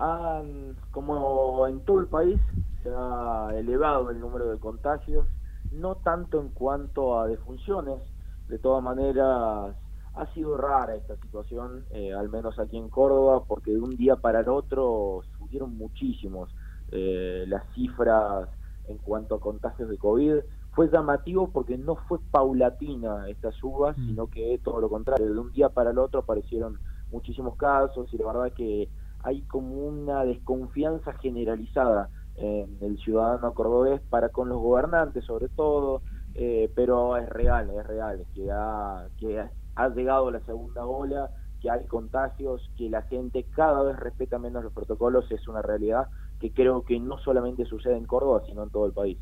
Han, 0.00 0.76
como 0.90 1.66
en 1.66 1.80
todo 1.84 2.00
el 2.00 2.06
país, 2.06 2.40
se 2.82 2.88
ha 2.88 3.50
elevado 3.54 4.10
el 4.10 4.20
número 4.20 4.50
de 4.50 4.58
contagios, 4.58 5.26
no 5.72 5.96
tanto 5.96 6.40
en 6.40 6.48
cuanto 6.48 7.20
a 7.20 7.26
defunciones, 7.26 8.00
de 8.48 8.58
todas 8.58 8.82
maneras 8.82 9.76
ha 10.14 10.26
sido 10.34 10.56
rara 10.56 10.96
esta 10.96 11.16
situación, 11.16 11.84
eh, 11.90 12.12
al 12.12 12.28
menos 12.28 12.58
aquí 12.58 12.76
en 12.76 12.88
Córdoba, 12.88 13.44
porque 13.46 13.72
de 13.72 13.80
un 13.80 13.96
día 13.96 14.16
para 14.16 14.40
el 14.40 14.48
otro 14.48 15.22
subieron 15.38 15.76
muchísimos 15.76 16.50
eh, 16.90 17.44
las 17.46 17.62
cifras 17.74 18.48
en 18.88 18.98
cuanto 18.98 19.36
a 19.36 19.40
contagios 19.40 19.88
de 19.88 19.98
COVID. 19.98 20.36
Fue 20.72 20.88
llamativo 20.88 21.50
porque 21.50 21.76
no 21.76 21.96
fue 21.96 22.18
paulatina 22.30 23.28
esta 23.28 23.50
suba, 23.52 23.94
sino 23.94 24.28
que 24.28 24.60
todo 24.62 24.80
lo 24.80 24.88
contrario, 24.88 25.26
de 25.26 25.38
un 25.38 25.52
día 25.52 25.70
para 25.70 25.90
el 25.90 25.98
otro 25.98 26.20
aparecieron 26.20 26.78
muchísimos 27.10 27.56
casos 27.56 28.12
y 28.12 28.18
la 28.18 28.26
verdad 28.26 28.52
que 28.54 28.88
hay 29.22 29.42
como 29.42 29.86
una 29.86 30.24
desconfianza 30.24 31.12
generalizada 31.14 32.10
en 32.36 32.78
el 32.80 32.98
ciudadano 32.98 33.52
cordobés 33.52 34.00
para 34.02 34.28
con 34.28 34.48
los 34.48 34.60
gobernantes 34.60 35.24
sobre 35.24 35.48
todo, 35.48 36.02
eh, 36.34 36.70
pero 36.76 37.16
es 37.16 37.28
real, 37.28 37.70
es 37.70 37.86
real, 37.86 38.24
que 38.34 38.50
ha, 38.52 39.08
que 39.18 39.44
ha 39.74 39.88
llegado 39.88 40.30
la 40.30 40.40
segunda 40.40 40.86
ola, 40.86 41.30
que 41.60 41.70
hay 41.70 41.84
contagios, 41.86 42.70
que 42.76 42.88
la 42.88 43.02
gente 43.02 43.44
cada 43.54 43.82
vez 43.82 43.96
respeta 43.96 44.38
menos 44.38 44.62
los 44.62 44.72
protocolos, 44.72 45.30
es 45.32 45.48
una 45.48 45.62
realidad 45.62 46.08
que 46.38 46.52
creo 46.52 46.84
que 46.84 47.00
no 47.00 47.18
solamente 47.18 47.64
sucede 47.64 47.96
en 47.96 48.06
Córdoba, 48.06 48.42
sino 48.46 48.62
en 48.62 48.70
todo 48.70 48.86
el 48.86 48.92
país. 48.92 49.18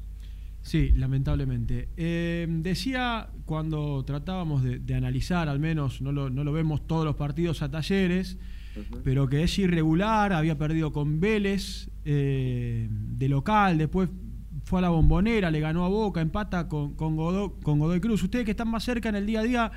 Sí, 0.66 0.90
lamentablemente. 0.97 1.90
Eh, 1.97 2.44
decía 2.48 3.28
cuando 3.44 4.05
tratábamos 4.05 4.64
de, 4.64 4.80
de 4.80 4.94
analizar, 4.97 5.48
al 5.48 5.60
menos 5.60 6.02
no 6.02 6.10
lo, 6.10 6.28
no 6.28 6.43
lo 6.43 6.52
vemos 6.52 6.88
todos 6.88 7.05
los 7.05 7.14
partidos 7.14 7.62
a 7.62 7.70
talleres, 7.70 8.36
pero 9.05 9.28
que 9.28 9.44
es 9.44 9.56
irregular, 9.60 10.32
había 10.32 10.59
perdido 10.59 10.93
con 10.93 11.20
Vélez 11.20 11.88
eh, 12.05 12.88
de 12.90 13.28
local, 13.28 13.78
después 13.78 14.09
fue 14.64 14.80
a 14.80 14.82
la 14.82 14.88
bombonera, 14.88 15.52
le 15.52 15.60
ganó 15.60 15.84
a 15.84 15.88
Boca, 15.88 16.20
empata 16.20 16.66
con, 16.66 16.97
con, 16.97 17.14
Godoy, 17.14 17.52
con 17.62 17.78
Godoy 17.78 18.01
Cruz. 18.01 18.24
Ustedes 18.24 18.44
que 18.44 18.51
están 18.51 18.68
más 18.68 18.82
cerca 18.82 19.09
en 19.09 19.14
el 19.14 19.24
día 19.24 19.38
a 19.38 19.44
día 19.44 19.70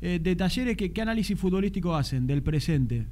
eh, 0.00 0.20
de 0.22 0.36
talleres, 0.36 0.76
¿qué, 0.76 0.92
¿qué 0.92 1.02
análisis 1.02 1.36
futbolístico 1.36 1.96
hacen 1.96 2.28
del 2.28 2.44
presente? 2.44 3.04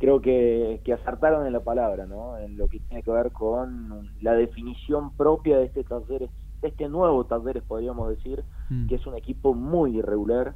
creo 0.00 0.22
que, 0.22 0.80
que 0.82 0.94
acertaron 0.94 1.46
en 1.46 1.52
la 1.52 1.60
palabra, 1.60 2.06
¿no? 2.06 2.38
En 2.38 2.56
lo 2.56 2.68
que 2.68 2.80
tiene 2.80 3.02
que 3.02 3.10
ver 3.10 3.30
con 3.32 4.10
la 4.22 4.32
definición 4.32 5.14
propia 5.14 5.58
de 5.58 5.66
este 5.66 5.84
Talleres, 5.84 6.30
de 6.30 6.49
este 6.62 6.88
nuevo 6.88 7.24
Talleres, 7.24 7.62
podríamos 7.62 8.08
decir, 8.08 8.44
Mm. 8.70 8.86
que 8.86 8.94
es 8.94 9.06
un 9.06 9.16
equipo 9.16 9.54
muy 9.54 9.98
irregular, 9.98 10.54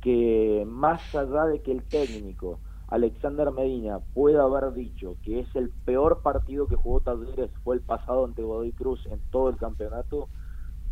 que 0.00 0.64
más 0.68 1.14
allá 1.14 1.46
de 1.46 1.62
que 1.62 1.72
el 1.72 1.82
técnico 1.84 2.58
Alexander 2.88 3.50
Medina 3.50 4.00
pueda 4.12 4.42
haber 4.42 4.74
dicho 4.74 5.16
que 5.22 5.40
es 5.40 5.56
el 5.56 5.70
peor 5.86 6.20
partido 6.20 6.66
que 6.68 6.76
jugó 6.76 7.00
Talleres 7.00 7.50
fue 7.64 7.76
el 7.76 7.80
pasado 7.80 8.26
ante 8.26 8.42
Godoy 8.42 8.72
Cruz 8.72 9.04
en 9.06 9.18
todo 9.30 9.48
el 9.48 9.56
campeonato, 9.56 10.28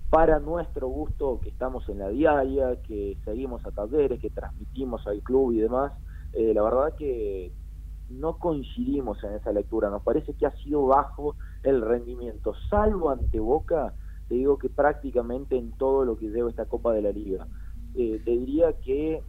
para 0.09 0.41
nuestro 0.41 0.89
gusto 0.89 1.41
que 1.43 1.51
estamos 1.51 1.89
en 1.89 1.99
la 1.99 2.09
diaria, 2.09 2.81
que 2.83 3.17
seguimos 3.25 3.65
a 3.67 3.71
Talleres, 3.71 4.21
que 4.21 4.31
transmitimos 4.31 5.07
al 5.07 5.21
club 5.23 5.53
y 5.53 5.59
demás, 5.61 5.93
eh, 6.33 6.53
la 6.55 6.63
verdad 6.63 6.95
que 6.97 7.53
no 8.09 8.39
coincidimos 8.39 9.23
en 9.25 9.35
esa 9.35 9.53
lectura, 9.53 9.91
nos 9.91 10.03
parece 10.03 10.35
que 10.35 10.47
ha 10.47 10.53
sido 10.57 10.87
bajo 10.87 11.37
el 11.63 11.81
rendimiento, 11.83 12.55
salvo 12.69 13.11
ante 13.11 13.39
Boca, 13.41 13.95
te 14.29 14.35
digo 14.35 14.59
que 14.59 14.69
prácticamente 14.69 15.57
en 15.57 15.73
todo 15.73 16.05
lo 16.05 16.17
que 16.17 16.29
lleva 16.29 16.51
esta 16.51 16.67
Copa 16.67 16.93
de 16.93 17.03
la 17.03 17.13
Liga. 17.13 17.47
Eh, 17.95 18.21
te 18.25 18.31
diría 18.31 18.73
que 18.75 19.23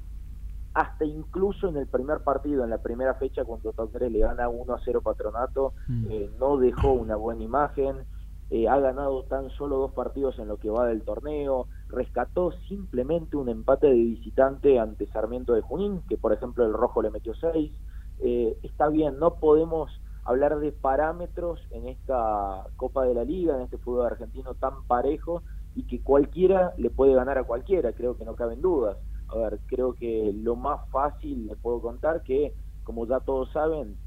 hasta 0.73 1.05
incluso 1.05 1.69
en 1.69 1.77
el 1.77 1.87
primer 1.87 2.21
partido, 2.21 2.63
en 2.63 2.69
la 2.69 2.81
primera 2.81 3.13
fecha, 3.15 3.45
cuando 3.45 3.73
Talleres 3.73 4.11
le 4.11 4.19
gana 4.19 4.49
1 4.49 4.73
a 4.73 4.81
0 4.83 5.01
Patronato, 5.01 5.73
eh, 6.09 6.31
no 6.39 6.57
dejó 6.57 6.93
una 6.93 7.15
buena 7.15 7.43
imagen, 7.43 8.05
eh, 8.49 8.67
ha 8.67 8.79
ganado 8.79 9.23
tan 9.23 9.49
solo 9.51 9.77
dos 9.77 9.93
partidos 9.93 10.37
en 10.39 10.47
lo 10.47 10.57
que 10.57 10.69
va 10.69 10.87
del 10.87 11.03
torneo, 11.03 11.67
rescató 11.89 12.51
simplemente 12.67 13.37
un 13.37 13.49
empate 13.49 13.87
de 13.87 13.93
visitante 13.93 14.79
ante 14.79 15.07
Sarmiento 15.07 15.53
de 15.53 15.61
Junín, 15.61 16.01
que 16.07 16.17
por 16.17 16.33
ejemplo 16.33 16.65
el 16.65 16.73
Rojo 16.73 17.01
le 17.01 17.11
metió 17.11 17.33
seis. 17.35 17.71
Eh, 18.19 18.57
está 18.63 18.89
bien, 18.89 19.19
no 19.19 19.35
podemos 19.35 19.91
hablar 20.25 20.59
de 20.59 20.71
parámetros 20.71 21.59
en 21.71 21.87
esta 21.87 22.65
Copa 22.75 23.03
de 23.03 23.13
la 23.13 23.23
Liga, 23.23 23.55
en 23.55 23.61
este 23.61 23.77
fútbol 23.77 24.07
argentino 24.07 24.53
tan 24.55 24.83
parejo 24.87 25.43
y 25.75 25.83
que 25.83 26.01
cualquiera 26.01 26.73
le 26.77 26.89
puede 26.89 27.13
ganar 27.13 27.37
a 27.37 27.43
cualquiera, 27.43 27.93
creo 27.93 28.17
que 28.17 28.25
no 28.25 28.35
caben 28.35 28.61
dudas. 28.61 28.97
A 29.27 29.37
ver, 29.37 29.59
creo 29.67 29.93
que 29.93 30.31
lo 30.33 30.55
más 30.55 30.87
fácil 30.91 31.47
les 31.47 31.57
puedo 31.57 31.81
contar 31.81 32.23
que, 32.23 32.53
como 32.83 33.07
ya 33.07 33.19
todos 33.19 33.51
saben, 33.51 33.97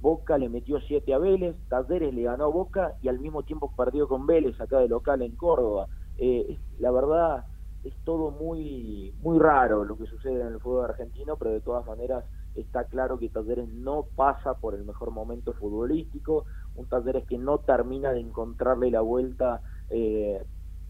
Boca 0.00 0.36
le 0.36 0.48
metió 0.48 0.80
7 0.80 1.14
a 1.14 1.18
Vélez, 1.18 1.56
Talleres 1.68 2.12
le 2.12 2.22
ganó 2.22 2.44
a 2.44 2.48
Boca 2.48 2.94
y 3.02 3.08
al 3.08 3.20
mismo 3.20 3.44
tiempo 3.44 3.72
perdió 3.76 4.08
con 4.08 4.26
Vélez 4.26 4.60
acá 4.60 4.78
de 4.78 4.88
local 4.88 5.22
en 5.22 5.36
Córdoba. 5.36 5.86
Eh, 6.18 6.58
la 6.78 6.90
verdad 6.90 7.46
es 7.84 7.94
todo 8.04 8.30
muy 8.30 9.14
muy 9.22 9.38
raro 9.38 9.84
lo 9.84 9.96
que 9.96 10.06
sucede 10.06 10.40
en 10.40 10.48
el 10.48 10.60
fútbol 10.60 10.86
argentino, 10.86 11.36
pero 11.36 11.52
de 11.52 11.60
todas 11.60 11.86
maneras 11.86 12.24
está 12.54 12.84
claro 12.84 13.18
que 13.18 13.28
Talleres 13.28 13.68
no 13.68 14.06
pasa 14.14 14.54
por 14.54 14.74
el 14.74 14.84
mejor 14.84 15.10
momento 15.10 15.52
futbolístico, 15.54 16.44
un 16.76 16.86
Talleres 16.86 17.26
que 17.26 17.38
no 17.38 17.58
termina 17.58 18.12
de 18.12 18.20
encontrarle 18.20 18.90
la 18.90 19.00
vuelta 19.00 19.60
eh, 19.90 20.42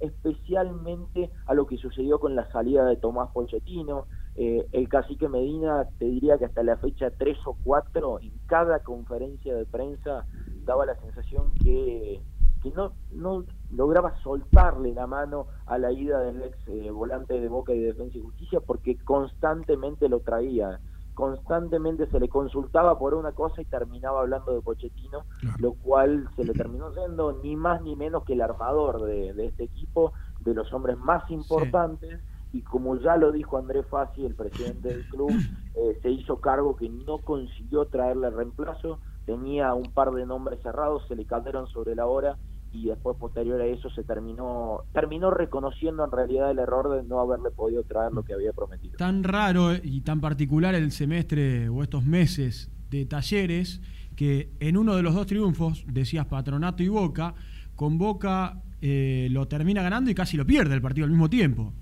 especialmente 0.02 1.30
a 1.46 1.54
lo 1.54 1.66
que 1.66 1.76
sucedió 1.76 2.18
con 2.18 2.34
la 2.34 2.50
salida 2.50 2.84
de 2.84 2.96
Tomás 2.96 3.30
Pochettino. 3.32 4.06
Eh, 4.34 4.66
el 4.72 4.88
cacique 4.88 5.28
Medina, 5.28 5.86
te 5.98 6.06
diría 6.06 6.38
que 6.38 6.46
hasta 6.46 6.62
la 6.62 6.76
fecha 6.76 7.10
3 7.10 7.38
o 7.46 7.56
4, 7.62 8.20
en 8.20 8.32
cada 8.46 8.80
conferencia 8.80 9.54
de 9.54 9.64
prensa 9.64 10.26
daba 10.64 10.86
la 10.86 10.96
sensación 10.96 11.52
que, 11.62 12.20
que 12.62 12.70
no, 12.70 12.94
no 13.12 13.44
lograba 13.70 14.14
soltarle 14.22 14.92
la 14.92 15.06
mano 15.06 15.46
a 15.66 15.78
la 15.78 15.92
ida 15.92 16.20
del 16.20 16.42
ex 16.42 16.56
eh, 16.68 16.90
volante 16.90 17.40
de 17.40 17.48
Boca 17.48 17.72
y 17.72 17.80
de 17.80 17.86
Defensa 17.88 18.18
y 18.18 18.22
Justicia 18.22 18.60
porque 18.60 18.96
constantemente 19.04 20.08
lo 20.08 20.20
traía. 20.20 20.80
Constantemente 21.14 22.06
se 22.06 22.18
le 22.18 22.28
consultaba 22.28 22.98
por 22.98 23.14
una 23.14 23.32
cosa 23.32 23.60
y 23.60 23.66
terminaba 23.66 24.20
hablando 24.20 24.54
de 24.54 24.62
Pochettino, 24.62 25.26
lo 25.58 25.74
cual 25.74 26.28
se 26.36 26.44
le 26.44 26.54
terminó 26.54 26.92
siendo 26.92 27.32
ni 27.42 27.54
más 27.54 27.82
ni 27.82 27.96
menos 27.96 28.24
que 28.24 28.32
el 28.32 28.40
armador 28.40 29.02
de, 29.02 29.34
de 29.34 29.46
este 29.46 29.64
equipo, 29.64 30.12
de 30.40 30.54
los 30.54 30.72
hombres 30.72 30.96
más 30.96 31.30
importantes 31.30 32.22
y 32.52 32.62
como 32.62 32.96
ya 32.96 33.16
lo 33.16 33.32
dijo 33.32 33.56
Andrés 33.56 33.86
Fassi, 33.86 34.24
el 34.24 34.34
presidente 34.34 34.88
del 34.88 35.08
club, 35.08 35.30
eh, 35.74 35.98
se 36.02 36.10
hizo 36.10 36.40
cargo 36.40 36.76
que 36.76 36.88
no 36.88 37.18
consiguió 37.18 37.86
traerle 37.86 38.30
reemplazo, 38.30 39.00
tenía 39.24 39.74
un 39.74 39.90
par 39.92 40.12
de 40.12 40.26
nombres 40.26 40.60
cerrados, 40.62 41.02
se 41.08 41.16
le 41.16 41.24
cayeron 41.24 41.66
sobre 41.68 41.94
la 41.94 42.06
hora 42.06 42.38
y 42.72 42.86
después 42.86 43.16
posterior 43.18 43.60
a 43.60 43.66
eso 43.66 43.90
se 43.90 44.02
terminó 44.02 44.84
terminó 44.92 45.30
reconociendo 45.30 46.04
en 46.04 46.10
realidad 46.10 46.50
el 46.50 46.58
error 46.58 46.90
de 46.90 47.02
no 47.02 47.20
haberle 47.20 47.50
podido 47.50 47.82
traer 47.84 48.12
lo 48.12 48.22
que 48.22 48.32
había 48.32 48.52
prometido. 48.52 48.96
Tan 48.96 49.22
raro 49.22 49.74
y 49.74 50.00
tan 50.00 50.20
particular 50.20 50.74
el 50.74 50.90
semestre 50.90 51.68
o 51.68 51.82
estos 51.82 52.04
meses 52.04 52.70
de 52.90 53.04
talleres 53.04 53.80
que 54.16 54.50
en 54.60 54.76
uno 54.76 54.96
de 54.96 55.02
los 55.02 55.14
dos 55.14 55.26
triunfos, 55.26 55.84
decías 55.86 56.26
Patronato 56.26 56.82
y 56.82 56.88
Boca, 56.88 57.34
con 57.76 57.98
Boca 57.98 58.62
eh, 58.80 59.28
lo 59.30 59.46
termina 59.48 59.82
ganando 59.82 60.10
y 60.10 60.14
casi 60.14 60.36
lo 60.36 60.46
pierde 60.46 60.74
el 60.74 60.82
partido 60.82 61.04
al 61.04 61.10
mismo 61.10 61.28
tiempo. 61.28 61.72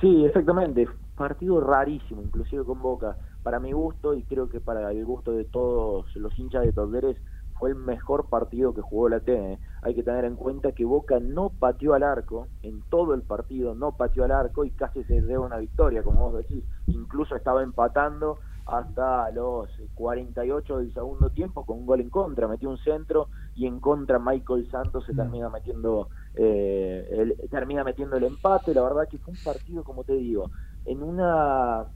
Sí, 0.00 0.24
exactamente. 0.24 0.88
Partido 1.16 1.60
rarísimo, 1.60 2.22
inclusive 2.22 2.64
con 2.64 2.80
Boca. 2.80 3.16
Para 3.42 3.60
mi 3.60 3.72
gusto 3.72 4.14
y 4.14 4.22
creo 4.22 4.48
que 4.48 4.60
para 4.60 4.90
el 4.90 5.04
gusto 5.04 5.32
de 5.32 5.44
todos 5.44 6.14
los 6.16 6.36
hinchas 6.38 6.64
de 6.64 6.72
Talleres 6.72 7.16
fue 7.58 7.70
el 7.70 7.76
mejor 7.76 8.28
partido 8.28 8.74
que 8.74 8.80
jugó 8.80 9.08
la 9.08 9.20
T. 9.20 9.32
¿eh? 9.32 9.58
Hay 9.82 9.94
que 9.94 10.02
tener 10.02 10.24
en 10.24 10.36
cuenta 10.36 10.72
que 10.72 10.84
Boca 10.84 11.20
no 11.20 11.50
pateó 11.50 11.94
al 11.94 12.02
arco 12.02 12.48
en 12.62 12.82
todo 12.90 13.14
el 13.14 13.22
partido, 13.22 13.74
no 13.74 13.96
pateó 13.96 14.24
al 14.24 14.32
arco 14.32 14.64
y 14.64 14.70
casi 14.70 15.04
se 15.04 15.20
dio 15.22 15.42
una 15.42 15.58
victoria, 15.58 16.02
como 16.02 16.30
vos 16.30 16.38
decís. 16.38 16.64
Incluso 16.86 17.36
estaba 17.36 17.62
empatando 17.62 18.38
hasta 18.66 19.30
los 19.32 19.68
48 19.94 20.78
del 20.78 20.94
segundo 20.94 21.30
tiempo 21.30 21.64
con 21.64 21.78
un 21.78 21.86
gol 21.86 22.00
en 22.00 22.10
contra, 22.10 22.46
metió 22.46 22.70
un 22.70 22.78
centro 22.78 23.28
y 23.54 23.66
en 23.66 23.80
contra 23.80 24.18
Michael 24.18 24.70
Santos 24.70 25.04
se 25.04 25.14
termina 25.14 25.48
metiendo 25.50 26.08
eh, 26.34 27.08
el, 27.10 27.50
termina 27.50 27.82
metiendo 27.82 28.16
el 28.16 28.24
empate, 28.24 28.72
la 28.72 28.82
verdad 28.82 29.08
que 29.08 29.18
fue 29.18 29.34
un 29.34 29.44
partido 29.44 29.82
como 29.82 30.04
te 30.04 30.14
digo, 30.14 30.50
en 30.84 31.02
una 31.02 31.86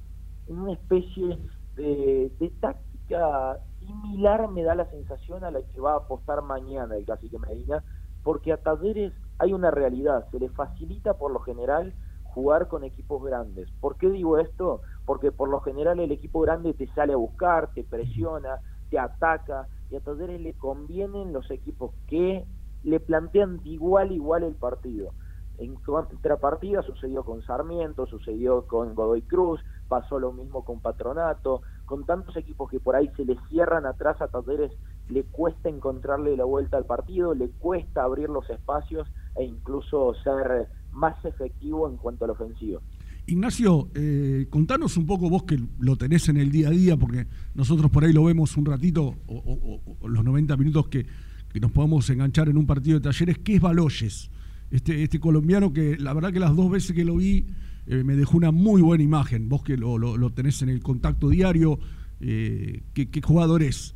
en 0.48 0.58
una 0.58 0.72
especie 0.72 1.38
de, 1.76 2.32
de 2.38 2.50
táctica 2.60 3.58
similar 3.86 4.48
me 4.48 4.62
da 4.62 4.74
la 4.74 4.90
sensación 4.90 5.44
a 5.44 5.50
la 5.50 5.62
que 5.62 5.80
va 5.80 5.92
a 5.92 5.98
apostar 5.98 6.42
mañana 6.42 6.96
el 6.96 7.06
Cacique 7.06 7.38
Medina, 7.38 7.82
porque 8.22 8.52
a 8.52 8.56
Talleres 8.56 9.12
hay 9.38 9.52
una 9.52 9.70
realidad, 9.70 10.26
se 10.30 10.38
le 10.38 10.48
facilita 10.50 11.14
por 11.14 11.30
lo 11.30 11.40
general 11.40 11.94
jugar 12.24 12.68
con 12.68 12.84
equipos 12.84 13.22
grandes. 13.22 13.70
¿Por 13.80 13.96
qué 13.96 14.10
digo 14.10 14.38
esto? 14.38 14.82
Porque 15.04 15.32
por 15.32 15.48
lo 15.48 15.60
general 15.60 16.00
el 16.00 16.12
equipo 16.12 16.40
grande 16.40 16.74
te 16.74 16.86
sale 16.88 17.12
a 17.12 17.16
buscar, 17.16 17.72
te 17.72 17.84
presiona, 17.84 18.60
te 18.90 18.98
ataca, 18.98 19.68
y 19.90 19.96
a 19.96 20.00
Talleres 20.00 20.40
le 20.40 20.54
convienen 20.54 21.32
los 21.32 21.50
equipos 21.50 21.92
que 22.08 22.44
le 22.82 23.00
plantean 23.00 23.62
de 23.62 23.70
igual 23.70 24.12
igual 24.12 24.42
el 24.42 24.54
partido. 24.54 25.12
En 25.58 25.76
contrapartida 25.76 26.82
sucedió 26.82 27.24
con 27.24 27.42
Sarmiento, 27.42 28.06
sucedió 28.06 28.66
con 28.66 28.94
Godoy 28.94 29.22
Cruz, 29.22 29.60
pasó 29.88 30.18
lo 30.18 30.32
mismo 30.32 30.64
con 30.64 30.80
Patronato, 30.80 31.62
con 31.86 32.04
tantos 32.04 32.36
equipos 32.36 32.70
que 32.70 32.80
por 32.80 32.96
ahí 32.96 33.08
se 33.16 33.24
le 33.24 33.36
cierran 33.48 33.86
atrás 33.86 34.20
a 34.20 34.28
Talleres, 34.28 34.72
le 35.08 35.22
cuesta 35.22 35.68
encontrarle 35.68 36.36
la 36.36 36.44
vuelta 36.44 36.76
al 36.76 36.84
partido, 36.84 37.34
le 37.34 37.48
cuesta 37.48 38.02
abrir 38.02 38.28
los 38.28 38.48
espacios 38.50 39.08
e 39.36 39.44
incluso 39.44 40.14
ser 40.22 40.68
más 40.92 41.24
efectivo 41.24 41.88
en 41.88 41.96
cuanto 41.96 42.24
a 42.24 42.28
la 42.28 42.32
ofensiva. 42.34 42.80
Ignacio, 43.28 43.88
eh, 43.94 44.46
contanos 44.50 44.96
un 44.96 45.06
poco 45.06 45.28
vos 45.28 45.44
que 45.44 45.58
lo 45.80 45.96
tenés 45.96 46.28
en 46.28 46.36
el 46.36 46.50
día 46.50 46.68
a 46.68 46.70
día, 46.70 46.96
porque 46.96 47.26
nosotros 47.54 47.90
por 47.90 48.04
ahí 48.04 48.12
lo 48.12 48.24
vemos 48.24 48.56
un 48.56 48.66
ratito, 48.66 49.14
o, 49.26 49.80
los 50.06 50.24
90 50.24 50.56
minutos 50.56 50.88
que, 50.88 51.06
que 51.52 51.60
nos 51.60 51.72
podemos 51.72 52.08
enganchar 52.10 52.48
en 52.48 52.56
un 52.56 52.66
partido 52.66 52.98
de 52.98 53.04
talleres, 53.04 53.38
¿qué 53.38 53.56
es 53.56 53.60
Baloyes? 53.60 54.30
Este, 54.70 55.02
este 55.02 55.20
colombiano 55.20 55.72
que 55.72 55.96
la 55.96 56.12
verdad 56.12 56.32
que 56.32 56.40
las 56.40 56.54
dos 56.56 56.70
veces 56.70 56.94
que 56.94 57.04
lo 57.04 57.16
vi 57.16 57.46
eh, 57.86 58.04
me 58.04 58.14
dejó 58.16 58.36
una 58.36 58.52
muy 58.52 58.82
buena 58.82 59.04
imagen, 59.04 59.48
vos 59.48 59.62
que 59.62 59.76
lo, 59.76 59.98
lo- 59.98 60.16
lo 60.16 60.30
tenés 60.30 60.62
en 60.62 60.68
el 60.70 60.82
contacto 60.82 61.28
diario, 61.28 61.78
eh, 62.20 62.82
¿qué, 62.94 63.10
qué 63.10 63.20
jugador 63.22 63.62
es? 63.62 63.94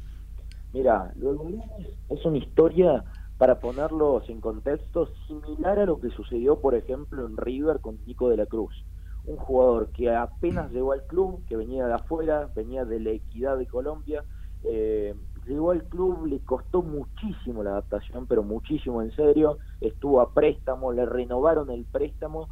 Mira, 0.72 1.12
es 2.08 2.24
una 2.24 2.38
historia, 2.38 3.04
para 3.36 3.58
ponerlos 3.60 4.28
en 4.28 4.40
contexto, 4.40 5.08
similar 5.26 5.78
a 5.78 5.86
lo 5.86 5.98
que 6.00 6.10
sucedió, 6.10 6.60
por 6.60 6.74
ejemplo, 6.74 7.26
en 7.26 7.36
River 7.36 7.80
con 7.80 7.98
Nico 8.06 8.28
de 8.28 8.36
la 8.36 8.46
Cruz. 8.46 8.72
Un 9.24 9.36
jugador 9.36 9.90
que 9.92 10.14
apenas 10.14 10.70
llegó 10.70 10.92
al 10.92 11.06
club, 11.06 11.44
que 11.46 11.56
venía 11.56 11.86
de 11.86 11.94
afuera, 11.94 12.50
venía 12.54 12.84
de 12.84 13.00
la 13.00 13.10
equidad 13.10 13.58
de 13.58 13.66
Colombia, 13.66 14.24
eh, 14.62 15.14
llegó 15.46 15.70
al 15.72 15.84
club, 15.88 16.26
le 16.26 16.40
costó 16.40 16.82
muchísimo 16.82 17.62
la 17.62 17.70
adaptación, 17.70 18.26
pero 18.26 18.42
muchísimo 18.42 19.02
en 19.02 19.10
serio, 19.12 19.58
estuvo 19.80 20.20
a 20.20 20.32
préstamo, 20.34 20.92
le 20.92 21.06
renovaron 21.06 21.70
el 21.70 21.86
préstamo, 21.86 22.48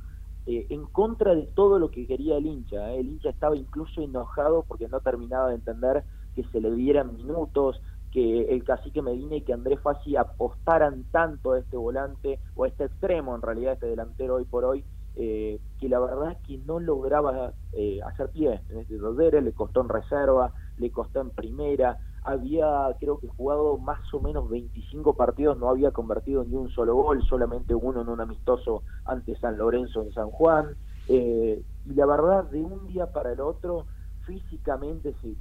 eh, 0.51 0.67
en 0.71 0.87
contra 0.87 1.35
de 1.35 1.43
todo 1.43 1.79
lo 1.79 1.91
que 1.91 2.07
quería 2.07 2.39
el 2.39 2.47
hincha. 2.47 2.91
¿eh? 2.95 3.01
El 3.01 3.09
hincha 3.09 3.29
estaba 3.29 3.55
incluso 3.55 4.01
enojado 4.01 4.65
porque 4.67 4.89
no 4.89 5.01
terminaba 5.01 5.51
de 5.51 5.57
entender 5.57 6.05
que 6.35 6.43
se 6.45 6.63
le 6.63 6.71
dieran 6.73 7.15
minutos, 7.15 7.83
que 8.11 8.45
el 8.55 8.65
cacique 8.65 9.03
Medina 9.03 9.37
y 9.37 9.43
que 9.43 9.53
Andrés 9.53 9.79
Fassi 9.81 10.17
apostaran 10.17 11.05
tanto 11.11 11.53
a 11.53 11.59
este 11.59 11.77
volante, 11.77 12.41
o 12.57 12.65
a 12.65 12.69
este 12.69 12.85
extremo 12.85 13.35
en 13.35 13.43
realidad, 13.43 13.75
este 13.75 13.89
delantero 13.89 14.37
hoy 14.37 14.47
por 14.47 14.65
hoy, 14.65 14.85
eh, 15.17 15.61
que 15.79 15.89
la 15.91 16.01
verdad 16.01 16.33
es 16.33 16.39
que 16.47 16.57
no 16.57 16.81
lograba 16.81 17.53
eh, 17.75 18.01
hacer 18.07 18.31
pie 18.31 18.63
en 18.71 18.79
este 18.79 18.97
Rodríguez, 18.97 19.45
le 19.45 19.53
costó 19.53 19.83
en 19.83 19.91
reserva, 19.91 20.55
le 20.79 20.91
costó 20.91 21.21
en 21.21 21.29
primera, 21.29 21.99
había 22.29 22.95
creo 23.01 23.19
que 23.19 23.29
jugado 23.29 23.79
más 23.79 24.13
o 24.13 24.21
menos 24.21 24.51
25 24.51 25.15
partidos, 25.15 25.59
no 25.59 25.71
había 25.71 25.93
convertido 25.93 26.45
ni 26.45 26.57
un 26.57 26.69
solo 26.69 26.95
gol, 26.95 27.23
solamente 27.25 27.75
uno 27.75 28.03
en 28.03 28.09
un 28.09 28.21
amistoso 28.21 28.83
ante 29.07 29.35
San 29.39 29.57
Lorenzo 29.57 30.03
en 30.03 30.13
San 30.13 30.31
Juan, 30.31 30.77
eh, 31.09 31.63
y 31.87 31.95
la 31.95 32.05
verdad 32.05 32.45
de 32.45 32.63
un 32.63 32.87
día 32.87 33.07
para 33.13 33.33
el 33.33 33.41
otro 33.41 33.87
físicamente 34.27 35.15
se 35.23 35.35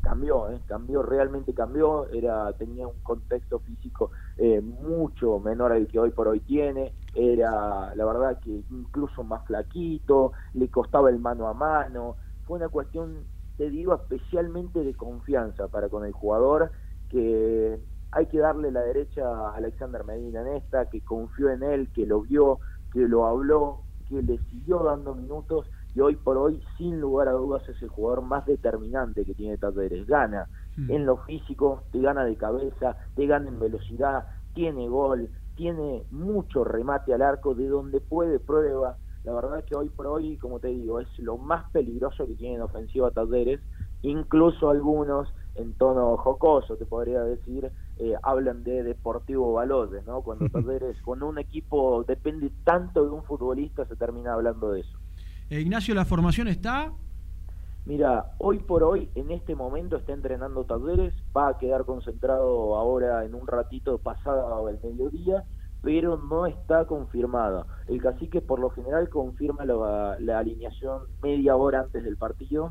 cambió, 0.00 0.50
¿eh? 0.50 0.60
cambió, 0.66 1.02
realmente 1.02 1.52
cambió, 1.52 2.08
era 2.08 2.50
tenía 2.54 2.86
un 2.86 3.00
contexto 3.02 3.58
físico 3.58 4.10
eh, 4.38 4.62
mucho 4.62 5.40
menor 5.40 5.72
al 5.72 5.86
que 5.88 5.98
hoy 5.98 6.10
por 6.10 6.28
hoy 6.28 6.40
tiene, 6.40 6.94
era 7.14 7.94
la 7.94 8.04
verdad 8.06 8.38
que 8.40 8.62
incluso 8.70 9.24
más 9.24 9.44
flaquito, 9.44 10.32
le 10.54 10.68
costaba 10.68 11.10
el 11.10 11.18
mano 11.18 11.48
a 11.48 11.52
mano, 11.52 12.16
fue 12.46 12.56
una 12.56 12.68
cuestión, 12.68 13.24
te 13.60 13.68
digo, 13.68 13.94
especialmente 13.94 14.82
de 14.82 14.94
confianza 14.94 15.68
para 15.68 15.90
con 15.90 16.06
el 16.06 16.12
jugador, 16.12 16.72
que 17.10 17.78
hay 18.10 18.24
que 18.28 18.38
darle 18.38 18.72
la 18.72 18.80
derecha 18.80 19.20
a 19.22 19.54
Alexander 19.54 20.02
Medina 20.02 20.40
en 20.40 20.56
esta, 20.56 20.86
que 20.86 21.02
confió 21.02 21.50
en 21.50 21.62
él, 21.62 21.90
que 21.92 22.06
lo 22.06 22.22
vio, 22.22 22.60
que 22.90 23.00
lo 23.00 23.26
habló, 23.26 23.82
que 24.08 24.22
le 24.22 24.38
siguió 24.48 24.78
dando 24.78 25.14
minutos 25.14 25.66
y 25.94 26.00
hoy 26.00 26.16
por 26.16 26.38
hoy, 26.38 26.62
sin 26.78 27.02
lugar 27.02 27.28
a 27.28 27.32
dudas, 27.32 27.68
es 27.68 27.82
el 27.82 27.90
jugador 27.90 28.22
más 28.22 28.46
determinante 28.46 29.26
que 29.26 29.34
tiene 29.34 29.58
Talleres. 29.58 30.06
Gana 30.06 30.48
en 30.78 31.04
lo 31.04 31.18
físico, 31.18 31.82
te 31.92 32.00
gana 32.00 32.24
de 32.24 32.36
cabeza, 32.38 32.96
te 33.14 33.26
gana 33.26 33.50
en 33.50 33.60
velocidad, 33.60 34.24
tiene 34.54 34.88
gol, 34.88 35.28
tiene 35.54 36.06
mucho 36.08 36.64
remate 36.64 37.12
al 37.12 37.20
arco, 37.20 37.54
de 37.54 37.68
donde 37.68 38.00
puede 38.00 38.38
prueba. 38.38 38.96
La 39.24 39.32
verdad 39.32 39.58
es 39.58 39.64
que 39.66 39.74
hoy 39.74 39.88
por 39.90 40.06
hoy, 40.06 40.36
como 40.38 40.60
te 40.60 40.68
digo, 40.68 41.00
es 41.00 41.18
lo 41.18 41.36
más 41.36 41.70
peligroso 41.70 42.26
que 42.26 42.34
tiene 42.34 42.56
en 42.56 42.62
ofensiva 42.62 43.10
Talleres. 43.10 43.60
Incluso 44.02 44.70
algunos, 44.70 45.28
en 45.56 45.74
tono 45.74 46.16
jocoso, 46.16 46.76
te 46.76 46.86
podría 46.86 47.22
decir, 47.22 47.70
eh, 47.98 48.14
hablan 48.22 48.64
de 48.64 48.82
Deportivo 48.82 49.52
Valores, 49.52 50.06
¿no? 50.06 50.22
Cuando 50.22 50.48
Talleres, 50.52 51.00
con 51.02 51.22
un 51.22 51.38
equipo 51.38 52.02
depende 52.04 52.50
tanto 52.64 53.04
de 53.04 53.10
un 53.10 53.22
futbolista, 53.24 53.84
se 53.84 53.96
termina 53.96 54.32
hablando 54.32 54.72
de 54.72 54.80
eso. 54.80 54.98
Eh, 55.50 55.60
Ignacio, 55.60 55.94
¿la 55.94 56.06
formación 56.06 56.48
está? 56.48 56.92
Mira, 57.84 58.32
hoy 58.38 58.58
por 58.58 58.82
hoy, 58.82 59.10
en 59.14 59.30
este 59.30 59.54
momento 59.54 59.96
está 59.96 60.12
entrenando 60.12 60.64
Talleres, 60.64 61.14
va 61.36 61.48
a 61.48 61.58
quedar 61.58 61.84
concentrado 61.84 62.76
ahora 62.76 63.24
en 63.24 63.34
un 63.34 63.46
ratito 63.46 63.98
pasado 63.98 64.68
el 64.68 64.78
mediodía, 64.82 65.44
pero 65.82 66.18
no 66.18 66.46
está 66.46 66.86
confirmada. 66.86 67.66
El 67.88 68.02
cacique 68.02 68.40
por 68.40 68.58
lo 68.58 68.70
general 68.70 69.08
confirma 69.08 69.64
la, 69.64 70.16
la 70.20 70.38
alineación 70.38 71.02
media 71.22 71.56
hora 71.56 71.80
antes 71.80 72.04
del 72.04 72.16
partido. 72.16 72.70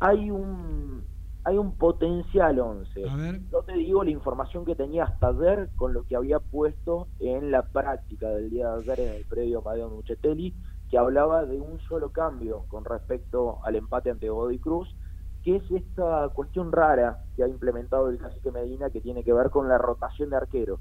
Hay 0.00 0.30
un 0.30 1.02
hay 1.44 1.56
un 1.56 1.76
potencial 1.76 2.58
11. 2.58 3.04
No 3.50 3.62
te 3.62 3.72
digo 3.72 4.04
la 4.04 4.10
información 4.10 4.66
que 4.66 4.74
tenía 4.74 5.04
hasta 5.04 5.28
ayer 5.28 5.70
con 5.76 5.94
lo 5.94 6.04
que 6.04 6.14
había 6.14 6.40
puesto 6.40 7.08
en 7.20 7.50
la 7.50 7.62
práctica 7.62 8.28
del 8.28 8.50
día 8.50 8.68
de 8.68 8.80
ayer 8.80 9.00
en 9.00 9.14
el 9.14 9.24
predio 9.24 9.62
Madeo 9.62 9.88
Muchetelli, 9.88 10.54
que 10.90 10.98
hablaba 10.98 11.46
de 11.46 11.58
un 11.58 11.80
solo 11.88 12.10
cambio 12.10 12.64
con 12.68 12.84
respecto 12.84 13.64
al 13.64 13.76
empate 13.76 14.10
ante 14.10 14.28
Godoy 14.28 14.58
Cruz, 14.58 14.94
que 15.42 15.56
es 15.56 15.70
esta 15.70 16.28
cuestión 16.34 16.70
rara 16.70 17.24
que 17.34 17.44
ha 17.44 17.48
implementado 17.48 18.10
el 18.10 18.18
cacique 18.18 18.50
Medina 18.50 18.90
que 18.90 19.00
tiene 19.00 19.24
que 19.24 19.32
ver 19.32 19.48
con 19.48 19.68
la 19.68 19.78
rotación 19.78 20.30
de 20.30 20.36
arqueros. 20.36 20.80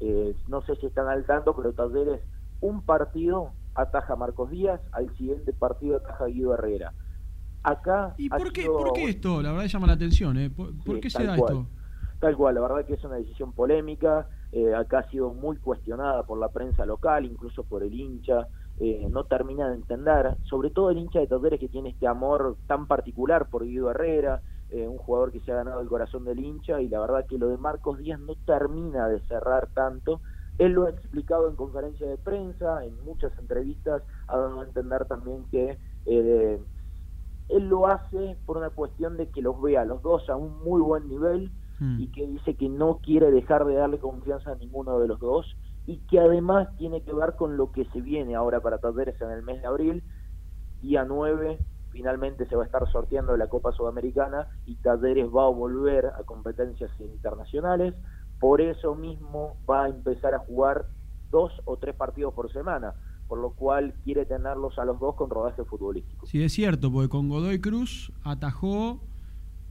Eh, 0.00 0.34
no 0.48 0.62
sé 0.62 0.76
si 0.76 0.86
están 0.86 1.08
al 1.08 1.24
tanto, 1.24 1.54
pero 1.54 1.72
Talleres, 1.72 2.20
un 2.60 2.82
partido 2.82 3.52
ataja 3.74 4.16
Marcos 4.16 4.50
Díaz, 4.50 4.80
al 4.92 5.14
siguiente 5.16 5.52
partido 5.52 5.98
ataja 5.98 6.26
Guido 6.26 6.54
Herrera. 6.54 6.92
Acá. 7.62 8.14
¿Y 8.16 8.28
por 8.30 8.52
qué, 8.52 8.62
sido- 8.62 8.78
por 8.78 8.92
qué 8.94 9.04
esto? 9.04 9.42
La 9.42 9.52
verdad 9.52 9.66
llama 9.66 9.86
la 9.86 9.92
atención, 9.92 10.36
¿eh? 10.38 10.50
¿Por, 10.50 11.00
qué 11.00 11.10
se 11.10 11.24
da 11.24 11.36
cual. 11.36 11.52
esto? 11.52 11.66
Tal 12.18 12.36
cual, 12.36 12.54
la 12.54 12.60
verdad 12.62 12.86
que 12.86 12.94
es 12.94 13.04
una 13.04 13.16
decisión 13.16 13.52
polémica, 13.52 14.28
eh, 14.52 14.74
acá 14.74 15.00
ha 15.00 15.10
sido 15.10 15.32
muy 15.32 15.56
cuestionada 15.58 16.24
por 16.24 16.38
la 16.38 16.48
prensa 16.48 16.84
local, 16.84 17.24
incluso 17.24 17.64
por 17.64 17.82
el 17.82 17.94
hincha, 17.94 18.46
eh, 18.78 19.08
no 19.10 19.24
termina 19.24 19.68
de 19.68 19.76
entender, 19.76 20.36
sobre 20.44 20.70
todo 20.70 20.90
el 20.90 20.98
hincha 20.98 21.20
de 21.20 21.26
Talleres 21.26 21.60
que 21.60 21.68
tiene 21.68 21.90
este 21.90 22.06
amor 22.06 22.56
tan 22.66 22.86
particular 22.86 23.48
por 23.48 23.64
Guido 23.64 23.90
Herrera, 23.90 24.40
eh, 24.72 24.86
un 24.86 24.98
jugador 24.98 25.32
que 25.32 25.40
se 25.40 25.52
ha 25.52 25.56
ganado 25.56 25.80
el 25.80 25.88
corazón 25.88 26.24
del 26.24 26.38
hincha 26.38 26.80
y 26.80 26.88
la 26.88 27.00
verdad 27.00 27.26
que 27.26 27.38
lo 27.38 27.48
de 27.48 27.56
Marcos 27.56 27.98
Díaz 27.98 28.20
no 28.20 28.34
termina 28.46 29.08
de 29.08 29.20
cerrar 29.22 29.68
tanto. 29.74 30.20
Él 30.58 30.72
lo 30.72 30.86
ha 30.86 30.90
explicado 30.90 31.48
en 31.48 31.56
conferencia 31.56 32.06
de 32.06 32.18
prensa, 32.18 32.84
en 32.84 33.02
muchas 33.04 33.36
entrevistas, 33.38 34.02
ha 34.28 34.36
dado 34.36 34.60
a 34.60 34.64
entender 34.64 35.06
también 35.06 35.44
que 35.50 35.78
eh, 36.06 36.60
él 37.48 37.68
lo 37.68 37.86
hace 37.86 38.36
por 38.46 38.58
una 38.58 38.70
cuestión 38.70 39.16
de 39.16 39.28
que 39.28 39.42
los 39.42 39.60
vea 39.60 39.82
a 39.82 39.84
los 39.84 40.02
dos 40.02 40.28
a 40.28 40.36
un 40.36 40.62
muy 40.62 40.80
buen 40.80 41.08
nivel 41.08 41.50
y 41.96 42.08
que 42.08 42.26
dice 42.26 42.56
que 42.56 42.68
no 42.68 42.98
quiere 43.02 43.30
dejar 43.30 43.64
de 43.64 43.74
darle 43.74 43.98
confianza 43.98 44.52
a 44.52 44.54
ninguno 44.56 44.98
de 45.00 45.08
los 45.08 45.18
dos 45.18 45.56
y 45.86 45.96
que 46.10 46.20
además 46.20 46.68
tiene 46.76 47.00
que 47.02 47.14
ver 47.14 47.36
con 47.36 47.56
lo 47.56 47.72
que 47.72 47.86
se 47.86 48.02
viene 48.02 48.34
ahora 48.34 48.60
para 48.60 48.76
Talleres 48.76 49.18
en 49.22 49.30
el 49.30 49.42
mes 49.42 49.62
de 49.62 49.66
abril, 49.66 50.02
día 50.82 51.06
9 51.06 51.58
finalmente 51.90 52.46
se 52.46 52.56
va 52.56 52.62
a 52.62 52.66
estar 52.66 52.90
sorteando 52.90 53.36
la 53.36 53.48
Copa 53.48 53.72
Sudamericana 53.72 54.48
y 54.66 54.76
Talleres 54.76 55.26
va 55.26 55.44
a 55.44 55.50
volver 55.50 56.06
a 56.06 56.22
competencias 56.24 56.90
internacionales, 57.00 57.94
por 58.38 58.60
eso 58.60 58.94
mismo 58.94 59.56
va 59.68 59.84
a 59.84 59.88
empezar 59.88 60.34
a 60.34 60.38
jugar 60.38 60.86
dos 61.30 61.52
o 61.64 61.76
tres 61.76 61.94
partidos 61.94 62.34
por 62.34 62.52
semana, 62.52 62.94
por 63.28 63.38
lo 63.38 63.50
cual 63.50 63.94
quiere 64.04 64.24
tenerlos 64.26 64.78
a 64.78 64.84
los 64.84 64.98
dos 64.98 65.14
con 65.14 65.30
rodaje 65.30 65.64
futbolístico. 65.64 66.26
Sí, 66.26 66.42
es 66.42 66.52
cierto, 66.52 66.90
porque 66.90 67.08
con 67.08 67.28
Godoy 67.28 67.60
Cruz 67.60 68.12
atajó 68.24 69.00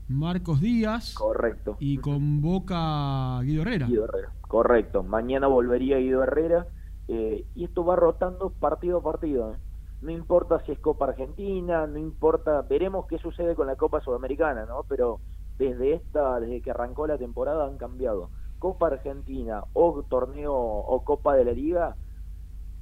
Marcos 0.08 0.60
Díaz. 0.60 1.14
Correcto. 1.14 1.76
Y 1.78 1.98
convoca 1.98 3.40
Guido 3.42 3.62
Herrera. 3.62 3.86
Guido 3.86 4.04
Herrera, 4.04 4.32
correcto. 4.42 5.02
Mañana 5.02 5.46
volvería 5.46 5.98
Guido 5.98 6.22
Herrera 6.22 6.66
eh, 7.08 7.44
y 7.54 7.64
esto 7.64 7.84
va 7.84 7.96
rotando 7.96 8.50
partido 8.50 8.98
a 8.98 9.02
partido. 9.02 9.52
¿eh? 9.52 9.56
No 10.02 10.10
importa 10.10 10.62
si 10.64 10.72
es 10.72 10.78
Copa 10.78 11.06
Argentina, 11.06 11.86
no 11.86 11.98
importa, 11.98 12.62
veremos 12.62 13.06
qué 13.06 13.18
sucede 13.18 13.54
con 13.54 13.66
la 13.66 13.76
Copa 13.76 14.00
Sudamericana, 14.00 14.64
¿no? 14.64 14.84
Pero 14.88 15.20
desde 15.58 15.92
esta, 15.94 16.40
desde 16.40 16.62
que 16.62 16.70
arrancó 16.70 17.06
la 17.06 17.18
temporada 17.18 17.66
han 17.66 17.76
cambiado. 17.76 18.30
Copa 18.58 18.88
Argentina 18.88 19.62
o 19.72 20.02
torneo 20.08 20.54
o 20.54 21.04
Copa 21.04 21.34
de 21.34 21.44
la 21.44 21.52
Liga, 21.52 21.96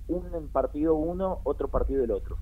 un 0.09 0.49
partido 0.49 0.95
uno, 0.95 1.41
otro 1.45 1.69
partido 1.69 2.05
el 2.05 2.11
otro. 2.11 2.39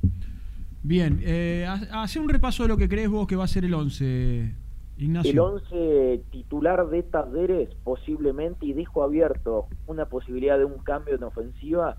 Bien, 0.83 1.21
eh, 1.23 1.67
hace 1.93 2.21
un 2.21 2.29
repaso 2.29 2.63
de 2.63 2.69
lo 2.69 2.77
que 2.77 2.89
crees 2.89 3.11
vos 3.11 3.27
que 3.27 3.35
va 3.35 3.45
a 3.45 3.49
ser 3.49 3.65
el 3.65 3.75
11, 3.75 4.55
Ignacio. 4.99 5.33
El 5.33 5.39
11 5.39 6.23
titular 6.31 6.89
de 6.89 7.03
Talleres 7.03 7.75
posiblemente, 7.83 8.67
y 8.67 8.73
dejo 8.73 9.03
abierto 9.03 9.67
una 9.87 10.07
posibilidad 10.07 10.59
de 10.59 10.65
un 10.65 10.79
cambio 10.79 11.17
en 11.17 11.25
ofensiva, 11.25 11.97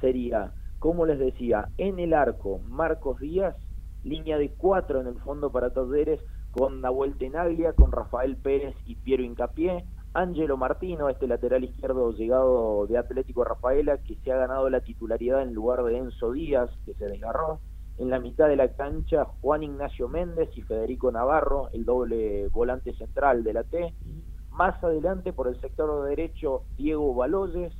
sería, 0.00 0.52
como 0.80 1.04
les 1.04 1.18
decía, 1.18 1.68
en 1.76 1.98
el 1.98 2.14
arco 2.14 2.58
Marcos 2.66 3.20
Díaz, 3.20 3.54
línea 4.02 4.38
de 4.38 4.50
cuatro 4.50 5.00
en 5.00 5.06
el 5.06 5.20
fondo 5.20 5.52
para 5.52 5.74
Talleres, 5.74 6.20
con 6.52 6.80
Nahuel 6.80 7.16
Tenaglia, 7.18 7.74
con 7.74 7.92
Rafael 7.92 8.36
Pérez 8.36 8.74
y 8.86 8.96
Piero 8.96 9.22
Incapié, 9.22 9.84
Ángelo 10.14 10.56
Martino, 10.56 11.10
este 11.10 11.28
lateral 11.28 11.64
izquierdo 11.64 12.10
llegado 12.12 12.86
de 12.86 12.96
Atlético 12.96 13.44
Rafaela, 13.44 13.98
que 13.98 14.16
se 14.16 14.32
ha 14.32 14.36
ganado 14.38 14.68
la 14.70 14.80
titularidad 14.80 15.42
en 15.42 15.52
lugar 15.52 15.84
de 15.84 15.98
Enzo 15.98 16.32
Díaz, 16.32 16.70
que 16.86 16.94
se 16.94 17.06
desgarró. 17.06 17.60
En 17.98 18.08
la 18.08 18.18
mitad 18.18 18.48
de 18.48 18.56
la 18.56 18.72
cancha, 18.72 19.26
Juan 19.42 19.62
Ignacio 19.62 20.08
Méndez 20.08 20.48
y 20.56 20.62
Federico 20.62 21.12
Navarro, 21.12 21.68
el 21.74 21.84
doble 21.84 22.48
volante 22.48 22.94
central 22.94 23.44
de 23.44 23.52
la 23.52 23.64
T. 23.64 23.94
Más 24.50 24.82
adelante, 24.82 25.34
por 25.34 25.46
el 25.46 25.60
sector 25.60 26.08
derecho, 26.08 26.62
Diego 26.78 27.14
Baloyes. 27.14 27.74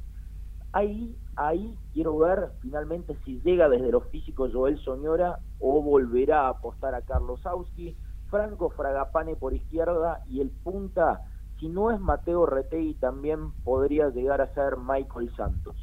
Ahí, 0.73 1.17
ahí 1.47 1.77
quiero 1.93 2.19
ver 2.19 2.51
finalmente 2.61 3.17
si 3.25 3.41
llega 3.41 3.69
desde 3.69 3.91
los 3.91 4.05
físicos 4.09 4.53
Joel 4.53 4.79
Soñora 4.79 5.39
o 5.59 5.83
volverá 5.83 6.43
a 6.43 6.51
apostar 6.51 6.95
a 6.95 7.03
Carlos 7.03 7.45
Auski. 7.47 7.97
Franco 8.29 8.71
Fragapane 8.71 9.35
por 9.35 9.53
izquierda 9.55 10.23
y 10.29 10.41
el 10.41 10.51
punta 10.51 11.23
si 11.61 11.69
no 11.69 11.91
es 11.91 12.01
Mateo 12.01 12.47
Retegui, 12.47 12.95
también 12.95 13.53
podría 13.65 14.09
llegar 14.09 14.41
a 14.41 14.53
ser 14.55 14.79
Michael 14.79 15.31
Santos. 15.37 15.77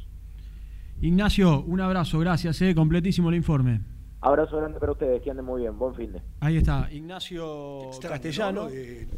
Ignacio, 1.00 1.62
un 1.62 1.80
abrazo, 1.80 2.18
gracias, 2.18 2.60
eh, 2.62 2.74
completísimo 2.74 3.28
el 3.28 3.36
informe. 3.36 3.80
Abrazo 4.20 4.56
grande 4.56 4.80
para 4.80 4.90
ustedes, 4.90 5.22
que 5.22 5.30
anden 5.30 5.44
muy 5.44 5.60
bien, 5.60 5.78
buen 5.78 5.94
fin 5.94 6.10
de. 6.10 6.20
Ahí 6.40 6.56
está, 6.56 6.88
Ignacio 6.90 7.90
Castellano. 8.02 8.68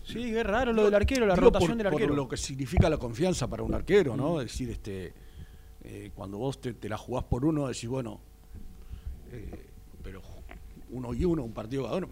sí, 0.03 0.37
es 0.37 0.47
raro 0.47 0.75
lo 0.75 0.85
del 0.85 0.95
arquero, 0.95 1.25
la 1.25 1.37
rotación 1.37 1.79
del 1.79 1.87
arquero. 1.87 2.09
Por 2.09 2.17
lo 2.17 2.29
que 2.29 2.37
significa 2.37 2.91
la 2.91 2.99
confianza 2.99 3.49
para 3.49 3.63
un 3.63 3.73
arquero, 3.73 4.15
¿no? 4.15 4.43
Es 4.43 4.49
decir, 4.49 4.69
este, 4.69 5.15
eh, 5.85 6.11
cuando 6.15 6.39
vos 6.39 6.61
te, 6.61 6.89
la 6.89 6.99
jugás 6.99 7.25
por 7.25 7.45
uno, 7.45 7.69
decís, 7.69 7.89
bueno, 7.89 8.21
eh, 9.33 9.69
pero 10.03 10.23
uno 10.91 11.15
y 11.15 11.25
uno, 11.25 11.45
un 11.45 11.53
partido 11.53 11.85
cada 11.85 11.97
uno. 11.97 12.09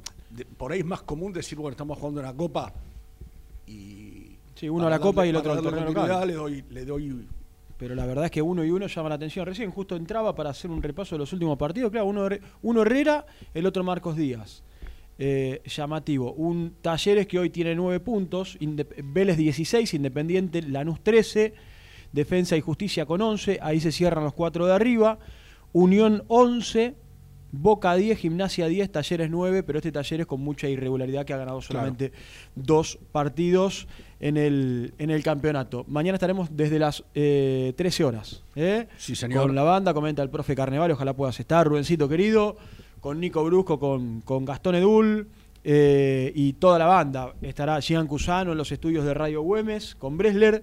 por 0.57 0.73
ahí 0.73 0.81
es 0.81 0.87
más 0.87 1.03
común 1.03 1.33
decir, 1.33 1.59
bueno, 1.59 1.73
estamos 1.73 1.99
jugando 1.99 2.21
una 2.21 2.35
copa 2.35 2.73
y 3.67 4.39
Sí, 4.59 4.69
uno 4.69 4.89
a 4.89 4.91
la 4.91 4.99
Copa 4.99 5.25
y 5.25 5.29
el 5.29 5.37
otro 5.37 5.53
al 5.53 5.63
torneo 5.63 5.85
local. 5.85 6.27
Le 6.27 6.35
doy, 6.35 6.65
le 6.71 6.85
doy 6.85 7.29
pero 7.79 7.95
la 7.95 8.05
verdad 8.07 8.25
es 8.25 8.33
que 8.33 8.43
uno 8.43 8.65
y 8.65 8.71
uno 8.73 8.89
llama 8.89 9.09
la 9.09 9.15
atención. 9.15 9.47
Recién 9.47 9.71
justo 9.71 9.95
entraba 9.95 10.35
para 10.35 10.51
hacer 10.51 10.69
un 10.69 10.83
repaso 10.83 11.15
de 11.15 11.21
los 11.21 11.33
últimos 11.33 11.57
partidos. 11.57 11.93
Claro, 11.93 12.07
uno, 12.07 12.29
uno 12.63 12.83
Herrera, 12.83 13.25
el 13.55 13.67
otro 13.67 13.85
Marcos 13.85 14.17
Díaz. 14.17 14.65
Eh, 15.17 15.63
llamativo. 15.65 16.33
Un 16.33 16.75
Talleres 16.83 17.29
que 17.29 17.39
hoy 17.39 17.51
tiene 17.51 17.77
nueve 17.77 18.01
puntos, 18.01 18.59
Vélez 19.05 19.37
16, 19.37 19.95
Independiente 19.95 20.61
Lanús 20.63 21.01
13, 21.03 21.55
Defensa 22.13 22.57
y 22.57 22.61
Justicia 22.61 23.07
con 23.07 23.21
11, 23.21 23.59
ahí 23.63 23.81
se 23.81 23.93
cierran 23.93 24.25
los 24.25 24.35
cuatro 24.35 24.67
de 24.67 24.75
arriba. 24.75 25.19
Unión 25.73 26.25
11, 26.29 26.95
Boca 27.51 27.95
10, 27.95 28.19
Gimnasia 28.19 28.67
10, 28.67 28.93
Talleres 28.93 29.31
9, 29.31 29.63
pero 29.63 29.79
este 29.79 29.93
Talleres 29.93 30.27
con 30.27 30.41
mucha 30.41 30.69
irregularidad 30.69 31.25
que 31.25 31.33
ha 31.33 31.39
ganado 31.39 31.63
solamente 31.63 32.13
dos 32.55 32.99
partidos 33.11 33.89
en 34.21 34.37
el, 34.37 34.93
en 34.99 35.11
el 35.11 35.23
campeonato. 35.23 35.85
Mañana 35.89 36.17
estaremos 36.17 36.55
desde 36.55 36.79
las 36.79 37.05
13 37.13 37.15
eh, 37.15 38.05
horas. 38.05 38.43
¿eh? 38.55 38.87
Sí, 38.99 39.17
señor. 39.17 39.47
Con 39.47 39.55
la 39.55 39.63
banda, 39.63 39.95
comenta 39.95 40.23
el 40.23 40.31
profe 40.31 40.55
Carnevale, 40.55 40.93
ojalá 40.93 41.15
puedas 41.15 41.41
estar, 41.41 41.67
Rubencito 41.67 42.09
querido, 42.09 42.57
con 43.01 43.19
Nico 43.19 43.43
Brusco, 43.45 43.79
con, 43.79 44.21
con 44.21 44.45
Gastón 44.45 44.75
Edul. 44.75 45.29
Eh, 45.65 46.33
y 46.35 46.55
toda 46.55 46.79
la 46.79 46.87
banda. 46.87 47.35
Estará 47.43 47.81
Gian 47.83 48.07
Cusano 48.07 48.53
en 48.53 48.59
los 48.59 48.71
estudios 48.73 49.05
de 49.05 49.13
Radio 49.13 49.43
Güemes 49.43 49.97
con 49.97 50.17
Bresler 50.17 50.63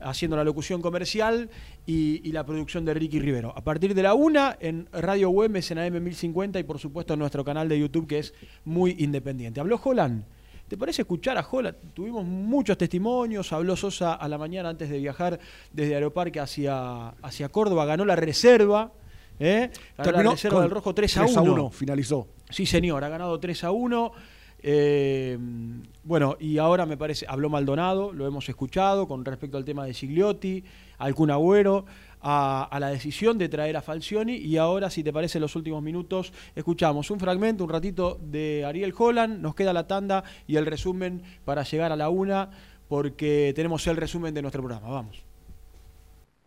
haciendo 0.00 0.36
la 0.36 0.44
locución 0.44 0.82
comercial 0.82 1.50
y, 1.86 2.32
la 2.32 2.44
producción 2.44 2.84
de 2.84 2.94
Ricky 2.94 3.18
Rivero. 3.18 3.52
A 3.56 3.62
partir 3.62 3.94
de 3.94 4.02
la 4.02 4.14
una 4.14 4.56
en 4.60 4.88
Radio 4.92 5.30
Güemes 5.30 5.70
en 5.70 5.78
AM 5.78 6.02
1050 6.02 6.58
y 6.58 6.64
por 6.64 6.78
supuesto 6.78 7.14
en 7.14 7.20
nuestro 7.20 7.44
canal 7.44 7.68
de 7.68 7.78
YouTube 7.78 8.06
que 8.06 8.18
es 8.18 8.34
muy 8.64 8.96
independiente. 8.98 9.60
Habló 9.60 9.80
Holland. 9.82 10.24
¿Te 10.68 10.76
parece 10.76 11.02
escuchar 11.02 11.38
a 11.38 11.46
Holland? 11.48 11.76
Tuvimos 11.94 12.24
muchos 12.24 12.76
testimonios, 12.76 13.52
habló 13.52 13.76
Sosa 13.76 14.14
a 14.14 14.28
la 14.28 14.36
mañana 14.36 14.68
antes 14.68 14.90
de 14.90 14.98
viajar 14.98 15.38
desde 15.72 15.94
Aeroparque 15.94 16.40
hacia, 16.40 17.10
hacia 17.22 17.48
Córdoba, 17.50 17.84
ganó 17.84 18.04
la 18.04 18.16
reserva. 18.16 18.92
¿eh? 19.38 19.70
Ganó 19.96 20.22
la 20.22 20.30
reserva 20.32 20.62
del 20.62 20.70
Rojo 20.70 20.94
3 20.94 21.18
a 21.18 21.20
1. 21.20 21.26
3 21.28 21.36
a 21.36 21.42
1 21.42 21.70
finalizó. 21.70 22.28
Sí, 22.50 22.66
señor, 22.66 23.04
ha 23.04 23.08
ganado 23.08 23.38
3 23.38 23.64
a 23.64 23.70
1. 23.70 24.12
Eh, 24.68 25.38
bueno, 26.02 26.36
y 26.40 26.58
ahora 26.58 26.86
me 26.86 26.96
parece, 26.96 27.24
habló 27.28 27.48
Maldonado, 27.48 28.12
lo 28.12 28.26
hemos 28.26 28.48
escuchado 28.48 29.06
con 29.06 29.24
respecto 29.24 29.56
al 29.56 29.64
tema 29.64 29.84
de 29.86 29.94
Gigliotti, 29.94 30.64
al 30.98 31.14
Kun 31.14 31.30
Agüero, 31.30 31.86
a, 32.20 32.76
la 32.80 32.88
decisión 32.88 33.38
de 33.38 33.48
traer 33.48 33.76
a 33.76 33.80
Falcioni. 33.80 34.34
Y 34.34 34.56
ahora, 34.56 34.90
si 34.90 35.04
te 35.04 35.12
parece, 35.12 35.38
en 35.38 35.42
los 35.42 35.54
últimos 35.54 35.84
minutos, 35.84 36.32
escuchamos 36.56 37.12
un 37.12 37.20
fragmento, 37.20 37.62
un 37.62 37.70
ratito 37.70 38.18
de 38.20 38.64
Ariel 38.64 38.92
Holland, 38.98 39.40
nos 39.40 39.54
queda 39.54 39.72
la 39.72 39.86
tanda 39.86 40.24
y 40.48 40.56
el 40.56 40.66
resumen 40.66 41.22
para 41.44 41.62
llegar 41.62 41.92
a 41.92 41.96
la 41.96 42.08
una, 42.08 42.50
porque 42.88 43.52
tenemos 43.54 43.86
el 43.86 43.96
resumen 43.96 44.34
de 44.34 44.42
nuestro 44.42 44.62
programa. 44.62 44.88
Vamos. 44.88 45.22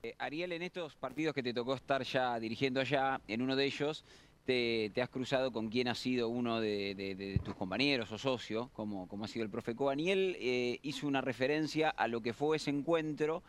Eh, 0.04 0.14
Ariel, 0.20 0.52
en 0.52 0.64
estos 0.64 0.94
partidos 0.96 1.34
que 1.34 1.44
te 1.44 1.54
tocó 1.54 1.74
estar 1.74 2.04
ya 2.04 2.38
dirigiendo 2.38 2.82
allá, 2.82 3.22
en 3.30 3.41
uno 3.41 3.56
de 3.56 3.64
ellos, 3.64 4.04
te, 4.50 5.00
has 5.00 5.10
cruzado 5.10 5.52
con 5.52 5.70
quien 5.70 5.88
ha 5.90 5.96
sido 5.96 6.28
uno 6.28 6.60
de, 6.60 7.40
tus 7.44 7.54
compañeros 7.54 8.12
o 8.12 8.18
socios, 8.18 8.70
como, 8.72 9.08
como 9.08 9.26
ha 9.26 9.28
sido 9.28 9.46
el 9.46 9.52
profe 9.52 9.76
Coban, 9.76 10.00
y 10.00 10.10
él 10.10 10.36
eh, 10.40 10.80
hizo 10.82 11.06
una 11.06 11.22
referencia 11.22 11.92
a 11.92 12.08
lo 12.08 12.22
que 12.22 12.34
fue 12.34 12.58
ese 12.58 12.72
encuentro 12.72 13.44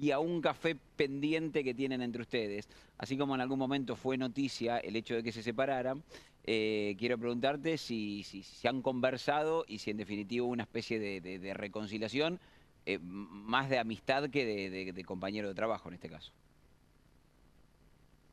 y 0.00 0.12
a 0.12 0.18
un 0.18 0.40
café 0.40 0.74
pendiente 0.96 1.62
que 1.62 1.74
tienen 1.74 2.00
entre 2.00 2.22
ustedes. 2.22 2.70
Así 2.96 3.18
como 3.18 3.34
en 3.34 3.42
algún 3.42 3.58
momento 3.58 3.96
fue 3.96 4.16
noticia 4.16 4.78
el 4.78 4.96
hecho 4.96 5.14
de 5.14 5.22
que 5.22 5.32
se 5.32 5.42
separaran, 5.42 6.02
eh, 6.44 6.96
quiero 6.98 7.18
preguntarte 7.18 7.76
si, 7.76 8.22
si, 8.22 8.66
han 8.66 8.80
conversado 8.80 9.66
y 9.68 9.80
si 9.80 9.90
en 9.90 9.98
definitiva 9.98 10.46
una 10.46 10.62
especie 10.62 10.98
de, 10.98 11.54
reconciliación, 11.54 12.40
eh, 12.86 12.98
más 12.98 13.68
de 13.68 13.78
amistad 13.78 14.30
que 14.30 14.92
de 14.92 15.04
compañero 15.04 15.48
de 15.48 15.54
trabajo 15.54 15.88
en 15.88 15.96
este 15.96 16.08
caso. 16.08 16.32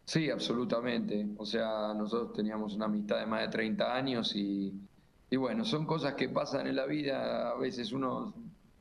Sí, 0.05 0.29
absolutamente. 0.29 1.27
O 1.37 1.45
sea, 1.45 1.93
nosotros 1.93 2.33
teníamos 2.33 2.75
una 2.75 2.85
amistad 2.85 3.19
de 3.19 3.25
más 3.25 3.41
de 3.41 3.47
30 3.49 3.95
años 3.95 4.35
y, 4.35 4.73
bueno, 5.37 5.65
son 5.65 5.85
cosas 5.85 6.13
que 6.15 6.29
pasan 6.29 6.67
en 6.67 6.75
la 6.75 6.85
vida. 6.85 7.49
A 7.51 7.55
veces 7.57 7.91
uno 7.93 8.33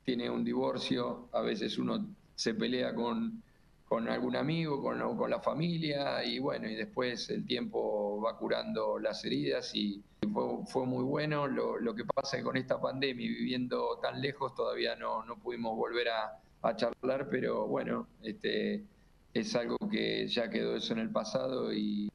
tiene 0.03 0.29
un 0.29 0.43
divorcio, 0.43 1.29
a 1.31 1.41
veces 1.41 1.77
uno 1.77 2.05
se 2.35 2.53
pelea 2.53 2.93
con, 2.93 3.41
con 3.85 4.07
algún 4.09 4.35
amigo, 4.35 4.81
con, 4.81 4.99
con 5.17 5.29
la 5.29 5.39
familia 5.39 6.23
y 6.25 6.39
bueno, 6.39 6.67
y 6.69 6.75
después 6.75 7.29
el 7.29 7.45
tiempo 7.45 8.21
va 8.21 8.37
curando 8.37 8.99
las 8.99 9.23
heridas 9.25 9.73
y 9.75 10.03
fue, 10.31 10.65
fue 10.67 10.85
muy 10.85 11.03
bueno. 11.03 11.47
Lo, 11.47 11.79
lo 11.79 11.95
que 11.95 12.03
pasa 12.05 12.41
con 12.43 12.57
esta 12.57 12.79
pandemia 12.81 13.25
y 13.25 13.29
viviendo 13.29 13.97
tan 14.01 14.21
lejos 14.21 14.53
todavía 14.55 14.95
no, 14.95 15.23
no 15.25 15.37
pudimos 15.37 15.75
volver 15.75 16.09
a, 16.09 16.39
a 16.61 16.75
charlar, 16.75 17.29
pero 17.29 17.67
bueno, 17.67 18.07
este, 18.21 18.85
es 19.33 19.55
algo 19.55 19.77
que 19.89 20.27
ya 20.27 20.49
quedó 20.49 20.75
eso 20.75 20.93
en 20.93 20.99
el 20.99 21.09
pasado 21.09 21.73
y, 21.73 22.11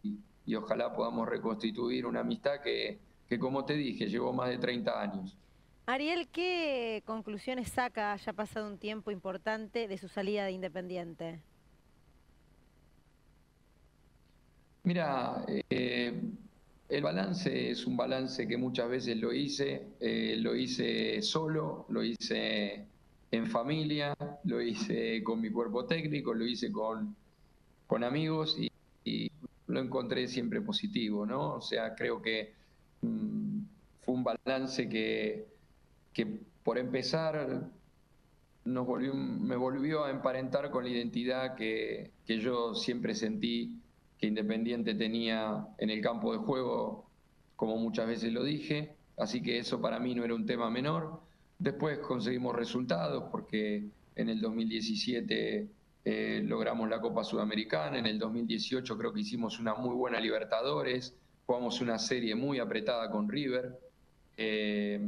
y 0.46 0.54
ojalá 0.54 0.94
podamos 0.94 1.28
reconstituir 1.28 2.06
una 2.06 2.20
amistad 2.20 2.60
que, 2.62 2.98
que, 3.28 3.38
como 3.38 3.64
te 3.64 3.74
dije, 3.74 4.08
llevó 4.08 4.32
más 4.32 4.50
de 4.50 4.58
30 4.58 5.00
años. 5.00 5.36
Ariel, 5.86 6.28
¿qué 6.28 7.02
conclusiones 7.06 7.70
saca, 7.70 8.14
ya 8.16 8.32
pasado 8.32 8.66
un 8.66 8.78
tiempo 8.78 9.10
importante, 9.10 9.88
de 9.88 9.98
su 9.98 10.08
salida 10.08 10.44
de 10.44 10.52
Independiente? 10.52 11.40
Mira, 14.84 15.44
eh, 15.70 16.12
el 16.88 17.02
balance 17.02 17.70
es 17.70 17.86
un 17.86 17.96
balance 17.96 18.46
que 18.46 18.56
muchas 18.56 18.88
veces 18.88 19.16
lo 19.16 19.32
hice, 19.32 19.88
eh, 20.00 20.36
lo 20.38 20.54
hice 20.54 21.20
solo, 21.20 21.86
lo 21.88 22.02
hice 22.02 22.86
en 23.30 23.46
familia, 23.46 24.16
lo 24.44 24.60
hice 24.60 25.22
con 25.22 25.40
mi 25.40 25.50
cuerpo 25.50 25.84
técnico, 25.84 26.32
lo 26.34 26.46
hice 26.46 26.72
con, 26.72 27.14
con 27.86 28.04
amigos 28.04 28.56
y, 28.58 28.70
lo 29.66 29.80
encontré 29.80 30.28
siempre 30.28 30.62
positivo, 30.62 31.26
¿no? 31.26 31.56
O 31.56 31.60
sea, 31.60 31.94
creo 31.94 32.22
que 32.22 32.54
mmm, 33.02 33.60
fue 34.00 34.14
un 34.14 34.24
balance 34.24 34.88
que, 34.88 35.46
que 36.14 36.40
por 36.64 36.78
empezar 36.78 37.68
nos 38.64 38.86
volvió, 38.86 39.12
me 39.14 39.56
volvió 39.56 40.04
a 40.04 40.10
emparentar 40.10 40.70
con 40.70 40.84
la 40.84 40.90
identidad 40.90 41.54
que, 41.54 42.12
que 42.26 42.38
yo 42.38 42.74
siempre 42.74 43.14
sentí 43.14 43.78
que 44.18 44.26
Independiente 44.26 44.94
tenía 44.94 45.66
en 45.78 45.90
el 45.90 46.00
campo 46.00 46.32
de 46.32 46.38
juego, 46.38 47.08
como 47.56 47.76
muchas 47.76 48.06
veces 48.06 48.32
lo 48.32 48.42
dije, 48.42 48.96
así 49.16 49.42
que 49.42 49.58
eso 49.58 49.80
para 49.80 50.00
mí 50.00 50.14
no 50.14 50.24
era 50.24 50.34
un 50.34 50.44
tema 50.44 50.70
menor. 50.70 51.20
Después 51.58 51.98
conseguimos 51.98 52.54
resultados 52.54 53.24
porque 53.30 53.84
en 54.14 54.28
el 54.28 54.40
2017 54.40 55.68
eh, 56.04 56.42
logramos 56.44 56.88
la 56.88 57.00
Copa 57.00 57.24
Sudamericana, 57.24 57.98
en 57.98 58.06
el 58.06 58.18
2018 58.18 58.96
creo 58.96 59.12
que 59.12 59.20
hicimos 59.20 59.58
una 59.58 59.74
muy 59.74 59.94
buena 59.94 60.20
Libertadores, 60.20 61.14
jugamos 61.46 61.80
una 61.80 61.98
serie 61.98 62.34
muy 62.34 62.60
apretada 62.60 63.10
con 63.10 63.28
River, 63.28 63.78
eh, 64.36 65.00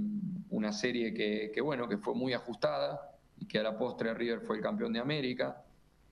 una 0.51 0.73
serie 0.73 1.15
que, 1.15 1.61
bueno, 1.61 1.89
que 1.89 1.99
fue 1.99 2.15
muy 2.15 2.33
ajustada 2.33 3.17
y 3.39 3.47
que 3.47 3.61
a 3.61 3.63
la 3.63 3.79
postre 3.79 4.13
River 4.13 4.41
fue 4.41 4.57
el 4.57 4.63
campeón 4.63 4.93
de 4.93 4.99
América. 4.99 5.63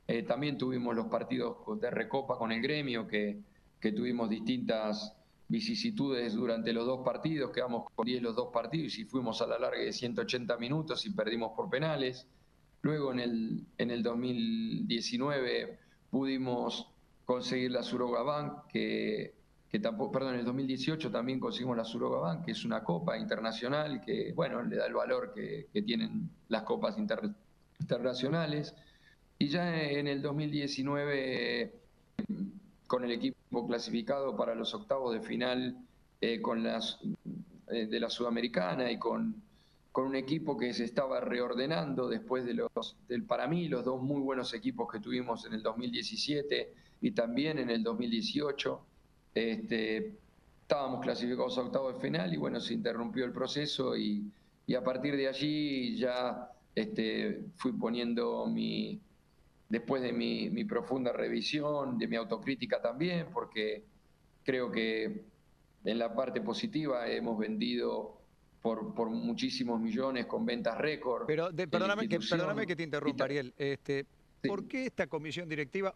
Eh, 0.06 0.22
también 0.22 0.56
tuvimos 0.56 0.94
los 0.94 1.08
partidos 1.08 1.56
de 1.80 1.90
Recopa 1.90 2.38
con 2.38 2.52
el 2.52 2.62
gremio, 2.62 3.08
que, 3.08 3.42
tuvimos 3.80 4.30
distintas 4.30 5.16
vicisitudes 5.48 6.34
durante 6.34 6.72
los 6.72 6.86
dos 6.86 7.00
partidos, 7.04 7.50
quedamos 7.50 7.90
con 7.94 8.04
10 8.06 8.22
los 8.22 8.36
dos 8.36 8.50
partidos 8.52 8.98
y 8.98 9.04
fuimos 9.04 9.40
a 9.40 9.46
la 9.46 9.58
larga 9.58 9.80
de 9.80 9.92
180 9.92 10.56
minutos 10.58 11.06
y 11.06 11.10
perdimos 11.10 11.52
por 11.56 11.70
penales. 11.70 12.26
Luego 12.82 13.12
en 13.12 13.20
el, 13.20 13.66
en 13.78 13.90
el 13.90 14.02
2019 14.02 15.78
pudimos 16.10 16.88
conseguir 17.24 17.72
la 17.72 17.82
Suroga 17.82 18.22
Bank, 18.22 18.66
que, 18.68 19.34
que 19.70 19.78
tampoco, 19.80 20.12
perdón, 20.12 20.34
en 20.34 20.40
el 20.40 20.46
2018 20.46 21.10
también 21.10 21.40
conseguimos 21.40 21.76
la 21.76 21.84
Suroga 21.84 22.20
Bank, 22.20 22.44
que 22.44 22.52
es 22.52 22.64
una 22.64 22.84
copa 22.84 23.18
internacional 23.18 24.00
que, 24.00 24.32
bueno, 24.34 24.62
le 24.62 24.76
da 24.76 24.86
el 24.86 24.94
valor 24.94 25.32
que, 25.34 25.68
que 25.72 25.82
tienen 25.82 26.30
las 26.48 26.62
copas 26.62 26.98
inter, 26.98 27.20
internacionales. 27.80 28.74
Y 29.38 29.48
ya 29.48 29.82
en 29.82 30.08
el 30.08 30.20
2019, 30.20 31.72
con 32.88 33.04
el 33.04 33.12
equipo 33.12 33.66
clasificado 33.66 34.34
para 34.34 34.54
los 34.54 34.74
octavos 34.74 35.12
de 35.12 35.20
final 35.20 35.76
eh, 36.20 36.40
con 36.40 36.64
las, 36.64 36.98
eh, 37.70 37.86
de 37.86 38.00
la 38.00 38.10
Sudamericana 38.10 38.90
y 38.90 38.98
con, 38.98 39.40
con, 39.92 40.06
un 40.06 40.16
equipo 40.16 40.56
que 40.56 40.72
se 40.72 40.84
estaba 40.84 41.20
reordenando 41.20 42.08
después 42.08 42.44
de 42.46 42.54
los, 42.54 42.96
del, 43.06 43.24
para 43.24 43.46
mí, 43.46 43.68
los 43.68 43.84
dos 43.84 44.02
muy 44.02 44.20
buenos 44.20 44.54
equipos 44.54 44.90
que 44.90 45.00
tuvimos 45.00 45.44
en 45.44 45.52
el 45.52 45.62
2017 45.62 46.72
y 47.02 47.10
también 47.12 47.58
en 47.58 47.70
el 47.70 47.82
2018. 47.82 48.80
Este, 49.34 50.14
estábamos 50.62 51.02
clasificados 51.02 51.58
a 51.58 51.62
octavos 51.62 51.94
de 51.94 52.00
final 52.00 52.32
y 52.32 52.38
bueno, 52.38 52.58
se 52.58 52.72
interrumpió 52.72 53.26
el 53.26 53.32
proceso 53.32 53.96
y, 53.96 54.24
y 54.66 54.74
a 54.74 54.82
partir 54.82 55.14
de 55.14 55.28
allí 55.28 55.96
ya 55.98 56.50
este, 56.74 57.44
fui 57.56 57.72
poniendo 57.72 58.46
mi, 58.46 58.98
después 59.68 60.02
de 60.02 60.12
mi, 60.12 60.50
mi, 60.50 60.64
profunda 60.64 61.12
revisión, 61.12 61.98
de 61.98 62.08
mi 62.08 62.16
autocrítica 62.16 62.80
también, 62.80 63.28
porque 63.32 63.84
creo 64.44 64.70
que 64.70 65.24
en 65.84 65.98
la 65.98 66.14
parte 66.14 66.40
positiva 66.40 67.08
hemos 67.08 67.38
vendido 67.38 68.18
por, 68.62 68.94
por 68.94 69.10
muchísimos 69.10 69.80
millones 69.80 70.26
con 70.26 70.44
ventas 70.44 70.76
récord. 70.78 71.26
Pero 71.26 71.50
de, 71.50 71.68
perdóname, 71.68 72.08
que, 72.08 72.18
perdóname 72.18 72.66
que 72.66 72.76
te 72.76 72.82
interrumpa, 72.82 73.24
Ariel. 73.24 73.54
Este, 73.56 74.06
sí. 74.42 74.48
¿Por 74.48 74.66
qué 74.66 74.86
esta 74.86 75.06
comisión 75.06 75.48
directiva, 75.48 75.94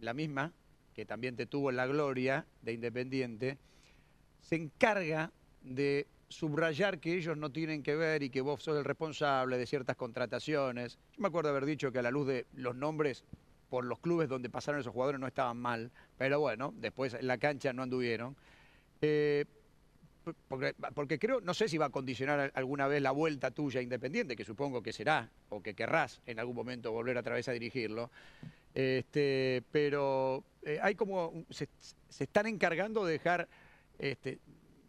la 0.00 0.14
misma, 0.14 0.52
que 0.94 1.06
también 1.06 1.36
te 1.36 1.46
tuvo 1.46 1.70
la 1.72 1.86
gloria 1.86 2.46
de 2.62 2.72
Independiente, 2.72 3.58
se 4.40 4.56
encarga 4.56 5.32
de 5.62 6.06
subrayar 6.32 6.98
que 6.98 7.14
ellos 7.16 7.36
no 7.36 7.50
tienen 7.50 7.82
que 7.82 7.94
ver 7.94 8.22
y 8.22 8.30
que 8.30 8.40
vos 8.40 8.62
sos 8.62 8.76
el 8.76 8.84
responsable 8.84 9.58
de 9.58 9.66
ciertas 9.66 9.96
contrataciones. 9.96 10.98
Yo 11.12 11.22
me 11.22 11.28
acuerdo 11.28 11.50
haber 11.50 11.64
dicho 11.64 11.92
que 11.92 11.98
a 11.98 12.02
la 12.02 12.10
luz 12.10 12.26
de 12.26 12.46
los 12.54 12.74
nombres 12.74 13.24
por 13.70 13.84
los 13.84 14.00
clubes 14.00 14.28
donde 14.28 14.50
pasaron 14.50 14.80
esos 14.80 14.92
jugadores 14.92 15.20
no 15.20 15.26
estaban 15.26 15.56
mal, 15.56 15.90
pero 16.18 16.40
bueno, 16.40 16.74
después 16.76 17.14
en 17.14 17.26
la 17.26 17.38
cancha 17.38 17.72
no 17.72 17.82
anduvieron. 17.82 18.36
Eh, 19.00 19.46
porque, 20.94 21.18
creo, 21.18 21.40
no 21.40 21.52
sé 21.52 21.68
si 21.68 21.78
va 21.78 21.86
a 21.86 21.90
condicionar 21.90 22.52
alguna 22.54 22.86
vez 22.86 23.02
la 23.02 23.10
vuelta 23.10 23.50
tuya 23.50 23.80
Independiente, 23.80 24.36
que 24.36 24.44
supongo 24.44 24.82
que 24.82 24.92
será, 24.92 25.30
o 25.48 25.62
que 25.62 25.74
querrás 25.74 26.20
en 26.26 26.38
algún 26.38 26.54
momento 26.54 26.92
volver 26.92 27.16
otra 27.16 27.34
vez 27.34 27.48
a 27.48 27.52
dirigirlo. 27.52 28.10
Este, 28.74 29.62
pero 29.72 30.44
eh, 30.62 30.78
hay 30.80 30.94
como, 30.94 31.44
se, 31.50 31.68
se, 32.08 32.24
están 32.24 32.46
encargando 32.46 33.04
de 33.04 33.12
dejar 33.12 33.48
este, 33.98 34.38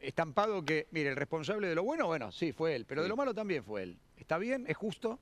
estampado 0.04 0.64
que, 0.64 0.88
mire, 0.92 1.10
el 1.10 1.16
responsable 1.16 1.68
de 1.68 1.76
lo 1.76 1.84
bueno, 1.84 2.08
bueno, 2.08 2.32
sí, 2.32 2.52
fue 2.52 2.76
él, 2.76 2.86
pero 2.86 3.02
sí. 3.02 3.04
de 3.04 3.10
lo 3.10 3.16
malo 3.16 3.34
también 3.34 3.64
fue 3.64 3.84
él. 3.84 3.98
¿Está 4.18 4.38
bien? 4.38 4.66
¿Es 4.68 4.78
justo? 4.78 5.20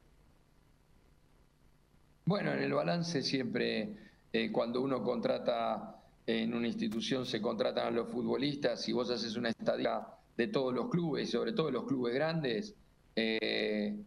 Bueno, 2.25 2.53
en 2.53 2.59
el 2.59 2.73
balance 2.73 3.21
siempre, 3.23 3.89
eh, 4.31 4.51
cuando 4.51 4.81
uno 4.81 5.03
contrata 5.03 5.97
en 6.27 6.53
una 6.53 6.67
institución, 6.67 7.25
se 7.25 7.41
contratan 7.41 7.87
a 7.87 7.91
los 7.91 8.09
futbolistas, 8.09 8.81
si 8.81 8.91
vos 8.91 9.09
haces 9.09 9.35
una 9.35 9.49
estadía 9.49 10.05
de 10.37 10.47
todos 10.47 10.73
los 10.73 10.89
clubes, 10.89 11.31
sobre 11.31 11.53
todo 11.53 11.71
los 11.71 11.85
clubes 11.85 12.13
grandes, 12.13 12.75
eh, 13.15 13.97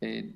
eh, 0.00 0.34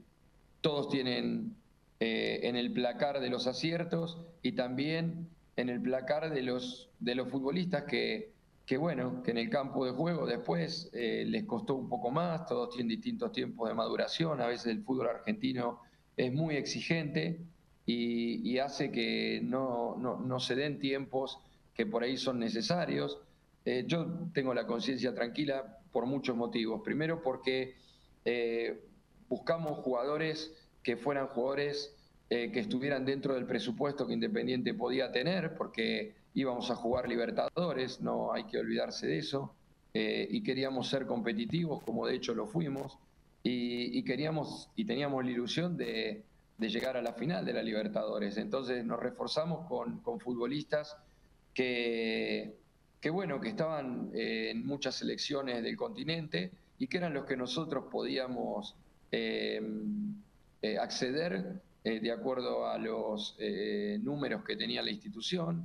todos 0.60 0.88
tienen 0.88 1.54
en 2.00 2.54
el 2.54 2.72
placar 2.72 3.18
de 3.18 3.28
los 3.28 3.48
aciertos 3.48 4.20
y 4.42 4.52
también 4.52 5.28
en 5.56 5.68
el 5.68 5.80
placar 5.82 6.32
de 6.32 6.42
los, 6.42 6.90
de 7.00 7.16
los 7.16 7.28
futbolistas 7.28 7.84
que 7.84 8.30
que 8.68 8.76
bueno, 8.76 9.22
que 9.22 9.30
en 9.30 9.38
el 9.38 9.48
campo 9.48 9.86
de 9.86 9.92
juego 9.92 10.26
después 10.26 10.90
eh, 10.92 11.24
les 11.26 11.44
costó 11.44 11.74
un 11.74 11.88
poco 11.88 12.10
más, 12.10 12.44
todos 12.44 12.68
tienen 12.68 12.88
distintos 12.88 13.32
tiempos 13.32 13.66
de 13.66 13.74
maduración, 13.74 14.42
a 14.42 14.46
veces 14.46 14.66
el 14.66 14.82
fútbol 14.82 15.08
argentino 15.08 15.80
es 16.18 16.34
muy 16.34 16.56
exigente 16.56 17.40
y, 17.86 18.58
hace 18.58 18.92
que 18.92 19.40
no, 19.42 19.96
no, 19.96 20.20
no, 20.20 20.38
se 20.38 20.54
den 20.54 20.78
tiempos 20.78 21.38
que 21.72 21.86
por 21.86 22.02
ahí 22.02 22.18
son 22.18 22.38
necesarios. 22.38 23.18
Eh, 23.64 23.84
yo 23.86 24.06
tengo 24.34 24.52
la 24.52 24.66
conciencia 24.66 25.14
tranquila 25.14 25.78
por 25.90 26.04
muchos 26.04 26.36
motivos. 26.36 26.82
Primero 26.84 27.22
porque 27.22 27.76
eh, 28.26 28.84
buscamos 29.30 29.78
jugadores 29.78 30.52
que 30.82 30.98
fueran 30.98 31.28
jugadores 31.28 31.94
que 32.28 32.60
estuvieran 32.60 33.06
dentro 33.06 33.34
del 33.34 33.46
presupuesto 33.46 34.06
que 34.06 34.12
Independiente 34.12 34.74
podía 34.74 35.10
tener, 35.10 35.54
porque 35.56 36.14
íbamos 36.38 36.70
a 36.70 36.76
jugar 36.76 37.08
Libertadores, 37.08 38.00
no 38.00 38.32
hay 38.32 38.44
que 38.44 38.58
olvidarse 38.58 39.08
de 39.08 39.18
eso, 39.18 39.56
eh, 39.92 40.28
y 40.30 40.40
queríamos 40.44 40.88
ser 40.88 41.04
competitivos, 41.04 41.82
como 41.82 42.06
de 42.06 42.14
hecho 42.14 42.32
lo 42.32 42.46
fuimos, 42.46 42.96
y, 43.42 44.04
queríamos 44.04 44.70
y 44.76 44.84
teníamos 44.84 45.24
la 45.24 45.30
ilusión 45.32 45.76
de, 45.76 46.22
llegar 46.58 46.96
a 46.96 47.02
la 47.02 47.14
final 47.14 47.44
de 47.44 47.54
la 47.54 47.62
Libertadores. 47.62 48.36
Entonces 48.36 48.84
nos 48.84 49.00
reforzamos 49.00 49.66
con, 49.66 50.00
con 50.00 50.20
futbolistas 50.20 50.96
que, 51.54 52.56
que, 53.00 53.10
bueno, 53.10 53.40
que 53.40 53.48
estaban 53.48 54.10
eh, 54.12 54.50
en 54.50 54.66
muchas 54.66 54.96
selecciones 54.96 55.62
del 55.62 55.76
continente 55.76 56.52
y 56.78 56.86
que 56.86 56.98
eran 56.98 57.14
los 57.14 57.24
que 57.24 57.36
nosotros 57.36 57.86
podíamos 57.90 58.76
eh, 59.10 59.60
acceder 60.78 61.62
de 61.82 62.12
acuerdo 62.12 62.66
a 62.66 62.76
los 62.76 63.38
números 64.02 64.44
que 64.44 64.56
tenía 64.56 64.82
la 64.82 64.90
institución 64.90 65.64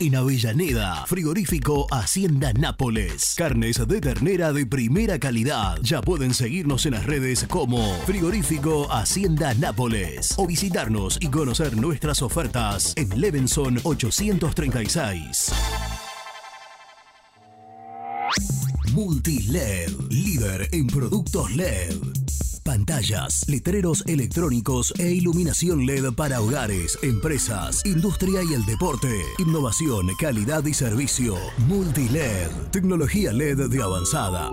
En 0.00 0.16
Avellaneda, 0.16 1.06
frigorífico 1.06 1.86
Hacienda 1.90 2.52
Nápoles. 2.52 3.34
Carnes 3.36 3.86
de 3.86 4.00
ternera 4.00 4.52
de 4.52 4.66
primera 4.66 5.20
calidad. 5.20 5.78
Ya 5.82 6.00
pueden 6.02 6.34
seguirnos 6.34 6.84
en 6.86 6.94
las 6.94 7.06
redes 7.06 7.46
como 7.48 7.78
frigorífico 8.04 8.92
Hacienda 8.92 9.54
Nápoles 9.54 10.34
o 10.36 10.46
visitarnos 10.48 11.18
y 11.20 11.28
conocer 11.28 11.76
nuestras 11.76 12.22
ofertas 12.22 12.92
en 12.96 13.20
Levenson 13.20 13.78
836. 13.84 15.52
Multiled, 18.92 19.92
líder 20.10 20.68
en 20.72 20.88
productos 20.88 21.54
LED. 21.54 21.94
Pantallas, 22.64 23.46
letreros 23.46 24.02
electrónicos 24.06 24.94
e 24.98 25.12
iluminación 25.12 25.84
LED 25.84 26.14
para 26.14 26.40
hogares, 26.40 26.98
empresas, 27.02 27.84
industria 27.84 28.42
y 28.42 28.54
el 28.54 28.64
deporte. 28.64 29.22
Innovación, 29.38 30.08
calidad 30.18 30.64
y 30.64 30.72
servicio. 30.72 31.36
Multiled, 31.68 32.50
tecnología 32.72 33.32
LED 33.34 33.68
de 33.68 33.82
avanzada. 33.82 34.50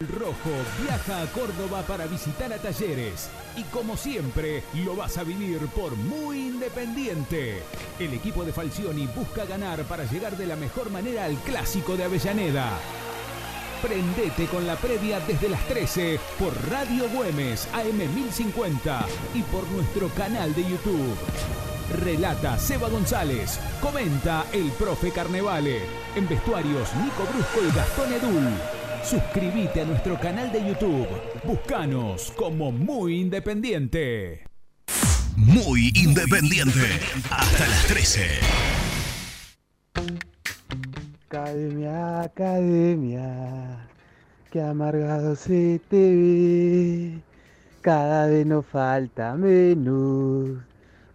Rojo 0.00 0.50
viaja 0.82 1.22
a 1.22 1.26
Córdoba 1.32 1.82
para 1.86 2.06
visitar 2.06 2.52
a 2.52 2.58
Talleres 2.58 3.30
y 3.56 3.62
como 3.64 3.96
siempre 3.96 4.62
lo 4.84 4.96
vas 4.96 5.16
a 5.18 5.24
vivir 5.24 5.58
por 5.68 5.96
muy 5.96 6.48
independiente. 6.48 7.62
El 8.00 8.12
equipo 8.12 8.44
de 8.44 8.52
Falcioni 8.52 9.06
busca 9.06 9.46
ganar 9.46 9.84
para 9.84 10.04
llegar 10.04 10.36
de 10.36 10.46
la 10.46 10.56
mejor 10.56 10.90
manera 10.90 11.24
al 11.24 11.36
clásico 11.36 11.96
de 11.96 12.04
Avellaneda. 12.04 12.76
Prendete 13.82 14.46
con 14.46 14.66
la 14.66 14.76
previa 14.76 15.20
desde 15.20 15.48
las 15.48 15.66
13 15.68 16.18
por 16.38 16.52
Radio 16.70 17.08
Güemes 17.10 17.68
AM 17.74 17.98
1050 18.14 19.06
y 19.34 19.42
por 19.42 19.68
nuestro 19.68 20.08
canal 20.08 20.54
de 20.54 20.62
YouTube. 20.62 21.16
Relata 22.02 22.58
Seba 22.58 22.88
González, 22.88 23.60
comenta 23.80 24.46
el 24.52 24.70
profe 24.72 25.12
Carnevale, 25.12 25.80
en 26.16 26.28
vestuarios 26.28 26.88
Nico 26.96 27.26
Brusco 27.32 27.60
y 27.62 27.76
Gastón 27.76 28.12
Edul. 28.12 28.48
Suscríbete 29.04 29.82
a 29.82 29.84
nuestro 29.84 30.18
canal 30.18 30.50
de 30.50 30.66
YouTube. 30.66 31.06
Búscanos 31.44 32.32
como 32.36 32.72
Muy 32.72 33.20
Independiente. 33.20 34.46
Muy 35.36 35.92
independiente. 35.94 36.98
Hasta 37.30 37.68
las 37.68 37.86
13. 37.86 38.40
Academia, 41.28 42.20
academia, 42.20 43.88
que 44.52 44.60
amargado 44.60 45.34
se 45.34 45.80
te 45.88 45.96
ve. 45.96 47.18
Cada 47.80 48.28
vez 48.28 48.46
nos 48.46 48.64
falta 48.64 49.34
menos 49.34 50.50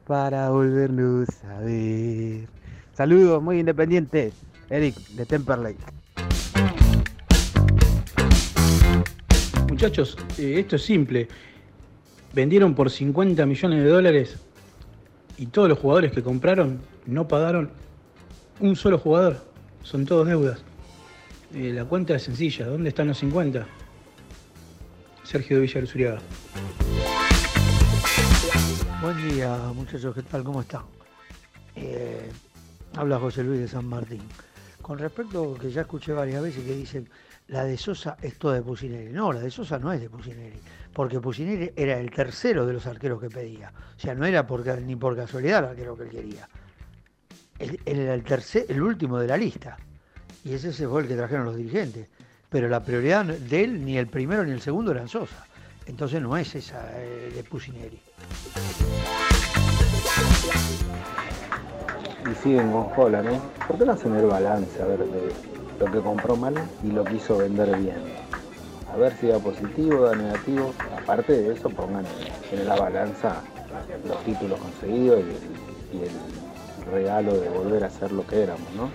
para 0.05 0.49
volvernos 0.49 1.29
a 1.45 1.59
ver. 1.61 2.49
Saludos, 2.91 3.41
muy 3.41 3.59
independientes. 3.61 4.33
Eric, 4.69 4.97
de 5.11 5.25
Temperlake. 5.25 5.79
Muchachos, 9.69 10.17
eh, 10.37 10.59
esto 10.59 10.75
es 10.75 10.81
simple. 10.81 11.29
Vendieron 12.33 12.75
por 12.75 12.91
50 12.91 13.45
millones 13.45 13.81
de 13.81 13.89
dólares 13.89 14.35
y 15.37 15.45
todos 15.45 15.69
los 15.69 15.79
jugadores 15.79 16.11
que 16.11 16.21
compraron 16.21 16.81
no 17.05 17.29
pagaron 17.29 17.69
un 18.59 18.75
solo 18.75 18.97
jugador. 18.97 19.50
Son 19.83 20.05
todos 20.05 20.27
deudas. 20.27 20.63
Eh, 21.53 21.71
la 21.73 21.85
cuenta 21.85 22.15
es 22.15 22.23
sencilla. 22.23 22.67
¿Dónde 22.67 22.89
están 22.89 23.07
los 23.07 23.17
50? 23.17 23.65
Sergio 25.23 25.59
de 25.59 25.67
Zuriaga. 25.87 26.19
Buen 29.01 29.29
día, 29.29 29.57
muchachos, 29.73 30.13
¿qué 30.13 30.21
tal? 30.23 30.43
¿Cómo 30.43 30.61
están? 30.61 30.83
Eh, 31.75 32.29
habla 32.95 33.17
José 33.17 33.43
Luis 33.43 33.59
de 33.59 33.67
San 33.67 33.85
Martín. 33.85 34.21
Con 34.81 34.99
respecto 34.99 35.55
que 35.55 35.71
ya 35.71 35.81
escuché 35.81 36.13
varias 36.13 36.43
veces 36.43 36.63
que 36.63 36.75
dicen 36.75 37.09
la 37.47 37.63
de 37.63 37.77
Sosa 37.77 38.17
es 38.21 38.37
toda 38.37 38.55
de 38.55 38.61
Pusineri. 38.61 39.11
No, 39.11 39.33
la 39.33 39.41
de 39.41 39.51
Sosa 39.51 39.79
no 39.79 39.91
es 39.91 39.99
de 39.99 40.09
Pusineri, 40.09 40.59
porque 40.93 41.19
Pusineri 41.19 41.71
era 41.75 41.99
el 41.99 42.11
tercero 42.11 42.65
de 42.65 42.73
los 42.73 42.85
arqueros 42.85 43.19
que 43.19 43.29
pedía. 43.29 43.73
O 43.97 43.99
sea, 43.99 44.15
no 44.15 44.25
era 44.25 44.45
porque, 44.45 44.73
ni 44.77 44.95
por 44.95 45.15
casualidad 45.15 45.59
el 45.59 45.65
arquero 45.71 45.97
que 45.97 46.03
él 46.03 46.09
quería. 46.09 46.47
El, 47.85 48.23
tercer, 48.23 48.65
el 48.69 48.81
último 48.81 49.19
de 49.19 49.27
la 49.27 49.37
lista. 49.37 49.77
Y 50.43 50.53
ese 50.53 50.71
fue 50.87 51.03
el 51.03 51.07
que 51.07 51.15
trajeron 51.15 51.45
los 51.45 51.55
dirigentes. 51.55 52.07
Pero 52.49 52.67
la 52.67 52.83
prioridad 52.83 53.23
de 53.25 53.63
él, 53.63 53.85
ni 53.85 53.97
el 53.97 54.07
primero 54.07 54.43
ni 54.43 54.51
el 54.51 54.61
segundo 54.61 54.91
eran 54.91 55.07
Sosa. 55.07 55.45
Entonces 55.85 56.21
no 56.21 56.35
es 56.37 56.53
esa 56.55 56.83
eh, 56.95 57.31
de 57.35 57.43
Pusineri. 57.43 58.01
y 62.29 62.35
siguen 62.43 62.71
con 62.71 62.87
Holland, 62.95 63.29
¿eh? 63.29 63.39
¿Por 63.67 63.77
qué 63.77 63.85
no 63.85 63.93
hacen 63.93 64.15
el 64.15 64.25
balance 64.25 64.81
a 64.81 64.85
ver 64.85 64.99
de 64.99 65.31
lo 65.79 65.91
que 65.91 65.99
compró 65.99 66.35
mal 66.35 66.53
y 66.83 66.91
lo 66.91 67.03
que 67.03 67.15
hizo 67.15 67.37
vender 67.37 67.75
bien? 67.77 67.97
A 68.93 68.97
ver 68.97 69.15
si 69.17 69.27
da 69.27 69.39
positivo, 69.39 70.01
da 70.01 70.15
negativo. 70.15 70.73
Aparte 71.01 71.33
de 71.33 71.53
eso, 71.53 71.69
pongan 71.69 72.05
en 72.51 72.67
la 72.67 72.75
balanza 72.75 73.41
los 74.07 74.23
títulos 74.23 74.59
conseguidos 74.59 75.19
el, 75.19 75.97
y 75.97 76.03
el 76.03 76.40
regalo 76.85 77.33
de 77.37 77.49
volver 77.49 77.83
a 77.83 77.89
ser 77.89 78.11
lo 78.11 78.25
que 78.25 78.41
éramos, 78.41 78.67
¿no? 78.75 78.89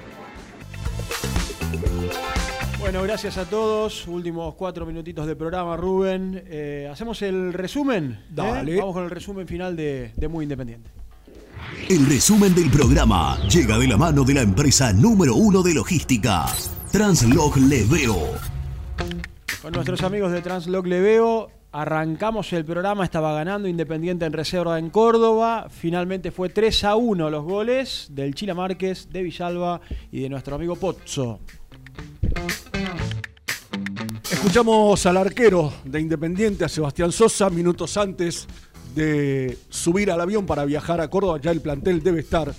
Bueno, 2.79 3.03
gracias 3.03 3.37
a 3.39 3.45
todos. 3.45 4.07
Últimos 4.07 4.55
cuatro 4.55 4.87
minutitos 4.87 5.27
de 5.27 5.35
programa, 5.35 5.77
Rubén. 5.77 6.45
Eh, 6.47 6.89
¿Hacemos 6.91 7.21
el 7.23 7.53
resumen? 7.53 8.13
¿Eh? 8.13 8.25
Dale. 8.31 8.77
Vamos 8.77 8.95
con 8.95 9.05
el 9.05 9.11
resumen 9.11 9.49
final 9.49 9.75
de, 9.75 10.13
de 10.15 10.29
Muy 10.29 10.45
Independiente. 10.45 10.91
El 11.89 12.07
resumen 12.07 12.55
del 12.55 12.71
programa 12.71 13.39
llega 13.49 13.79
de 13.79 13.89
la 13.89 13.97
mano 13.97 14.25
de 14.25 14.35
la 14.35 14.43
empresa 14.43 14.93
número 14.93 15.35
uno 15.35 15.63
de 15.63 15.75
logística, 15.75 16.47
Translog 16.93 17.57
Leveo. 17.57 18.17
Con 19.63 19.73
nuestros 19.73 20.03
amigos 20.03 20.33
de 20.33 20.43
Translog 20.43 20.87
Leveo 20.87 21.51
arrancamos 21.77 22.55
el 22.55 22.65
programa, 22.65 23.05
estaba 23.05 23.35
ganando 23.35 23.69
Independiente 23.69 24.25
en 24.25 24.33
reserva 24.33 24.79
en 24.79 24.89
Córdoba. 24.89 25.67
Finalmente 25.69 26.31
fue 26.31 26.49
3 26.49 26.85
a 26.85 26.97
1 26.97 27.29
los 27.29 27.45
goles 27.45 28.09
del 28.13 28.35
Chila 28.35 28.55
Márquez, 28.55 29.09
de 29.13 29.23
Villalba 29.23 29.83
y 30.11 30.21
de 30.21 30.31
nuestro 30.31 30.57
amigo 30.57 30.77
Pozzo. 30.77 31.39
Escuchamos 34.31 35.05
al 35.05 35.19
arquero 35.19 35.71
de 35.85 36.01
Independiente, 36.01 36.65
a 36.65 36.69
Sebastián 36.69 37.13
Sosa, 37.13 37.51
minutos 37.51 37.95
antes 37.99 38.47
de 38.95 39.59
subir 39.69 40.11
al 40.11 40.23
avión 40.23 40.47
para 40.47 40.65
viajar 40.65 41.03
a 41.03 41.09
Córdoba. 41.09 41.39
Ya 41.43 41.51
el 41.51 41.61
plantel 41.61 42.03
debe 42.03 42.21
estar 42.21 42.55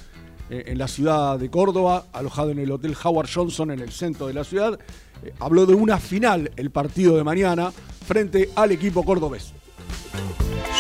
en 0.50 0.78
la 0.78 0.88
ciudad 0.88 1.38
de 1.40 1.50
Córdoba, 1.50 2.06
alojado 2.14 2.52
en 2.52 2.60
el 2.60 2.72
Hotel 2.72 2.96
Howard 3.04 3.30
Johnson 3.34 3.72
en 3.72 3.80
el 3.80 3.92
centro 3.92 4.28
de 4.28 4.34
la 4.34 4.44
ciudad. 4.44 4.80
Eh, 5.24 5.34
habló 5.40 5.66
de 5.66 5.74
una 5.74 5.98
final 5.98 6.52
el 6.56 6.72
partido 6.72 7.18
de 7.18 7.24
mañana 7.24 7.72
frente 8.06 8.50
al 8.56 8.72
equipo 8.72 9.04
cordobés. 9.04 9.54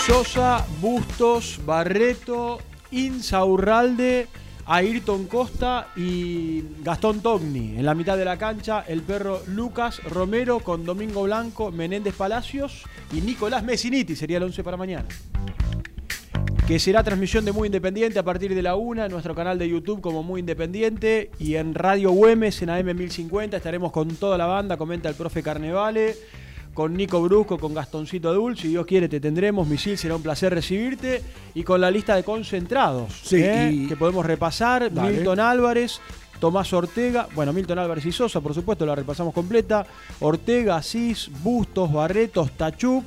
Sosa, 0.05 0.65
Bustos, 0.79 1.59
Barreto, 1.65 2.59
Insaurralde, 2.91 4.27
Ayrton 4.65 5.27
Costa 5.27 5.89
y 5.95 6.63
Gastón 6.83 7.21
Togni. 7.21 7.77
En 7.77 7.85
la 7.85 7.93
mitad 7.93 8.17
de 8.17 8.25
la 8.25 8.37
cancha, 8.37 8.81
el 8.87 9.01
perro 9.01 9.41
Lucas 9.47 10.01
Romero 10.03 10.59
con 10.59 10.85
Domingo 10.85 11.23
Blanco, 11.23 11.71
Menéndez 11.71 12.15
Palacios 12.15 12.83
y 13.11 13.21
Nicolás 13.21 13.63
Messiniti. 13.63 14.15
Sería 14.15 14.37
el 14.37 14.43
11 14.43 14.63
para 14.63 14.77
mañana. 14.77 15.05
Que 16.67 16.79
será 16.79 17.01
transmisión 17.01 17.45
de 17.45 17.53
Muy 17.53 17.67
Independiente 17.67 18.19
a 18.19 18.23
partir 18.23 18.53
de 18.53 18.61
la 18.61 18.75
1 18.75 19.05
en 19.05 19.11
nuestro 19.11 19.33
canal 19.33 19.57
de 19.57 19.69
YouTube 19.69 20.01
como 20.01 20.21
Muy 20.21 20.41
Independiente 20.41 21.31
y 21.39 21.55
en 21.55 21.73
Radio 21.73 22.11
Güemes 22.11 22.61
en 22.61 22.69
AM 22.69 22.87
1050. 22.93 23.55
Estaremos 23.55 23.91
con 23.93 24.09
toda 24.15 24.37
la 24.37 24.47
banda, 24.47 24.75
comenta 24.75 25.07
el 25.07 25.15
profe 25.15 25.41
Carnevale 25.41 26.15
con 26.73 26.93
Nico 26.93 27.21
Brusco, 27.21 27.57
con 27.57 27.73
Gastoncito 27.73 28.29
Adul. 28.29 28.57
Si 28.57 28.67
Dios 28.67 28.85
quiere, 28.85 29.07
te 29.07 29.21
tendremos. 29.21 29.65
Misil, 29.65 29.97
será 29.97 30.15
un 30.17 30.21
placer 30.21 30.53
recibirte. 30.53 31.21
Y 31.55 31.63
con 31.63 31.79
la 31.79 31.89
lista 31.89 32.15
de 32.17 32.23
concentrados 32.23 33.13
Sí, 33.23 33.37
¿eh? 33.37 33.71
y- 33.73 33.87
que 33.87 33.95
podemos 33.95 34.25
repasar. 34.25 34.93
Dale. 34.93 35.11
Milton 35.15 35.39
Álvarez, 35.39 36.01
Tomás 36.41 36.71
Ortega. 36.73 37.29
Bueno, 37.33 37.53
Milton 37.53 37.79
Álvarez 37.79 38.05
y 38.05 38.11
Sosa, 38.11 38.41
por 38.41 38.53
supuesto, 38.53 38.85
la 38.85 38.93
repasamos 38.93 39.33
completa. 39.33 39.87
Ortega, 40.19 40.75
Asís, 40.75 41.31
Bustos, 41.41 41.91
Barretos, 41.93 42.51
Tachuc. 42.51 43.05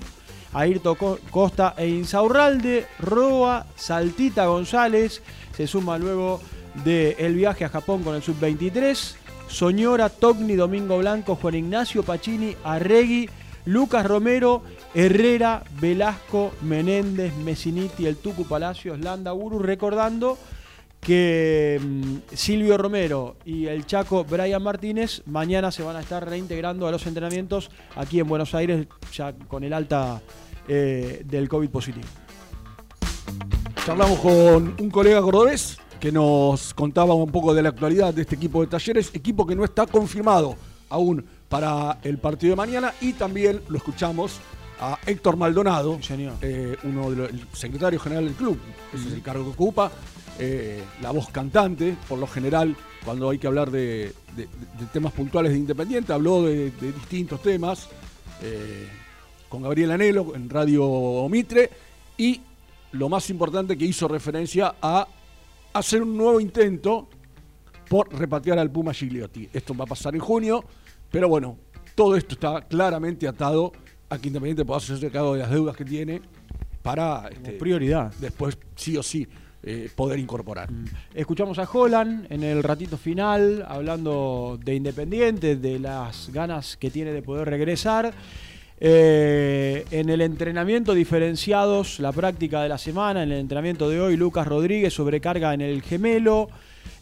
Ayrton 0.52 0.94
Co- 0.96 1.18
Costa 1.30 1.74
e 1.76 1.88
Insaurralde, 1.88 2.86
Roa, 2.98 3.66
Saltita 3.76 4.46
González, 4.46 5.22
se 5.56 5.66
suma 5.66 5.98
luego 5.98 6.40
del 6.84 7.34
viaje 7.34 7.64
a 7.64 7.68
Japón 7.68 8.02
con 8.02 8.14
el 8.14 8.22
Sub-23, 8.22 9.14
Soñora, 9.48 10.08
Togni, 10.08 10.54
Domingo 10.56 10.98
Blanco, 10.98 11.36
Juan 11.36 11.54
Ignacio 11.56 12.02
Pacini, 12.02 12.56
Arregui, 12.64 13.28
Lucas 13.64 14.06
Romero, 14.06 14.62
Herrera, 14.94 15.62
Velasco, 15.80 16.52
Menéndez, 16.62 17.34
Messiniti, 17.36 18.06
el 18.06 18.16
Tucu 18.16 18.44
Palacios, 18.44 19.00
Landa 19.00 19.34
Uru, 19.34 19.58
recordando 19.58 20.38
que 21.00 21.80
mm, 21.82 22.34
Silvio 22.34 22.76
Romero 22.76 23.36
y 23.44 23.66
el 23.66 23.86
Chaco 23.86 24.24
Brian 24.24 24.62
Martínez 24.62 25.22
mañana 25.26 25.70
se 25.70 25.82
van 25.82 25.96
a 25.96 26.00
estar 26.00 26.28
reintegrando 26.28 26.86
a 26.86 26.90
los 26.90 27.06
entrenamientos 27.06 27.70
aquí 27.96 28.20
en 28.20 28.28
Buenos 28.28 28.54
Aires, 28.54 28.86
ya 29.12 29.32
con 29.32 29.64
el 29.64 29.72
alta 29.72 30.20
eh, 30.68 31.22
del 31.24 31.48
COVID 31.48 31.70
positivo. 31.70 32.06
Charlamos 33.84 34.18
con 34.18 34.76
un 34.78 34.90
colega 34.90 35.22
cordobés 35.22 35.78
que 35.98 36.12
nos 36.12 36.74
contaba 36.74 37.14
un 37.14 37.30
poco 37.30 37.54
de 37.54 37.62
la 37.62 37.70
actualidad 37.70 38.12
de 38.12 38.22
este 38.22 38.36
equipo 38.36 38.60
de 38.60 38.66
talleres, 38.66 39.10
equipo 39.14 39.46
que 39.46 39.56
no 39.56 39.64
está 39.64 39.86
confirmado 39.86 40.56
aún 40.88 41.24
para 41.48 41.98
el 42.02 42.18
partido 42.18 42.52
de 42.52 42.56
mañana 42.56 42.92
y 43.00 43.14
también 43.14 43.60
lo 43.68 43.76
escuchamos 43.76 44.40
a 44.80 44.98
Héctor 45.06 45.36
Maldonado, 45.36 45.98
eh, 46.40 46.76
uno 46.84 47.10
de 47.10 47.16
los, 47.16 47.30
el 47.30 47.46
secretario 47.52 48.00
general 48.00 48.24
del 48.24 48.34
club, 48.34 48.58
ese 48.94 49.08
es 49.08 49.14
el 49.14 49.22
cargo 49.22 49.44
que 49.44 49.50
ocupa, 49.50 49.92
eh, 50.38 50.82
la 51.02 51.10
voz 51.10 51.28
cantante, 51.30 51.94
por 52.08 52.18
lo 52.18 52.26
general, 52.26 52.74
cuando 53.04 53.28
hay 53.30 53.38
que 53.38 53.46
hablar 53.46 53.70
de, 53.70 54.12
de- 54.36 54.48
de 54.78 54.86
temas 54.92 55.12
puntuales 55.12 55.52
de 55.52 55.58
Independiente, 55.58 56.12
habló 56.12 56.42
de, 56.44 56.70
de 56.70 56.92
distintos 56.92 57.42
temas 57.42 57.88
eh, 58.42 58.88
con 59.50 59.62
Gabriel 59.62 59.90
Anelo 59.90 60.34
en 60.34 60.48
Radio 60.48 61.26
Mitre 61.28 61.68
y 62.16 62.40
lo 62.92 63.08
más 63.08 63.28
importante 63.30 63.76
que 63.76 63.84
hizo 63.84 64.08
referencia 64.08 64.74
a 64.80 65.06
hacer 65.74 66.02
un 66.02 66.16
nuevo 66.16 66.40
intento 66.40 67.08
por 67.88 68.12
repatriar 68.18 68.58
al 68.58 68.70
Puma 68.70 68.94
Gigliotti. 68.94 69.48
Esto 69.52 69.74
va 69.76 69.84
a 69.84 69.88
pasar 69.88 70.14
en 70.14 70.20
junio, 70.20 70.64
pero 71.10 71.28
bueno, 71.28 71.56
todo 71.94 72.16
esto 72.16 72.34
está 72.34 72.62
claramente 72.62 73.26
atado 73.28 73.72
a 74.10 74.18
que 74.18 74.28
Independiente 74.28 74.64
pueda 74.64 74.78
hacerse 74.78 75.10
cargo 75.10 75.34
de 75.34 75.40
las 75.40 75.50
deudas 75.50 75.76
que 75.76 75.84
tiene 75.84 76.20
para 76.82 77.28
este, 77.30 77.52
prioridad. 77.52 78.12
Después, 78.20 78.58
sí 78.74 78.96
o 78.96 79.02
sí, 79.02 79.26
eh, 79.62 79.88
poder 79.94 80.18
incorporar. 80.18 80.68
Escuchamos 81.14 81.58
a 81.58 81.68
Holland 81.70 82.26
en 82.30 82.42
el 82.42 82.62
ratito 82.62 82.96
final, 82.96 83.64
hablando 83.68 84.58
de 84.62 84.74
Independiente, 84.74 85.56
de 85.56 85.78
las 85.78 86.30
ganas 86.32 86.76
que 86.76 86.90
tiene 86.90 87.12
de 87.12 87.22
poder 87.22 87.48
regresar. 87.48 88.12
Eh, 88.82 89.84
en 89.90 90.08
el 90.08 90.22
entrenamiento 90.22 90.94
diferenciados, 90.94 92.00
la 92.00 92.12
práctica 92.12 92.62
de 92.62 92.70
la 92.70 92.78
semana, 92.78 93.22
en 93.22 93.30
el 93.32 93.38
entrenamiento 93.38 93.90
de 93.90 94.00
hoy, 94.00 94.16
Lucas 94.16 94.46
Rodríguez 94.48 94.94
sobrecarga 94.94 95.52
en 95.52 95.60
el 95.60 95.82
gemelo, 95.82 96.48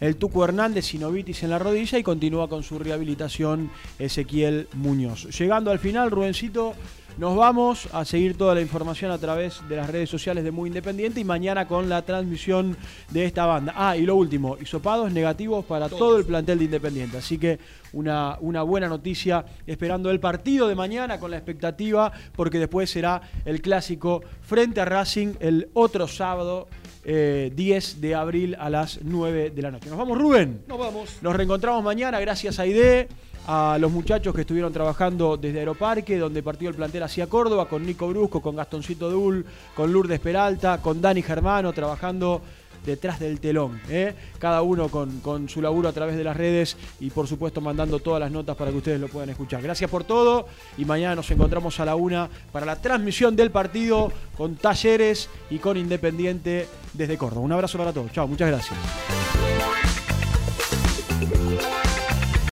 el 0.01 0.17
Tuco 0.17 0.45
Hernández 0.45 0.87
sinovitis 0.87 1.45
en 1.45 1.51
la 1.51 1.61
rodilla 1.61 1.99
y 1.99 2.03
continúa 2.03 2.49
con 2.49 2.65
su 2.65 2.81
rehabilitación 2.81 3.71
Ezequiel 4.01 4.67
Muñoz. 4.75 5.29
Llegando 5.39 5.71
al 5.71 5.79
final, 5.79 6.11
Rubencito, 6.11 6.75
Nos 7.19 7.35
vamos 7.35 7.89
a 7.93 8.05
seguir 8.05 8.39
toda 8.39 8.55
la 8.55 8.61
información 8.61 9.11
a 9.11 9.19
través 9.19 9.61
de 9.69 9.75
las 9.75 9.91
redes 9.91 10.09
sociales 10.09 10.45
de 10.45 10.53
Muy 10.53 10.69
Independiente 10.69 11.19
y 11.19 11.25
mañana 11.25 11.67
con 11.67 11.89
la 11.89 12.03
transmisión 12.03 12.77
de 13.11 13.25
esta 13.25 13.45
banda. 13.45 13.75
Ah, 13.77 13.97
y 13.97 14.03
lo 14.03 14.15
último, 14.15 14.57
hisopados 14.57 15.13
negativos 15.13 15.65
para 15.65 15.89
todo 15.89 16.17
el 16.17 16.25
plantel 16.25 16.61
de 16.61 16.67
Independiente. 16.67 17.19
Así 17.19 17.37
que 17.37 17.59
una, 17.93 18.39
una 18.41 18.63
buena 18.63 18.87
noticia 18.87 19.45
esperando 19.67 20.13
el 20.13 20.21
partido 20.21 20.69
de 20.69 20.77
mañana 20.77 21.19
con 21.19 21.33
la 21.33 21.39
expectativa, 21.39 22.13
porque 22.37 22.61
después 22.61 22.89
será 22.89 23.21
el 23.45 23.61
clásico 23.63 24.23
frente 24.43 24.81
a 24.81 24.85
Racing 24.85 25.35
el 25.41 25.71
otro 25.75 26.07
sábado. 26.07 26.69
eh, 27.05 27.51
10 27.55 28.01
de 28.03 28.15
abril 28.15 28.55
a 28.61 28.69
las 28.69 29.01
9 29.03 29.51
de 29.51 29.63
la 29.63 29.71
noche. 29.71 29.89
Nos 29.89 29.99
vamos, 29.99 30.19
Rubén. 30.19 30.63
Nos 30.69 30.79
vamos. 30.79 31.17
Nos 31.23 31.35
reencontramos 31.35 31.83
mañana, 31.83 32.21
gracias 32.21 32.59
a 32.59 32.67
IDE, 32.67 33.09
a 33.51 33.79
los 33.81 33.91
muchachos 33.91 34.35
que 34.35 34.43
estuvieron 34.43 34.75
trabajando 34.75 35.39
desde 35.39 35.61
Aeroparque, 35.61 36.19
donde 36.19 36.43
partió 36.43 36.69
el 36.69 36.75
plantel 36.75 37.03
hacia 37.03 37.29
Córdoba, 37.29 37.67
con 37.67 37.85
Nico 37.85 38.07
Brusco, 38.07 38.43
con 38.43 38.55
Gastoncito 38.55 39.11
Dul, 39.11 39.47
con 39.75 39.91
Lourdes 39.91 40.21
Peralta, 40.21 40.83
con 40.83 41.01
Dani 41.01 41.23
Germano, 41.23 41.73
trabajando 41.73 42.43
detrás 42.85 43.19
del 43.19 43.41
telón. 43.41 43.81
¿eh? 43.89 44.15
Cada 44.39 44.61
uno 44.61 44.89
con, 44.89 45.21
con 45.21 45.49
su 45.49 45.63
laburo 45.63 45.89
a 45.89 45.93
través 45.93 46.19
de 46.19 46.25
las 46.25 46.37
redes 46.37 46.77
y 47.01 47.09
por 47.09 47.27
supuesto 47.27 47.63
mandando 47.63 48.01
todas 48.01 48.21
las 48.21 48.31
notas 48.31 48.55
para 48.55 48.71
que 48.71 48.77
ustedes 48.77 49.01
lo 49.01 49.09
puedan 49.09 49.31
escuchar. 49.31 49.63
Gracias 49.63 49.91
por 49.91 50.05
todo 50.05 50.47
y 50.77 50.85
mañana 50.85 51.15
nos 51.15 51.31
encontramos 51.31 51.81
a 51.81 51.87
la 51.87 51.97
una 51.97 52.29
para 52.53 52.67
la 52.67 52.77
transmisión 52.77 53.35
del 53.35 53.51
partido 53.51 54.13
con 54.37 54.57
Talleres 54.57 55.31
y 55.49 55.59
con 55.59 55.79
Independiente 55.79 56.69
desde 56.93 57.17
Córdoba. 57.17 57.41
Un 57.47 57.53
abrazo 57.53 57.79
para 57.79 57.95
todos. 57.95 58.13
Chao, 58.13 58.29
muchas 58.29 58.49
gracias. 58.49 59.38